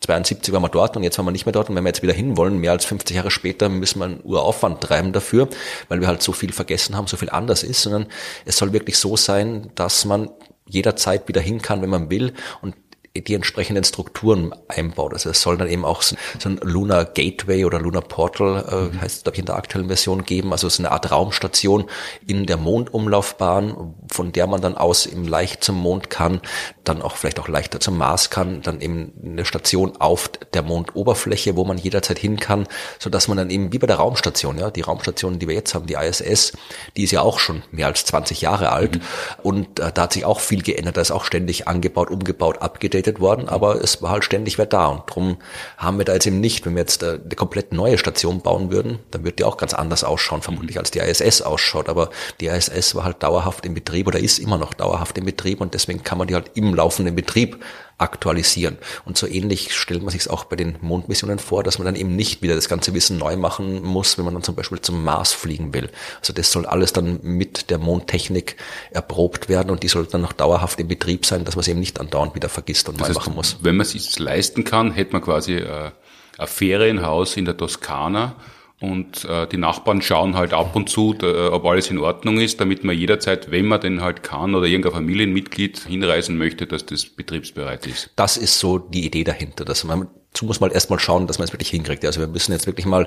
72 0.00 0.52
waren 0.52 0.62
wir 0.62 0.68
dort 0.68 0.96
und 0.96 1.02
jetzt 1.02 1.18
waren 1.18 1.26
wir 1.26 1.32
nicht 1.32 1.46
mehr 1.46 1.52
dort. 1.52 1.68
Und 1.68 1.76
wenn 1.76 1.84
wir 1.84 1.88
jetzt 1.88 2.02
wieder 2.02 2.12
hinwollen, 2.12 2.58
mehr 2.58 2.72
als 2.72 2.84
50 2.84 3.16
Jahre 3.16 3.30
später, 3.30 3.68
müssen 3.68 4.00
wir 4.00 4.06
einen 4.06 4.20
Uraufwand 4.22 4.80
treiben 4.80 5.12
dafür, 5.12 5.48
weil 5.88 6.00
wir 6.00 6.08
halt 6.08 6.22
so 6.22 6.32
viel 6.32 6.52
vergessen 6.52 6.96
haben, 6.96 7.06
so 7.06 7.16
viel 7.16 7.30
anders 7.30 7.62
ist, 7.62 7.82
sondern 7.82 8.06
es 8.44 8.56
soll 8.56 8.72
wirklich 8.72 8.98
so 8.98 9.16
sein, 9.16 9.70
dass 9.74 10.04
man 10.04 10.30
jederzeit 10.66 11.28
wieder 11.28 11.40
hin 11.40 11.60
kann, 11.60 11.82
wenn 11.82 11.90
man 11.90 12.10
will. 12.10 12.32
Und 12.60 12.74
die 13.14 13.34
entsprechenden 13.34 13.84
Strukturen 13.84 14.54
einbaut. 14.68 15.12
Also 15.12 15.28
es 15.28 15.42
soll 15.42 15.58
dann 15.58 15.68
eben 15.68 15.84
auch 15.84 16.00
so 16.00 16.16
ein 16.44 16.56
Lunar 16.62 17.04
Gateway 17.04 17.66
oder 17.66 17.78
Lunar 17.78 18.00
Portal, 18.00 18.64
äh, 18.70 18.94
mhm. 18.94 19.00
heißt 19.02 19.24
glaube 19.24 19.36
ich 19.36 19.40
in 19.40 19.46
der 19.46 19.56
aktuellen 19.56 19.88
Version 19.88 20.24
geben, 20.24 20.50
also 20.52 20.68
so 20.70 20.82
eine 20.82 20.92
Art 20.92 21.10
Raumstation 21.10 21.90
in 22.26 22.46
der 22.46 22.56
Mondumlaufbahn, 22.56 23.94
von 24.10 24.32
der 24.32 24.46
man 24.46 24.62
dann 24.62 24.78
aus 24.78 25.04
eben 25.04 25.28
leicht 25.28 25.62
zum 25.62 25.76
Mond 25.76 26.08
kann, 26.08 26.40
dann 26.84 27.02
auch 27.02 27.16
vielleicht 27.16 27.38
auch 27.38 27.48
leichter 27.48 27.80
zum 27.80 27.98
Mars 27.98 28.30
kann, 28.30 28.62
dann 28.62 28.80
eben 28.80 29.12
eine 29.22 29.44
Station 29.44 29.98
auf 29.98 30.30
der 30.54 30.62
Mondoberfläche, 30.62 31.54
wo 31.54 31.64
man 31.64 31.76
jederzeit 31.76 32.18
hin 32.18 32.38
kann, 32.38 32.66
so 32.98 33.10
dass 33.10 33.28
man 33.28 33.36
dann 33.36 33.50
eben 33.50 33.74
wie 33.74 33.78
bei 33.78 33.86
der 33.86 33.96
Raumstation, 33.96 34.58
ja, 34.58 34.70
die 34.70 34.80
Raumstation, 34.80 35.38
die 35.38 35.48
wir 35.48 35.54
jetzt 35.54 35.74
haben, 35.74 35.86
die 35.86 35.94
ISS, 35.94 36.52
die 36.96 37.04
ist 37.04 37.10
ja 37.10 37.20
auch 37.20 37.38
schon 37.38 37.62
mehr 37.72 37.88
als 37.88 38.06
20 38.06 38.40
Jahre 38.40 38.72
alt 38.72 38.96
mhm. 38.96 39.02
und 39.42 39.80
äh, 39.80 39.92
da 39.92 40.02
hat 40.02 40.14
sich 40.14 40.24
auch 40.24 40.40
viel 40.40 40.62
geändert, 40.62 40.96
da 40.96 41.02
ist 41.02 41.10
auch 41.10 41.24
ständig 41.24 41.68
angebaut, 41.68 42.10
umgebaut, 42.10 42.62
abgedatet 42.62 43.01
geupdatet 43.02 43.20
worden, 43.20 43.48
aber 43.48 43.82
es 43.82 44.02
war 44.02 44.10
halt 44.10 44.24
ständig 44.24 44.58
wer 44.58 44.66
da. 44.66 44.86
Und 44.86 45.02
darum 45.08 45.36
haben 45.76 45.98
wir 45.98 46.04
da 46.04 46.14
jetzt 46.14 46.26
eben 46.26 46.40
nicht, 46.40 46.64
wenn 46.64 46.74
wir 46.74 46.80
jetzt 46.80 47.02
äh, 47.02 47.18
eine 47.22 47.34
komplett 47.36 47.72
neue 47.72 47.98
Station 47.98 48.40
bauen 48.40 48.70
würden, 48.70 48.98
dann 49.10 49.24
würde 49.24 49.36
die 49.36 49.44
auch 49.44 49.56
ganz 49.56 49.74
anders 49.74 50.04
ausschauen, 50.04 50.42
vermutlich 50.42 50.78
als 50.78 50.90
die 50.90 51.00
ISS 51.00 51.42
ausschaut, 51.42 51.88
aber 51.88 52.10
die 52.40 52.46
ISS 52.46 52.94
war 52.94 53.04
halt 53.04 53.22
dauerhaft 53.22 53.66
im 53.66 53.74
Betrieb 53.74 54.06
oder 54.06 54.18
ist 54.18 54.38
immer 54.38 54.58
noch 54.58 54.74
dauerhaft 54.74 55.18
im 55.18 55.24
Betrieb 55.24 55.60
und 55.60 55.74
deswegen 55.74 56.02
kann 56.02 56.18
man 56.18 56.28
die 56.28 56.34
halt 56.34 56.52
im 56.54 56.74
laufenden 56.74 57.14
Betrieb 57.14 57.62
aktualisieren. 58.02 58.78
Und 59.04 59.16
so 59.16 59.26
ähnlich 59.26 59.74
stellt 59.74 60.02
man 60.02 60.10
sich 60.10 60.22
es 60.22 60.28
auch 60.28 60.44
bei 60.44 60.56
den 60.56 60.76
Mondmissionen 60.80 61.38
vor, 61.38 61.62
dass 61.62 61.78
man 61.78 61.86
dann 61.86 61.96
eben 61.96 62.14
nicht 62.16 62.42
wieder 62.42 62.54
das 62.54 62.68
ganze 62.68 62.92
Wissen 62.94 63.16
neu 63.16 63.36
machen 63.36 63.82
muss, 63.82 64.18
wenn 64.18 64.24
man 64.24 64.34
dann 64.34 64.42
zum 64.42 64.56
Beispiel 64.56 64.80
zum 64.80 65.04
Mars 65.04 65.32
fliegen 65.32 65.72
will. 65.72 65.90
Also 66.20 66.32
das 66.32 66.52
soll 66.52 66.66
alles 66.66 66.92
dann 66.92 67.20
mit 67.22 67.70
der 67.70 67.78
Mondtechnik 67.78 68.56
erprobt 68.90 69.48
werden 69.48 69.70
und 69.70 69.82
die 69.82 69.88
soll 69.88 70.06
dann 70.06 70.20
noch 70.20 70.32
dauerhaft 70.32 70.80
im 70.80 70.88
Betrieb 70.88 71.24
sein, 71.24 71.44
dass 71.44 71.56
man 71.56 71.60
es 71.60 71.68
eben 71.68 71.80
nicht 71.80 72.00
andauernd 72.00 72.34
wieder 72.34 72.48
vergisst 72.48 72.88
und 72.88 73.00
das 73.00 73.08
neu 73.08 73.14
heißt, 73.14 73.18
machen 73.18 73.34
muss. 73.34 73.56
Wenn 73.60 73.76
man 73.76 73.86
es 73.86 74.18
leisten 74.18 74.64
kann, 74.64 74.92
hätte 74.92 75.12
man 75.12 75.22
quasi 75.22 75.54
äh, 75.54 75.90
ein 76.38 76.46
Ferienhaus 76.46 77.36
in 77.36 77.44
der 77.44 77.56
Toskana 77.56 78.36
und 78.82 79.24
äh, 79.24 79.46
die 79.46 79.56
Nachbarn 79.56 80.02
schauen 80.02 80.36
halt 80.36 80.52
ab 80.52 80.74
und 80.74 80.88
zu, 80.88 81.14
da, 81.14 81.52
ob 81.52 81.64
alles 81.64 81.90
in 81.90 81.98
Ordnung 81.98 82.38
ist, 82.38 82.60
damit 82.60 82.84
man 82.84 82.96
jederzeit, 82.96 83.50
wenn 83.50 83.66
man 83.66 83.80
denn 83.80 84.00
halt 84.00 84.22
kann 84.22 84.54
oder 84.54 84.66
irgendein 84.66 84.92
Familienmitglied 84.92 85.78
hinreisen 85.86 86.36
möchte, 86.36 86.66
dass 86.66 86.84
das 86.84 87.06
betriebsbereit 87.06 87.86
ist. 87.86 88.10
Das 88.16 88.36
ist 88.36 88.58
so 88.58 88.78
die 88.78 89.06
Idee 89.06 89.24
dahinter, 89.24 89.64
dass 89.64 89.84
man 89.84 90.08
Dazu 90.32 90.46
muss 90.46 90.60
man 90.60 90.70
erstmal 90.70 90.98
schauen, 90.98 91.26
dass 91.26 91.38
man 91.38 91.46
es 91.46 91.52
wirklich 91.52 91.68
hinkriegt. 91.68 92.06
Also 92.06 92.20
wir 92.20 92.26
müssen 92.26 92.52
jetzt 92.52 92.66
wirklich 92.66 92.86
mal 92.86 93.06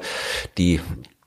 die 0.60 0.80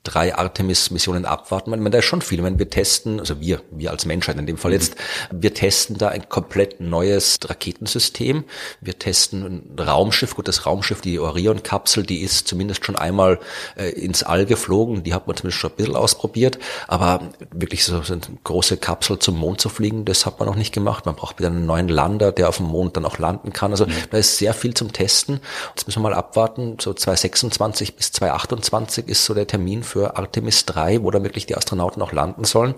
drei 0.03 0.35
Artemis-Missionen 0.35 1.25
abwarten. 1.25 1.71
Man, 1.71 1.81
man, 1.81 1.91
da 1.91 1.99
ist 1.99 2.05
schon 2.05 2.21
viel. 2.21 2.41
Wenn 2.43 2.57
wir 2.57 2.69
testen, 2.69 3.19
also 3.19 3.41
wir, 3.41 3.61
wir 3.71 3.91
als 3.91 4.05
Menschheit 4.05 4.37
in 4.37 4.45
dem 4.45 4.57
Fall 4.57 4.71
jetzt, 4.71 4.95
wir 5.29 5.53
testen 5.53 5.97
da 5.97 6.07
ein 6.07 6.29
komplett 6.29 6.79
neues 6.79 7.37
Raketensystem. 7.43 8.45
Wir 8.79 8.97
testen 8.97 9.43
ein 9.77 9.79
Raumschiff. 9.79 10.35
Gut, 10.35 10.47
das 10.47 10.65
Raumschiff, 10.65 11.01
die 11.01 11.19
Orion-Kapsel, 11.19 12.03
die 12.03 12.21
ist 12.21 12.47
zumindest 12.47 12.85
schon 12.85 12.95
einmal 12.95 13.39
äh, 13.75 13.89
ins 13.89 14.23
All 14.23 14.45
geflogen. 14.45 15.03
Die 15.03 15.13
hat 15.13 15.27
man 15.27 15.35
zumindest 15.35 15.59
schon 15.59 15.71
ein 15.71 15.75
bisschen 15.75 15.95
ausprobiert. 15.95 16.59
Aber 16.87 17.29
wirklich 17.51 17.83
so, 17.83 18.01
so 18.01 18.13
eine 18.13 18.21
große 18.43 18.77
Kapsel 18.77 19.19
zum 19.19 19.37
Mond 19.37 19.59
zu 19.59 19.67
fliegen, 19.67 20.05
das 20.05 20.25
hat 20.25 20.39
man 20.39 20.47
noch 20.47 20.55
nicht 20.55 20.73
gemacht. 20.73 21.05
Man 21.05 21.15
braucht 21.15 21.39
wieder 21.39 21.49
einen 21.49 21.65
neuen 21.65 21.89
Lander, 21.89 22.31
der 22.31 22.47
auf 22.47 22.57
dem 22.57 22.67
Mond 22.67 22.95
dann 22.95 23.05
auch 23.05 23.17
landen 23.17 23.51
kann. 23.51 23.71
Also 23.71 23.85
mhm. 23.85 23.91
da 24.11 24.17
ist 24.17 24.37
sehr 24.37 24.53
viel 24.53 24.73
zum 24.73 24.93
Testen. 24.93 25.41
Jetzt 25.75 25.87
müssen 25.87 25.99
wir 26.01 26.09
mal 26.09 26.15
abwarten. 26.15 26.77
So 26.79 26.93
2026 26.93 27.95
bis 27.95 28.13
2028 28.13 29.07
ist 29.07 29.25
so 29.25 29.33
der 29.33 29.45
Termin 29.45 29.83
für 29.89 30.17
Artemis 30.17 30.65
3, 30.65 31.03
wo 31.03 31.11
dann 31.11 31.23
wirklich 31.23 31.45
die 31.45 31.57
Astronauten 31.57 32.01
auch 32.01 32.11
landen 32.11 32.45
sollen. 32.45 32.75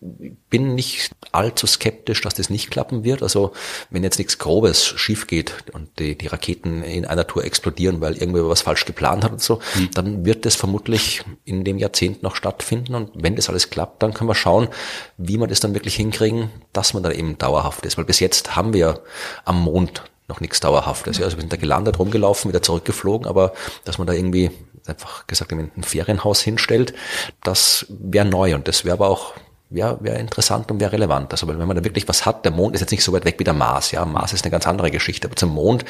Bin 0.00 0.74
nicht 0.74 1.10
allzu 1.32 1.66
skeptisch, 1.66 2.20
dass 2.20 2.34
das 2.34 2.50
nicht 2.50 2.70
klappen 2.70 3.04
wird. 3.04 3.22
Also 3.22 3.52
wenn 3.90 4.04
jetzt 4.04 4.18
nichts 4.18 4.38
Grobes 4.38 4.86
schief 4.86 5.26
geht 5.26 5.64
und 5.72 5.98
die, 5.98 6.16
die 6.16 6.26
Raketen 6.26 6.82
in 6.82 7.04
einer 7.06 7.26
Tour 7.26 7.44
explodieren, 7.44 8.00
weil 8.00 8.16
irgendwer 8.16 8.48
was 8.48 8.62
falsch 8.62 8.84
geplant 8.84 9.24
hat 9.24 9.32
und 9.32 9.42
so, 9.42 9.60
mhm. 9.74 9.90
dann 9.94 10.24
wird 10.24 10.44
das 10.44 10.54
vermutlich 10.54 11.24
in 11.44 11.64
dem 11.64 11.78
Jahrzehnt 11.78 12.22
noch 12.22 12.36
stattfinden. 12.36 12.94
Und 12.94 13.10
wenn 13.14 13.36
das 13.36 13.48
alles 13.48 13.70
klappt, 13.70 14.02
dann 14.02 14.14
können 14.14 14.28
wir 14.28 14.34
schauen, 14.34 14.68
wie 15.16 15.38
wir 15.38 15.46
das 15.46 15.60
dann 15.60 15.74
wirklich 15.74 15.96
hinkriegen, 15.96 16.50
dass 16.72 16.94
man 16.94 17.02
dann 17.02 17.12
eben 17.12 17.38
dauerhaft 17.38 17.86
ist. 17.86 17.96
Weil 17.96 18.04
bis 18.04 18.20
jetzt 18.20 18.54
haben 18.54 18.74
wir 18.74 19.00
am 19.44 19.62
Mond 19.62 20.02
noch 20.28 20.40
nichts 20.40 20.60
Dauerhaftes. 20.60 21.18
Ja. 21.18 21.24
Also 21.24 21.36
wir 21.36 21.42
sind 21.42 21.52
da 21.52 21.56
gelandet, 21.56 21.98
rumgelaufen, 21.98 22.48
wieder 22.50 22.62
zurückgeflogen, 22.62 23.26
aber 23.26 23.52
dass 23.84 23.98
man 23.98 24.06
da 24.06 24.12
irgendwie 24.12 24.50
einfach 24.86 25.26
gesagt 25.26 25.52
ein 25.52 25.70
Ferienhaus 25.82 26.40
hinstellt, 26.40 26.94
das 27.42 27.86
wäre 27.88 28.26
neu 28.26 28.54
und 28.54 28.68
das 28.68 28.84
wäre 28.84 28.94
aber 28.94 29.08
auch 29.08 29.34
wäre 29.74 29.98
wär 30.00 30.18
interessant 30.18 30.70
und 30.70 30.80
wäre 30.80 30.92
relevant. 30.92 31.32
Also 31.32 31.48
wenn 31.48 31.56
man 31.66 31.76
da 31.76 31.84
wirklich 31.84 32.08
was 32.08 32.26
hat, 32.26 32.44
der 32.44 32.52
Mond 32.52 32.74
ist 32.74 32.80
jetzt 32.80 32.90
nicht 32.90 33.04
so 33.04 33.12
weit 33.12 33.24
weg 33.24 33.36
wie 33.38 33.44
der 33.44 33.54
Mars. 33.54 33.90
Ja, 33.90 34.04
Mars 34.04 34.32
ist 34.32 34.44
eine 34.44 34.50
ganz 34.50 34.66
andere 34.66 34.90
Geschichte. 34.90 35.26
Aber 35.28 35.36
zum 35.36 35.54
Mond 35.54 35.84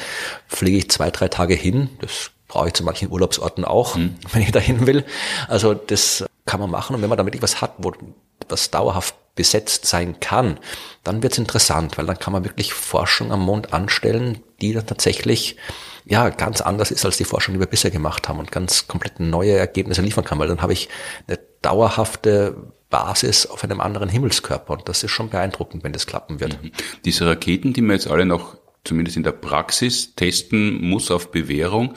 fliege 0.47 0.77
ich 0.77 0.89
zwei, 0.89 1.11
drei 1.11 1.27
Tage 1.27 1.53
hin. 1.53 1.89
Das 1.99 2.31
brauche 2.47 2.67
ich 2.67 2.73
zu 2.73 2.83
manchen 2.83 3.11
Urlaubsorten 3.11 3.65
auch, 3.65 3.95
mhm. 3.95 4.15
wenn 4.31 4.41
ich 4.41 4.51
da 4.51 4.59
hin 4.59 4.87
will. 4.87 5.03
Also 5.47 5.73
das 5.73 6.23
kann 6.45 6.59
man 6.59 6.69
machen. 6.69 6.95
Und 6.95 7.01
wenn 7.01 7.09
man 7.09 7.17
da 7.17 7.25
wirklich 7.25 7.43
was 7.43 7.61
hat, 7.61 7.75
wo 7.77 7.93
das 8.47 8.71
dauerhaft 8.71 9.15
besetzt 9.35 9.85
sein 9.85 10.19
kann, 10.19 10.59
dann 11.03 11.23
wird 11.23 11.33
es 11.33 11.39
interessant, 11.39 11.97
weil 11.97 12.05
dann 12.05 12.19
kann 12.19 12.33
man 12.33 12.43
wirklich 12.43 12.73
Forschung 12.73 13.31
am 13.31 13.41
Mond 13.41 13.73
anstellen, 13.73 14.43
die 14.61 14.73
dann 14.73 14.85
tatsächlich 14.85 15.57
ja 16.05 16.29
ganz 16.29 16.61
anders 16.61 16.91
ist 16.91 17.05
als 17.05 17.17
die 17.17 17.23
Forschung, 17.23 17.53
die 17.53 17.59
wir 17.59 17.67
bisher 17.67 17.91
gemacht 17.91 18.27
haben 18.27 18.39
und 18.39 18.51
ganz 18.51 18.87
komplett 18.87 19.19
neue 19.19 19.53
Ergebnisse 19.53 20.01
liefern 20.01 20.25
kann, 20.25 20.37
weil 20.37 20.49
dann 20.49 20.61
habe 20.61 20.73
ich 20.73 20.89
eine 21.27 21.39
dauerhafte 21.61 22.73
Basis 22.89 23.47
auf 23.47 23.63
einem 23.63 23.81
anderen 23.81 24.09
Himmelskörper 24.09 24.73
und 24.73 24.87
das 24.87 25.03
ist 25.03 25.11
schon 25.11 25.29
beeindruckend, 25.29 25.83
wenn 25.83 25.93
das 25.93 26.05
klappen 26.05 26.39
wird. 26.39 26.61
Mhm. 26.61 26.71
Diese 27.05 27.25
Raketen, 27.25 27.73
die 27.73 27.81
man 27.81 27.95
jetzt 27.95 28.07
alle 28.07 28.25
noch 28.25 28.57
zumindest 28.83 29.17
in 29.17 29.23
der 29.23 29.31
Praxis 29.31 30.13
testen 30.13 30.81
muss 30.81 31.09
auf 31.09 31.31
Bewährung, 31.31 31.95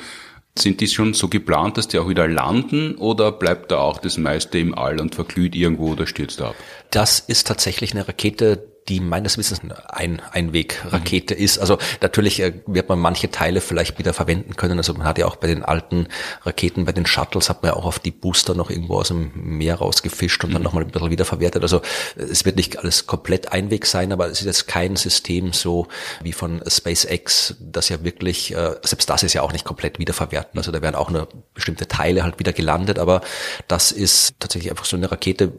sind 0.58 0.80
die 0.80 0.88
schon 0.88 1.14
so 1.14 1.28
geplant, 1.28 1.76
dass 1.76 1.88
die 1.88 1.98
auch 1.98 2.08
wieder 2.08 2.28
landen 2.28 2.94
oder 2.96 3.32
bleibt 3.32 3.70
da 3.70 3.78
auch 3.78 3.98
das 3.98 4.18
meiste 4.18 4.58
im 4.58 4.76
All 4.76 5.00
und 5.00 5.14
verglüht 5.14 5.54
irgendwo 5.54 5.92
oder 5.92 6.06
stürzt 6.06 6.40
ab? 6.40 6.54
Das 6.90 7.20
ist 7.20 7.46
tatsächlich 7.46 7.92
eine 7.92 8.06
Rakete, 8.06 8.75
die 8.88 9.00
meines 9.00 9.36
Wissens 9.36 9.60
ein 9.88 10.20
Einwegrakete 10.30 11.34
mhm. 11.34 11.40
ist. 11.40 11.58
Also 11.58 11.78
natürlich 12.00 12.40
äh, 12.40 12.52
wird 12.66 12.88
man 12.88 12.98
manche 12.98 13.30
Teile 13.30 13.60
vielleicht 13.60 13.98
wieder 13.98 14.12
verwenden 14.12 14.56
können. 14.56 14.78
Also 14.78 14.94
man 14.94 15.06
hat 15.06 15.18
ja 15.18 15.26
auch 15.26 15.36
bei 15.36 15.48
den 15.48 15.64
alten 15.64 16.06
Raketen, 16.42 16.84
bei 16.84 16.92
den 16.92 17.06
Shuttles 17.06 17.48
hat 17.48 17.62
man 17.62 17.72
ja 17.72 17.76
auch 17.76 17.84
auf 17.84 17.98
die 17.98 18.12
Booster 18.12 18.54
noch 18.54 18.70
irgendwo 18.70 18.96
aus 18.96 19.08
dem 19.08 19.32
Meer 19.34 19.76
rausgefischt 19.76 20.44
und 20.44 20.50
mhm. 20.50 20.54
dann 20.54 20.62
nochmal 20.62 20.84
ein 20.84 20.90
bisschen 20.90 21.10
wiederverwertet. 21.10 21.62
Also 21.62 21.82
es 22.16 22.44
wird 22.44 22.56
nicht 22.56 22.78
alles 22.78 23.06
komplett 23.06 23.52
Einweg 23.52 23.86
sein, 23.86 24.12
aber 24.12 24.26
es 24.26 24.40
ist 24.40 24.46
jetzt 24.46 24.68
kein 24.68 24.96
System 24.96 25.52
so 25.52 25.88
wie 26.22 26.32
von 26.32 26.62
SpaceX, 26.66 27.56
das 27.60 27.88
ja 27.88 28.04
wirklich, 28.04 28.54
äh, 28.54 28.76
selbst 28.82 29.10
das 29.10 29.22
ist 29.22 29.32
ja 29.32 29.42
auch 29.42 29.52
nicht 29.52 29.64
komplett 29.64 29.98
wiederverwerten. 29.98 30.58
Also 30.58 30.70
da 30.70 30.80
werden 30.80 30.94
auch 30.94 31.10
nur 31.10 31.28
bestimmte 31.54 31.88
Teile 31.88 32.22
halt 32.22 32.38
wieder 32.38 32.52
gelandet, 32.52 32.98
aber 32.98 33.20
das 33.66 33.90
ist 33.90 34.34
tatsächlich 34.38 34.70
einfach 34.70 34.84
so 34.84 34.96
eine 34.96 35.10
Rakete, 35.10 35.52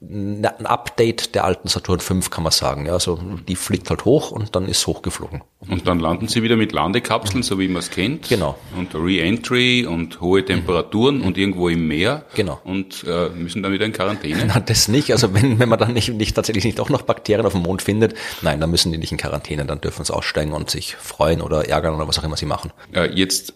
ein 0.00 0.44
Update 0.44 1.34
der 1.34 1.44
alten 1.44 1.68
Saturn 1.68 2.00
V 2.00 2.18
kann 2.30 2.42
man 2.42 2.52
sagen 2.52 2.67
sagen. 2.68 2.86
Ja, 2.86 2.92
also 2.92 3.18
die 3.48 3.56
fliegt 3.56 3.90
halt 3.90 4.04
hoch 4.04 4.30
und 4.30 4.54
dann 4.54 4.66
ist 4.66 4.86
hochgeflogen. 4.86 5.42
Und 5.68 5.86
dann 5.88 5.98
landen 5.98 6.28
sie 6.28 6.42
wieder 6.42 6.56
mit 6.56 6.72
Landekapseln, 6.72 7.42
so 7.42 7.58
wie 7.58 7.68
man 7.68 7.78
es 7.78 7.90
kennt. 7.90 8.28
Genau. 8.28 8.58
Und 8.76 8.94
Re-Entry 8.94 9.86
und 9.86 10.20
hohe 10.20 10.44
Temperaturen 10.44 11.18
mhm. 11.18 11.24
und 11.24 11.38
irgendwo 11.38 11.68
im 11.68 11.88
Meer. 11.88 12.24
Genau. 12.34 12.60
Und 12.64 13.04
äh, 13.08 13.30
müssen 13.30 13.62
dann 13.62 13.72
wieder 13.72 13.86
in 13.86 13.92
Quarantäne. 13.92 14.44
Na, 14.46 14.60
das 14.60 14.88
nicht. 14.88 15.10
Also 15.12 15.34
wenn, 15.34 15.58
wenn 15.58 15.68
man 15.68 15.78
dann 15.78 15.92
nicht, 15.92 16.12
nicht 16.12 16.34
tatsächlich 16.34 16.64
nicht 16.64 16.80
auch 16.80 16.90
noch 16.90 17.02
Bakterien 17.02 17.46
auf 17.46 17.52
dem 17.52 17.62
Mond 17.62 17.82
findet, 17.82 18.14
nein, 18.42 18.60
dann 18.60 18.70
müssen 18.70 18.92
die 18.92 18.98
nicht 18.98 19.12
in 19.12 19.18
Quarantäne, 19.18 19.64
dann 19.64 19.80
dürfen 19.80 20.04
sie 20.04 20.14
aussteigen 20.14 20.52
und 20.52 20.70
sich 20.70 20.96
freuen 20.96 21.40
oder 21.40 21.68
ärgern 21.68 21.94
oder 21.94 22.06
was 22.06 22.18
auch 22.18 22.24
immer 22.24 22.36
sie 22.36 22.46
machen. 22.46 22.72
Äh, 22.92 23.10
jetzt 23.14 23.54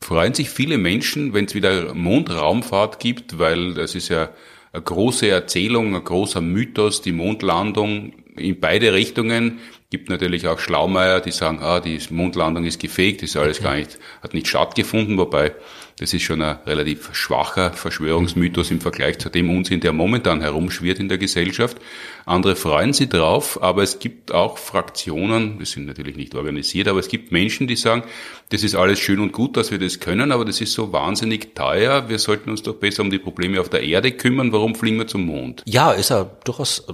freuen 0.00 0.34
sich 0.34 0.50
viele 0.50 0.78
Menschen, 0.78 1.34
wenn 1.34 1.46
es 1.46 1.54
wieder 1.54 1.94
Mondraumfahrt 1.94 3.00
gibt, 3.00 3.38
weil 3.38 3.74
das 3.74 3.94
ist 3.94 4.08
ja 4.08 4.30
eine 4.72 4.82
große 4.82 5.28
Erzählung, 5.28 5.94
ein 5.94 6.04
großer 6.04 6.40
Mythos, 6.40 7.02
die 7.02 7.12
Mondlandung 7.12 8.12
in 8.38 8.60
beide 8.60 8.92
Richtungen. 8.92 9.58
Gibt 9.90 10.10
natürlich 10.10 10.46
auch 10.48 10.58
Schlaumeier, 10.58 11.20
die 11.20 11.30
sagen, 11.30 11.60
ah, 11.60 11.80
die 11.80 11.98
Mondlandung 12.10 12.64
ist 12.64 12.80
gefegt, 12.80 13.22
ist 13.22 13.36
alles 13.36 13.62
gar 13.62 13.76
nicht, 13.76 13.98
hat 14.22 14.34
nicht 14.34 14.48
stattgefunden, 14.48 15.16
wobei 15.16 15.54
das 15.98 16.14
ist 16.14 16.22
schon 16.22 16.42
ein 16.42 16.58
relativ 16.64 17.12
schwacher 17.12 17.72
Verschwörungsmythos 17.72 18.70
im 18.70 18.80
Vergleich 18.80 19.18
zu 19.18 19.30
dem 19.30 19.50
Unsinn, 19.50 19.80
der 19.80 19.92
momentan 19.92 20.40
herumschwirrt 20.40 21.00
in 21.00 21.08
der 21.08 21.18
Gesellschaft. 21.18 21.76
Andere 22.24 22.54
freuen 22.54 22.92
sich 22.92 23.08
drauf, 23.08 23.60
aber 23.60 23.82
es 23.82 23.98
gibt 23.98 24.32
auch 24.32 24.58
Fraktionen, 24.58 25.58
das 25.58 25.72
sind 25.72 25.86
natürlich 25.86 26.16
nicht 26.16 26.36
organisiert, 26.36 26.86
aber 26.86 27.00
es 27.00 27.08
gibt 27.08 27.32
Menschen, 27.32 27.66
die 27.66 27.74
sagen, 27.74 28.04
das 28.50 28.62
ist 28.62 28.76
alles 28.76 29.00
schön 29.00 29.18
und 29.18 29.32
gut, 29.32 29.56
dass 29.56 29.72
wir 29.72 29.78
das 29.78 29.98
können, 29.98 30.30
aber 30.30 30.44
das 30.44 30.60
ist 30.60 30.72
so 30.72 30.92
wahnsinnig 30.92 31.56
teuer, 31.56 32.08
wir 32.08 32.18
sollten 32.18 32.50
uns 32.50 32.62
doch 32.62 32.74
besser 32.74 33.02
um 33.02 33.10
die 33.10 33.18
Probleme 33.18 33.60
auf 33.60 33.68
der 33.68 33.82
Erde 33.82 34.12
kümmern, 34.12 34.52
warum 34.52 34.76
fliegen 34.76 34.98
wir 34.98 35.08
zum 35.08 35.26
Mond? 35.26 35.62
Ja, 35.66 35.90
ist 35.90 36.10
ja 36.10 36.30
durchaus 36.44 36.86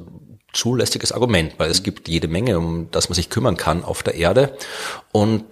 zulässiges 0.54 1.12
Argument, 1.12 1.54
weil 1.58 1.70
es 1.70 1.82
gibt 1.82 2.08
jede 2.08 2.28
Menge, 2.28 2.58
um 2.58 2.90
das 2.90 3.08
man 3.08 3.14
sich 3.14 3.30
kümmern 3.30 3.56
kann 3.56 3.84
auf 3.84 4.02
der 4.02 4.14
Erde. 4.14 4.56
Und 5.12 5.44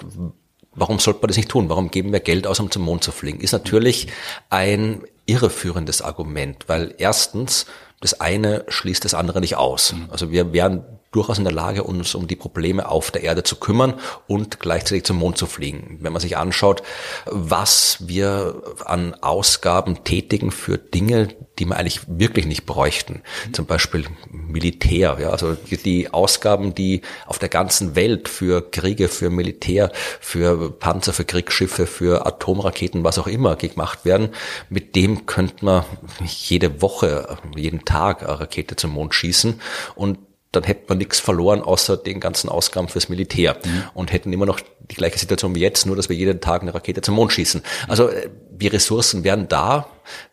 warum 0.74 0.98
sollte 0.98 1.20
man 1.20 1.28
das 1.28 1.36
nicht 1.36 1.50
tun? 1.50 1.68
Warum 1.68 1.90
geben 1.90 2.12
wir 2.12 2.20
Geld 2.20 2.46
aus, 2.46 2.60
um 2.60 2.70
zum 2.70 2.82
Mond 2.82 3.04
zu 3.04 3.12
fliegen? 3.12 3.40
Ist 3.40 3.52
natürlich 3.52 4.08
ein 4.50 5.02
irreführendes 5.26 6.02
Argument, 6.02 6.64
weil 6.68 6.94
erstens 6.98 7.66
das 8.00 8.20
eine 8.20 8.64
schließt 8.68 9.04
das 9.04 9.14
andere 9.14 9.40
nicht 9.40 9.56
aus. 9.56 9.94
Also 10.10 10.32
wir 10.32 10.52
wären 10.52 10.84
durchaus 11.12 11.38
in 11.38 11.44
der 11.44 11.52
Lage, 11.52 11.84
uns 11.84 12.14
um 12.14 12.26
die 12.26 12.36
Probleme 12.36 12.88
auf 12.88 13.10
der 13.10 13.22
Erde 13.22 13.42
zu 13.42 13.56
kümmern 13.56 13.94
und 14.26 14.60
gleichzeitig 14.60 15.04
zum 15.04 15.18
Mond 15.18 15.38
zu 15.38 15.46
fliegen. 15.46 15.98
Wenn 16.00 16.12
man 16.12 16.20
sich 16.20 16.36
anschaut, 16.36 16.82
was 17.26 17.98
wir 18.00 18.62
an 18.84 19.14
Ausgaben 19.20 20.04
tätigen 20.04 20.50
für 20.50 20.78
Dinge, 20.78 21.28
die 21.58 21.66
wir 21.66 21.76
eigentlich 21.76 22.00
wirklich 22.06 22.46
nicht 22.46 22.64
bräuchten, 22.64 23.22
zum 23.52 23.66
Beispiel 23.66 24.06
Militär, 24.30 25.18
ja, 25.20 25.30
also 25.30 25.54
die 25.54 26.12
Ausgaben, 26.12 26.74
die 26.74 27.02
auf 27.26 27.38
der 27.38 27.50
ganzen 27.50 27.94
Welt 27.94 28.28
für 28.28 28.70
Kriege, 28.70 29.08
für 29.08 29.28
Militär, 29.28 29.92
für 30.20 30.70
Panzer, 30.70 31.12
für 31.12 31.26
Kriegsschiffe, 31.26 31.86
für 31.86 32.26
Atomraketen, 32.26 33.04
was 33.04 33.18
auch 33.18 33.26
immer 33.26 33.56
gemacht 33.56 34.06
werden, 34.06 34.30
mit 34.70 34.96
dem 34.96 35.26
könnte 35.26 35.64
man 35.64 35.84
jede 36.24 36.80
Woche, 36.80 37.36
jeden 37.54 37.84
Tag 37.84 38.22
eine 38.22 38.40
Rakete 38.40 38.76
zum 38.76 38.92
Mond 38.92 39.14
schießen. 39.14 39.60
Und 39.94 40.18
dann 40.52 40.64
hätte 40.64 40.84
man 40.88 40.98
nichts 40.98 41.18
verloren, 41.18 41.62
außer 41.62 41.96
den 41.96 42.20
ganzen 42.20 42.48
Ausgaben 42.48 42.88
fürs 42.88 43.08
Militär 43.08 43.56
mhm. 43.64 43.84
und 43.94 44.12
hätten 44.12 44.32
immer 44.32 44.46
noch 44.46 44.60
die 44.80 44.94
gleiche 44.94 45.18
Situation 45.18 45.54
wie 45.54 45.60
jetzt, 45.60 45.86
nur 45.86 45.96
dass 45.96 46.08
wir 46.08 46.16
jeden 46.16 46.40
Tag 46.40 46.62
eine 46.62 46.74
Rakete 46.74 47.00
zum 47.00 47.14
Mond 47.14 47.32
schießen. 47.32 47.62
Also 47.88 48.08
äh, 48.08 48.28
die 48.50 48.68
Ressourcen 48.68 49.24
wären 49.24 49.48
da, 49.48 49.88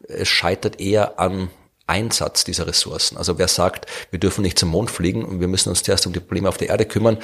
es 0.08 0.28
scheitert 0.28 0.80
eher 0.80 1.20
am 1.20 1.50
Einsatz 1.88 2.44
dieser 2.44 2.68
Ressourcen. 2.68 3.18
Also 3.18 3.40
wer 3.40 3.48
sagt, 3.48 3.88
wir 4.12 4.20
dürfen 4.20 4.44
nicht 4.44 4.60
zum 4.60 4.70
Mond 4.70 4.92
fliegen 4.92 5.26
und 5.26 5.40
wir 5.40 5.48
müssen 5.48 5.70
uns 5.70 5.82
zuerst 5.82 6.06
um 6.06 6.14
die 6.14 6.20
Probleme 6.20 6.48
auf 6.48 6.58
der 6.58 6.70
Erde 6.70 6.86
kümmern, 6.86 7.18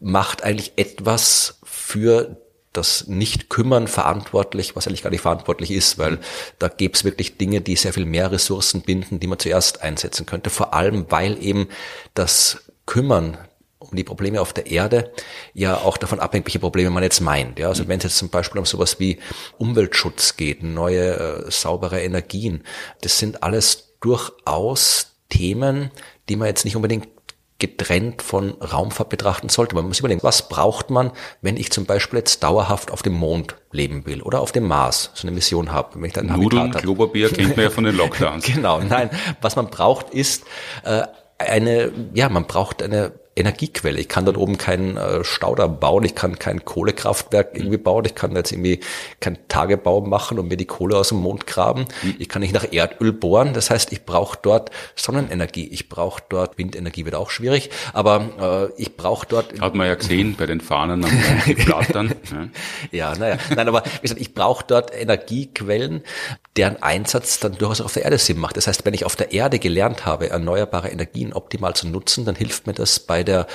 macht 0.00 0.42
eigentlich 0.42 0.72
etwas 0.76 1.60
für 1.64 2.36
das 2.78 3.06
Nicht-Kümmern 3.06 3.88
verantwortlich, 3.88 4.74
was 4.76 4.86
eigentlich 4.86 5.02
gar 5.02 5.10
nicht 5.10 5.22
verantwortlich 5.22 5.70
ist, 5.70 5.98
weil 5.98 6.18
da 6.58 6.68
gäbe 6.68 6.94
es 6.94 7.04
wirklich 7.04 7.36
Dinge, 7.36 7.60
die 7.60 7.76
sehr 7.76 7.92
viel 7.92 8.06
mehr 8.06 8.32
Ressourcen 8.32 8.82
binden, 8.82 9.20
die 9.20 9.26
man 9.26 9.38
zuerst 9.38 9.82
einsetzen 9.82 10.26
könnte. 10.26 10.50
Vor 10.50 10.74
allem, 10.74 11.06
weil 11.10 11.42
eben 11.42 11.68
das 12.14 12.70
Kümmern 12.86 13.36
um 13.78 13.96
die 13.96 14.04
Probleme 14.04 14.40
auf 14.40 14.52
der 14.52 14.66
Erde 14.66 15.12
ja 15.54 15.76
auch 15.76 15.96
davon 15.96 16.20
abhängt, 16.20 16.46
welche 16.46 16.58
Probleme 16.58 16.90
man 16.90 17.02
jetzt 17.02 17.20
meint. 17.20 17.58
Ja, 17.58 17.68
also 17.68 17.86
wenn 17.88 17.98
es 17.98 18.04
jetzt 18.04 18.18
zum 18.18 18.28
Beispiel 18.28 18.58
um 18.58 18.66
sowas 18.66 18.98
wie 18.98 19.18
Umweltschutz 19.58 20.36
geht, 20.36 20.62
neue 20.62 21.46
äh, 21.46 21.50
saubere 21.50 22.00
Energien, 22.00 22.64
das 23.02 23.18
sind 23.18 23.42
alles 23.42 23.94
durchaus 24.00 25.12
Themen, 25.28 25.90
die 26.28 26.36
man 26.36 26.48
jetzt 26.48 26.64
nicht 26.64 26.76
unbedingt 26.76 27.08
getrennt 27.58 28.22
von 28.22 28.52
Raumfahrt 28.60 29.08
betrachten 29.08 29.48
sollte. 29.48 29.74
Man 29.74 29.86
muss 29.86 29.98
überlegen, 29.98 30.22
was 30.22 30.48
braucht 30.48 30.90
man, 30.90 31.10
wenn 31.42 31.56
ich 31.56 31.72
zum 31.72 31.86
Beispiel 31.86 32.20
jetzt 32.20 32.42
dauerhaft 32.44 32.92
auf 32.92 33.02
dem 33.02 33.14
Mond 33.14 33.56
leben 33.72 34.06
will 34.06 34.22
oder 34.22 34.40
auf 34.40 34.52
dem 34.52 34.68
Mars 34.68 35.10
so 35.14 35.26
eine 35.26 35.34
Mission 35.34 35.72
habe. 35.72 35.96
Wenn 35.96 36.04
ich 36.04 36.12
dann 36.12 36.26
Nudeln, 36.26 36.70
Klopapier 36.70 37.30
kennt 37.30 37.56
man 37.56 37.64
ja 37.64 37.70
von 37.70 37.84
den 37.84 37.96
Lockdowns. 37.96 38.44
genau, 38.54 38.80
nein, 38.80 39.10
was 39.40 39.56
man 39.56 39.68
braucht 39.70 40.10
ist 40.10 40.44
äh, 40.84 41.02
eine, 41.38 41.92
ja, 42.14 42.28
man 42.28 42.46
braucht 42.46 42.82
eine 42.82 43.12
Energiequelle. 43.38 43.98
Ich 43.98 44.08
kann 44.08 44.24
dort 44.24 44.36
oben 44.36 44.58
keinen 44.58 44.96
äh, 44.96 45.24
Staudamm 45.24 45.78
bauen, 45.80 46.04
ich 46.04 46.14
kann 46.14 46.38
kein 46.38 46.64
Kohlekraftwerk 46.64 47.50
irgendwie 47.54 47.78
bauen, 47.78 48.04
ich 48.04 48.14
kann 48.14 48.34
jetzt 48.34 48.52
irgendwie 48.52 48.80
kein 49.20 49.38
Tagebau 49.48 50.00
machen 50.00 50.38
und 50.38 50.48
mir 50.48 50.56
die 50.56 50.66
Kohle 50.66 50.96
aus 50.96 51.08
dem 51.08 51.18
Mond 51.18 51.46
graben. 51.46 51.86
Ich 52.18 52.28
kann 52.28 52.42
nicht 52.42 52.54
nach 52.54 52.72
Erdöl 52.72 53.12
bohren. 53.12 53.54
Das 53.54 53.70
heißt, 53.70 53.92
ich 53.92 54.04
brauche 54.04 54.38
dort 54.40 54.70
Sonnenenergie, 54.96 55.68
ich 55.68 55.88
brauche 55.88 56.22
dort 56.28 56.58
Windenergie, 56.58 57.04
wird 57.04 57.14
auch 57.14 57.30
schwierig, 57.30 57.70
aber 57.92 58.70
äh, 58.76 58.82
ich 58.82 58.96
brauche 58.96 59.26
dort. 59.26 59.60
Hat 59.60 59.74
man 59.74 59.86
ja 59.86 59.94
gesehen 59.94 60.34
bei 60.38 60.46
den 60.46 60.60
Fahnen 60.60 61.04
am 61.04 61.10
Flattern. 61.58 62.14
ja, 62.90 63.14
naja. 63.16 63.38
Nein, 63.54 63.68
aber 63.68 63.82
wie 63.84 64.02
gesagt, 64.02 64.20
ich 64.20 64.34
brauche 64.34 64.64
dort 64.66 64.94
Energiequellen, 64.94 66.02
deren 66.56 66.82
Einsatz 66.82 67.38
dann 67.38 67.56
durchaus 67.56 67.80
auf 67.80 67.92
der 67.92 68.04
Erde 68.04 68.18
Sinn 68.18 68.38
macht. 68.38 68.56
Das 68.56 68.66
heißt, 68.66 68.84
wenn 68.84 68.94
ich 68.94 69.04
auf 69.04 69.16
der 69.16 69.32
Erde 69.32 69.58
gelernt 69.58 70.06
habe, 70.06 70.30
erneuerbare 70.30 70.88
Energien 70.88 71.32
optimal 71.32 71.74
zu 71.74 71.88
nutzen, 71.88 72.24
dann 72.24 72.34
hilft 72.34 72.66
mir 72.66 72.72
das 72.72 73.00
bei 73.00 73.22
der 73.28 73.46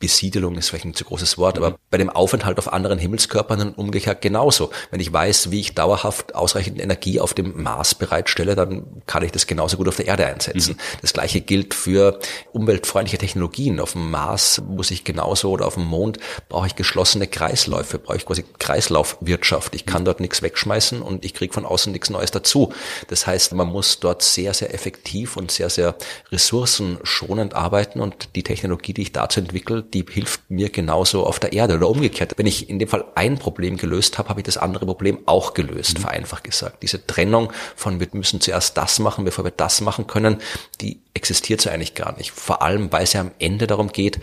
Besiedelung 0.00 0.56
ist 0.56 0.68
vielleicht 0.68 0.84
ein 0.84 0.94
zu 0.94 1.04
großes 1.04 1.38
Wort, 1.38 1.56
aber 1.56 1.76
bei 1.90 1.98
dem 1.98 2.08
Aufenthalt 2.08 2.58
auf 2.58 2.72
anderen 2.72 2.98
Himmelskörpern 2.98 3.58
dann 3.58 3.74
umgekehrt 3.74 4.22
genauso. 4.22 4.70
Wenn 4.92 5.00
ich 5.00 5.12
weiß, 5.12 5.50
wie 5.50 5.58
ich 5.58 5.74
dauerhaft 5.74 6.36
ausreichend 6.36 6.80
Energie 6.80 7.18
auf 7.18 7.34
dem 7.34 7.60
Mars 7.62 7.96
bereitstelle, 7.96 8.54
dann 8.54 9.02
kann 9.06 9.24
ich 9.24 9.32
das 9.32 9.48
genauso 9.48 9.76
gut 9.76 9.88
auf 9.88 9.96
der 9.96 10.06
Erde 10.06 10.26
einsetzen. 10.26 10.74
Mhm. 10.74 11.00
Das 11.02 11.12
gleiche 11.12 11.40
gilt 11.40 11.74
für 11.74 12.20
umweltfreundliche 12.52 13.18
Technologien. 13.18 13.80
Auf 13.80 13.92
dem 13.92 14.10
Mars 14.10 14.62
muss 14.68 14.92
ich 14.92 15.02
genauso 15.02 15.50
oder 15.50 15.66
auf 15.66 15.74
dem 15.74 15.86
Mond 15.86 16.18
brauche 16.48 16.68
ich 16.68 16.76
geschlossene 16.76 17.26
Kreisläufe, 17.26 17.98
brauche 17.98 18.18
ich 18.18 18.26
quasi 18.26 18.44
Kreislaufwirtschaft. 18.58 19.74
Ich 19.74 19.84
kann 19.84 20.04
dort 20.04 20.20
nichts 20.20 20.42
wegschmeißen 20.42 21.02
und 21.02 21.24
ich 21.24 21.34
kriege 21.34 21.52
von 21.52 21.66
außen 21.66 21.92
nichts 21.92 22.08
Neues 22.08 22.30
dazu. 22.30 22.72
Das 23.08 23.26
heißt, 23.26 23.52
man 23.54 23.66
muss 23.66 23.98
dort 23.98 24.22
sehr, 24.22 24.54
sehr 24.54 24.72
effektiv 24.72 25.36
und 25.36 25.50
sehr, 25.50 25.70
sehr 25.70 25.96
ressourcenschonend 26.30 27.54
arbeiten 27.54 28.00
und 28.00 28.36
die 28.36 28.44
Technologie, 28.44 28.92
die 28.92 29.02
ich 29.02 29.12
dazu 29.12 29.40
entwickle, 29.40 29.87
die 29.94 30.04
hilft 30.08 30.50
mir 30.50 30.70
genauso 30.70 31.26
auf 31.26 31.38
der 31.38 31.52
Erde 31.52 31.76
oder 31.76 31.88
umgekehrt. 31.88 32.34
Wenn 32.36 32.46
ich 32.46 32.68
in 32.68 32.78
dem 32.78 32.88
Fall 32.88 33.04
ein 33.14 33.38
Problem 33.38 33.76
gelöst 33.76 34.18
habe, 34.18 34.28
habe 34.28 34.40
ich 34.40 34.44
das 34.44 34.58
andere 34.58 34.86
Problem 34.86 35.18
auch 35.26 35.54
gelöst, 35.54 35.98
mhm. 35.98 36.02
vereinfacht 36.02 36.44
gesagt. 36.44 36.82
Diese 36.82 37.06
Trennung 37.06 37.52
von 37.76 38.00
wir 38.00 38.08
müssen 38.12 38.40
zuerst 38.40 38.76
das 38.76 38.98
machen, 38.98 39.24
bevor 39.24 39.44
wir 39.44 39.50
das 39.50 39.80
machen 39.80 40.06
können, 40.06 40.38
die 40.80 41.00
existiert 41.14 41.60
so 41.60 41.70
eigentlich 41.70 41.94
gar 41.94 42.16
nicht. 42.16 42.30
Vor 42.32 42.62
allem, 42.62 42.92
weil 42.92 43.04
es 43.04 43.12
ja 43.12 43.20
am 43.20 43.32
Ende 43.38 43.66
darum 43.66 43.88
geht, 43.88 44.20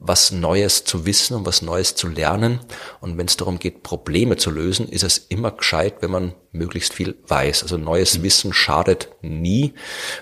was 0.00 0.32
Neues 0.32 0.84
zu 0.84 1.04
wissen 1.04 1.36
und 1.36 1.46
was 1.46 1.60
Neues 1.60 1.94
zu 1.94 2.08
lernen. 2.08 2.60
Und 3.00 3.18
wenn 3.18 3.26
es 3.26 3.36
darum 3.36 3.58
geht, 3.58 3.82
Probleme 3.82 4.38
zu 4.38 4.50
lösen, 4.50 4.88
ist 4.88 5.02
es 5.02 5.18
immer 5.18 5.50
gescheit, 5.50 5.96
wenn 6.00 6.10
man 6.10 6.34
möglichst 6.52 6.94
viel 6.94 7.16
weiß. 7.28 7.62
Also 7.62 7.76
neues 7.76 8.18
mhm. 8.18 8.22
Wissen 8.22 8.52
schadet 8.54 9.10
nie, 9.20 9.74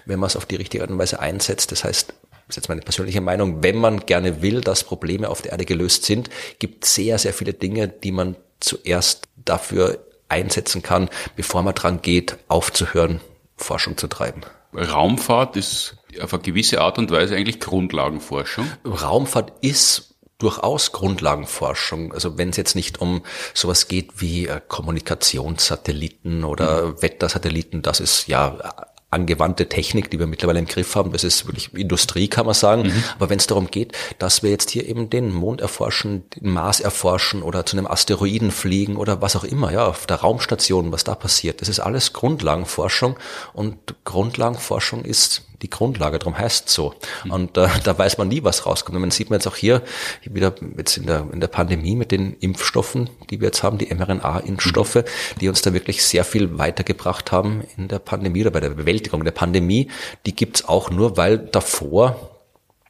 wenn 0.05 0.19
man 0.19 0.27
es 0.27 0.37
auf 0.37 0.47
die 0.47 0.57
richtige 0.57 0.83
Art 0.83 0.91
und 0.91 0.99
Weise 0.99 1.21
einsetzt. 1.21 1.71
Das 1.71 1.85
heißt, 1.85 2.13
das 2.49 2.57
ist 2.57 2.63
jetzt 2.63 2.69
meine 2.71 2.81
persönliche 2.81 3.21
Meinung, 3.21 3.63
wenn 3.63 3.77
man 3.77 4.01
gerne 4.01 4.41
will, 4.41 4.63
dass 4.63 4.83
Probleme 4.83 5.29
auf 5.29 5.43
der 5.43 5.53
Erde 5.53 5.67
gelöst 5.67 6.05
sind, 6.05 6.31
gibt 6.59 6.87
sehr, 6.87 7.19
sehr 7.19 7.35
viele 7.35 7.53
Dinge, 7.53 7.89
die 7.89 8.11
man 8.11 8.37
zuerst 8.59 9.29
dafür 9.37 10.05
einsetzen 10.31 10.83
kann, 10.83 11.11
bevor 11.37 11.63
man 11.63 11.75
dran 11.75 12.01
geht, 12.01 12.39
aufzuhören, 12.49 13.21
Forschung 13.57 13.99
zu 13.99 14.09
treiben. 14.09 14.43
Raumfahrt 14.75 15.57
ist 15.57 15.97
auf 16.21 16.33
eine 16.33 16.43
gewisse 16.43 16.81
Art 16.81 16.99
und 16.99 17.11
Weise 17.11 17.37
eigentlich 17.37 17.61
Grundlagenforschung. 17.61 18.67
Raumfahrt 18.85 19.53
ist 19.61 20.15
durchaus 20.39 20.93
Grundlagenforschung. 20.93 22.13
Also 22.13 22.39
wenn 22.39 22.51
es 22.51 22.57
jetzt 22.57 22.77
nicht 22.77 23.01
um 23.01 23.23
sowas 23.55 23.89
geht 23.89 24.21
wie 24.21 24.47
äh, 24.47 24.61
Kommunikationssatelliten 24.67 26.45
oder 26.45 26.87
mhm. 26.87 27.03
Wettersatelliten, 27.03 27.83
das 27.83 28.01
ist 28.01 28.29
ja 28.29 28.87
angewandte 29.11 29.69
Technik, 29.69 30.11
die 30.11 30.19
wir 30.19 30.27
mittlerweile 30.27 30.59
im 30.59 30.67
Griff 30.67 30.95
haben. 30.95 31.13
Das 31.13 31.25
ist 31.25 31.47
wirklich 31.47 31.73
Industrie, 31.73 32.29
kann 32.29 32.45
man 32.45 32.55
sagen. 32.55 32.83
Mhm. 32.83 33.05
Aber 33.19 33.31
wenn 33.31 33.39
es 33.39 33.47
darum 33.47 33.69
geht, 33.69 33.93
dass 34.19 34.43
wir 34.43 34.51
jetzt 34.51 34.71
hier 34.71 34.87
eben 34.87 35.09
den 35.09 35.33
Mond 35.33 35.63
erforschen, 35.63 36.29
den 36.37 36.51
Mars 36.51 36.81
erforschen 36.81 37.43
oder 37.43 37.65
zu 37.65 37.77
einem 37.77 37.87
Asteroiden 37.87 38.51
fliegen 38.51 38.97
oder 38.97 39.23
was 39.23 39.35
auch 39.35 39.45
immer, 39.45 39.73
ja, 39.73 39.87
auf 39.87 40.07
der 40.07 40.19
Raumstation, 40.19 40.93
was 40.93 41.05
da 41.05 41.15
passiert, 41.15 41.63
das 41.63 41.69
ist 41.69 41.81
alles 41.81 42.13
Grundlagenforschung 42.13 43.17
und 43.55 43.77
Grundlagenforschung 44.05 45.05
ist 45.05 45.48
die 45.63 45.71
Grundlage, 45.71 46.19
darum 46.19 46.39
heißt 46.39 46.69
es 46.69 46.75
so. 46.75 46.95
Und 47.29 47.57
äh, 47.57 47.69
da 47.85 47.99
weiß 47.99 48.19
man 48.19 48.29
nie, 48.29 48.45
was 48.45 48.67
rauskommt. 48.67 48.97
Und 48.97 49.01
man 49.01 49.11
sieht 49.11 49.31
man 49.31 49.39
jetzt 49.39 49.47
auch 49.47 49.57
hier, 49.57 49.83
wieder 50.25 50.55
jetzt 50.77 50.97
in 50.97 51.07
der, 51.07 51.27
in 51.33 51.41
der 51.41 51.49
Pandemie 51.49 51.97
mit 51.97 52.13
den 52.13 52.35
Impfstoffen, 52.35 53.11
die 53.31 53.41
wir 53.41 53.47
jetzt 53.47 53.63
haben, 53.63 53.79
die 53.79 53.93
mRNA-Impfstoffe, 53.93 55.05
die 55.41 55.49
uns 55.49 55.63
da 55.63 55.73
wirklich 55.73 56.05
sehr 56.05 56.25
viel 56.25 56.59
weitergebracht 56.59 57.33
haben 57.33 57.65
in 57.77 57.89
der 57.89 57.99
Pandemie 57.99 58.43
oder 58.43 58.51
bei 58.51 58.61
der 58.61 58.71
Bewältigung 58.71 59.25
der 59.25 59.33
Pandemie. 59.33 59.89
Die 60.27 60.35
gibt's 60.35 60.65
auch 60.65 60.91
nur, 60.91 61.17
weil 61.17 61.39
davor 61.39 62.38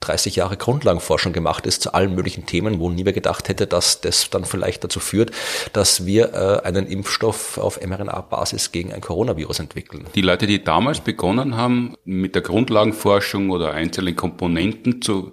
30 0.01 0.37
Jahre 0.37 0.57
Grundlagenforschung 0.57 1.33
gemacht 1.33 1.67
ist 1.67 1.83
zu 1.83 1.95
allen 1.95 2.15
möglichen 2.15 2.47
Themen, 2.47 2.79
wo 2.79 2.91
niemand 2.91 3.15
gedacht 3.15 3.49
hätte, 3.49 3.67
dass 3.67 4.01
das 4.01 4.31
dann 4.31 4.45
vielleicht 4.45 4.85
dazu 4.85 5.01
führt, 5.01 5.33
dass 5.73 6.07
wir 6.07 6.35
äh, 6.35 6.67
einen 6.67 6.87
Impfstoff 6.87 7.59
auf 7.59 7.81
mRNA-Basis 7.81 8.73
gegen 8.73 8.93
ein 8.93 9.01
Coronavirus 9.01 9.61
entwickeln. 9.61 10.07
Die 10.15 10.23
Leute, 10.23 10.47
die 10.47 10.63
damals 10.63 11.01
begonnen 11.01 11.57
haben, 11.57 11.95
mit 12.05 12.35
der 12.35 12.43
Grundlagenforschung 12.43 13.51
oder 13.51 13.73
einzelnen 13.73 14.17
Komponenten 14.17 15.03
zu 15.03 15.33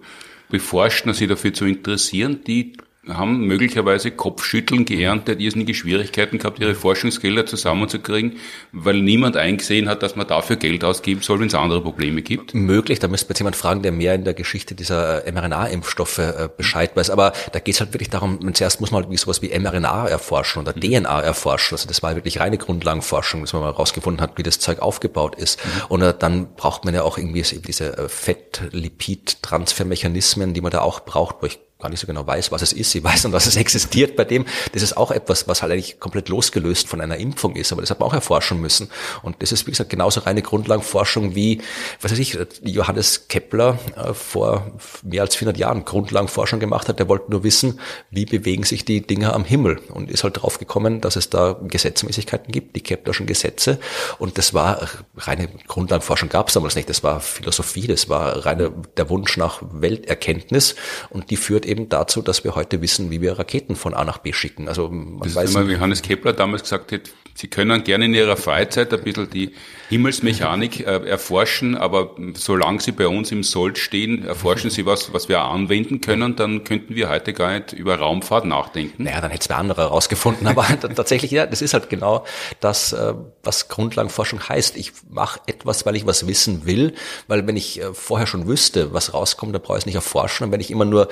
beforschen, 0.50 1.14
sich 1.14 1.28
dafür 1.28 1.54
zu 1.54 1.66
interessieren, 1.66 2.42
die 2.46 2.74
haben 3.08 3.46
möglicherweise 3.46 4.12
Kopfschütteln 4.12 4.86
geerntet, 4.86 5.40
irrsinnige 5.40 5.74
Schwierigkeiten 5.74 6.40
gehabt, 6.40 6.60
ihre 6.60 6.76
Forschungsgelder 6.76 7.46
zusammenzukriegen, 7.46 8.38
weil 8.72 9.02
niemand 9.02 9.38
eingesehen 9.38 9.88
hat, 9.88 10.04
dass 10.04 10.16
man 10.16 10.28
dafür 10.28 10.56
Geld 10.56 10.84
ausgeben 10.84 11.22
soll, 11.22 11.40
wenn 11.40 11.48
es 11.48 11.56
andere 11.56 11.82
Probleme 11.82 12.22
gibt? 12.22 12.54
Möglich, 12.54 13.00
da 13.00 13.08
müsste 13.08 13.30
jetzt 13.30 13.40
jemand 13.40 13.56
fragen, 13.56 13.82
der 13.82 13.92
mehr 13.92 14.16
in 14.16 14.24
der 14.24 14.34
Geschichte 14.34 14.76
dieser 14.76 15.24
mRNA-Impfstoffe 15.32 16.18
äh, 16.18 16.50
Bescheid 16.56 16.96
weiß. 16.96 17.10
Aber 17.10 17.34
da 17.52 17.60
geht 17.60 17.76
es 17.76 17.82
halt 17.82 17.94
wirklich 17.94 18.10
darum, 18.10 18.54
zuerst 18.54 18.82
muss 18.82 18.92
man 18.92 19.04
halt 19.04 19.12
wie 19.12 19.18
sowas 19.18 19.42
wie 19.42 19.58
mRNA 19.58 20.08
erforschen 20.08 20.62
oder 20.62 20.74
DNA 20.74 21.22
erforschen. 21.22 21.76
Also 21.76 21.88
das 21.88 22.04
war 22.04 22.16
wirklich 22.16 22.40
reine 22.40 22.58
Grundlagenforschung, 22.58 23.42
dass 23.42 23.54
man 23.54 23.62
mal 23.62 23.70
rausgefunden 23.70 24.22
hat, 24.22 24.38
wie 24.38 24.44
das 24.44 24.60
Zeug 24.60 24.80
aufgebaut 24.80 25.36
ist. 25.36 25.64
Mhm. 25.64 25.70
Und 25.90 26.02
äh, 26.02 26.14
dann 26.18 26.56
braucht 26.56 26.86
man 26.86 26.94
ja 26.94 27.04
auch 27.04 27.18
irgendwie 27.18 27.42
diese 27.42 27.98
äh, 27.98 28.10
Fett-Lipid-Transfermechanismen, 28.10 30.54
die 30.54 30.62
man 30.62 30.72
da 30.72 30.82
auch 30.82 31.02
braucht, 31.02 31.36
ich 31.46 31.60
gar 31.80 31.90
nicht 31.90 32.00
so 32.00 32.08
genau 32.08 32.26
weiß, 32.26 32.52
was 32.52 32.62
es 32.62 32.74
ist. 32.74 32.92
Sie 32.92 33.04
weiß 33.04 33.26
und 33.26 33.32
dass 33.32 33.46
es 33.46 33.56
existiert 33.56 34.16
bei 34.16 34.24
dem. 34.24 34.46
Das 34.72 34.82
ist 34.82 34.96
auch 34.96 35.12
etwas, 35.12 35.48
was 35.48 35.62
halt 35.62 35.72
eigentlich 35.72 36.00
komplett 36.00 36.30
losgelöst 36.30 36.88
von 36.88 37.02
einer 37.02 37.18
Impfung 37.18 37.56
ist. 37.56 37.72
Aber 37.72 37.82
das 37.82 37.90
hat 37.90 38.00
man 38.00 38.10
auch 38.10 38.14
erforschen 38.14 38.62
müssen. 38.62 38.90
Und 39.22 39.42
das 39.42 39.52
ist, 39.52 39.68
wie 39.68 39.72
gesagt, 39.72 39.90
genauso 39.90 40.22
reine 40.22 40.42
Grundlagenforschung 40.42 41.36
wie, 41.36 41.62
was 42.02 42.12
weiß 42.12 42.20
ich, 42.20 42.38
Johannes 42.64 43.28
Kepler 43.28 43.78
äh, 43.96 44.14
vor 44.14 44.72
mehr 45.04 45.22
als 45.22 45.36
400 45.36 45.58
Jahren 45.58 45.86
Grundlagenforschung 45.86 46.60
gemacht 46.60 46.88
hat. 46.88 47.00
Der 47.00 47.10
wollte 47.10 47.32
nur 47.32 47.44
wissen, 47.44 47.80
wie 48.10 48.26
bewegen 48.26 48.64
sich 48.64 48.86
die 48.86 49.06
Dinge 49.06 49.34
am 49.34 49.44
Himmel 49.44 49.80
und 49.90 50.10
ist 50.10 50.24
halt 50.24 50.42
drauf 50.42 50.60
gekommen, 50.60 51.02
dass 51.02 51.16
es 51.16 51.30
da 51.30 51.60
Gesetzmäßigkeiten 51.62 52.52
gibt, 52.52 52.76
die 52.76 52.82
Keplerschen 52.82 53.26
Gesetze. 53.26 53.80
Und 54.18 54.38
das 54.38 54.54
war 54.54 54.88
reine 55.18 55.50
Grundlagenforschung 55.68 56.30
gab 56.30 56.48
es 56.48 56.54
damals 56.54 56.76
nicht. 56.76 56.90
Das 56.90 57.04
war 57.04 57.20
Philosophie, 57.20 57.88
das 57.88 58.10
war 58.10 58.46
reine 58.46 58.72
der 58.98 59.10
Wunsch 59.10 59.38
nach 59.38 59.62
Welterkenntnis 59.62 60.76
und 61.10 61.30
die 61.30 61.38
führt 61.38 61.65
eben 61.66 61.90
dazu, 61.90 62.22
dass 62.22 62.44
wir 62.44 62.56
heute 62.56 62.82
wissen, 62.82 63.12
wie 63.12 63.22
wir 63.22 63.38
Raketen 63.38 63.76
von 63.76 63.94
A 63.94 64.04
nach 64.04 64.20
B 64.20 64.34
schicken. 64.34 64.68
Also 64.68 64.90
man 64.90 65.20
das 65.20 65.36
weiß 65.36 65.50
ist 65.50 65.56
immer, 65.56 65.68
wie 65.68 65.78
Hannes 65.78 66.02
Kepler 66.02 66.34
damals 66.34 66.64
gesagt 66.64 66.92
hat, 66.92 67.02
Sie 67.38 67.50
können 67.50 67.84
gerne 67.84 68.06
in 68.06 68.14
Ihrer 68.14 68.38
Freizeit 68.38 68.94
ein 68.94 69.04
bisschen 69.04 69.30
die 69.30 69.52
Himmelsmechanik 69.90 70.80
äh, 70.80 71.06
erforschen, 71.06 71.76
aber 71.76 72.16
solange 72.34 72.80
Sie 72.80 72.94
bei 72.94 73.10
uns 73.10 73.30
im 73.34 73.44
Sold 73.44 73.78
stehen, 73.78 74.26
erforschen 74.26 74.70
Sie 74.70 74.86
was, 74.86 75.12
was 75.12 75.28
wir 75.28 75.42
anwenden 75.42 76.00
können, 76.00 76.38
dann 76.38 76.64
könnten 76.64 76.96
wir 76.96 77.10
heute 77.10 77.34
gar 77.34 77.54
nicht 77.54 77.74
über 77.74 77.98
Raumfahrt 77.98 78.46
nachdenken. 78.46 79.04
Naja, 79.04 79.20
dann 79.20 79.32
hätte 79.32 79.42
es 79.44 79.50
wer 79.50 79.58
andere 79.58 79.82
herausgefunden. 79.82 80.48
Aber 80.48 80.66
tatsächlich, 80.96 81.32
ja, 81.32 81.46
das 81.46 81.62
ist 81.62 81.74
halt 81.74 81.90
genau 81.90 82.24
das, 82.62 82.94
äh, 82.94 83.14
was 83.44 83.68
Grundlagenforschung 83.68 84.48
heißt. 84.48 84.78
Ich 84.78 84.94
mache 85.10 85.42
etwas, 85.46 85.86
weil 85.86 85.98
ich 85.98 86.06
was 86.06 86.28
wissen 86.28 86.66
will, 86.66 86.94
weil 87.28 87.46
wenn 87.48 87.58
ich 87.58 87.82
äh, 87.82 87.94
vorher 87.94 88.28
schon 88.28 88.48
wüsste, 88.48 88.94
was 88.94 89.14
rauskommt, 89.14 89.54
dann 89.54 89.62
brauche 89.62 89.78
ich 89.78 89.82
es 89.82 89.86
nicht 89.88 89.96
erforschen. 89.96 90.46
Und 90.46 90.52
wenn 90.54 90.62
ich 90.62 90.72
immer 90.72 90.86
nur 90.86 91.10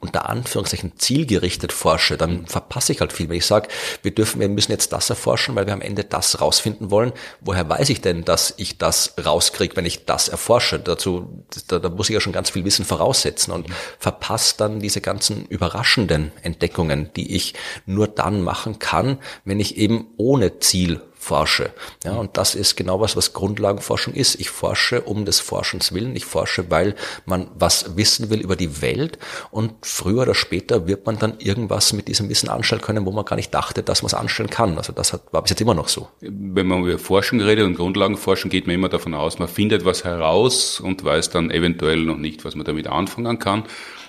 unter 0.00 0.28
Anführungszeichen 0.28 0.92
zielgerichtet 0.96 1.72
forsche, 1.72 2.16
dann 2.16 2.46
verpasse 2.46 2.92
ich 2.92 3.00
halt 3.00 3.12
viel. 3.12 3.28
Wenn 3.28 3.36
ich 3.36 3.46
sage, 3.46 3.68
wir 4.02 4.14
dürfen, 4.14 4.40
wir 4.40 4.48
müssen 4.48 4.70
jetzt 4.70 4.92
das 4.92 5.10
erforschen, 5.10 5.56
weil 5.56 5.66
wir 5.66 5.72
am 5.72 5.80
Ende 5.80 6.04
das 6.04 6.40
rausfinden 6.40 6.90
wollen, 6.90 7.12
woher 7.40 7.68
weiß 7.68 7.90
ich 7.90 8.00
denn, 8.00 8.24
dass 8.24 8.54
ich 8.58 8.78
das 8.78 9.14
rauskriege, 9.24 9.74
wenn 9.76 9.86
ich 9.86 10.04
das 10.04 10.28
erforsche? 10.28 10.78
Dazu, 10.78 11.44
da, 11.66 11.80
da 11.80 11.88
muss 11.88 12.08
ich 12.08 12.14
ja 12.14 12.20
schon 12.20 12.32
ganz 12.32 12.50
viel 12.50 12.64
Wissen 12.64 12.84
voraussetzen 12.84 13.52
und 13.52 13.66
verpasse 13.98 14.54
dann 14.56 14.78
diese 14.78 15.00
ganzen 15.00 15.46
überraschenden 15.46 16.30
Entdeckungen, 16.42 17.10
die 17.16 17.34
ich 17.34 17.54
nur 17.84 18.06
dann 18.06 18.42
machen 18.42 18.78
kann, 18.78 19.18
wenn 19.44 19.58
ich 19.58 19.78
eben 19.78 20.08
ohne 20.16 20.60
Ziel 20.60 21.00
forsche. 21.28 21.70
Ja, 22.04 22.14
und 22.14 22.38
das 22.38 22.54
ist 22.54 22.76
genau 22.76 23.00
was, 23.00 23.16
was 23.16 23.34
Grundlagenforschung 23.34 24.14
ist. 24.14 24.40
Ich 24.40 24.48
forsche 24.48 25.02
um 25.02 25.26
des 25.26 25.40
Forschens 25.40 25.92
willen. 25.92 26.16
Ich 26.16 26.24
forsche, 26.24 26.70
weil 26.70 26.94
man 27.26 27.48
was 27.54 27.96
wissen 27.96 28.30
will 28.30 28.40
über 28.40 28.56
die 28.56 28.80
Welt. 28.80 29.18
Und 29.50 29.74
früher 29.82 30.22
oder 30.22 30.34
später 30.34 30.86
wird 30.86 31.04
man 31.04 31.18
dann 31.18 31.34
irgendwas 31.38 31.92
mit 31.92 32.08
diesem 32.08 32.30
Wissen 32.30 32.48
anstellen 32.48 32.80
können, 32.80 33.04
wo 33.04 33.12
man 33.12 33.26
gar 33.26 33.36
nicht 33.36 33.52
dachte, 33.52 33.82
dass 33.82 34.02
man 34.02 34.08
es 34.08 34.14
anstellen 34.14 34.48
kann. 34.48 34.78
Also 34.78 34.92
das 34.94 35.12
hat, 35.12 35.22
war 35.30 35.42
bis 35.42 35.50
jetzt 35.50 35.60
immer 35.60 35.74
noch 35.74 35.88
so. 35.88 36.08
Wenn 36.20 36.66
man 36.66 36.82
über 36.84 36.98
Forschung 36.98 37.40
redet 37.40 37.66
und 37.66 37.74
Grundlagenforschung, 37.74 38.50
geht 38.50 38.66
man 38.66 38.74
immer 38.74 38.88
davon 38.88 39.12
aus, 39.12 39.38
man 39.38 39.48
findet 39.48 39.84
was 39.84 40.04
heraus 40.04 40.80
und 40.80 41.04
weiß 41.04 41.28
dann 41.28 41.50
eventuell 41.50 42.04
noch 42.04 42.16
nicht, 42.16 42.46
was 42.46 42.54
man 42.54 42.64
damit 42.64 42.86
anfangen 42.86 43.38
kann. 43.38 43.64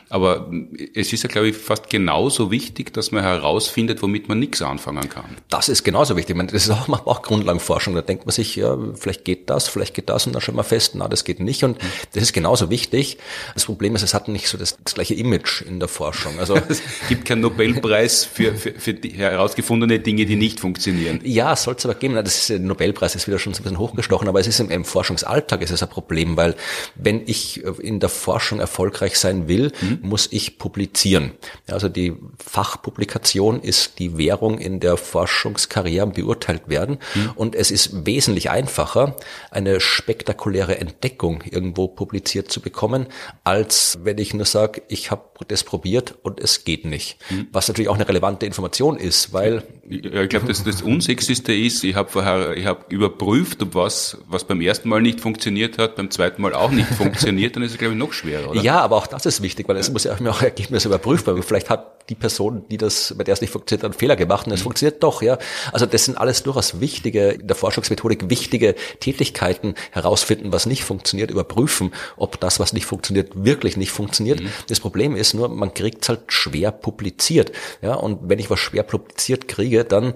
Aber 0.09 0.51
es 0.95 1.13
ist 1.13 1.23
ja, 1.23 1.29
glaube 1.29 1.49
ich, 1.49 1.55
fast 1.55 1.89
genauso 1.89 2.49
wichtig, 2.49 2.93
dass 2.93 3.11
man 3.11 3.23
herausfindet, 3.23 4.01
womit 4.01 4.27
man 4.27 4.39
nichts 4.39 4.61
anfangen 4.61 5.07
kann. 5.07 5.37
Das 5.49 5.69
ist 5.69 5.83
genauso 5.83 6.15
wichtig. 6.15 6.31
Ich 6.31 6.37
meine, 6.37 6.51
das 6.51 6.63
ist 6.63 6.71
auch, 6.71 6.87
man 6.87 6.99
auch 7.01 7.21
Grundlagenforschung. 7.21 7.93
Da 7.93 8.01
denkt 8.01 8.25
man 8.25 8.33
sich, 8.33 8.55
ja, 8.55 8.75
vielleicht 8.95 9.23
geht 9.23 9.49
das, 9.51 9.67
vielleicht 9.67 9.93
geht 9.93 10.09
das 10.09 10.25
und 10.25 10.33
dann 10.33 10.41
stellt 10.41 10.55
man 10.55 10.65
fest, 10.65 10.93
na, 10.95 11.07
das 11.07 11.23
geht 11.23 11.39
nicht. 11.39 11.63
Und 11.63 11.77
das 12.13 12.23
ist 12.23 12.33
genauso 12.33 12.71
wichtig. 12.71 13.17
Das 13.53 13.65
Problem 13.65 13.95
ist, 13.95 14.01
es 14.01 14.15
hat 14.15 14.27
nicht 14.27 14.47
so 14.47 14.57
das, 14.57 14.77
das 14.83 14.95
gleiche 14.95 15.13
Image 15.13 15.61
in 15.61 15.79
der 15.79 15.87
Forschung. 15.87 16.39
Also 16.39 16.55
es 16.69 16.81
gibt 17.07 17.25
keinen 17.25 17.41
Nobelpreis 17.41 18.25
für, 18.25 18.55
für, 18.55 18.73
für 18.73 18.95
die 18.95 19.11
herausgefundene 19.11 19.99
Dinge, 19.99 20.25
die 20.25 20.37
nicht 20.37 20.59
funktionieren. 20.59 21.19
Ja, 21.23 21.55
soll 21.55 21.75
es 21.77 21.85
aber 21.85 21.93
geben. 21.93 22.15
Das 22.15 22.35
ist, 22.35 22.49
der 22.49 22.59
Nobelpreis 22.59 23.13
ist 23.13 23.27
wieder 23.27 23.37
schon 23.37 23.53
so 23.53 23.59
ein 23.59 23.63
bisschen 23.63 23.77
hochgestochen, 23.77 24.27
aber 24.27 24.39
es 24.39 24.47
ist 24.47 24.59
im, 24.59 24.71
im 24.71 24.85
Forschungsalltag 24.85 25.61
ist 25.61 25.69
es 25.69 25.83
ein 25.83 25.89
Problem, 25.89 26.35
weil 26.35 26.55
wenn 26.95 27.21
ich 27.27 27.63
in 27.63 27.99
der 27.99 28.09
Forschung 28.09 28.59
erfolgreich 28.59 29.17
sein 29.19 29.47
will, 29.47 29.71
mhm. 29.81 29.98
Muss 30.01 30.27
ich 30.31 30.57
publizieren. 30.57 31.31
Also 31.67 31.89
die 31.89 32.15
Fachpublikation 32.37 33.61
ist 33.61 33.99
die 33.99 34.17
Währung 34.17 34.59
in 34.59 34.79
der 34.79 34.97
Forschungskarriere 34.97 36.07
beurteilt 36.07 36.67
werden 36.67 36.99
mhm. 37.15 37.31
und 37.35 37.55
es 37.55 37.71
ist 37.71 38.05
wesentlich 38.05 38.49
einfacher, 38.49 39.15
eine 39.51 39.79
spektakuläre 39.79 40.77
Entdeckung 40.77 41.43
irgendwo 41.49 41.87
publiziert 41.87 42.51
zu 42.51 42.61
bekommen, 42.61 43.07
als 43.43 43.99
wenn 44.03 44.17
ich 44.17 44.33
nur 44.33 44.45
sage, 44.45 44.81
ich 44.87 45.11
habe 45.11 45.23
das 45.47 45.63
probiert 45.63 46.15
und 46.23 46.39
es 46.39 46.63
geht 46.63 46.85
nicht. 46.85 47.17
Mhm. 47.29 47.47
Was 47.51 47.67
natürlich 47.67 47.89
auch 47.89 47.95
eine 47.95 48.07
relevante 48.07 48.45
Information 48.45 48.97
ist, 48.97 49.33
weil 49.33 49.63
ich 49.91 50.29
glaube, 50.29 50.45
das, 50.47 50.63
das 50.63 50.83
Unsexiste 50.83 51.51
ist, 51.51 51.83
ich 51.83 51.95
habe 51.95 52.09
vorher, 52.09 52.55
ich 52.55 52.67
habe 52.67 52.85
überprüft, 52.89 53.63
ob 53.63 53.73
was, 53.73 54.19
was 54.27 54.43
beim 54.43 54.61
ersten 54.61 54.87
Mal 54.87 55.01
nicht 55.01 55.19
funktioniert 55.19 55.79
hat, 55.79 55.95
beim 55.95 56.11
zweiten 56.11 56.43
Mal 56.43 56.53
auch 56.53 56.69
nicht 56.69 56.87
funktioniert, 56.89 57.55
dann 57.55 57.63
ist 57.63 57.71
es, 57.71 57.79
glaube 57.79 57.93
ich, 57.93 57.99
noch 57.99 58.13
schwerer, 58.13 58.51
oder? 58.51 58.61
Ja, 58.61 58.81
aber 58.81 58.97
auch 58.97 59.07
das 59.07 59.25
ist 59.25 59.41
wichtig, 59.41 59.67
weil 59.67 59.77
es 59.77 59.91
muss 59.91 60.03
ja 60.03 60.13
auch 60.13 60.41
Ergebnis 60.43 60.85
überprüfbar. 60.85 61.41
Vielleicht 61.41 61.71
hat 61.71 61.99
die 62.09 62.15
Person, 62.15 62.65
die 62.69 62.77
das, 62.77 63.15
bei 63.17 63.23
der 63.23 63.33
es 63.33 63.41
nicht 63.41 63.51
funktioniert, 63.51 63.83
einen 63.83 63.93
Fehler 63.93 64.15
gemacht 64.15 64.47
und 64.47 64.53
es 64.53 64.59
mhm. 64.59 64.65
funktioniert 64.65 65.01
doch, 65.01 65.21
ja. 65.21 65.37
Also 65.71 65.85
das 65.85 66.05
sind 66.05 66.17
alles 66.17 66.43
durchaus 66.43 66.79
wichtige, 66.79 67.29
in 67.29 67.47
der 67.47 67.55
Forschungsmethodik 67.55 68.29
wichtige 68.29 68.75
Tätigkeiten, 68.99 69.75
herausfinden, 69.91 70.51
was 70.51 70.65
nicht 70.65 70.83
funktioniert, 70.83 71.31
überprüfen, 71.31 71.93
ob 72.17 72.39
das, 72.39 72.59
was 72.59 72.73
nicht 72.73 72.85
funktioniert, 72.85 73.31
wirklich 73.43 73.77
nicht 73.77 73.91
funktioniert. 73.91 74.41
Mhm. 74.41 74.49
Das 74.67 74.79
Problem 74.79 75.15
ist 75.15 75.33
nur, 75.33 75.49
man 75.49 75.73
kriegt 75.73 76.03
es 76.03 76.09
halt 76.09 76.21
schwer 76.27 76.71
publiziert, 76.71 77.51
ja. 77.81 77.95
Und 77.95 78.29
wenn 78.29 78.39
ich 78.39 78.49
was 78.49 78.59
schwer 78.59 78.83
publiziert 78.83 79.47
kriege, 79.47 79.78
dann 79.83 80.13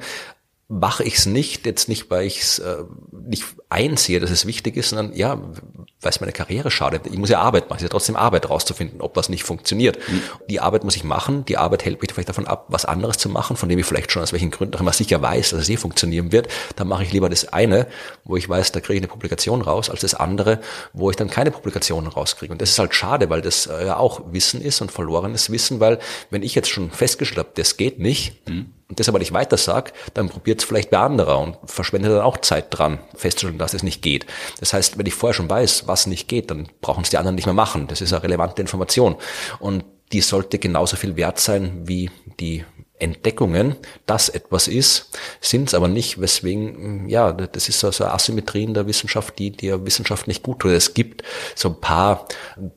mache 0.69 1.03
ich 1.03 1.15
es 1.15 1.25
nicht, 1.25 1.65
jetzt 1.65 1.89
nicht, 1.89 2.09
weil 2.09 2.25
ich 2.25 2.41
es 2.41 2.59
äh, 2.59 2.83
nicht 3.11 3.43
einsehe, 3.69 4.19
dass 4.19 4.31
es 4.31 4.45
wichtig 4.45 4.75
ist, 4.77 4.89
sondern 4.89 5.13
ja, 5.13 5.37
weil 5.37 6.09
es 6.09 6.19
meine 6.19 6.31
Karriere 6.31 6.71
schadet. 6.71 7.05
Ich 7.05 7.17
muss 7.17 7.29
ja 7.29 7.41
Arbeit 7.41 7.65
machen, 7.65 7.77
es 7.77 7.83
ist 7.83 7.87
ja 7.87 7.89
trotzdem 7.89 8.15
Arbeit 8.15 8.49
rauszufinden, 8.49 9.01
ob 9.01 9.15
was 9.15 9.29
nicht 9.29 9.43
funktioniert. 9.43 9.97
Mhm. 10.07 10.21
Die 10.49 10.59
Arbeit 10.61 10.83
muss 10.83 10.95
ich 10.95 11.03
machen, 11.03 11.45
die 11.45 11.57
Arbeit 11.57 11.85
hält 11.85 12.01
mich 12.01 12.11
vielleicht 12.11 12.29
davon 12.29 12.47
ab, 12.47 12.65
was 12.69 12.85
anderes 12.85 13.17
zu 13.17 13.29
machen, 13.29 13.55
von 13.55 13.69
dem 13.69 13.77
ich 13.77 13.85
vielleicht 13.85 14.11
schon 14.11 14.23
aus 14.23 14.31
welchen 14.31 14.51
Gründen 14.51 14.75
auch 14.75 14.81
immer 14.81 14.93
sicher 14.93 15.21
weiß, 15.21 15.51
dass 15.51 15.61
es 15.61 15.69
eh 15.69 15.77
funktionieren 15.77 16.31
wird. 16.31 16.47
Dann 16.75 16.87
mache 16.87 17.03
ich 17.03 17.11
lieber 17.11 17.29
das 17.29 17.51
eine, 17.51 17.87
wo 18.23 18.35
ich 18.35 18.49
weiß, 18.49 18.71
da 18.71 18.79
kriege 18.79 18.95
ich 18.95 19.01
eine 19.01 19.09
Publikation 19.09 19.61
raus, 19.61 19.89
als 19.89 20.01
das 20.01 20.15
andere, 20.15 20.59
wo 20.93 21.09
ich 21.11 21.17
dann 21.17 21.29
keine 21.29 21.51
Publikation 21.51 22.07
rauskriege. 22.07 22.51
Und 22.51 22.61
das 22.61 22.71
ist 22.71 22.79
halt 22.79 22.95
schade, 22.95 23.29
weil 23.29 23.41
das 23.41 23.67
äh, 23.67 23.85
ja 23.85 23.97
auch 23.97 24.21
Wissen 24.31 24.61
ist 24.61 24.81
und 24.81 24.91
verlorenes 24.91 25.51
Wissen, 25.51 25.79
weil 25.79 25.99
wenn 26.29 26.41
ich 26.41 26.55
jetzt 26.55 26.69
schon 26.69 26.89
festgestellt 26.89 27.39
habe, 27.39 27.51
das 27.55 27.77
geht 27.77 27.99
nicht, 27.99 28.49
mhm 28.49 28.73
und 28.93 28.99
das 28.99 29.09
aber 29.09 29.17
nicht 29.17 29.33
weiter 29.33 29.57
sag, 29.57 29.91
dann 30.13 30.29
probiert 30.29 30.59
es 30.59 30.67
vielleicht 30.67 30.91
bei 30.91 30.99
anderer 30.99 31.39
und 31.39 31.57
verschwendet 31.65 32.11
dann 32.11 32.21
auch 32.21 32.37
Zeit 32.37 32.67
dran, 32.69 32.99
festzustellen, 33.15 33.57
dass 33.57 33.73
es 33.73 33.81
nicht 33.81 34.03
geht. 34.03 34.27
Das 34.59 34.71
heißt, 34.71 34.99
wenn 34.99 35.07
ich 35.07 35.15
vorher 35.15 35.33
schon 35.33 35.49
weiß, 35.49 35.87
was 35.87 36.05
nicht 36.05 36.27
geht, 36.27 36.51
dann 36.51 36.69
brauchen 36.79 37.01
es 37.01 37.09
die 37.09 37.17
anderen 37.17 37.33
nicht 37.33 37.47
mehr 37.47 37.55
machen. 37.55 37.87
Das 37.87 38.01
ist 38.01 38.13
eine 38.13 38.21
relevante 38.21 38.61
Information. 38.61 39.15
Und 39.57 39.83
die 40.11 40.21
sollte 40.21 40.59
genauso 40.59 40.95
viel 40.95 41.15
wert 41.15 41.39
sein 41.39 41.87
wie 41.87 42.11
die 42.39 42.65
Entdeckungen, 42.99 43.77
dass 44.05 44.29
etwas 44.29 44.67
ist, 44.67 45.09
sind 45.41 45.69
es 45.69 45.73
aber 45.73 45.87
nicht, 45.87 46.21
weswegen, 46.21 47.09
ja, 47.09 47.31
das 47.31 47.69
ist 47.69 47.79
so 47.79 47.87
eine 47.87 48.13
Asymmetrie 48.13 48.63
in 48.63 48.75
der 48.75 48.85
Wissenschaft, 48.85 49.39
die 49.39 49.49
der 49.49 49.83
Wissenschaft 49.87 50.27
nicht 50.27 50.43
gut 50.43 50.59
tut. 50.59 50.71
Es 50.73 50.93
gibt 50.93 51.23
so 51.55 51.69
ein 51.69 51.81
paar 51.81 52.27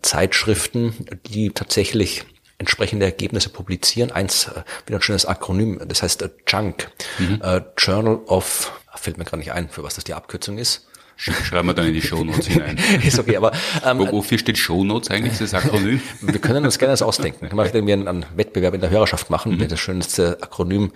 Zeitschriften, 0.00 0.94
die 1.26 1.50
tatsächlich 1.50 2.24
entsprechende 2.58 3.06
Ergebnisse 3.06 3.48
publizieren. 3.48 4.10
Eins, 4.10 4.46
äh, 4.48 4.62
wieder 4.86 4.98
ein 4.98 5.02
schönes 5.02 5.26
Akronym, 5.26 5.80
das 5.86 6.02
heißt 6.02 6.22
äh, 6.22 6.30
JUNK, 6.46 6.90
mhm. 7.18 7.40
äh, 7.42 7.62
Journal 7.76 8.20
of, 8.26 8.72
fällt 8.94 9.18
mir 9.18 9.24
gerade 9.24 9.38
nicht 9.38 9.52
ein, 9.52 9.68
für 9.68 9.82
was 9.82 9.94
das 9.94 10.04
die 10.04 10.14
Abkürzung 10.14 10.58
ist. 10.58 10.86
Schreiben 11.16 11.68
wir 11.68 11.74
dann 11.74 11.86
in 11.86 11.94
die 11.94 12.02
Shownotes 12.02 12.46
hinein. 12.46 12.78
ist 13.02 13.18
okay, 13.18 13.36
aber 13.36 13.52
ähm, 13.84 13.98
Wo, 13.98 14.12
wofür 14.12 14.38
steht 14.38 14.58
Shownotes 14.58 15.10
eigentlich, 15.10 15.38
das 15.38 15.54
Akronym? 15.54 16.00
Wir 16.20 16.38
können 16.38 16.64
uns 16.64 16.78
gerne 16.78 16.92
das 16.92 17.02
ausdenken. 17.02 17.48
Können 17.48 17.86
wir 17.86 17.94
einen, 17.94 18.08
einen 18.08 18.26
Wettbewerb 18.36 18.74
in 18.74 18.80
der 18.80 18.90
Hörerschaft 18.90 19.30
machen, 19.30 19.52
mhm. 19.52 19.60
wer 19.60 19.68
das 19.68 19.80
schönste 19.80 20.38
Akronym 20.42 20.92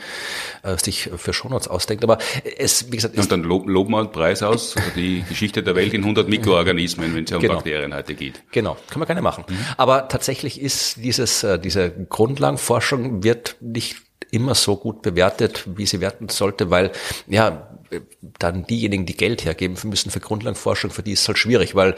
äh, 0.63 0.77
sich 0.77 1.11
für 1.17 1.33
Shownotes 1.33 1.69
ausdenkt. 1.69 2.05
Aber 2.05 2.19
es, 2.59 2.93
wie 2.93 2.97
gesagt, 2.97 3.17
und 3.17 3.33
dann 3.33 3.43
loben 3.43 3.71
lob 3.71 3.89
wir 3.89 3.99
einen 3.99 4.13
Preis 4.13 4.43
aus, 4.43 4.75
die 4.95 5.25
Geschichte 5.29 5.63
der 5.63 5.75
Welt 5.75 5.95
in 5.95 6.03
100 6.03 6.29
Mikroorganismen, 6.29 7.15
wenn 7.15 7.25
es 7.25 7.31
ja 7.31 7.37
um 7.37 7.43
genau. 7.43 7.55
Bakterien 7.55 7.95
heute 7.95 8.15
geht. 8.15 8.43
Genau, 8.53 8.77
können 8.89 9.03
wir 9.03 9.07
gerne 9.07 9.23
machen. 9.23 9.45
Mhm. 9.49 9.57
Aber 9.77 10.09
tatsächlich 10.09 10.61
ist 10.61 10.97
dieses, 10.99 11.43
äh, 11.43 11.59
diese 11.59 11.91
Grundlagenforschung 11.91 13.23
wird 13.23 13.57
nicht 13.61 13.97
immer 14.31 14.55
so 14.55 14.77
gut 14.77 15.03
bewertet, 15.03 15.65
wie 15.77 15.87
sie 15.87 16.01
werden 16.01 16.29
sollte, 16.29 16.71
weil 16.71 16.93
ja 17.27 17.69
dann 18.39 18.67
diejenigen, 18.67 19.07
die 19.07 19.17
Geld 19.17 19.45
hergeben 19.45 19.77
müssen 19.85 20.11
für 20.11 20.21
Grundlagenforschung, 20.21 20.91
für 20.91 21.03
die 21.03 21.13
ist 21.13 21.23
es 21.23 21.29
halt 21.29 21.39
schwierig, 21.39 21.75
weil 21.75 21.97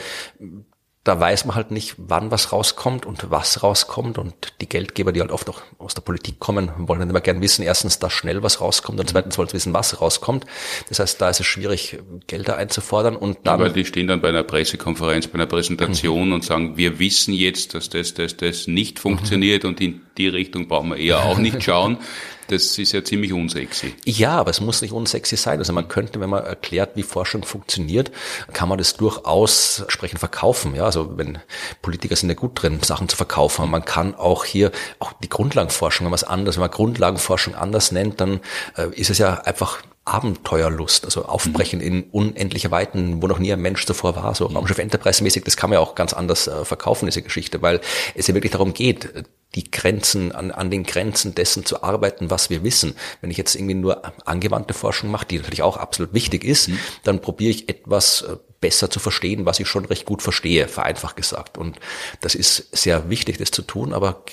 da 1.05 1.18
weiß 1.18 1.47
man 1.47 1.57
halt 1.57 1.72
nicht, 1.72 1.97
wann 1.99 2.30
was 2.30 2.53
rauskommt 2.53 3.07
und 3.07 3.28
was 3.30 3.64
rauskommt. 3.64 4.18
Und 4.18 4.34
die 4.61 4.68
Geldgeber, 4.68 5.11
die 5.11 5.20
halt 5.20 5.32
oft 5.32 5.51
auch 5.51 5.62
aus 5.78 5.95
der 5.95 6.03
Politik 6.03 6.38
kommen, 6.38 6.70
wollen 6.76 7.01
dann 7.01 7.11
immer 7.11 7.20
gern 7.20 7.40
wissen, 7.40 7.62
erstens, 7.64 7.99
dass 7.99 8.12
schnell 8.12 8.45
was 8.45 8.61
rauskommt 8.61 9.01
und 9.01 9.11
zweitens 9.11 9.36
wollen 9.36 9.49
sie 9.49 9.55
wissen, 9.55 9.74
was 9.74 10.01
rauskommt. 10.01 10.47
Das 10.88 11.01
heißt, 11.01 11.20
da 11.20 11.30
ist 11.30 11.40
es 11.40 11.47
schwierig, 11.47 11.99
Gelder 12.28 12.57
einzufordern 12.57 13.16
und 13.16 13.38
dann. 13.43 13.55
Aber 13.55 13.70
die 13.70 13.84
stehen 13.84 14.07
dann 14.07 14.20
bei 14.20 14.28
einer 14.28 14.45
Pressekonferenz, 14.45 15.26
bei 15.26 15.34
einer 15.34 15.47
Präsentation 15.47 16.28
mhm. 16.28 16.34
und 16.34 16.45
sagen, 16.45 16.76
wir 16.76 17.01
wissen 17.01 17.34
jetzt, 17.34 17.74
dass 17.74 17.88
das, 17.88 18.14
das, 18.14 18.36
das 18.36 18.68
nicht 18.68 19.01
funktioniert 19.01 19.64
mhm. 19.64 19.70
und 19.70 19.80
in 19.80 20.03
die 20.16 20.28
Richtung 20.28 20.68
brauchen 20.68 20.90
wir 20.90 20.99
eher 20.99 21.24
auch 21.24 21.38
nicht 21.38 21.62
schauen. 21.64 21.99
Das 22.53 22.76
ist 22.76 22.92
ja 22.92 23.03
ziemlich 23.03 23.32
unsexy. 23.32 23.94
Ja, 24.05 24.32
aber 24.32 24.50
es 24.50 24.61
muss 24.61 24.82
nicht 24.82 24.92
unsexy 24.92 25.36
sein. 25.36 25.59
Also 25.59 25.72
man 25.72 25.88
könnte, 25.88 26.20
wenn 26.20 26.28
man 26.28 26.44
erklärt, 26.44 26.96
wie 26.96 27.03
Forschung 27.03 27.44
funktioniert, 27.44 28.11
kann 28.53 28.68
man 28.68 28.76
das 28.76 28.94
durchaus 28.94 29.80
entsprechend 29.80 30.18
verkaufen. 30.18 30.74
Ja, 30.74 30.84
also 30.84 31.16
wenn 31.16 31.38
Politiker 31.80 32.14
sind 32.14 32.28
ja 32.28 32.34
gut 32.34 32.62
drin, 32.62 32.80
Sachen 32.82 33.09
zu 33.09 33.16
verkaufen. 33.16 33.70
Man 33.70 33.86
kann 33.86 34.14
auch 34.14 34.44
hier, 34.44 34.70
auch 34.98 35.14
die 35.14 35.30
Grundlagenforschung, 35.30 36.05
wenn 36.05 36.11
man 36.11 36.16
es 36.16 36.24
anders, 36.24 36.57
wenn 36.57 36.61
man 36.61 36.70
Grundlagenforschung 36.70 37.55
anders 37.55 37.90
nennt, 37.90 38.20
dann 38.20 38.40
äh, 38.76 38.88
ist 38.94 39.09
es 39.09 39.16
ja 39.16 39.32
einfach 39.32 39.82
Abenteuerlust, 40.05 41.05
also 41.05 41.26
Aufbrechen 41.26 41.78
mhm. 41.78 41.86
in 41.86 42.03
unendliche 42.11 42.72
Weiten, 42.72 43.22
wo 43.22 43.28
noch 43.28 43.38
nie 43.38 43.53
ein 43.53 43.61
Mensch 43.61 43.86
zuvor 43.86 44.16
war, 44.16 44.34
so 44.34 44.46
Raumschiff 44.46 44.78
Enterprise 44.78 45.22
mäßig, 45.22 45.44
das 45.44 45.57
kann 45.57 45.70
man 45.70 45.76
ja 45.76 45.80
auch 45.80 45.94
ganz 45.94 46.12
anders 46.12 46.48
äh, 46.48 46.64
verkaufen, 46.64 47.07
diese 47.07 47.22
Geschichte, 47.22 47.62
weil 47.62 47.80
es 48.14 48.26
ja 48.26 48.34
wirklich 48.34 48.53
darum 48.53 48.74
geht, 48.74 49.26
die 49.55 49.70
Grenzen, 49.70 50.32
an, 50.32 50.50
an 50.50 50.70
den 50.70 50.82
Grenzen 50.82 51.34
dessen 51.34 51.64
zu 51.64 51.82
arbeiten, 51.84 52.30
was 52.30 52.50
wir 52.50 52.64
wissen. 52.64 52.94
Wenn 53.20 53.30
ich 53.30 53.36
jetzt 53.36 53.55
irgendwie 53.55 53.74
nur 53.74 54.03
angewandte 54.26 54.74
Forschung 54.74 55.11
mache, 55.11 55.26
die 55.26 55.38
natürlich 55.38 55.62
auch 55.62 55.76
absolut 55.76 56.14
wichtig 56.14 56.42
ist, 56.42 56.68
mhm. 56.68 56.78
dann 57.05 57.20
probiere 57.20 57.50
ich 57.50 57.68
etwas 57.68 58.22
äh, 58.22 58.36
besser 58.61 58.90
zu 58.90 58.98
verstehen, 58.98 59.46
was 59.46 59.61
ich 59.61 59.68
schon 59.68 59.84
recht 59.84 60.05
gut 60.05 60.22
verstehe, 60.22 60.66
vereinfacht 60.66 61.16
gesagt. 61.16 61.59
Und 61.59 61.78
das 62.20 62.34
ist 62.34 62.76
sehr 62.76 63.09
wichtig, 63.09 63.38
das 63.38 63.53
zu 63.53 63.62
tun, 63.62 63.92
aber 63.92 64.24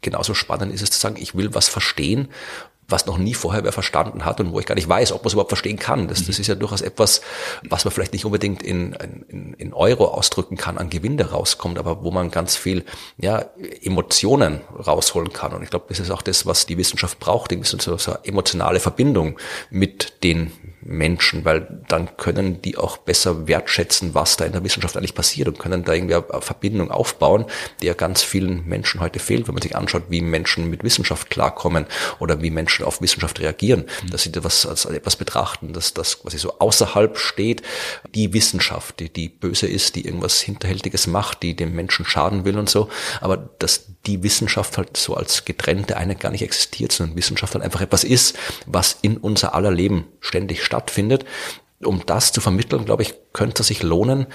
genauso 0.00 0.32
spannend 0.32 0.72
ist 0.72 0.82
es 0.82 0.90
zu 0.90 0.98
sagen, 0.98 1.16
ich 1.18 1.34
will 1.34 1.54
was 1.54 1.68
verstehen 1.68 2.28
was 2.88 3.04
noch 3.04 3.18
nie 3.18 3.34
vorher 3.34 3.64
wer 3.64 3.72
verstanden 3.72 4.24
hat 4.24 4.40
und 4.40 4.52
wo 4.52 4.60
ich 4.60 4.66
gar 4.66 4.74
nicht 4.74 4.88
weiß, 4.88 5.12
ob 5.12 5.22
man 5.22 5.26
es 5.28 5.34
überhaupt 5.34 5.50
verstehen 5.50 5.78
kann. 5.78 6.08
Das, 6.08 6.24
das 6.24 6.38
ist 6.38 6.46
ja 6.46 6.54
durchaus 6.54 6.80
etwas, 6.80 7.20
was 7.68 7.84
man 7.84 7.92
vielleicht 7.92 8.14
nicht 8.14 8.24
unbedingt 8.24 8.62
in, 8.62 8.94
in, 9.28 9.54
in 9.54 9.74
Euro 9.74 10.06
ausdrücken 10.06 10.56
kann, 10.56 10.78
an 10.78 10.88
Gewinde 10.88 11.30
rauskommt, 11.30 11.78
aber 11.78 12.02
wo 12.02 12.10
man 12.10 12.30
ganz 12.30 12.56
viel 12.56 12.84
ja, 13.18 13.44
Emotionen 13.82 14.62
rausholen 14.74 15.32
kann. 15.32 15.52
Und 15.52 15.62
ich 15.62 15.70
glaube, 15.70 15.86
das 15.88 16.00
ist 16.00 16.10
auch 16.10 16.22
das, 16.22 16.46
was 16.46 16.64
die 16.64 16.78
Wissenschaft 16.78 17.18
braucht, 17.18 17.54
so, 17.64 17.96
so 17.98 18.12
eine 18.12 18.24
emotionale 18.24 18.80
Verbindung 18.80 19.38
mit 19.70 20.24
den 20.24 20.52
Menschen, 20.88 21.44
weil 21.44 21.82
dann 21.88 22.16
können 22.16 22.62
die 22.62 22.78
auch 22.78 22.96
besser 22.96 23.46
wertschätzen, 23.46 24.14
was 24.14 24.36
da 24.36 24.46
in 24.46 24.52
der 24.52 24.64
Wissenschaft 24.64 24.96
eigentlich 24.96 25.14
passiert 25.14 25.48
und 25.48 25.58
können 25.58 25.84
da 25.84 25.92
irgendwie 25.92 26.14
eine 26.14 26.40
Verbindung 26.40 26.90
aufbauen, 26.90 27.44
die 27.80 27.86
ja 27.86 27.94
ganz 27.94 28.22
vielen 28.22 28.66
Menschen 28.66 29.00
heute 29.00 29.18
fehlt, 29.18 29.46
wenn 29.46 29.54
man 29.54 29.62
sich 29.62 29.76
anschaut, 29.76 30.04
wie 30.08 30.22
Menschen 30.22 30.70
mit 30.70 30.82
Wissenschaft 30.82 31.30
klarkommen 31.30 31.86
oder 32.18 32.40
wie 32.42 32.50
Menschen 32.50 32.84
auf 32.84 33.02
Wissenschaft 33.02 33.38
reagieren, 33.40 33.84
mhm. 34.02 34.10
dass 34.10 34.22
sie 34.22 34.32
das 34.32 34.66
als 34.66 34.86
etwas 34.86 35.16
betrachten, 35.16 35.72
dass 35.72 35.92
das 35.92 36.22
quasi 36.22 36.38
so 36.38 36.58
außerhalb 36.58 37.18
steht, 37.18 37.62
die 38.14 38.32
Wissenschaft, 38.32 39.00
die, 39.00 39.12
die 39.12 39.28
böse 39.28 39.66
ist, 39.66 39.96
die 39.96 40.06
irgendwas 40.06 40.40
Hinterhältiges 40.40 41.06
macht, 41.06 41.42
die 41.42 41.54
dem 41.54 41.74
Menschen 41.74 42.06
schaden 42.06 42.44
will 42.44 42.58
und 42.58 42.70
so, 42.70 42.88
aber 43.20 43.36
dass 43.36 43.86
die 44.06 44.22
Wissenschaft 44.22 44.78
halt 44.78 44.96
so 44.96 45.14
als 45.14 45.44
getrennte 45.44 45.96
eine 45.96 46.16
gar 46.16 46.30
nicht 46.30 46.42
existiert, 46.42 46.92
sondern 46.92 47.16
Wissenschaft 47.16 47.54
halt 47.54 47.64
einfach 47.64 47.80
etwas 47.80 48.04
ist, 48.04 48.38
was 48.66 48.98
in 49.02 49.16
unser 49.16 49.54
aller 49.54 49.70
Leben 49.70 50.06
ständig 50.20 50.64
stattfindet. 50.64 51.24
Um 51.84 52.02
das 52.06 52.32
zu 52.32 52.40
vermitteln, 52.40 52.84
glaube 52.84 53.02
ich, 53.02 53.14
könnte 53.32 53.62
es 53.62 53.68
sich 53.68 53.82
lohnen, 53.82 54.26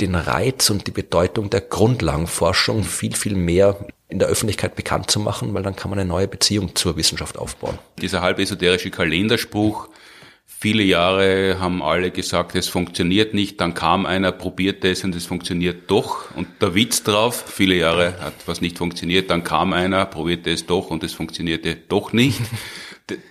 den 0.00 0.14
Reiz 0.14 0.70
und 0.70 0.86
die 0.86 0.90
Bedeutung 0.90 1.50
der 1.50 1.60
Grundlagenforschung 1.60 2.82
viel, 2.82 3.14
viel 3.14 3.36
mehr 3.36 3.86
in 4.08 4.18
der 4.18 4.28
Öffentlichkeit 4.28 4.74
bekannt 4.74 5.10
zu 5.10 5.20
machen, 5.20 5.54
weil 5.54 5.62
dann 5.62 5.76
kann 5.76 5.90
man 5.90 5.98
eine 5.98 6.08
neue 6.08 6.28
Beziehung 6.28 6.74
zur 6.74 6.96
Wissenschaft 6.96 7.38
aufbauen. 7.38 7.78
Dieser 8.00 8.20
halb 8.20 8.38
esoterische 8.38 8.90
Kalenderspruch, 8.90 9.88
viele 10.64 10.82
Jahre 10.82 11.60
haben 11.60 11.82
alle 11.82 12.10
gesagt, 12.10 12.54
es 12.54 12.68
funktioniert 12.68 13.34
nicht, 13.34 13.60
dann 13.60 13.74
kam 13.74 14.06
einer, 14.06 14.32
probiert 14.32 14.82
es 14.86 15.04
und 15.04 15.14
es 15.14 15.26
funktioniert 15.26 15.90
doch. 15.90 16.34
Und 16.36 16.46
der 16.62 16.74
Witz 16.74 17.02
drauf, 17.02 17.44
viele 17.54 17.74
Jahre 17.74 18.18
hat 18.18 18.32
was 18.46 18.62
nicht 18.62 18.78
funktioniert, 18.78 19.28
dann 19.28 19.44
kam 19.44 19.74
einer, 19.74 20.06
probierte 20.06 20.50
es 20.50 20.64
doch 20.64 20.88
und 20.88 21.04
es 21.04 21.12
funktionierte 21.12 21.76
doch 21.88 22.14
nicht. 22.14 22.40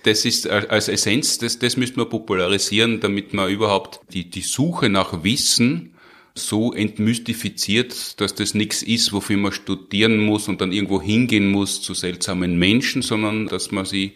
Das 0.04 0.24
ist 0.24 0.48
als 0.48 0.86
Essenz, 0.86 1.38
das, 1.38 1.58
das 1.58 1.76
müsste 1.76 1.98
man 1.98 2.08
popularisieren, 2.08 3.00
damit 3.00 3.34
man 3.34 3.50
überhaupt 3.50 3.98
die, 4.12 4.30
die 4.30 4.42
Suche 4.42 4.88
nach 4.88 5.24
Wissen 5.24 5.93
so 6.36 6.72
entmystifiziert, 6.72 8.20
dass 8.20 8.34
das 8.34 8.54
nichts 8.54 8.82
ist, 8.82 9.12
wofür 9.12 9.36
man 9.36 9.52
studieren 9.52 10.18
muss 10.18 10.48
und 10.48 10.60
dann 10.60 10.72
irgendwo 10.72 11.00
hingehen 11.00 11.50
muss 11.50 11.80
zu 11.80 11.94
seltsamen 11.94 12.58
Menschen, 12.58 13.02
sondern 13.02 13.46
dass 13.46 13.70
man 13.70 13.84
sie 13.84 14.14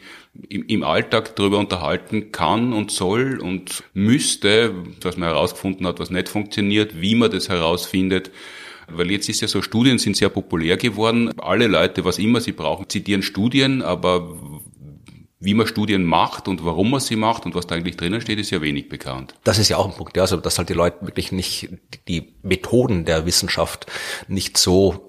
im, 0.48 0.82
Alltag 0.82 1.36
darüber 1.36 1.58
unterhalten 1.58 2.32
kann 2.32 2.72
und 2.72 2.90
soll 2.90 3.38
und 3.38 3.84
müsste, 3.94 4.74
dass 5.00 5.16
man 5.16 5.28
herausgefunden 5.28 5.86
hat, 5.86 6.00
was 6.00 6.10
nicht 6.10 6.28
funktioniert, 6.28 7.00
wie 7.00 7.14
man 7.14 7.30
das 7.30 7.48
herausfindet. 7.48 8.32
Weil 8.90 9.10
jetzt 9.10 9.28
ist 9.28 9.40
ja 9.42 9.48
so, 9.48 9.62
Studien 9.62 9.98
sind 9.98 10.16
sehr 10.16 10.30
populär 10.30 10.76
geworden. 10.76 11.38
Alle 11.38 11.66
Leute, 11.66 12.04
was 12.04 12.18
immer 12.18 12.40
sie 12.40 12.52
brauchen, 12.52 12.88
zitieren 12.88 13.22
Studien, 13.22 13.82
aber 13.82 14.57
wie 15.40 15.54
man 15.54 15.66
Studien 15.66 16.04
macht 16.04 16.48
und 16.48 16.64
warum 16.64 16.90
man 16.90 17.00
sie 17.00 17.16
macht 17.16 17.46
und 17.46 17.54
was 17.54 17.66
da 17.66 17.76
eigentlich 17.76 17.96
drinnen 17.96 18.20
steht, 18.20 18.38
ist 18.38 18.50
ja 18.50 18.60
wenig 18.60 18.88
bekannt. 18.88 19.34
Das 19.44 19.58
ist 19.58 19.68
ja 19.68 19.76
auch 19.76 19.86
ein 19.86 19.94
Punkt, 19.94 20.16
ja, 20.16 20.22
also 20.22 20.36
dass 20.36 20.58
halt 20.58 20.68
die 20.68 20.74
Leute 20.74 21.06
wirklich 21.06 21.30
nicht 21.30 21.68
die 22.08 22.34
Methoden 22.42 23.04
der 23.04 23.24
Wissenschaft 23.24 23.86
nicht 24.26 24.58
so 24.58 25.07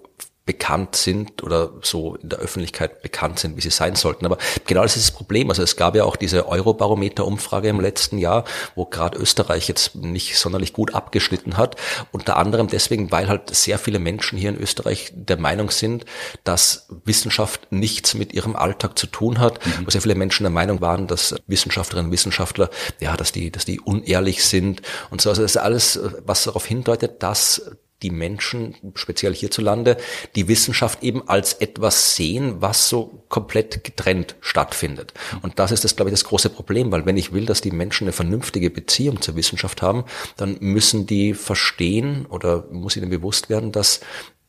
bekannt 0.50 0.96
sind 0.96 1.44
oder 1.44 1.74
so 1.84 2.16
in 2.16 2.30
der 2.30 2.40
Öffentlichkeit 2.40 3.04
bekannt 3.04 3.38
sind, 3.38 3.56
wie 3.56 3.62
sie 3.62 3.70
sein 3.70 3.94
sollten. 3.94 4.26
Aber 4.26 4.40
genau 4.66 4.82
das 4.82 4.98
ist 4.98 5.10
das 5.10 5.16
Problem. 5.16 5.48
Also 5.52 5.62
es 5.62 5.76
gab 5.76 5.96
ja 5.96 6.06
auch 6.06 6.16
diese 6.16 6.48
Eurobarometer-Umfrage 6.48 7.70
im 7.70 7.80
letzten 7.80 8.18
Jahr, 8.18 8.46
wo 8.74 8.86
gerade 8.86 9.20
Österreich 9.20 9.68
jetzt 9.68 9.94
nicht 9.94 10.40
sonderlich 10.40 10.74
gut 10.74 10.96
abgeschnitten 10.96 11.56
hat. 11.56 11.76
Unter 12.12 12.38
anderem 12.38 12.66
deswegen, 12.66 13.12
weil 13.12 13.30
halt 13.30 13.56
sehr 13.56 13.78
viele 13.78 14.00
Menschen 14.00 14.40
hier 14.40 14.50
in 14.50 14.60
Österreich 14.60 15.12
der 15.14 15.38
Meinung 15.38 15.70
sind, 15.70 16.06
dass 16.46 16.88
Wissenschaft 17.06 17.72
nichts 17.72 18.16
mit 18.16 18.34
ihrem 18.34 18.56
Alltag 18.56 18.98
zu 18.98 19.06
tun 19.06 19.38
hat. 19.38 19.64
Mhm. 19.64 19.86
Wo 19.86 19.92
sehr 19.92 20.02
viele 20.02 20.16
Menschen 20.16 20.46
der 20.46 20.52
Meinung 20.52 20.82
waren, 20.82 21.06
dass 21.06 21.36
Wissenschaftlerinnen 21.46 22.08
und 22.10 22.12
Wissenschaftler, 22.12 22.72
ja, 23.00 23.16
dass 23.16 23.32
die, 23.32 23.52
dass 23.52 23.66
die 23.66 23.80
unehrlich 23.80 24.44
sind 24.44 24.82
und 25.12 25.22
so. 25.22 25.30
Also 25.30 25.44
das 25.44 25.52
ist 25.52 25.58
alles, 25.58 26.00
was 26.26 26.46
darauf 26.46 26.66
hindeutet, 26.66 27.22
dass 27.22 27.62
die 28.02 28.12
Menschen, 28.12 28.76
speziell 28.96 29.34
hierzulande, 29.34 29.98
die 30.36 30.48
Wissenschaft 30.48 31.04
eben 31.04 31.28
als 31.28 31.54
etwas 31.54 32.16
sehen, 32.16 32.62
was 32.62 32.90
so 32.90 33.24
komplett 33.30 33.84
getrennt 33.84 34.36
stattfindet. 34.42 35.14
Und 35.42 35.60
das 35.60 35.72
ist 35.72 35.84
das, 35.84 35.96
glaube 35.96 36.10
ich, 36.10 36.14
das 36.14 36.24
große 36.24 36.50
Problem, 36.50 36.92
weil 36.92 37.06
wenn 37.06 37.18
ich 37.18 37.34
will, 37.34 37.46
dass 37.46 37.62
die 37.62 37.72
Menschen 37.72 38.06
eine 38.06 38.14
vernünftige 38.14 38.70
Beziehung 38.70 39.22
zur 39.22 39.36
Wissenschaft 39.36 39.82
haben, 39.82 40.06
dann 40.38 40.58
müssen 40.60 41.08
die 41.08 41.34
verstehen 41.34 42.26
oder 42.28 42.66
muss 42.72 42.96
ihnen 42.96 43.10
bewusst 43.10 43.50
werden, 43.50 43.72
dass 43.72 44.00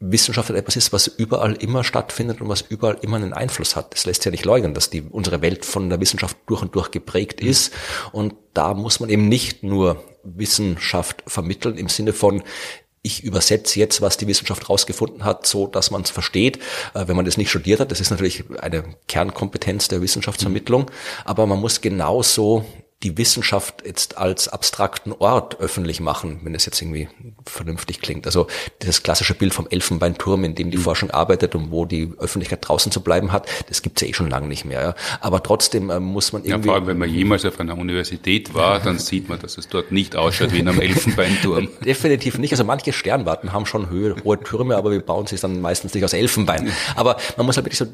Wissenschaft 0.01 0.49
etwas 0.49 0.77
ist, 0.77 0.95
was 0.95 1.07
überall 1.07 1.53
immer 1.55 1.85
stattfindet 1.85 2.41
und 2.41 2.49
was 2.49 2.63
überall 2.63 2.97
immer 3.03 3.17
einen 3.17 3.35
Einfluss 3.35 3.77
hat. 3.77 3.93
Das 3.93 4.07
lässt 4.07 4.25
ja 4.25 4.31
nicht 4.31 4.47
leugnen, 4.47 4.73
dass 4.73 4.89
die, 4.89 5.03
unsere 5.03 5.43
Welt 5.43 5.67
von 5.67 5.91
der 5.91 6.01
Wissenschaft 6.01 6.39
durch 6.47 6.63
und 6.63 6.75
durch 6.75 6.91
geprägt 6.91 7.43
mhm. 7.43 7.49
ist. 7.49 7.75
Und 8.13 8.35
da 8.55 8.73
muss 8.73 9.01
man 9.01 9.11
eben 9.11 9.29
nicht 9.29 9.63
nur 9.63 10.03
Wissenschaft 10.25 11.23
vermitteln 11.27 11.77
im 11.77 11.89
Sinne 11.89 12.15
von, 12.15 12.43
ich 13.03 13.25
übersetze 13.25 13.79
jetzt, 13.79 14.03
was 14.03 14.17
die 14.17 14.27
Wissenschaft 14.27 14.69
rausgefunden 14.69 15.25
hat, 15.25 15.47
so 15.47 15.67
dass 15.67 15.91
man 15.91 16.03
es 16.03 16.11
versteht. 16.11 16.59
Äh, 16.95 17.09
wenn 17.09 17.17
man 17.17 17.25
das 17.25 17.37
nicht 17.37 17.51
studiert 17.51 17.81
hat, 17.81 17.91
das 17.91 18.01
ist 18.01 18.11
natürlich 18.11 18.45
eine 18.61 18.85
Kernkompetenz 19.09 19.89
der 19.89 20.03
Wissenschaftsvermittlung, 20.03 20.91
aber 21.25 21.47
man 21.47 21.61
muss 21.61 21.81
genauso 21.81 22.65
die 23.03 23.17
Wissenschaft 23.17 23.83
jetzt 23.87 24.19
als 24.19 24.49
abstrakten 24.49 25.13
Ort 25.13 25.59
öffentlich 25.59 26.01
machen, 26.01 26.41
wenn 26.43 26.55
es 26.55 26.67
jetzt 26.67 26.83
irgendwie 26.83 27.09
vernünftig 27.47 28.03
klingt. 28.03 28.27
Also 28.27 28.47
dieses 28.83 29.03
klassische 29.03 29.33
Bild 29.35 29.55
vom 29.55 29.67
Elfenbeinturm, 29.71 30.45
in 30.45 30.55
dem 30.55 30.71
die 30.71 30.77
mhm. 30.77 30.83
Forschung 30.83 31.11
arbeitet 31.11 31.55
und 31.55 31.71
wo 31.71 31.87
die 31.87 32.13
Öffentlichkeit 32.19 32.59
draußen 32.61 32.93
zu 32.93 33.01
bleiben 33.01 33.33
hat, 33.33 33.49
das 33.69 33.81
gibt's 33.81 34.03
ja 34.03 34.09
eh 34.09 34.13
schon 34.13 34.29
lange 34.29 34.49
nicht 34.49 34.67
mehr. 34.67 34.83
Ja. 34.83 34.95
Aber 35.21 35.43
trotzdem 35.43 35.89
äh, 35.89 35.99
muss 35.99 36.35
man 36.35 36.45
irgendwie... 36.45 36.69
Ja, 36.69 36.73
vor 36.73 36.75
allem, 36.75 36.87
wenn 36.89 36.99
man 36.99 37.09
jemals 37.09 37.47
auf 37.47 37.59
einer 37.59 37.79
Universität 37.79 38.53
war, 38.53 38.81
dann 38.81 38.99
sieht 38.99 39.31
man, 39.31 39.41
dass 39.41 39.57
es 39.57 39.69
dort 39.69 39.93
nicht 39.93 40.15
ausschaut 40.15 40.53
wie 40.53 40.59
in 40.59 40.69
einem 40.69 40.81
Elfenbeinturm. 40.83 41.69
Definitiv 41.83 42.37
nicht. 42.37 42.53
Also 42.53 42.65
manche 42.65 42.93
Sternwarten 42.93 43.55
haben 43.55 43.65
schon 43.65 43.89
Höhe, 43.89 44.15
hohe 44.25 44.39
Türme, 44.41 44.77
aber 44.77 44.91
wir 44.91 45.01
bauen 45.01 45.27
sie 45.27 45.37
dann 45.37 45.63
meistens 45.63 45.95
nicht 45.95 46.05
aus 46.05 46.13
Elfenbein. 46.13 46.71
Aber 46.97 47.17
man 47.39 47.47
muss 47.47 47.57
halt 47.57 47.65
wirklich 47.65 47.79
so, 47.79 47.87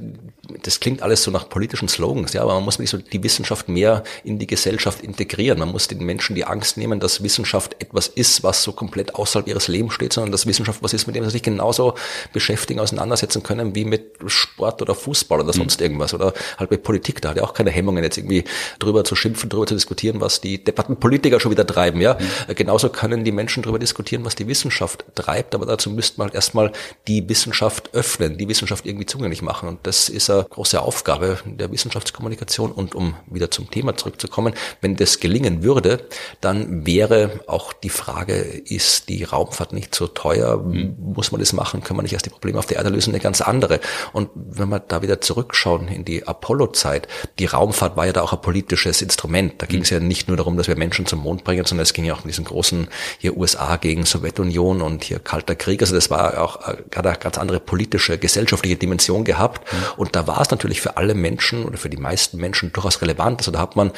das 0.64 0.80
klingt 0.80 1.02
alles 1.02 1.22
so 1.22 1.30
nach 1.30 1.48
politischen 1.48 1.86
Slogans, 1.86 2.32
ja, 2.32 2.42
aber 2.42 2.54
man 2.54 2.64
muss 2.64 2.78
wirklich 2.78 2.90
so 2.90 2.98
die 2.98 3.22
Wissenschaft 3.22 3.68
mehr 3.68 4.02
in 4.24 4.40
die 4.40 4.48
Gesellschaft 4.48 4.95
Wissenschaft 4.96 5.02
integrieren. 5.04 5.58
Man 5.58 5.70
muss 5.70 5.88
den 5.88 6.04
Menschen 6.04 6.34
die 6.34 6.44
Angst 6.44 6.76
nehmen, 6.76 7.00
dass 7.00 7.22
Wissenschaft 7.22 7.76
etwas 7.80 8.08
ist, 8.08 8.42
was 8.42 8.62
so 8.62 8.72
komplett 8.72 9.14
außerhalb 9.14 9.48
ihres 9.48 9.68
Lebens 9.68 9.94
steht, 9.94 10.12
sondern 10.12 10.32
dass 10.32 10.46
Wissenschaft 10.46 10.82
was 10.82 10.92
ist, 10.92 11.06
mit 11.06 11.16
dem 11.16 11.24
sie 11.24 11.30
sich 11.30 11.42
genauso 11.42 11.94
beschäftigen, 12.32 12.80
auseinandersetzen 12.80 13.42
können 13.42 13.74
wie 13.74 13.84
mit 13.84 14.16
Sport 14.26 14.82
oder 14.82 14.94
Fußball 14.94 15.40
oder 15.40 15.52
sonst 15.52 15.80
mhm. 15.80 15.84
irgendwas 15.84 16.14
oder 16.14 16.32
halt 16.58 16.70
mit 16.70 16.82
Politik. 16.82 17.20
Da 17.20 17.30
hat 17.30 17.36
er 17.38 17.44
auch 17.44 17.54
keine 17.54 17.70
Hemmungen, 17.70 18.02
jetzt 18.02 18.18
irgendwie 18.18 18.44
drüber 18.78 19.04
zu 19.04 19.16
schimpfen, 19.16 19.48
drüber 19.48 19.66
zu 19.66 19.74
diskutieren, 19.74 20.20
was 20.20 20.40
die 20.40 20.62
Debattenpolitiker 20.62 21.40
schon 21.40 21.50
wieder 21.50 21.66
treiben. 21.66 22.00
Ja, 22.00 22.14
mhm. 22.14 22.54
genauso 22.54 22.88
können 22.88 23.24
die 23.24 23.32
Menschen 23.32 23.62
drüber 23.62 23.78
diskutieren, 23.78 24.24
was 24.24 24.34
die 24.34 24.46
Wissenschaft 24.48 25.04
treibt, 25.14 25.54
aber 25.54 25.66
dazu 25.66 25.90
müsste 25.90 26.18
man 26.18 26.28
halt 26.28 26.34
erstmal 26.34 26.72
die 27.08 27.28
Wissenschaft 27.28 27.94
öffnen, 27.94 28.38
die 28.38 28.48
Wissenschaft 28.48 28.86
irgendwie 28.86 29.06
zugänglich 29.06 29.42
machen. 29.42 29.68
Und 29.68 29.86
das 29.86 30.08
ist 30.08 30.30
eine 30.30 30.44
große 30.44 30.80
Aufgabe 30.80 31.38
der 31.44 31.70
Wissenschaftskommunikation. 31.70 32.72
Und 32.72 32.94
um 32.94 33.14
wieder 33.26 33.50
zum 33.50 33.70
Thema 33.70 33.96
zurückzukommen, 33.96 34.54
wenn 34.86 34.94
das 34.94 35.18
gelingen 35.18 35.64
würde, 35.64 36.04
dann 36.40 36.86
wäre 36.86 37.40
auch 37.48 37.72
die 37.72 37.88
Frage, 37.88 38.34
ist 38.34 39.08
die 39.08 39.24
Raumfahrt 39.24 39.72
nicht 39.72 39.96
so 39.96 40.06
teuer? 40.06 40.58
Mhm. 40.58 40.94
Muss 41.16 41.32
man 41.32 41.40
das 41.40 41.52
machen? 41.52 41.82
Kann 41.82 41.96
man 41.96 42.04
nicht 42.04 42.12
erst 42.12 42.26
die 42.26 42.30
Probleme 42.30 42.60
auf 42.60 42.66
der 42.66 42.76
Erde 42.76 42.90
lösen? 42.90 43.10
Eine 43.10 43.20
ganz 43.20 43.40
andere. 43.40 43.80
Und 44.12 44.30
wenn 44.34 44.68
wir 44.68 44.78
da 44.78 45.02
wieder 45.02 45.20
zurückschauen 45.20 45.88
in 45.88 46.04
die 46.04 46.24
Apollo-Zeit, 46.24 47.08
die 47.40 47.46
Raumfahrt 47.46 47.96
war 47.96 48.06
ja 48.06 48.12
da 48.12 48.22
auch 48.22 48.32
ein 48.32 48.40
politisches 48.40 49.02
Instrument. 49.02 49.54
Da 49.60 49.66
ging 49.66 49.82
es 49.82 49.90
mhm. 49.90 49.96
ja 49.96 50.02
nicht 50.04 50.28
nur 50.28 50.36
darum, 50.36 50.56
dass 50.56 50.68
wir 50.68 50.76
Menschen 50.76 51.04
zum 51.04 51.18
Mond 51.18 51.42
bringen, 51.42 51.64
sondern 51.64 51.82
es 51.82 51.92
ging 51.92 52.04
ja 52.04 52.14
auch 52.14 52.22
um 52.22 52.28
diesen 52.28 52.44
großen 52.44 52.86
hier 53.18 53.36
USA 53.36 53.76
gegen 53.78 54.06
Sowjetunion 54.06 54.82
und 54.82 55.02
hier 55.02 55.18
Kalter 55.18 55.56
Krieg. 55.56 55.82
Also 55.82 55.96
das 55.96 56.10
war 56.10 56.40
auch 56.40 56.60
gerade 56.92 57.08
eine 57.08 57.18
ganz 57.18 57.38
andere 57.38 57.58
politische, 57.58 58.18
gesellschaftliche 58.18 58.76
Dimension 58.76 59.24
gehabt. 59.24 59.66
Mhm. 59.72 59.76
Und 59.96 60.14
da 60.14 60.28
war 60.28 60.40
es 60.42 60.50
natürlich 60.52 60.80
für 60.80 60.96
alle 60.96 61.14
Menschen 61.14 61.64
oder 61.64 61.76
für 61.76 61.90
die 61.90 61.96
meisten 61.96 62.36
Menschen 62.36 62.72
durchaus 62.72 63.02
relevant. 63.02 63.40
Also 63.40 63.50
da 63.50 63.58
hat 63.58 63.74
man, 63.74 63.90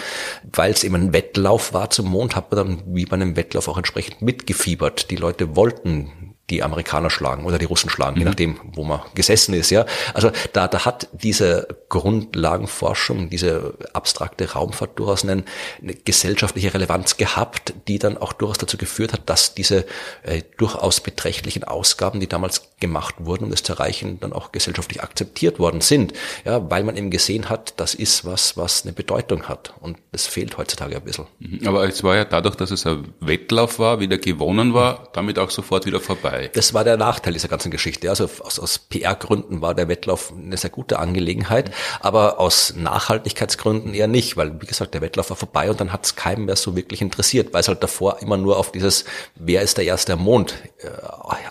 weil 0.50 0.77
es 0.78 0.84
eben 0.84 0.94
ein 0.94 1.12
Wettlauf 1.12 1.72
war 1.72 1.90
zum 1.90 2.08
Mond, 2.08 2.36
hat 2.36 2.50
man 2.50 2.66
dann 2.66 2.94
wie 2.94 3.04
bei 3.04 3.14
einem 3.14 3.36
Wettlauf 3.36 3.68
auch 3.68 3.76
entsprechend 3.76 4.22
mitgefiebert. 4.22 5.10
Die 5.10 5.16
Leute 5.16 5.56
wollten 5.56 6.36
die 6.50 6.62
Amerikaner 6.62 7.10
schlagen 7.10 7.44
oder 7.44 7.58
die 7.58 7.66
Russen 7.66 7.90
schlagen, 7.90 8.14
mhm. 8.14 8.20
je 8.20 8.24
nachdem, 8.24 8.60
wo 8.72 8.84
man 8.84 9.00
gesessen 9.14 9.54
ist, 9.54 9.70
ja. 9.70 9.84
Also 10.14 10.30
da, 10.52 10.66
da 10.66 10.84
hat 10.84 11.08
diese 11.12 11.68
Grundlagenforschung, 11.88 13.28
diese 13.28 13.74
abstrakte 13.92 14.52
Raumfahrt 14.52 14.98
durchaus 14.98 15.24
eine, 15.24 15.44
eine 15.82 15.94
gesellschaftliche 15.94 16.72
Relevanz 16.72 17.16
gehabt, 17.16 17.74
die 17.86 17.98
dann 17.98 18.16
auch 18.16 18.32
durchaus 18.32 18.58
dazu 18.58 18.78
geführt 18.78 19.12
hat, 19.12 19.22
dass 19.26 19.54
diese 19.54 19.84
äh, 20.22 20.42
durchaus 20.56 21.00
beträchtlichen 21.00 21.64
Ausgaben, 21.64 22.20
die 22.20 22.28
damals 22.28 22.62
gemacht 22.80 23.16
wurden, 23.18 23.44
um 23.44 23.50
das 23.50 23.62
zu 23.62 23.74
erreichen, 23.74 24.18
dann 24.20 24.32
auch 24.32 24.52
gesellschaftlich 24.52 25.02
akzeptiert 25.02 25.58
worden 25.58 25.80
sind, 25.80 26.14
ja, 26.44 26.70
weil 26.70 26.82
man 26.82 26.96
eben 26.96 27.10
gesehen 27.10 27.50
hat, 27.50 27.74
das 27.76 27.94
ist 27.94 28.24
was, 28.24 28.56
was 28.56 28.84
eine 28.84 28.92
Bedeutung 28.92 29.48
hat 29.48 29.74
und 29.80 29.98
das 30.12 30.26
fehlt 30.26 30.56
heutzutage 30.56 30.96
ein 30.96 31.02
bisschen. 31.02 31.26
Mhm. 31.40 31.66
Aber 31.66 31.86
es 31.86 32.02
war 32.02 32.16
ja 32.16 32.24
dadurch, 32.24 32.54
dass 32.54 32.70
es 32.70 32.86
ein 32.86 33.12
Wettlauf 33.20 33.78
war, 33.78 34.00
wieder 34.00 34.16
gewonnen 34.16 34.72
war, 34.72 35.08
damit 35.12 35.38
auch 35.38 35.50
sofort 35.50 35.84
wieder 35.84 36.00
vorbei 36.00 36.37
dabei. 36.38 36.50
Das 36.52 36.74
war 36.74 36.84
der 36.84 36.96
Nachteil 36.96 37.32
dieser 37.32 37.48
ganzen 37.48 37.70
Geschichte. 37.70 38.08
Also 38.10 38.28
aus, 38.40 38.58
aus 38.58 38.78
PR-Gründen 38.78 39.60
war 39.60 39.74
der 39.74 39.88
Wettlauf 39.88 40.32
eine 40.36 40.56
sehr 40.56 40.70
gute 40.70 40.98
Angelegenheit, 40.98 41.70
aber 42.00 42.38
aus 42.40 42.74
Nachhaltigkeitsgründen 42.76 43.94
eher 43.94 44.06
nicht, 44.06 44.36
weil, 44.36 44.60
wie 44.60 44.66
gesagt, 44.66 44.94
der 44.94 45.00
Wettlauf 45.00 45.30
war 45.30 45.36
vorbei 45.36 45.70
und 45.70 45.80
dann 45.80 45.92
hat 45.92 46.04
es 46.04 46.16
keinem 46.16 46.46
mehr 46.46 46.56
so 46.56 46.76
wirklich 46.76 47.00
interessiert, 47.00 47.52
weil 47.52 47.60
es 47.60 47.68
halt 47.68 47.82
davor 47.82 48.18
immer 48.20 48.36
nur 48.36 48.58
auf 48.58 48.72
dieses, 48.72 49.04
wer 49.34 49.62
ist 49.62 49.78
der 49.78 49.84
erste 49.84 50.14
am 50.14 50.20
Mond 50.20 50.54
äh, 50.78 50.88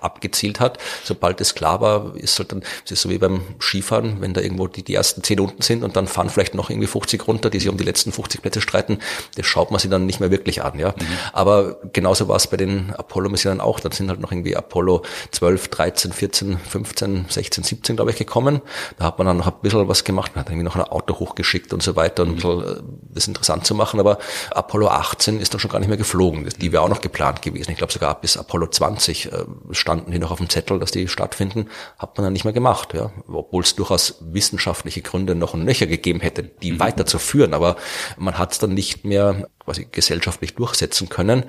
abgezielt 0.01 0.59
hat. 0.59 0.77
Sobald 1.03 1.41
es 1.41 1.55
klar 1.55 1.81
war, 1.81 2.15
ist 2.15 2.39
halt 2.39 2.51
dann, 2.51 2.63
es 2.85 2.91
ist 2.91 3.01
so 3.01 3.09
wie 3.09 3.17
beim 3.17 3.41
Skifahren, 3.59 4.21
wenn 4.21 4.33
da 4.33 4.41
irgendwo 4.41 4.67
die, 4.67 4.83
die 4.83 4.95
ersten 4.95 5.23
zehn 5.23 5.39
unten 5.39 5.61
sind 5.61 5.83
und 5.83 5.95
dann 5.95 6.07
fahren 6.07 6.29
vielleicht 6.29 6.55
noch 6.55 6.69
irgendwie 6.69 6.87
50 6.87 7.27
runter, 7.27 7.49
die 7.49 7.59
sich 7.59 7.69
um 7.69 7.77
die 7.77 7.83
letzten 7.83 8.11
50 8.11 8.41
Plätze 8.41 8.61
streiten, 8.61 8.99
das 9.35 9.45
schaut 9.45 9.71
man 9.71 9.79
sich 9.79 9.89
dann 9.89 10.05
nicht 10.05 10.19
mehr 10.19 10.31
wirklich 10.31 10.63
an, 10.63 10.79
ja. 10.79 10.89
Mhm. 10.89 11.05
Aber 11.33 11.77
genauso 11.93 12.27
war 12.27 12.35
es 12.35 12.47
bei 12.47 12.57
den 12.57 12.93
Apollo-Missionen 12.93 13.61
auch. 13.61 13.79
Dann 13.79 13.91
sind 13.91 14.09
halt 14.09 14.19
noch 14.19 14.31
irgendwie 14.31 14.55
Apollo 14.55 14.76
Apollo 14.77 15.01
12, 15.31 15.67
13, 15.69 16.11
14, 16.13 16.57
15, 16.59 17.25
16, 17.29 17.63
17, 17.63 17.95
glaube 17.95 18.11
ich, 18.11 18.17
gekommen. 18.17 18.61
Da 18.99 19.05
hat 19.05 19.17
man 19.17 19.25
dann 19.25 19.37
noch 19.37 19.47
ein 19.47 19.53
bisschen 19.61 19.87
was 19.87 20.03
gemacht, 20.03 20.35
man 20.35 20.45
hat 20.45 20.51
irgendwie 20.51 20.65
noch 20.65 20.75
ein 20.75 20.83
Auto 20.83 21.17
hochgeschickt 21.19 21.73
und 21.73 21.81
so 21.81 21.95
weiter, 21.95 22.23
um 22.23 22.29
ein 22.29 22.35
bisschen 22.35 22.63
äh, 22.63 22.81
das 23.09 23.27
interessant 23.27 23.65
zu 23.65 23.73
machen. 23.73 23.99
Aber 23.99 24.19
Apollo 24.51 24.89
18 24.89 25.39
ist 25.39 25.51
dann 25.53 25.59
schon 25.59 25.71
gar 25.71 25.79
nicht 25.79 25.87
mehr 25.87 25.97
geflogen. 25.97 26.47
Die 26.61 26.71
wäre 26.71 26.83
auch 26.83 26.89
noch 26.89 27.01
geplant 27.01 27.41
gewesen. 27.41 27.71
Ich 27.71 27.77
glaube 27.77 27.91
sogar 27.91 28.21
bis 28.21 28.37
Apollo 28.37 28.67
20 28.67 29.31
äh, 29.31 29.45
standen 29.71 30.11
die 30.11 30.19
noch 30.19 30.29
auf 30.29 30.37
dem 30.37 30.49
Zettel, 30.49 30.77
dass 30.77 30.91
die 30.91 31.07
stattfinden. 31.07 31.69
Hat 31.97 32.15
man 32.15 32.25
dann 32.25 32.33
nicht 32.33 32.45
mehr 32.45 32.53
gemacht, 32.53 32.93
ja. 32.93 33.11
Obwohl 33.27 33.63
es 33.63 33.75
durchaus 33.75 34.19
wissenschaftliche 34.21 35.01
Gründe 35.01 35.33
noch 35.33 35.55
ein 35.55 35.63
Nöcher 35.63 35.87
gegeben 35.87 36.19
hätte, 36.19 36.43
die 36.43 36.73
mhm. 36.73 36.79
weiterzuführen. 36.79 37.55
Aber 37.55 37.77
man 38.17 38.37
hat 38.37 38.51
es 38.51 38.59
dann 38.59 38.75
nicht 38.75 39.05
mehr 39.05 39.47
quasi 39.67 39.85
gesellschaftlich 39.91 40.55
durchsetzen 40.55 41.09
können, 41.09 41.43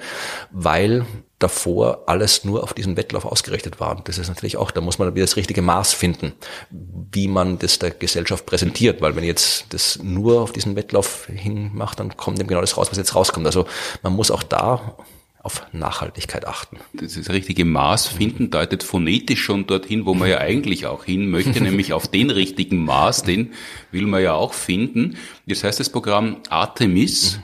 weil 0.51 1.07
davor 1.39 2.03
alles 2.07 2.45
nur 2.45 2.65
auf 2.65 2.75
diesen 2.75 2.97
Wettlauf 2.97 3.25
ausgerichtet 3.25 3.79
war. 3.79 3.97
Und 3.97 4.09
das 4.09 4.19
ist 4.19 4.27
natürlich 4.27 4.57
auch, 4.57 4.73
da 4.73 4.81
muss 4.81 4.99
man 4.99 5.15
wieder 5.15 5.23
das 5.23 5.37
richtige 5.37 5.63
Maß 5.63 5.93
finden, 5.93 6.33
wie 6.69 7.29
man 7.29 7.61
das 7.61 7.79
der 7.79 7.93
Gesellschaft 7.93 8.45
präsentiert, 8.45 9.01
weil 9.01 9.15
wenn 9.15 9.23
jetzt 9.23 9.67
das 9.69 10.01
nur 10.03 10.41
auf 10.41 10.51
diesen 10.51 10.75
Wettlauf 10.75 11.27
hin 11.27 11.71
macht, 11.75 12.01
dann 12.01 12.17
kommt 12.17 12.41
eben 12.41 12.49
genau 12.49 12.61
das 12.61 12.77
raus, 12.77 12.89
was 12.91 12.99
jetzt 12.99 13.15
rauskommt. 13.15 13.47
Also 13.47 13.69
man 14.03 14.15
muss 14.15 14.33
auch 14.33 14.43
da 14.43 14.97
auf 15.41 15.63
Nachhaltigkeit 15.73 16.45
achten. 16.45 16.79
Das, 16.95 17.15
das 17.15 17.31
richtige 17.31 17.65
Maß 17.65 18.09
finden 18.09 18.51
deutet 18.51 18.83
phonetisch 18.83 19.41
schon 19.41 19.69
dorthin, 19.69 20.07
wo 20.07 20.15
man 20.15 20.29
ja 20.29 20.39
eigentlich 20.39 20.87
auch 20.87 21.05
hin 21.05 21.31
möchte, 21.31 21.63
nämlich 21.63 21.93
auf 21.93 22.09
den 22.09 22.31
richtigen 22.31 22.85
Maß, 22.85 23.23
den 23.23 23.53
will 23.93 24.07
man 24.09 24.25
ja 24.25 24.35
auch 24.35 24.55
finden. 24.55 25.17
Das 25.47 25.63
heißt, 25.63 25.79
das 25.79 25.91
Programm 25.91 26.39
Artemis, 26.51 27.39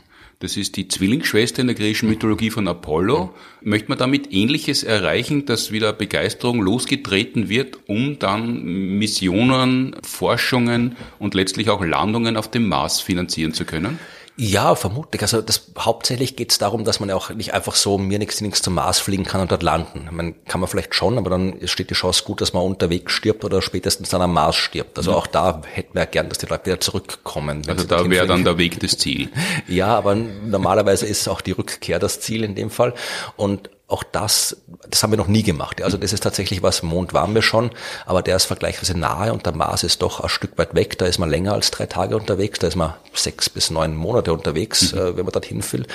das 0.45 0.59
ist 0.59 0.77
die 0.77 0.89
Zwillingsschwester 0.89 1.63
in 1.63 1.69
der 1.69 1.75
griechischen 1.75 2.11
Mythologie 2.11 2.51
von 2.51 2.69
Apollo. 2.69 3.35
Möchte 3.63 3.89
man 3.89 3.97
damit 3.97 4.31
Ähnliches 4.31 4.83
erreichen, 4.83 5.47
dass 5.47 5.73
wieder 5.73 5.95
Begeisterung 5.95 6.61
losgetreten 6.61 7.49
wird, 7.49 7.79
um 7.87 8.19
dann 8.19 8.63
Missionen, 8.63 9.97
Forschungen 10.03 10.97
und 11.19 11.33
letztlich 11.33 11.71
auch 11.71 11.83
Landungen 11.83 12.37
auf 12.37 12.51
dem 12.51 12.69
Mars 12.69 13.01
finanzieren 13.01 13.55
zu 13.55 13.65
können? 13.65 13.99
Ja, 14.37 14.75
vermutlich. 14.75 15.23
Also 15.23 15.41
das 15.41 15.71
hauptsächlich 15.79 16.35
geht 16.35 16.51
es 16.51 16.59
darum, 16.59 16.85
dass 16.85 16.99
man 16.99 17.09
ja 17.09 17.15
auch 17.15 17.31
nicht 17.31 17.55
einfach 17.55 17.77
so 17.77 17.99
mir 17.99 18.19
nichts, 18.19 18.41
nichts 18.41 18.63
zum 18.63 18.75
Mars 18.75 18.99
fliegen 18.99 19.25
kann 19.25 19.41
und 19.41 19.53
dort 19.53 19.63
landen. 19.63 20.09
Man 20.11 20.45
kann 20.45 20.61
man 20.61 20.69
vielleicht 20.69 20.95
schon, 20.95 21.19
aber 21.19 21.31
dann 21.31 21.59
steht 21.67 21.91
die 21.91 21.95
Chance 21.95 22.25
gut, 22.25 22.41
dass 22.41 22.53
man 22.53 22.65
unterwegs 22.65 23.13
stirbt 23.13 23.45
oder 23.45 23.63
spätestens 23.63 24.09
dann 24.09 24.23
am 24.23 24.33
Mars 24.33 24.57
stirbt. 24.57 24.99
Also 24.99 25.13
mhm. 25.13 25.17
auch 25.17 25.27
da 25.29 25.63
hätten 25.73 25.95
wir 25.95 26.03
ja 26.03 26.07
gern, 26.07 26.29
dass 26.29 26.39
die 26.39 26.47
Leute 26.47 26.67
wieder 26.67 26.81
zurückkommen. 26.81 27.63
Also 27.69 27.85
da 27.85 28.11
wäre 28.11 28.27
dann 28.27 28.43
der 28.43 28.59
Weg 28.59 28.81
das 28.81 28.99
Ziel. 28.99 29.29
ja, 29.69 29.87
aber 29.87 30.17
normalerweise 30.17 31.07
ist 31.07 31.29
auch 31.29 31.41
die 31.41 31.53
Rückkehr 31.53 32.01
das 32.01 32.21
Ziel 32.21 32.43
in 32.43 32.57
dem 32.57 32.71
Fall. 32.71 32.95
Und 33.37 33.71
auch 33.95 34.03
das, 34.03 34.57
das 34.91 35.03
haben 35.03 35.13
wir 35.13 35.17
noch 35.17 35.29
nie 35.29 35.45
gemacht. 35.45 35.81
Also 35.81 35.97
das 35.97 36.13
ist 36.13 36.25
tatsächlich 36.25 36.63
was, 36.65 36.83
Mond 36.83 37.15
waren 37.15 37.33
wir 37.33 37.43
schon, 37.43 37.71
aber 38.07 38.23
der 38.23 38.35
ist 38.35 38.47
vergleichsweise 38.47 38.99
nahe 38.99 39.33
und 39.33 39.47
der 39.47 39.55
Mars 39.55 39.85
ist 39.85 40.03
doch 40.03 40.19
ein 40.21 40.29
Stück 40.29 40.59
weit 40.59 40.75
weg. 40.75 40.99
Da 40.99 41.07
ist 41.07 41.19
man 41.19 41.31
länger 41.31 41.53
als 41.53 41.71
drei 41.71 41.87
Tage 41.87 42.17
unterwegs, 42.17 42.59
da 42.59 42.67
ist 42.67 42.75
man 42.75 42.95
sechs 43.13 43.49
bis 43.49 43.71
neun 43.71 43.95
Monate 43.95 44.33
unterwegs, 44.33 44.93
mhm. 44.93 44.99
äh, 44.99 45.17
wenn 45.17 45.25
man 45.25 45.33
dorthin 45.33 45.63
will. 45.73 45.87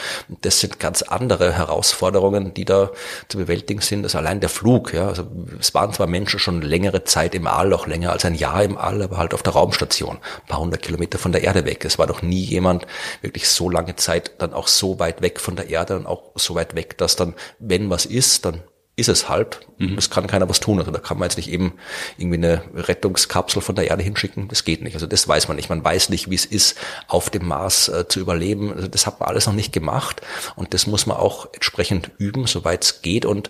Das 0.41 0.61
sind 0.61 0.79
ganz 0.79 1.01
andere 1.01 1.51
Herausforderungen, 1.53 2.53
die 2.53 2.63
da 2.63 2.91
zu 3.27 3.37
bewältigen 3.37 3.81
sind. 3.81 4.05
Also 4.05 4.17
allein 4.17 4.39
der 4.39 4.49
Flug, 4.49 4.93
ja. 4.93 5.09
Also 5.09 5.27
es 5.59 5.73
waren 5.73 5.91
zwar 5.91 6.07
Menschen 6.07 6.39
schon 6.39 6.61
längere 6.61 7.03
Zeit 7.03 7.35
im 7.35 7.47
All, 7.47 7.73
auch 7.73 7.85
länger 7.85 8.13
als 8.13 8.23
ein 8.23 8.35
Jahr 8.35 8.63
im 8.63 8.77
All, 8.77 9.01
aber 9.01 9.17
halt 9.17 9.33
auf 9.33 9.43
der 9.43 9.53
Raumstation, 9.53 10.15
ein 10.15 10.47
paar 10.47 10.59
hundert 10.59 10.81
Kilometer 10.81 11.17
von 11.17 11.33
der 11.33 11.43
Erde 11.43 11.65
weg. 11.65 11.83
Es 11.83 11.99
war 11.99 12.07
doch 12.07 12.21
nie 12.21 12.43
jemand 12.43 12.87
wirklich 13.21 13.49
so 13.49 13.69
lange 13.69 13.97
Zeit 13.97 14.31
dann 14.37 14.53
auch 14.53 14.69
so 14.69 14.99
weit 14.99 15.21
weg 15.21 15.41
von 15.41 15.57
der 15.57 15.69
Erde 15.69 15.97
und 15.97 16.05
auch 16.05 16.31
so 16.35 16.55
weit 16.55 16.75
weg, 16.75 16.97
dass 16.97 17.17
dann, 17.17 17.33
wenn 17.59 17.88
was 17.89 18.05
ist, 18.05 18.45
dann 18.45 18.63
ist 18.99 19.07
es 19.07 19.29
halt. 19.29 19.61
Mhm. 19.77 19.97
Es 19.97 20.09
kann 20.09 20.27
keiner 20.27 20.49
was 20.49 20.59
tun. 20.59 20.77
Also 20.77 20.91
da 20.91 20.99
kann 20.99 21.17
man 21.17 21.27
jetzt 21.29 21.37
nicht 21.37 21.49
eben 21.49 21.73
irgendwie 22.17 22.37
eine 22.37 22.63
Rettungskapsel 22.75 23.61
von 23.61 23.75
der 23.75 23.87
Erde 23.87 24.03
hinschicken. 24.03 24.49
Das 24.49 24.65
geht 24.65 24.81
nicht. 24.81 24.93
Also 24.93 25.07
das 25.07 25.27
weiß 25.27 25.47
man 25.47 25.55
nicht. 25.55 25.69
Man 25.69 25.83
weiß 25.83 26.09
nicht, 26.09 26.29
wie 26.29 26.35
es 26.35 26.45
ist, 26.45 26.77
auf 27.07 27.29
dem 27.29 27.47
Mars 27.47 27.87
äh, 27.87 28.07
zu 28.07 28.19
überleben. 28.19 28.73
Also 28.73 28.87
das 28.87 29.07
hat 29.07 29.19
man 29.19 29.29
alles 29.29 29.45
noch 29.45 29.53
nicht 29.53 29.71
gemacht. 29.71 30.21
Und 30.55 30.73
das 30.73 30.85
muss 30.85 31.05
man 31.05 31.17
auch 31.17 31.47
entsprechend 31.53 32.11
üben, 32.17 32.45
soweit 32.45 32.83
es 32.83 33.01
geht. 33.01 33.25
Und 33.25 33.49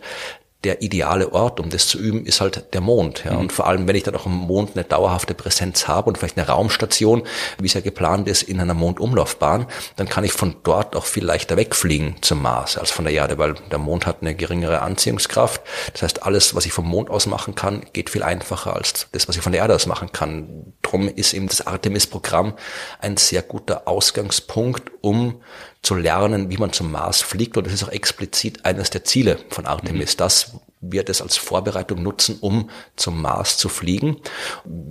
der 0.66 0.82
ideale 0.82 1.32
Ort, 1.32 1.62
um 1.62 1.70
das 1.70 1.88
zu 1.88 1.98
üben, 1.98 2.26
ist 2.26 2.42
halt 2.42 2.74
der 2.74 2.82
Mond. 2.82 3.24
Ja. 3.24 3.34
Mhm. 3.34 3.40
Und 3.40 3.54
vor 3.54 3.68
allem, 3.68 3.88
wenn 3.88 3.96
ich 3.96 4.04
dann 4.04 4.16
auch 4.16 4.26
am 4.26 4.36
Mond 4.36 4.72
eine 4.76 4.84
dauerhafte 4.84 5.34
Präsenz 5.34 5.88
habe 5.88 6.10
und 6.10 6.18
vielleicht 6.18 6.38
eine 6.38 6.48
Raumstation, 6.48 7.24
wie 7.60 7.68
es 7.68 7.74
ja 7.74 7.82
geplant 7.82 8.28
ist, 8.28 8.44
in 8.44 8.60
einer 8.60 8.74
Mondumlaufbahn, 8.74 9.68
dann 9.96 10.10
kann 10.10 10.26
ich 10.26 10.34
von 10.34 10.58
dort 10.64 10.98
auch 10.98 11.06
viel 11.06 11.24
leichter 11.24 11.56
wegfliegen 11.56 12.18
zum 12.22 12.42
Mars 12.42 12.78
als 12.78 12.92
von 12.92 13.06
der 13.06 13.14
Erde, 13.14 13.38
weil 13.38 13.56
der 13.72 13.80
Mond 13.80 14.06
hat 14.06 14.18
eine 14.22 14.36
geringere 14.36 14.82
Anziehungskraft. 14.82 15.62
Das 15.94 16.02
heißt, 16.02 16.24
alles, 16.24 16.56
was 16.56 16.66
ich 16.66 16.74
vom 16.74 16.88
Mond 16.88 17.10
aus 17.10 17.26
machen 17.26 17.56
kann, 17.56 17.86
geht 17.94 18.10
viel 18.10 18.24
einfacher 18.24 18.76
als 18.76 19.08
das, 19.14 19.30
was 19.30 19.38
ich 19.38 19.42
von 19.42 19.54
der 19.54 19.62
Erde 19.62 19.76
aus 19.76 19.86
machen 19.86 20.12
kann. 20.12 20.74
Drum 20.82 21.08
ist 21.08 21.34
eben 21.34 21.48
das 21.48 21.66
Artemis-Programm 21.66 22.54
ein 23.00 23.16
sehr 23.16 23.44
guter 23.44 23.88
Ausgangspunkt, 23.88 24.92
um 25.02 25.42
zu 25.82 25.96
lernen, 25.96 26.50
wie 26.50 26.58
man 26.58 26.74
zum 26.74 26.92
Mars 26.92 27.22
fliegt. 27.22 27.56
Und 27.56 27.66
das 27.66 27.74
ist 27.74 27.84
auch 27.84 27.92
explizit 27.92 28.66
eines 28.66 28.90
der 28.90 29.06
Ziele 29.06 29.38
von 29.50 29.66
Artemis, 29.66 30.16
mhm. 30.16 30.18
das 30.18 30.49
wir 30.82 31.04
das 31.04 31.22
als 31.22 31.36
Vorbereitung 31.36 32.02
nutzen, 32.02 32.38
um 32.40 32.70
zum 32.96 33.22
Mars 33.22 33.58
zu 33.58 33.68
fliegen. 33.68 34.18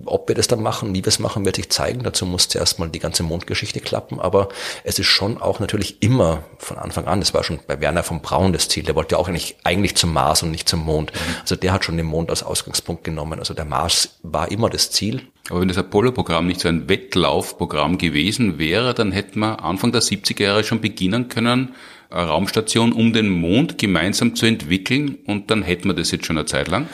Ob 0.04 0.28
wir 0.28 0.34
das 0.34 0.46
dann 0.46 0.62
machen, 0.62 0.94
wie 0.94 1.02
wir 1.02 1.08
es 1.08 1.18
machen, 1.18 1.46
wird 1.46 1.56
sich 1.56 1.70
zeigen. 1.70 2.02
Dazu 2.02 2.26
muss 2.26 2.48
zuerst 2.48 2.78
mal 2.78 2.90
die 2.90 2.98
ganze 2.98 3.22
Mondgeschichte 3.22 3.80
klappen. 3.80 4.20
Aber 4.20 4.48
es 4.84 4.98
ist 4.98 5.06
schon 5.06 5.40
auch 5.40 5.60
natürlich 5.60 6.02
immer 6.02 6.44
von 6.58 6.76
Anfang 6.78 7.06
an, 7.06 7.20
das 7.20 7.32
war 7.32 7.42
schon 7.42 7.60
bei 7.66 7.80
Werner 7.80 8.02
von 8.02 8.20
Braun 8.20 8.52
das 8.52 8.68
Ziel, 8.68 8.84
der 8.84 8.96
wollte 8.96 9.14
ja 9.14 9.18
auch 9.18 9.28
eigentlich, 9.28 9.56
eigentlich 9.64 9.96
zum 9.96 10.12
Mars 10.12 10.42
und 10.42 10.50
nicht 10.50 10.68
zum 10.68 10.80
Mond. 10.80 11.12
Mhm. 11.12 11.34
Also 11.40 11.56
der 11.56 11.72
hat 11.72 11.84
schon 11.84 11.96
den 11.96 12.06
Mond 12.06 12.28
als 12.30 12.42
Ausgangspunkt 12.42 13.04
genommen. 13.04 13.38
Also 13.38 13.54
der 13.54 13.64
Mars 13.64 14.18
war 14.22 14.50
immer 14.50 14.68
das 14.68 14.90
Ziel. 14.90 15.22
Aber 15.48 15.62
wenn 15.62 15.68
das 15.68 15.78
Apollo-Programm 15.78 16.46
nicht 16.46 16.60
so 16.60 16.68
ein 16.68 16.88
Wettlaufprogramm 16.90 17.96
gewesen 17.96 18.58
wäre, 18.58 18.92
dann 18.92 19.12
hätten 19.12 19.38
wir 19.40 19.64
Anfang 19.64 19.92
der 19.92 20.02
70er 20.02 20.42
Jahre 20.42 20.64
schon 20.64 20.82
beginnen 20.82 21.28
können, 21.28 21.74
Raumstation 22.10 22.92
um 22.92 23.12
den 23.12 23.28
Mond 23.28 23.78
gemeinsam 23.78 24.34
zu 24.34 24.46
entwickeln 24.46 25.18
und 25.26 25.50
dann 25.50 25.62
hätten 25.62 25.88
wir 25.88 25.94
das 25.94 26.10
jetzt 26.10 26.26
schon 26.26 26.38
eine 26.38 26.46
Zeit 26.46 26.68
lang? 26.68 26.88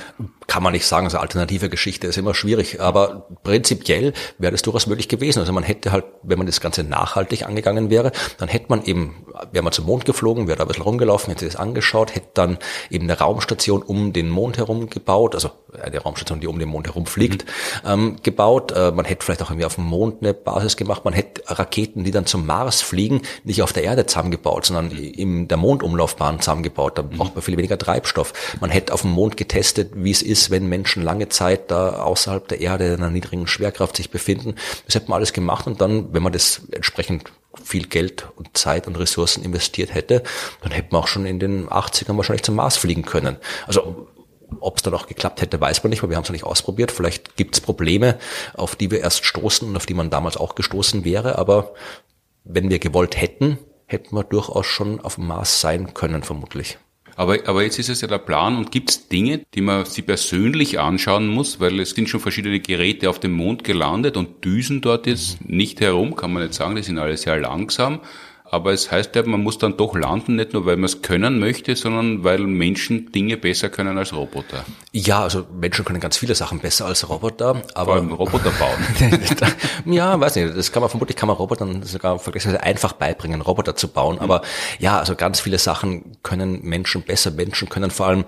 Kann 0.46 0.62
man 0.62 0.72
nicht 0.72 0.86
sagen, 0.86 1.06
also 1.06 1.18
alternative 1.18 1.68
Geschichte 1.68 2.06
ist 2.06 2.18
immer 2.18 2.34
schwierig, 2.34 2.80
aber 2.80 3.26
prinzipiell 3.42 4.12
wäre 4.38 4.52
das 4.52 4.62
durchaus 4.62 4.86
möglich 4.86 5.08
gewesen. 5.08 5.40
Also 5.40 5.52
man 5.52 5.62
hätte 5.62 5.92
halt, 5.92 6.04
wenn 6.22 6.38
man 6.38 6.46
das 6.46 6.60
Ganze 6.60 6.84
nachhaltig 6.84 7.46
angegangen 7.46 7.90
wäre, 7.90 8.12
dann 8.38 8.48
hätte 8.48 8.66
man 8.68 8.84
eben, 8.84 9.26
wäre 9.52 9.64
man 9.64 9.72
zum 9.72 9.86
Mond 9.86 10.04
geflogen, 10.04 10.46
wäre 10.46 10.58
da 10.58 10.64
ein 10.64 10.68
bisschen 10.68 10.82
rumgelaufen, 10.82 11.32
hätte 11.32 11.46
das 11.46 11.56
angeschaut, 11.56 12.14
hätte 12.14 12.28
dann 12.34 12.58
eben 12.90 13.04
eine 13.04 13.18
Raumstation 13.18 13.82
um 13.82 14.12
den 14.12 14.30
Mond 14.30 14.58
herum 14.58 14.90
gebaut, 14.90 15.34
also 15.34 15.50
eine 15.80 15.98
Raumstation, 15.98 16.40
die 16.40 16.46
um 16.46 16.58
den 16.58 16.68
Mond 16.68 16.86
herum 16.86 17.06
fliegt, 17.06 17.44
mhm. 17.84 17.90
ähm, 17.90 18.16
gebaut. 18.22 18.72
Äh, 18.72 18.92
man 18.92 19.04
hätte 19.04 19.24
vielleicht 19.24 19.42
auch 19.42 19.50
irgendwie 19.50 19.66
auf 19.66 19.76
dem 19.76 19.84
Mond 19.84 20.22
eine 20.22 20.34
Basis 20.34 20.76
gemacht, 20.76 21.04
man 21.04 21.14
hätte 21.14 21.42
Raketen, 21.46 22.04
die 22.04 22.10
dann 22.10 22.26
zum 22.26 22.46
Mars 22.46 22.82
fliegen, 22.82 23.22
nicht 23.44 23.62
auf 23.62 23.72
der 23.72 23.84
Erde 23.84 24.06
zusammengebaut, 24.06 24.66
sondern 24.66 24.90
in 24.90 25.48
der 25.48 25.56
Mondumlaufbahn 25.56 26.40
zusammengebaut. 26.40 26.98
Da 26.98 27.02
braucht 27.02 27.34
man 27.34 27.42
viel 27.42 27.56
weniger 27.56 27.78
Treibstoff. 27.78 28.32
Man 28.60 28.70
hätte 28.70 28.92
auf 28.92 29.02
dem 29.02 29.10
Mond 29.10 29.36
getestet, 29.36 29.92
wie 29.94 30.10
es 30.10 30.22
ist, 30.22 30.33
ist, 30.34 30.50
wenn 30.50 30.66
Menschen 30.68 31.04
lange 31.04 31.28
Zeit 31.28 31.70
da 31.70 32.02
außerhalb 32.02 32.48
der 32.48 32.60
Erde 32.60 32.88
in 32.88 32.94
einer 32.94 33.10
niedrigen 33.10 33.46
Schwerkraft 33.46 33.96
sich 33.96 34.10
befinden. 34.10 34.56
Das 34.86 34.96
hätte 34.96 35.08
man 35.08 35.18
alles 35.18 35.32
gemacht 35.32 35.68
und 35.68 35.80
dann, 35.80 36.12
wenn 36.12 36.24
man 36.24 36.32
das 36.32 36.62
entsprechend 36.72 37.30
viel 37.62 37.86
Geld 37.86 38.26
und 38.34 38.56
Zeit 38.56 38.88
und 38.88 38.98
Ressourcen 38.98 39.44
investiert 39.44 39.94
hätte, 39.94 40.24
dann 40.62 40.72
hätte 40.72 40.88
man 40.90 41.02
auch 41.02 41.06
schon 41.06 41.24
in 41.24 41.38
den 41.38 41.68
80ern 41.68 42.16
wahrscheinlich 42.16 42.42
zum 42.42 42.56
Mars 42.56 42.76
fliegen 42.76 43.04
können. 43.04 43.36
Also 43.68 44.08
ob 44.60 44.76
es 44.76 44.82
dann 44.82 44.94
auch 44.94 45.06
geklappt 45.06 45.40
hätte, 45.40 45.60
weiß 45.60 45.84
man 45.84 45.90
nicht, 45.90 46.02
weil 46.02 46.10
wir 46.10 46.16
haben 46.16 46.24
es 46.24 46.28
noch 46.28 46.34
nicht 46.34 46.44
ausprobiert. 46.44 46.90
Vielleicht 46.90 47.36
gibt 47.36 47.54
es 47.54 47.60
Probleme, 47.60 48.18
auf 48.54 48.74
die 48.74 48.90
wir 48.90 49.00
erst 49.00 49.24
stoßen 49.24 49.68
und 49.68 49.76
auf 49.76 49.86
die 49.86 49.94
man 49.94 50.10
damals 50.10 50.36
auch 50.36 50.56
gestoßen 50.56 51.04
wäre. 51.04 51.38
Aber 51.38 51.74
wenn 52.42 52.70
wir 52.70 52.80
gewollt 52.80 53.16
hätten, 53.16 53.58
hätten 53.86 54.16
wir 54.16 54.24
durchaus 54.24 54.66
schon 54.66 55.00
auf 55.00 55.14
dem 55.14 55.28
Mars 55.28 55.60
sein 55.60 55.94
können, 55.94 56.22
vermutlich. 56.24 56.78
Aber, 57.16 57.38
aber 57.46 57.62
jetzt 57.62 57.78
ist 57.78 57.88
es 57.88 58.00
ja 58.00 58.08
der 58.08 58.18
Plan 58.18 58.56
und 58.56 58.72
gibt 58.72 58.90
es 58.90 59.08
Dinge, 59.08 59.42
die 59.54 59.60
man 59.60 59.84
sich 59.84 60.04
persönlich 60.04 60.80
anschauen 60.80 61.28
muss, 61.28 61.60
weil 61.60 61.78
es 61.80 61.90
sind 61.90 62.08
schon 62.08 62.20
verschiedene 62.20 62.60
Geräte 62.60 63.08
auf 63.08 63.20
dem 63.20 63.32
Mond 63.32 63.64
gelandet 63.64 64.16
und 64.16 64.44
düsen 64.44 64.80
dort 64.80 65.06
jetzt 65.06 65.48
nicht 65.48 65.80
herum, 65.80 66.16
kann 66.16 66.32
man 66.32 66.42
nicht 66.42 66.54
sagen, 66.54 66.76
die 66.76 66.82
sind 66.82 66.98
alle 66.98 67.16
sehr 67.16 67.38
langsam. 67.38 68.00
Aber 68.54 68.72
es 68.72 68.92
heißt 68.92 69.16
ja, 69.16 69.24
man 69.24 69.42
muss 69.42 69.58
dann 69.58 69.76
doch 69.76 69.96
landen, 69.96 70.36
nicht 70.36 70.52
nur 70.52 70.64
weil 70.64 70.76
man 70.76 70.84
es 70.84 71.02
können 71.02 71.40
möchte, 71.40 71.74
sondern 71.74 72.22
weil 72.22 72.38
Menschen 72.38 73.10
Dinge 73.10 73.36
besser 73.36 73.68
können 73.68 73.98
als 73.98 74.12
Roboter. 74.14 74.64
Ja, 74.92 75.24
also 75.24 75.44
Menschen 75.52 75.84
können 75.84 75.98
ganz 75.98 76.16
viele 76.18 76.36
Sachen 76.36 76.60
besser 76.60 76.86
als 76.86 77.08
Roboter, 77.08 77.62
aber 77.74 77.84
Vor 77.84 77.94
allem 77.94 78.12
Roboter 78.12 78.52
bauen. 78.52 79.92
ja, 79.92 80.20
weiß 80.20 80.36
nicht, 80.36 80.56
das 80.56 80.70
kann 80.70 80.82
man 80.82 80.88
vermutlich 80.88 81.16
kann 81.16 81.26
man 81.26 81.36
Robotern 81.36 81.82
sogar 81.82 82.20
vergleichsweise 82.20 82.62
einfach 82.62 82.92
beibringen, 82.92 83.40
Roboter 83.40 83.74
zu 83.74 83.88
bauen. 83.88 84.20
Aber 84.20 84.42
ja, 84.78 85.00
also 85.00 85.16
ganz 85.16 85.40
viele 85.40 85.58
Sachen 85.58 86.16
können 86.22 86.62
Menschen 86.62 87.02
besser. 87.02 87.32
Menschen 87.32 87.68
können 87.68 87.90
vor 87.90 88.06
allem 88.06 88.24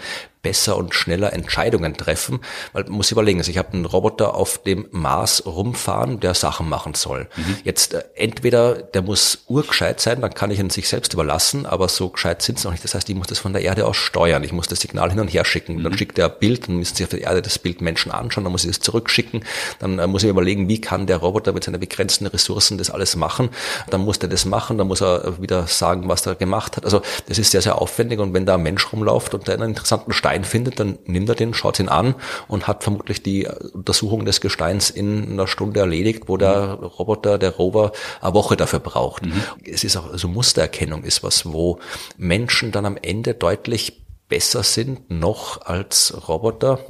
besser 0.46 0.76
und 0.76 0.94
schneller 0.94 1.32
Entscheidungen 1.32 1.96
treffen, 1.96 2.38
weil 2.72 2.84
man 2.84 2.92
muss 2.92 3.10
überlegen, 3.10 3.40
also 3.40 3.50
ich 3.50 3.58
habe 3.58 3.72
einen 3.72 3.84
Roboter 3.84 4.36
auf 4.36 4.62
dem 4.62 4.86
Mars 4.92 5.44
rumfahren, 5.44 6.20
der 6.20 6.34
Sachen 6.34 6.68
machen 6.68 6.94
soll. 6.94 7.26
Mhm. 7.34 7.56
Jetzt 7.64 7.94
äh, 7.94 8.04
entweder 8.14 8.74
der 8.76 9.02
muss 9.02 9.38
urgescheit 9.48 10.00
sein, 10.00 10.20
dann 10.20 10.32
kann 10.34 10.52
ich 10.52 10.60
ihn 10.60 10.70
sich 10.70 10.88
selbst 10.88 11.12
überlassen, 11.14 11.66
aber 11.66 11.88
so 11.88 12.10
gescheit 12.10 12.42
sind 12.42 12.58
es 12.58 12.64
noch 12.64 12.70
nicht. 12.70 12.84
Das 12.84 12.94
heißt, 12.94 13.08
ich 13.08 13.16
muss 13.16 13.26
das 13.26 13.40
von 13.40 13.52
der 13.52 13.62
Erde 13.62 13.86
aus 13.86 13.96
steuern. 13.96 14.44
Ich 14.44 14.52
muss 14.52 14.68
das 14.68 14.78
Signal 14.78 15.10
hin 15.10 15.18
und 15.18 15.26
her 15.26 15.44
schicken. 15.44 15.78
Mhm. 15.78 15.82
Dann 15.82 15.98
schickt 15.98 16.16
er 16.16 16.26
ein 16.26 16.38
Bild, 16.38 16.68
dann 16.68 16.76
müssen 16.76 16.94
sie 16.94 17.02
auf 17.02 17.10
der 17.10 17.22
Erde 17.22 17.42
das 17.42 17.58
Bild 17.58 17.80
Menschen 17.80 18.12
anschauen, 18.12 18.44
dann 18.44 18.52
muss 18.52 18.62
ich 18.62 18.70
das 18.70 18.78
zurückschicken. 18.78 19.44
Dann 19.80 19.98
äh, 19.98 20.06
muss 20.06 20.22
ich 20.22 20.30
überlegen, 20.30 20.68
wie 20.68 20.80
kann 20.80 21.08
der 21.08 21.16
Roboter 21.16 21.52
mit 21.52 21.64
seinen 21.64 21.80
begrenzten 21.80 22.28
Ressourcen 22.28 22.78
das 22.78 22.90
alles 22.90 23.16
machen. 23.16 23.50
Dann 23.90 24.02
muss 24.02 24.20
der 24.20 24.28
das 24.28 24.44
machen, 24.44 24.78
dann 24.78 24.86
muss 24.86 25.02
er 25.02 25.42
wieder 25.42 25.66
sagen, 25.66 26.08
was 26.08 26.24
er 26.24 26.36
gemacht 26.36 26.76
hat. 26.76 26.84
Also 26.84 27.02
das 27.26 27.40
ist 27.40 27.50
sehr, 27.50 27.62
sehr 27.62 27.82
aufwendig 27.82 28.20
und 28.20 28.32
wenn 28.32 28.46
da 28.46 28.54
ein 28.54 28.62
Mensch 28.62 28.92
rumläuft 28.92 29.34
und 29.34 29.48
der 29.48 29.56
einen 29.56 29.70
interessanten 29.70 30.12
Stein 30.12 30.35
findet, 30.44 30.80
dann 30.80 30.98
nimmt 31.04 31.28
er 31.28 31.34
den, 31.34 31.54
schaut 31.54 31.78
ihn 31.78 31.88
an 31.88 32.14
und 32.48 32.66
hat 32.66 32.82
vermutlich 32.82 33.22
die 33.22 33.48
Untersuchung 33.72 34.24
des 34.24 34.40
Gesteins 34.40 34.90
in 34.90 35.32
einer 35.32 35.46
Stunde 35.46 35.80
erledigt, 35.80 36.24
wo 36.26 36.36
der 36.36 36.74
Roboter, 36.74 37.38
der 37.38 37.50
Rover 37.50 37.92
eine 38.20 38.34
Woche 38.34 38.56
dafür 38.56 38.80
braucht. 38.80 39.26
Mhm. 39.26 39.42
Es 39.64 39.84
ist 39.84 39.96
auch, 39.96 40.10
also 40.10 40.28
Mustererkennung 40.28 41.04
ist 41.04 41.22
was, 41.22 41.46
wo 41.46 41.78
Menschen 42.16 42.72
dann 42.72 42.86
am 42.86 42.96
Ende 43.00 43.34
deutlich 43.34 44.02
besser 44.28 44.62
sind 44.62 45.10
noch 45.10 45.62
als 45.62 46.28
Roboter 46.28 46.80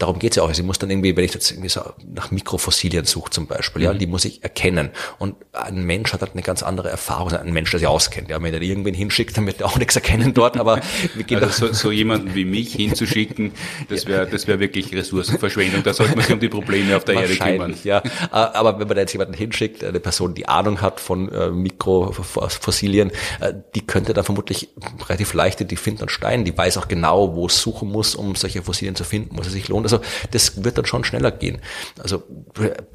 darum 0.00 0.18
geht's 0.18 0.36
ja 0.36 0.42
auch. 0.42 0.52
Sie 0.52 0.62
muss 0.62 0.78
dann 0.78 0.90
irgendwie, 0.90 1.16
wenn 1.16 1.24
ich 1.24 1.34
jetzt 1.34 1.50
irgendwie 1.50 1.68
so 1.68 1.82
nach 2.14 2.30
Mikrofossilien 2.30 3.04
suche 3.04 3.30
zum 3.30 3.46
Beispiel, 3.46 3.82
ja, 3.82 3.92
mhm. 3.92 3.98
die 3.98 4.06
muss 4.06 4.24
ich 4.24 4.42
erkennen. 4.42 4.90
Und 5.18 5.36
ein 5.52 5.84
Mensch 5.84 6.12
hat 6.12 6.22
halt 6.22 6.32
eine 6.32 6.42
ganz 6.42 6.62
andere 6.62 6.90
Erfahrung, 6.90 7.32
ein 7.32 7.52
Mensch, 7.52 7.70
der 7.70 7.80
sich 7.80 7.88
auskennt. 7.88 8.30
Ja, 8.30 8.42
wenn 8.42 8.54
er 8.54 8.62
irgendwen 8.62 8.94
hinschickt, 8.94 9.36
dann 9.36 9.46
wird 9.46 9.60
er 9.60 9.66
auch 9.66 9.78
nichts 9.78 9.94
erkennen 9.94 10.34
dort, 10.34 10.56
aber 10.56 10.80
wir 11.14 11.24
gehen 11.24 11.42
also 11.42 11.68
so, 11.68 11.72
so 11.72 11.92
jemanden 11.92 12.34
wie 12.34 12.44
mich 12.44 12.74
hinzuschicken, 12.74 13.52
das 13.88 14.06
wäre 14.06 14.26
das 14.26 14.46
wäre 14.46 14.58
wirklich 14.60 14.94
Ressourcenverschwendung. 14.94 15.82
Da 15.82 15.92
sollte 15.92 16.16
man 16.16 16.24
sich 16.24 16.32
um 16.32 16.40
die 16.40 16.48
Probleme 16.48 16.96
auf 16.96 17.04
der 17.04 17.16
Erde 17.16 17.36
kümmern. 17.36 17.74
Ja, 17.84 18.02
aber 18.30 18.78
wenn 18.78 18.88
man 18.88 18.96
da 18.96 19.02
jetzt 19.02 19.12
jemanden 19.12 19.34
hinschickt, 19.34 19.84
eine 19.84 20.00
Person, 20.00 20.34
die 20.34 20.48
Ahnung 20.48 20.80
hat 20.80 21.00
von 21.00 21.30
äh, 21.30 21.50
Mikrofossilien, 21.50 23.10
äh, 23.40 23.52
die 23.74 23.86
könnte 23.86 24.14
dann 24.14 24.24
vermutlich 24.24 24.68
relativ 25.08 25.34
leicht, 25.34 25.70
die 25.70 25.76
findet 25.76 26.02
einen 26.02 26.08
Stein, 26.08 26.44
die 26.44 26.56
weiß 26.56 26.78
auch 26.78 26.88
genau, 26.88 27.34
wo 27.34 27.46
es 27.46 27.60
suchen 27.60 27.90
muss, 27.90 28.14
um 28.14 28.34
solche 28.34 28.62
Fossilien 28.62 28.96
zu 28.96 29.04
finden, 29.04 29.36
wo 29.36 29.42
es 29.42 29.50
sich 29.50 29.68
lohnt. 29.68 29.89
Also 29.92 30.04
das 30.30 30.64
wird 30.64 30.78
dann 30.78 30.86
schon 30.86 31.04
schneller 31.04 31.30
gehen. 31.30 31.58
Also 32.02 32.22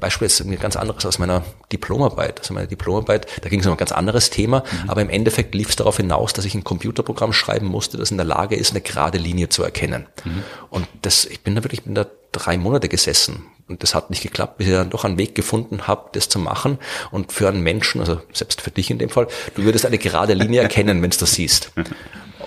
Beispiel 0.00 0.26
ist 0.26 0.40
ein 0.40 0.58
ganz 0.58 0.76
anderes 0.76 1.04
aus 1.06 1.18
meiner 1.18 1.44
Diplomarbeit. 1.72 2.40
Also 2.40 2.54
meine 2.54 2.66
Diplomarbeit, 2.66 3.26
da 3.42 3.48
ging 3.48 3.60
es 3.60 3.66
um 3.66 3.72
ein 3.72 3.78
ganz 3.78 3.92
anderes 3.92 4.30
Thema, 4.30 4.60
mhm. 4.60 4.90
aber 4.90 5.02
im 5.02 5.10
Endeffekt 5.10 5.54
lief 5.54 5.68
es 5.68 5.76
darauf 5.76 5.96
hinaus, 5.96 6.32
dass 6.32 6.44
ich 6.44 6.54
ein 6.54 6.64
Computerprogramm 6.64 7.32
schreiben 7.32 7.66
musste, 7.66 7.98
das 7.98 8.10
in 8.10 8.16
der 8.16 8.26
Lage 8.26 8.56
ist, 8.56 8.70
eine 8.70 8.80
gerade 8.80 9.18
Linie 9.18 9.48
zu 9.48 9.62
erkennen. 9.62 10.06
Mhm. 10.24 10.42
Und 10.70 10.88
das, 11.02 11.24
ich 11.24 11.42
bin 11.42 11.54
da 11.54 11.64
wirklich, 11.64 11.82
bin 11.84 11.94
da 11.94 12.06
drei 12.32 12.58
Monate 12.58 12.88
gesessen 12.88 13.46
und 13.68 13.82
das 13.82 13.94
hat 13.94 14.10
nicht 14.10 14.22
geklappt, 14.22 14.58
bis 14.58 14.68
ich 14.68 14.72
dann 14.72 14.90
doch 14.90 15.04
einen 15.04 15.18
Weg 15.18 15.34
gefunden 15.34 15.86
habe, 15.86 16.10
das 16.12 16.28
zu 16.28 16.38
machen. 16.38 16.78
Und 17.10 17.32
für 17.32 17.48
einen 17.48 17.62
Menschen, 17.62 18.00
also 18.00 18.20
selbst 18.32 18.60
für 18.60 18.70
dich 18.70 18.90
in 18.90 18.98
dem 18.98 19.08
Fall, 19.08 19.26
du 19.54 19.62
würdest 19.64 19.86
eine 19.86 19.98
gerade 19.98 20.34
Linie 20.34 20.62
erkennen, 20.62 21.02
wenn 21.02 21.10
du 21.10 21.16
das 21.16 21.32
siehst. 21.32 21.72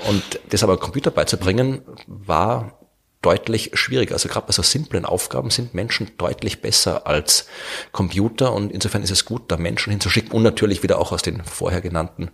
Und 0.07 0.39
das 0.49 0.63
aber 0.63 0.77
Computer 0.77 1.11
beizubringen, 1.11 1.81
war 2.07 2.78
deutlich 3.21 3.71
schwieriger. 3.73 4.13
Also 4.13 4.29
gerade 4.29 4.47
bei 4.47 4.53
so 4.53 4.61
simplen 4.61 5.03
Aufgaben 5.03 5.49
sind 5.49 5.73
Menschen 5.73 6.11
deutlich 6.17 6.61
besser 6.61 7.05
als 7.05 7.47
Computer 7.91 8.53
und 8.53 8.71
insofern 8.71 9.03
ist 9.03 9.11
es 9.11 9.25
gut, 9.25 9.51
da 9.51 9.57
Menschen 9.57 9.91
hinzuschicken 9.91 10.31
und 10.31 10.43
natürlich 10.43 10.83
wieder 10.83 10.99
auch 10.99 11.11
aus 11.11 11.21
den 11.21 11.43
vorher 11.43 11.81
genannten 11.81 12.31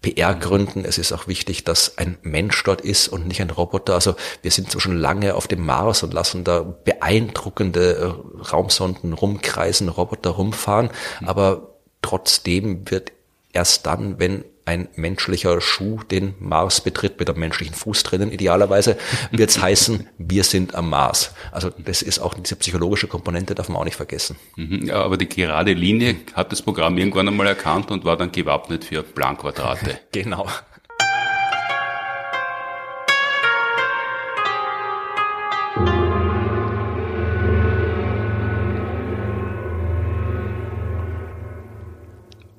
PR-Gründen. 0.00 0.84
Es 0.84 0.96
ist 0.96 1.12
auch 1.12 1.26
wichtig, 1.26 1.64
dass 1.64 1.98
ein 1.98 2.18
Mensch 2.22 2.62
dort 2.62 2.80
ist 2.80 3.08
und 3.08 3.26
nicht 3.26 3.40
ein 3.40 3.50
Roboter. 3.50 3.94
Also 3.94 4.14
wir 4.42 4.52
sind 4.52 4.70
so 4.70 4.78
schon 4.78 4.96
lange 4.96 5.34
auf 5.34 5.48
dem 5.48 5.66
Mars 5.66 6.04
und 6.04 6.14
lassen 6.14 6.44
da 6.44 6.60
beeindruckende 6.60 7.96
äh, 7.96 8.48
Raumsonden 8.52 9.14
rumkreisen, 9.14 9.88
Roboter 9.88 10.30
rumfahren, 10.30 10.90
aber 11.26 11.74
trotzdem 12.00 12.88
wird 12.90 13.12
erst 13.52 13.86
dann, 13.86 14.20
wenn 14.20 14.44
ein 14.68 14.86
menschlicher 14.96 15.62
Schuh 15.62 16.00
den 16.10 16.34
Mars 16.40 16.82
betritt, 16.82 17.18
mit 17.18 17.30
einem 17.30 17.40
menschlichen 17.40 17.74
Fuß 17.74 18.02
drinnen 18.02 18.30
idealerweise, 18.30 18.98
wird 19.30 19.48
es 19.48 19.62
heißen, 19.62 20.06
wir 20.18 20.44
sind 20.44 20.74
am 20.74 20.90
Mars. 20.90 21.32
Also 21.52 21.70
das 21.70 22.02
ist 22.02 22.18
auch 22.18 22.34
diese 22.34 22.54
psychologische 22.56 23.08
Komponente, 23.08 23.54
darf 23.54 23.70
man 23.70 23.80
auch 23.80 23.84
nicht 23.86 23.96
vergessen. 23.96 24.36
Mhm, 24.56 24.88
ja, 24.88 24.96
aber 24.96 25.16
die 25.16 25.26
gerade 25.26 25.72
Linie 25.72 26.16
hat 26.34 26.52
das 26.52 26.60
Programm 26.60 26.98
irgendwann 26.98 27.28
einmal 27.28 27.46
erkannt 27.46 27.90
und 27.90 28.04
war 28.04 28.18
dann 28.18 28.30
gewappnet 28.30 28.84
für 28.84 29.02
Planquadrate. 29.02 30.00
genau. 30.12 30.46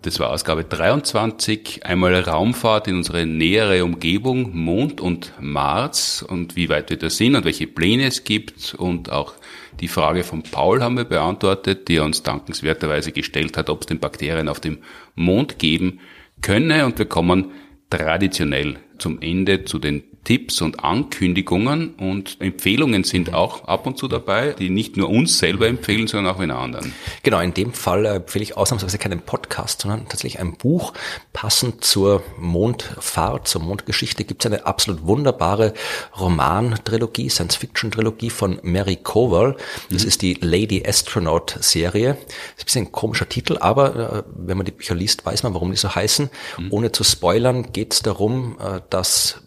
Das 0.10 0.20
war 0.20 0.32
Ausgabe 0.32 0.64
23, 0.64 1.86
einmal 1.86 2.16
Raumfahrt 2.16 2.88
in 2.88 2.96
unsere 2.96 3.28
nähere 3.28 3.86
Umgebung, 3.86 4.58
Mond 4.58 5.02
und 5.02 5.34
Mars. 5.40 6.24
Und 6.24 6.56
wie 6.56 6.68
weit 6.68 6.90
wir 6.90 6.98
da 6.98 7.12
sind 7.12 7.36
und 7.36 7.46
welche 7.46 7.68
Pläne 7.68 8.08
es 8.08 8.24
gibt. 8.24 8.74
Und 8.74 9.12
auch 9.12 9.36
die 9.80 9.88
Frage 9.88 10.24
von 10.24 10.42
Paul 10.42 10.82
haben 10.82 10.98
wir 10.98 11.04
beantwortet, 11.04 11.88
die 11.88 11.98
er 11.98 12.06
uns 12.06 12.24
dankenswerterweise 12.24 13.12
gestellt 13.12 13.56
hat, 13.56 13.70
ob 13.70 13.82
es 13.82 13.86
den 13.86 14.00
Bakterien 14.00 14.50
auf 14.50 14.60
dem 14.60 14.80
Mond 15.14 15.60
geben 15.60 16.00
könne. 16.42 16.88
Und 16.88 16.98
wir 16.98 17.06
kommen 17.06 17.52
traditionell 17.92 18.78
zum 18.98 19.22
Ende 19.22 19.66
zu 19.66 19.78
den 19.78 20.02
Tipps 20.30 20.62
und 20.62 20.84
Ankündigungen 20.84 21.96
und 21.96 22.40
Empfehlungen 22.40 23.04
sind 23.04 23.34
auch 23.34 23.64
ab 23.64 23.88
und 23.88 23.98
zu 23.98 24.08
dabei, 24.08 24.54
die 24.54 24.70
nicht 24.70 24.96
nur 24.96 25.10
uns 25.10 25.40
selber 25.40 25.68
empfehlen, 25.68 26.06
sondern 26.06 26.36
auch 26.36 26.40
in 26.40 26.52
anderen. 26.52 26.94
Genau, 27.24 27.40
in 27.40 27.56
dem 27.56 27.74
Fall 27.74 28.06
äh, 28.06 28.10
empfehle 28.18 28.44
ich 28.44 28.56
ausnahmsweise 28.56 29.00
keinen 29.00 29.22
Podcast, 29.22 29.82
sondern 29.82 30.08
tatsächlich 30.08 30.40
ein 30.40 30.56
Buch. 30.56 30.94
Passend 31.34 31.84
zur 31.84 32.22
Mondfahrt, 32.38 33.48
zur 33.48 33.64
Mondgeschichte 33.64 34.24
gibt 34.24 34.46
es 34.46 34.52
eine 34.52 34.68
absolut 34.68 35.08
wunderbare 35.08 35.74
Roman-Trilogie, 36.20 37.28
Science-Fiction-Trilogie 37.28 38.30
von 38.30 38.60
Mary 38.62 38.98
Cowell. 38.98 39.56
Das 39.90 40.04
mhm. 40.04 40.10
ist 40.10 40.22
die 40.22 40.36
Lady 40.36 40.84
Astronaut-Serie. 40.86 42.12
Ist 42.12 42.20
ein 42.20 42.66
bisschen 42.66 42.86
ein 42.86 42.92
komischer 42.92 43.28
Titel, 43.28 43.58
aber 43.60 43.96
äh, 43.96 44.24
wenn 44.36 44.58
man 44.58 44.68
die 44.68 44.74
Bücher 44.74 44.94
liest, 44.94 45.26
weiß 45.26 45.42
man, 45.42 45.56
warum 45.56 45.72
die 45.72 45.78
so 45.78 45.96
heißen. 45.96 46.30
Mhm. 46.60 46.68
Ohne 46.70 46.92
zu 46.92 47.04
spoilern 47.04 47.74
geht 47.74 47.94
es 47.94 48.04
darum, 48.04 48.58
äh, 48.60 48.82
dass 48.92 49.42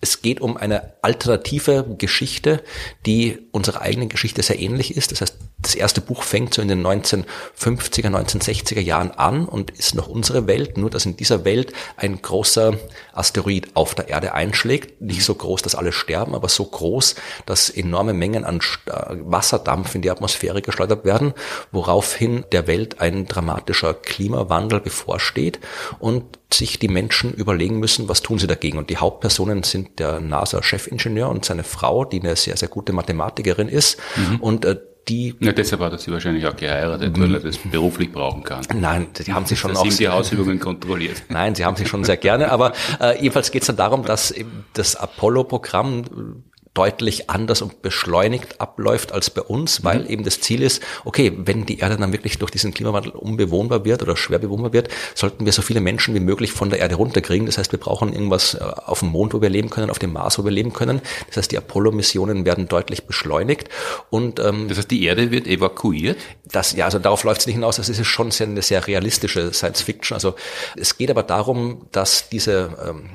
es 0.00 0.22
geht 0.22 0.40
um 0.40 0.56
eine 0.56 0.94
alternative 1.02 1.96
Geschichte, 1.98 2.62
die 3.06 3.38
unserer 3.52 3.82
eigenen 3.82 4.08
Geschichte 4.08 4.42
sehr 4.42 4.58
ähnlich 4.58 4.96
ist. 4.96 5.12
Das 5.12 5.20
heißt, 5.20 5.36
das 5.58 5.74
erste 5.74 6.02
Buch 6.02 6.22
fängt 6.22 6.52
so 6.52 6.60
in 6.60 6.68
den 6.68 6.86
1950er, 6.86 8.10
1960er 8.10 8.80
Jahren 8.80 9.10
an 9.10 9.46
und 9.46 9.70
ist 9.70 9.94
noch 9.94 10.06
unsere 10.06 10.46
Welt, 10.46 10.76
nur 10.76 10.90
dass 10.90 11.06
in 11.06 11.16
dieser 11.16 11.44
Welt 11.46 11.72
ein 11.96 12.20
großer 12.20 12.74
Asteroid 13.14 13.68
auf 13.74 13.94
der 13.94 14.08
Erde 14.08 14.34
einschlägt. 14.34 15.00
Nicht 15.00 15.24
so 15.24 15.34
groß, 15.34 15.62
dass 15.62 15.74
alle 15.74 15.92
sterben, 15.92 16.34
aber 16.34 16.50
so 16.50 16.64
groß, 16.66 17.14
dass 17.46 17.70
enorme 17.70 18.12
Mengen 18.12 18.44
an 18.44 18.60
Wasserdampf 18.84 19.94
in 19.94 20.02
die 20.02 20.10
Atmosphäre 20.10 20.60
geschleudert 20.60 21.06
werden, 21.06 21.32
woraufhin 21.72 22.44
der 22.52 22.66
Welt 22.66 23.00
ein 23.00 23.26
dramatischer 23.26 23.94
Klimawandel 23.94 24.80
bevorsteht 24.80 25.58
und 25.98 26.38
sich 26.52 26.78
die 26.78 26.88
Menschen 26.88 27.32
überlegen 27.32 27.80
müssen, 27.80 28.08
was 28.08 28.22
tun 28.22 28.38
sie 28.38 28.46
dagegen. 28.46 28.78
Und 28.78 28.90
die 28.90 28.98
Hauptpersonen 28.98 29.62
sind 29.62 29.98
der 29.98 30.20
NASA-Chefingenieur 30.20 31.28
und 31.28 31.44
seine 31.44 31.64
Frau, 31.64 32.04
die 32.04 32.20
eine 32.20 32.36
sehr, 32.36 32.56
sehr 32.56 32.68
gute 32.68 32.92
Mathematikerin 32.92 33.68
ist. 33.68 33.98
Mhm. 34.16 34.36
Und 34.40 34.64
äh, 34.64 34.76
die. 35.08 35.34
Ja, 35.40 35.52
deshalb 35.52 35.82
hat 35.82 35.92
er 35.92 35.98
sie 35.98 36.10
wahrscheinlich 36.12 36.46
auch 36.46 36.56
geheiratet, 36.56 37.18
weil 37.18 37.34
er 37.34 37.40
das 37.40 37.58
beruflich 37.58 38.12
brauchen 38.12 38.42
kann. 38.42 38.64
Nein, 38.74 39.08
die 39.16 39.32
haben 39.32 39.46
sie 39.46 39.56
schon 39.56 39.70
das 39.72 39.80
auch. 39.80 39.84
Sind 39.84 40.00
die 40.00 40.08
Hausübungen 40.08 40.58
kontrolliert? 40.58 41.22
Nein, 41.28 41.54
sie 41.54 41.64
haben 41.64 41.76
sie 41.76 41.86
schon 41.86 42.04
sehr 42.04 42.16
gerne, 42.16 42.50
aber 42.50 42.72
äh, 43.00 43.20
jedenfalls 43.20 43.50
geht 43.50 43.62
es 43.62 43.66
dann 43.66 43.76
darum, 43.76 44.04
dass 44.04 44.34
das 44.72 44.96
Apollo-Programm 44.96 46.42
deutlich 46.76 47.30
anders 47.30 47.62
und 47.62 47.80
beschleunigt 47.80 48.60
abläuft 48.60 49.12
als 49.12 49.30
bei 49.30 49.40
uns, 49.40 49.82
weil 49.82 50.00
mhm. 50.00 50.10
eben 50.10 50.24
das 50.24 50.40
Ziel 50.40 50.62
ist, 50.62 50.82
okay, 51.04 51.32
wenn 51.34 51.64
die 51.64 51.78
Erde 51.78 51.96
dann 51.96 52.12
wirklich 52.12 52.38
durch 52.38 52.50
diesen 52.50 52.74
Klimawandel 52.74 53.12
unbewohnbar 53.12 53.84
wird 53.84 54.02
oder 54.02 54.16
schwer 54.16 54.38
bewohnbar 54.38 54.74
wird, 54.74 54.88
sollten 55.14 55.46
wir 55.46 55.52
so 55.52 55.62
viele 55.62 55.80
Menschen 55.80 56.14
wie 56.14 56.20
möglich 56.20 56.52
von 56.52 56.68
der 56.68 56.80
Erde 56.80 56.96
runterkriegen. 56.96 57.46
Das 57.46 57.56
heißt, 57.56 57.72
wir 57.72 57.80
brauchen 57.80 58.12
irgendwas 58.12 58.54
äh, 58.54 58.58
auf 58.60 59.00
dem 59.00 59.08
Mond, 59.08 59.32
wo 59.32 59.40
wir 59.40 59.48
leben 59.48 59.70
können, 59.70 59.88
auf 59.88 59.98
dem 59.98 60.12
Mars, 60.12 60.38
wo 60.38 60.44
wir 60.44 60.50
leben 60.50 60.74
können. 60.74 61.00
Das 61.28 61.38
heißt, 61.38 61.52
die 61.52 61.56
Apollo-Missionen 61.56 62.44
werden 62.44 62.68
deutlich 62.68 63.06
beschleunigt 63.06 63.70
und 64.10 64.38
ähm, 64.38 64.68
das 64.68 64.76
heißt, 64.76 64.90
die 64.90 65.02
Erde 65.04 65.30
wird 65.30 65.46
evakuiert. 65.46 66.18
Das 66.44 66.76
ja, 66.76 66.84
also 66.84 66.98
darauf 66.98 67.24
läuft 67.24 67.40
es 67.40 67.46
nicht 67.46 67.56
hinaus. 67.56 67.76
Das 67.76 67.88
ist 67.88 68.06
schon 68.06 68.30
sehr, 68.30 68.48
eine 68.48 68.62
sehr 68.62 68.86
realistische 68.86 69.52
Science-Fiction. 69.52 70.14
Also 70.14 70.34
es 70.76 70.98
geht 70.98 71.10
aber 71.10 71.22
darum, 71.22 71.86
dass 71.92 72.28
diese 72.28 72.76
ähm, 72.86 73.08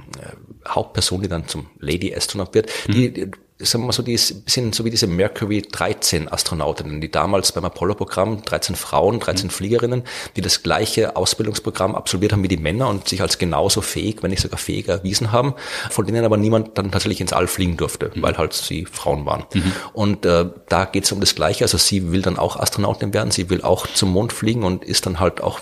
Hauptperson, 0.67 1.21
die 1.21 1.27
dann 1.27 1.47
zum 1.47 1.67
Lady 1.79 2.13
Astronaut 2.15 2.53
wird, 2.53 2.71
mhm. 2.87 2.91
die 2.91 3.31
sagen 3.63 3.83
wir 3.83 3.87
mal 3.87 3.93
so, 3.93 4.03
die 4.03 4.13
bisschen 4.13 4.73
so 4.73 4.85
wie 4.85 4.89
diese 4.89 5.07
Mercury 5.07 5.61
13 5.61 6.31
Astronautinnen, 6.31 7.01
die 7.01 7.11
damals 7.11 7.51
beim 7.51 7.65
Apollo-Programm 7.65 8.43
13 8.43 8.75
Frauen, 8.75 9.19
13 9.19 9.47
mhm. 9.47 9.51
Fliegerinnen, 9.51 10.03
die 10.35 10.41
das 10.41 10.63
gleiche 10.63 11.15
Ausbildungsprogramm 11.15 11.95
absolviert 11.95 12.33
haben 12.33 12.43
wie 12.43 12.47
die 12.47 12.57
Männer 12.57 12.89
und 12.89 13.07
sich 13.07 13.21
als 13.21 13.37
genauso 13.37 13.81
fähig, 13.81 14.21
wenn 14.21 14.31
nicht 14.31 14.41
sogar 14.41 14.57
fähiger 14.57 14.93
erwiesen 14.93 15.31
haben, 15.31 15.53
von 15.89 16.05
denen 16.05 16.25
aber 16.25 16.37
niemand 16.37 16.77
dann 16.77 16.91
tatsächlich 16.91 17.21
ins 17.21 17.33
All 17.33 17.47
fliegen 17.47 17.77
durfte, 17.77 18.11
mhm. 18.13 18.21
weil 18.21 18.37
halt 18.37 18.53
sie 18.53 18.85
Frauen 18.85 19.25
waren. 19.25 19.45
Mhm. 19.53 19.73
Und 19.93 20.25
äh, 20.25 20.45
da 20.69 20.85
geht 20.85 21.05
es 21.05 21.11
um 21.11 21.19
das 21.19 21.35
Gleiche. 21.35 21.63
Also 21.63 21.77
sie 21.77 22.11
will 22.11 22.21
dann 22.21 22.37
auch 22.37 22.57
Astronautin 22.57 23.13
werden, 23.13 23.31
sie 23.31 23.49
will 23.49 23.61
auch 23.61 23.87
zum 23.87 24.11
Mond 24.11 24.33
fliegen 24.33 24.63
und 24.63 24.83
ist 24.83 25.05
dann 25.05 25.19
halt 25.19 25.41
auch 25.41 25.61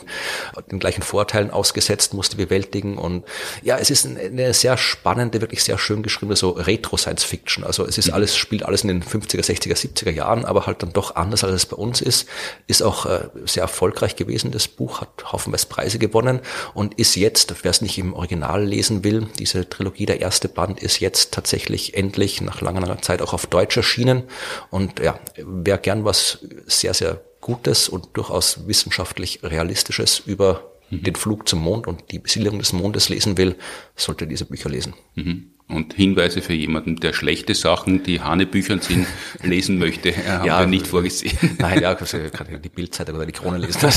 den 0.72 0.80
gleichen 0.80 1.02
Vorteilen 1.02 1.52
ausgesetzt, 1.52 2.14
musste 2.14 2.38
bewältigen. 2.38 2.98
Und 2.98 3.26
ja, 3.62 3.78
es 3.78 3.90
ist 3.90 4.06
eine 4.06 4.54
sehr 4.54 4.78
spannende, 4.78 5.42
wirklich 5.42 5.64
sehr 5.64 5.78
schön 5.78 6.04
geschriebene, 6.04 6.36
so 6.36 6.52
Retro-Science-Fiction. 6.52 7.64
Also 7.64 7.89
es 7.90 7.98
ist 7.98 8.12
alles, 8.12 8.38
spielt 8.38 8.64
alles 8.64 8.84
in 8.84 8.88
den 8.88 9.04
50er, 9.04 9.44
60er, 9.44 9.76
70er 9.76 10.12
Jahren, 10.12 10.46
aber 10.46 10.68
halt 10.68 10.84
dann 10.84 10.94
doch 10.94 11.16
anders, 11.16 11.44
als 11.44 11.54
es 11.54 11.66
bei 11.66 11.76
uns 11.76 12.02
ist. 12.02 12.28
Ist 12.68 12.84
auch 12.84 13.08
äh, 13.08 13.30
sehr 13.46 13.64
erfolgreich 13.64 14.16
gewesen. 14.16 14.52
Das 14.52 14.68
Buch 14.68 15.02
hat 15.02 15.10
haufenweise 15.32 15.66
Preise 15.66 15.98
gewonnen 15.98 16.40
und 16.76 17.00
ist 17.00 17.16
jetzt, 17.16 17.54
wer 17.64 17.72
es 17.72 17.82
nicht 17.82 17.98
im 17.98 18.14
Original 18.14 18.64
lesen 18.64 19.04
will, 19.04 19.28
diese 19.40 19.68
Trilogie, 19.68 20.06
der 20.06 20.22
erste 20.22 20.48
Band 20.48 20.80
ist 20.82 21.00
jetzt 21.00 21.34
tatsächlich 21.34 21.96
endlich 21.96 22.42
nach 22.42 22.62
langer, 22.62 22.82
langer 22.82 23.02
Zeit 23.02 23.22
auch 23.24 23.34
auf 23.34 23.48
Deutsch 23.48 23.76
erschienen. 23.76 24.24
Und 24.70 25.00
ja, 25.00 25.20
wer 25.36 25.80
gern 25.80 26.06
was 26.06 26.46
sehr, 26.68 26.94
sehr 26.94 27.22
Gutes 27.42 27.90
und 27.90 28.10
durchaus 28.14 28.68
wissenschaftlich 28.68 29.40
Realistisches 29.42 30.20
über 30.20 30.74
mhm. 30.92 31.04
den 31.04 31.16
Flug 31.16 31.48
zum 31.48 31.60
Mond 31.60 31.88
und 31.88 32.12
die 32.12 32.20
Besiedelung 32.20 32.60
des 32.60 32.74
Mondes 32.74 33.10
lesen 33.10 33.38
will, 33.38 33.56
sollte 33.96 34.28
diese 34.28 34.46
Bücher 34.46 34.70
lesen. 34.70 34.94
Mhm. 35.16 35.54
Und 35.70 35.94
Hinweise 35.94 36.42
für 36.42 36.54
jemanden, 36.54 36.96
der 36.96 37.14
schlechte 37.14 37.54
Sachen, 37.54 38.02
die 38.02 38.22
Hanebüchern 38.22 38.82
sind, 38.82 39.06
lesen 39.44 39.78
möchte, 39.78 40.12
haben 40.16 40.46
ja, 40.46 40.60
wir 40.60 40.68
nicht 40.68 40.88
vorgesehen. 40.88 41.38
Nein, 41.60 41.82
ja, 41.82 41.94
also 41.94 42.18
die 42.18 42.70
Bildzeitung 42.70 43.16
oder 43.16 43.28
die 43.28 43.32
Krone 43.34 43.60
lesen. 43.60 43.90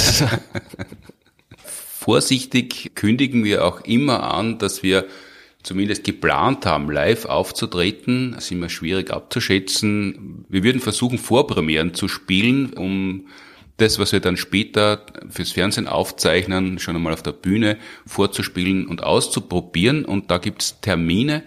Vorsichtig 1.64 2.92
kündigen 2.94 3.42
wir 3.44 3.64
auch 3.64 3.80
immer 3.82 4.34
an, 4.34 4.58
dass 4.58 4.82
wir 4.82 5.06
zumindest 5.62 6.04
geplant 6.04 6.66
haben, 6.66 6.90
live 6.90 7.24
aufzutreten. 7.24 8.32
Das 8.32 8.44
ist 8.44 8.52
immer 8.52 8.68
schwierig 8.68 9.10
abzuschätzen. 9.10 10.44
Wir 10.48 10.64
würden 10.64 10.80
versuchen, 10.80 11.18
Vorpremieren 11.18 11.94
zu 11.94 12.08
spielen, 12.08 12.74
um 12.74 13.28
das, 13.82 13.98
was 13.98 14.12
wir 14.12 14.20
dann 14.20 14.36
später 14.36 15.04
fürs 15.28 15.52
Fernsehen 15.52 15.88
aufzeichnen, 15.88 16.78
schon 16.78 16.96
einmal 16.96 17.12
auf 17.12 17.22
der 17.22 17.32
Bühne 17.32 17.76
vorzuspielen 18.06 18.86
und 18.86 19.02
auszuprobieren. 19.02 20.04
Und 20.04 20.30
da 20.30 20.38
gibt's 20.38 20.80
Termine 20.80 21.42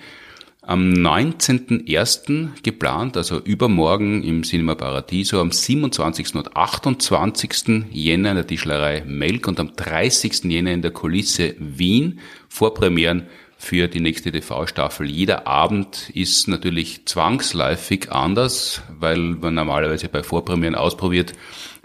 am 0.62 0.92
19.01. 0.92 2.62
geplant, 2.64 3.18
also 3.18 3.40
übermorgen 3.40 4.24
im 4.24 4.44
Cinema 4.44 4.76
Paradiso, 4.76 5.40
am 5.40 5.52
27. 5.52 6.36
und 6.36 6.58
28. 6.58 7.86
Jänner 7.92 8.32
in 8.32 8.36
der 8.36 8.48
Tischlerei 8.48 9.04
Melk 9.06 9.48
und 9.48 9.60
am 9.60 9.76
30. 9.76 10.44
Jänner 10.46 10.74
in 10.74 10.82
der 10.82 10.92
Kulisse 10.92 11.56
Wien. 11.60 12.20
Vorpremieren 12.50 13.28
für 13.58 13.88
die 13.88 14.00
nächste 14.00 14.32
TV-Staffel. 14.32 15.10
Jeder 15.10 15.48
Abend 15.48 16.10
ist 16.14 16.48
natürlich 16.48 17.06
zwangsläufig 17.06 18.12
anders, 18.12 18.82
weil 19.00 19.20
man 19.20 19.54
normalerweise 19.54 20.10
bei 20.10 20.24
Vorpremieren 20.24 20.76
ausprobiert, 20.76 21.34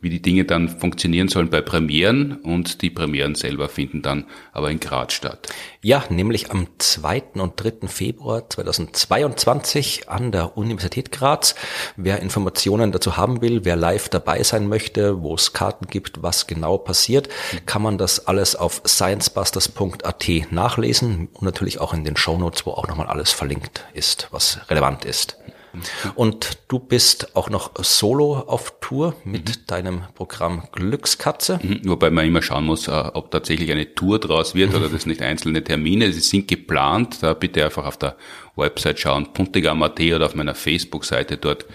wie 0.00 0.10
die 0.10 0.22
Dinge 0.22 0.44
dann 0.44 0.68
funktionieren 0.68 1.28
sollen 1.28 1.50
bei 1.50 1.60
Premieren 1.60 2.36
und 2.36 2.82
die 2.82 2.90
Premieren 2.90 3.34
selber 3.34 3.68
finden 3.68 4.02
dann 4.02 4.26
aber 4.52 4.70
in 4.70 4.80
Graz 4.80 5.12
statt. 5.12 5.48
Ja, 5.82 6.04
nämlich 6.10 6.50
am 6.50 6.66
2. 6.78 7.22
und 7.34 7.54
3. 7.56 7.88
Februar 7.88 8.48
2022 8.48 10.08
an 10.08 10.32
der 10.32 10.56
Universität 10.56 11.10
Graz. 11.12 11.54
Wer 11.96 12.20
Informationen 12.20 12.92
dazu 12.92 13.16
haben 13.16 13.40
will, 13.40 13.64
wer 13.64 13.76
live 13.76 14.08
dabei 14.08 14.42
sein 14.42 14.68
möchte, 14.68 15.22
wo 15.22 15.34
es 15.34 15.52
Karten 15.52 15.86
gibt, 15.86 16.22
was 16.22 16.46
genau 16.46 16.78
passiert, 16.78 17.28
kann 17.66 17.82
man 17.82 17.98
das 17.98 18.26
alles 18.26 18.56
auf 18.56 18.82
sciencebusters.at 18.84 20.28
nachlesen 20.50 21.28
und 21.32 21.42
natürlich 21.42 21.80
auch 21.80 21.94
in 21.94 22.04
den 22.04 22.16
Shownotes, 22.16 22.66
wo 22.66 22.72
auch 22.72 22.88
nochmal 22.88 23.06
alles 23.06 23.32
verlinkt 23.32 23.84
ist, 23.94 24.28
was 24.30 24.60
relevant 24.68 25.04
ist. 25.04 25.36
Und 26.14 26.58
du 26.68 26.78
bist 26.78 27.36
auch 27.36 27.50
noch 27.50 27.72
solo 27.82 28.36
auf 28.36 28.74
Tour 28.80 29.14
mit 29.24 29.48
mhm. 29.48 29.66
deinem 29.66 30.02
Programm 30.14 30.64
Glückskatze. 30.72 31.60
Mhm. 31.62 31.80
Wobei 31.84 32.10
man 32.10 32.26
immer 32.26 32.42
schauen 32.42 32.66
muss, 32.66 32.88
äh, 32.88 32.90
ob 32.90 33.30
tatsächlich 33.30 33.70
eine 33.70 33.94
Tour 33.94 34.18
draus 34.18 34.54
wird 34.54 34.74
oder 34.74 34.88
das 34.88 35.06
nicht 35.06 35.22
einzelne 35.22 35.62
Termine. 35.62 36.12
Sie 36.12 36.20
sind 36.20 36.48
geplant. 36.48 37.22
Da 37.22 37.34
bitte 37.34 37.64
einfach 37.64 37.86
auf 37.86 37.96
der 37.96 38.16
Website 38.56 39.00
schauen, 39.00 39.32
puntigam.at 39.32 40.00
oder 40.00 40.26
auf 40.26 40.34
meiner 40.34 40.54
Facebook-Seite. 40.54 41.36
Dort 41.36 41.66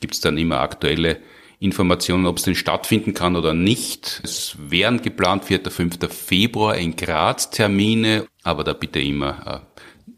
gibt's 0.00 0.20
dann 0.20 0.38
immer 0.38 0.60
aktuelle 0.60 1.18
Informationen, 1.62 2.26
ob 2.26 2.38
es 2.38 2.42
denn 2.42 2.56
stattfinden 2.56 3.14
kann 3.14 3.36
oder 3.36 3.54
nicht. 3.54 4.20
Es 4.24 4.56
wären 4.58 5.00
geplant 5.00 5.44
4. 5.44 5.70
5. 5.70 5.98
Februar 6.10 6.76
in 6.76 6.96
Graz 6.96 7.50
Termine, 7.50 8.26
aber 8.42 8.64
da 8.64 8.72
bitte 8.72 8.98
immer 8.98 9.62
äh, 9.62 9.71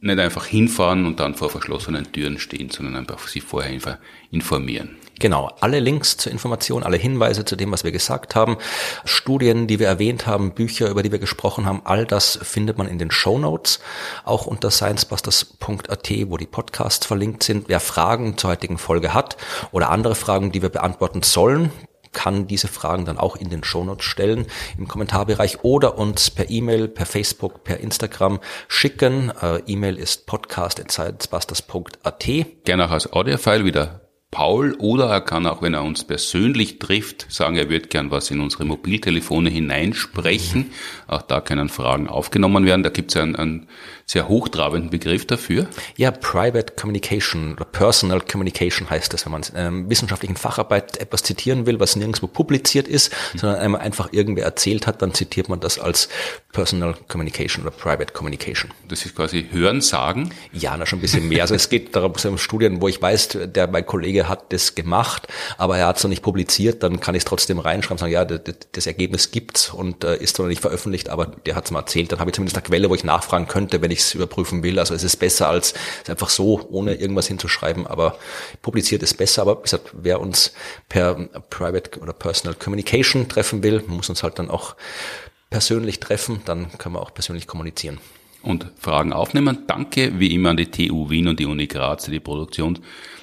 nicht 0.04 0.18
einfach 0.18 0.46
hinfahren 0.46 1.06
und 1.06 1.18
dann 1.18 1.34
vor 1.34 1.50
verschlossenen 1.50 2.12
Türen 2.12 2.38
stehen, 2.38 2.70
sondern 2.70 2.96
einfach 2.96 3.26
sich 3.26 3.42
vorher 3.42 3.72
informieren. 4.30 4.96
Genau, 5.20 5.50
alle 5.60 5.78
Links 5.78 6.16
zur 6.16 6.32
Information, 6.32 6.82
alle 6.82 6.96
Hinweise 6.96 7.44
zu 7.44 7.54
dem, 7.56 7.70
was 7.70 7.84
wir 7.84 7.92
gesagt 7.92 8.34
haben, 8.34 8.56
Studien, 9.04 9.66
die 9.66 9.78
wir 9.78 9.86
erwähnt 9.86 10.26
haben, 10.26 10.52
Bücher, 10.52 10.90
über 10.90 11.02
die 11.02 11.12
wir 11.12 11.20
gesprochen 11.20 11.66
haben, 11.66 11.82
all 11.84 12.04
das 12.04 12.38
findet 12.42 12.78
man 12.78 12.88
in 12.88 12.98
den 12.98 13.12
Show 13.12 13.38
Notes, 13.38 13.80
auch 14.24 14.46
unter 14.46 14.70
sciencebusters.at, 14.70 16.10
wo 16.26 16.36
die 16.36 16.46
Podcasts 16.46 17.06
verlinkt 17.06 17.44
sind. 17.44 17.68
Wer 17.68 17.80
Fragen 17.80 18.36
zur 18.36 18.50
heutigen 18.50 18.76
Folge 18.76 19.14
hat 19.14 19.36
oder 19.70 19.90
andere 19.90 20.16
Fragen, 20.16 20.50
die 20.50 20.62
wir 20.62 20.68
beantworten 20.68 21.22
sollen, 21.22 21.70
kann 22.14 22.46
diese 22.46 22.68
Fragen 22.68 23.04
dann 23.04 23.18
auch 23.18 23.36
in 23.36 23.50
den 23.50 23.62
Shownotes 23.62 24.06
stellen 24.06 24.46
im 24.78 24.88
Kommentarbereich 24.88 25.62
oder 25.62 25.98
uns 25.98 26.30
per 26.30 26.48
E-Mail, 26.48 26.88
per 26.88 27.04
Facebook, 27.04 27.64
per 27.64 27.80
Instagram 27.80 28.40
schicken. 28.68 29.30
Äh, 29.42 29.60
E-Mail 29.66 29.98
ist 29.98 30.24
podcast.sciencebusters.at. 30.26 32.24
Gerne 32.64 32.86
auch 32.86 32.92
als 32.92 33.12
Audiofile 33.12 33.66
wieder 33.66 34.00
Paul 34.34 34.74
oder 34.80 35.10
er 35.10 35.20
kann 35.20 35.46
auch, 35.46 35.62
wenn 35.62 35.74
er 35.74 35.84
uns 35.84 36.02
persönlich 36.02 36.80
trifft, 36.80 37.30
sagen, 37.30 37.54
er 37.54 37.70
wird 37.70 37.88
gern 37.88 38.10
was 38.10 38.32
in 38.32 38.40
unsere 38.40 38.64
Mobiltelefone 38.64 39.48
hineinsprechen. 39.48 40.72
Auch 41.06 41.22
da 41.22 41.40
können 41.40 41.68
Fragen 41.68 42.08
aufgenommen 42.08 42.66
werden. 42.66 42.82
Da 42.82 42.90
gibt 42.90 43.12
es 43.14 43.16
einen, 43.16 43.36
einen 43.36 43.68
sehr 44.06 44.28
hochtrabenden 44.28 44.90
Begriff 44.90 45.26
dafür. 45.26 45.66
Ja, 45.96 46.10
Private 46.10 46.74
Communication 46.74 47.54
oder 47.54 47.64
Personal 47.64 48.20
Communication 48.20 48.90
heißt 48.90 49.12
das, 49.12 49.24
wenn 49.24 49.32
man 49.32 49.42
in 49.42 49.56
einer 49.56 49.88
wissenschaftlichen 49.88 50.36
Facharbeit 50.36 50.98
etwas 50.98 51.22
zitieren 51.22 51.66
will, 51.66 51.80
was 51.80 51.96
nirgendwo 51.96 52.26
publiziert 52.26 52.86
ist, 52.86 53.12
mhm. 53.32 53.38
sondern 53.38 53.58
einmal 53.60 53.80
einfach 53.80 54.12
irgendwer 54.12 54.44
erzählt 54.44 54.86
hat, 54.86 55.00
dann 55.00 55.14
zitiert 55.14 55.48
man 55.48 55.60
das 55.60 55.78
als 55.78 56.08
Personal 56.52 56.94
Communication 57.08 57.64
oder 57.64 57.74
Private 57.74 58.12
Communication. 58.12 58.70
Das 58.88 59.04
ist 59.04 59.16
quasi 59.16 59.48
Hören, 59.50 59.80
Sagen? 59.80 60.30
Ja, 60.52 60.76
na 60.76 60.86
schon 60.86 60.98
ein 60.98 61.02
bisschen 61.02 61.28
mehr. 61.28 61.42
Also 61.42 61.54
es 61.54 61.68
geht 61.68 61.96
darum, 61.96 62.14
so 62.16 62.36
Studien, 62.36 62.80
wo 62.80 62.88
ich 62.88 63.00
weiß, 63.00 63.38
der 63.46 63.68
mein 63.68 63.84
Kollege 63.84 64.28
hat 64.28 64.52
das 64.52 64.74
gemacht, 64.74 65.28
aber 65.58 65.78
er 65.78 65.86
hat 65.86 65.96
es 65.96 66.04
noch 66.04 66.10
nicht 66.10 66.22
publiziert, 66.22 66.82
dann 66.82 67.00
kann 67.00 67.14
ich 67.14 67.20
es 67.20 67.24
trotzdem 67.24 67.58
reinschreiben, 67.58 67.98
sagen, 67.98 68.12
ja, 68.12 68.24
das, 68.24 68.40
das 68.72 68.86
Ergebnis 68.86 69.30
gibt's 69.30 69.70
und 69.70 70.04
äh, 70.04 70.16
ist 70.16 70.38
noch 70.38 70.46
nicht 70.46 70.60
veröffentlicht, 70.60 71.08
aber 71.08 71.26
der 71.26 71.56
hat 71.56 71.64
es 71.64 71.70
mal 71.70 71.80
erzählt. 71.80 72.12
Dann 72.12 72.20
habe 72.20 72.30
ich 72.30 72.34
zumindest 72.34 72.56
eine 72.56 72.64
Quelle, 72.64 72.88
wo 72.88 72.94
ich 72.94 73.04
nachfragen 73.04 73.48
könnte, 73.48 73.82
wenn 73.82 73.90
ich 73.94 74.00
es 74.00 74.14
überprüfen 74.14 74.62
will. 74.62 74.78
Also 74.78 74.94
es 74.94 75.02
ist 75.02 75.16
besser 75.16 75.48
als 75.48 75.74
es 76.02 76.10
einfach 76.10 76.28
so, 76.28 76.66
ohne 76.70 76.94
irgendwas 76.94 77.28
hinzuschreiben, 77.28 77.86
aber 77.86 78.18
publiziert 78.62 79.02
ist 79.02 79.14
besser. 79.14 79.42
Aber 79.42 79.58
wie 79.58 79.62
gesagt, 79.62 79.90
wer 79.94 80.20
uns 80.20 80.52
per 80.88 81.14
Private 81.50 81.98
oder 82.00 82.12
Personal 82.12 82.54
Communication 82.54 83.28
treffen 83.28 83.62
will, 83.62 83.82
muss 83.86 84.08
uns 84.08 84.22
halt 84.22 84.38
dann 84.38 84.50
auch 84.50 84.76
persönlich 85.50 86.00
treffen, 86.00 86.42
dann 86.44 86.76
können 86.78 86.94
wir 86.96 87.02
auch 87.02 87.14
persönlich 87.14 87.46
kommunizieren 87.46 87.98
und 88.42 88.66
Fragen 88.78 89.12
aufnehmen. 89.12 89.64
Danke 89.66 90.18
wie 90.18 90.34
immer 90.34 90.50
an 90.50 90.56
die 90.56 90.70
TU 90.70 91.10
Wien 91.10 91.28
und 91.28 91.40
die 91.40 91.46
Uni 91.46 91.66
Graz, 91.66 92.06
die 92.06 92.20
Produktion 92.20 92.78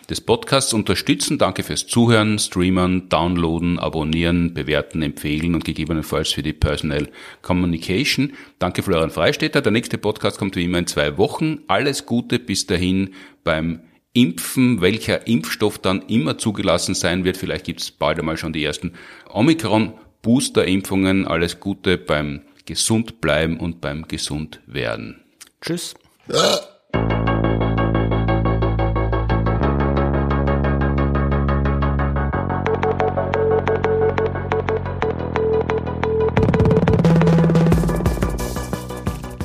des 0.10 0.22
Podcasts 0.22 0.74
unterstützen. 0.74 1.38
Danke 1.38 1.64
fürs 1.64 1.88
Zuhören, 1.88 2.40
Streamen, 2.40 3.10
Downloaden, 3.10 3.80
Abonnieren, 3.80 4.54
Bewerten, 4.54 5.02
Empfehlen 5.02 5.56
und 5.56 5.66
gegebenenfalls 5.66 6.32
für 6.32 6.44
die 6.44 6.54
Personal 6.54 7.10
Communication. 7.42 8.34
Danke 8.60 8.84
Florian 8.84 9.12
Freistetter. 9.12 9.62
Der 9.62 9.72
nächste 9.72 9.98
Podcast 9.98 10.38
kommt 10.38 10.56
wie 10.56 10.66
immer 10.66 10.80
in 10.80 10.88
zwei 10.88 11.18
Wochen. 11.18 11.60
Alles 11.68 12.06
Gute 12.06 12.40
bis 12.40 12.68
dahin 12.68 13.14
beim 13.44 13.82
Impfen, 14.14 14.82
welcher 14.82 15.26
Impfstoff 15.28 15.78
dann 15.78 16.02
immer 16.08 16.38
zugelassen 16.38 16.96
sein 16.96 17.24
wird. 17.24 17.38
Vielleicht 17.38 17.66
gibt 17.66 17.82
es 17.82 17.92
bald 17.92 18.20
einmal 18.20 18.38
schon 18.38 18.54
die 18.54 18.64
ersten 18.64 18.94
Omikron-Booster-Impfungen. 19.30 21.28
Alles 21.28 21.60
Gute 21.60 21.98
beim 21.98 22.42
gesund 22.66 23.22
bleiben 23.22 23.58
und 23.58 23.82
beim 23.82 24.08
gesund 24.08 24.62
werden. 24.66 25.22
Tschüss. 25.62 25.96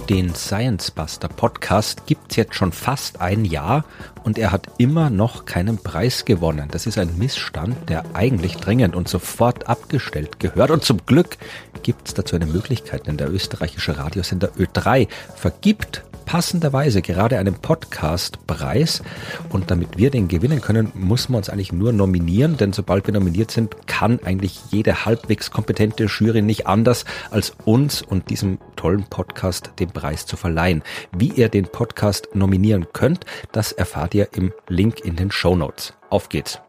Den 0.08 0.36
Science 0.36 0.92
Buster 0.92 1.26
Podcast 1.26 2.06
gibt's 2.06 2.36
jetzt 2.36 2.54
schon 2.54 2.70
fast 2.70 3.20
ein 3.20 3.44
Jahr 3.44 3.84
und 4.22 4.38
er 4.38 4.52
hat 4.52 4.68
immer 4.78 5.10
noch 5.10 5.46
keinen 5.46 5.78
Preis 5.78 6.24
gewonnen. 6.24 6.68
Das 6.70 6.86
ist 6.86 6.96
ein 6.96 7.18
Missstand, 7.18 7.88
der 7.88 8.04
eigentlich 8.14 8.56
dringend 8.56 8.94
und 8.94 9.08
sofort 9.08 9.68
abgestellt 9.68 10.38
gehört. 10.38 10.70
Und 10.70 10.84
zum 10.84 11.04
Glück 11.06 11.38
gibt's 11.82 12.14
dazu 12.14 12.36
eine 12.36 12.46
Möglichkeit, 12.46 13.08
denn 13.08 13.16
der 13.16 13.32
österreichische 13.32 13.98
Radiosender 13.98 14.50
Ö3 14.50 15.08
vergibt 15.34 16.04
passenderweise 16.26 17.00
gerade 17.00 17.38
einen 17.38 17.54
Podcastpreis. 17.54 19.02
Und 19.48 19.70
damit 19.70 19.96
wir 19.96 20.10
den 20.10 20.28
gewinnen 20.28 20.60
können, 20.60 20.92
muss 20.94 21.30
man 21.30 21.38
uns 21.38 21.48
eigentlich 21.48 21.72
nur 21.72 21.92
nominieren, 21.92 22.58
denn 22.58 22.74
sobald 22.74 23.06
wir 23.06 23.14
nominiert 23.14 23.50
sind, 23.50 23.86
kann 23.86 24.20
eigentlich 24.24 24.60
jede 24.70 25.06
halbwegs 25.06 25.50
kompetente 25.50 26.04
Jury 26.04 26.42
nicht 26.42 26.66
anders, 26.66 27.06
als 27.30 27.54
uns 27.64 28.02
und 28.02 28.28
diesem 28.28 28.58
tollen 28.76 29.04
Podcast 29.04 29.70
den 29.78 29.90
Preis 29.90 30.26
zu 30.26 30.36
verleihen. 30.36 30.82
Wie 31.16 31.30
ihr 31.30 31.48
den 31.48 31.64
Podcast 31.64 32.28
nominieren 32.34 32.88
könnt, 32.92 33.24
das 33.52 33.72
erfahrt 33.72 34.14
ihr 34.14 34.28
im 34.32 34.52
Link 34.68 35.00
in 35.00 35.16
den 35.16 35.30
Show 35.30 35.56
Notes. 35.56 35.94
Auf 36.10 36.28
geht's! 36.28 36.60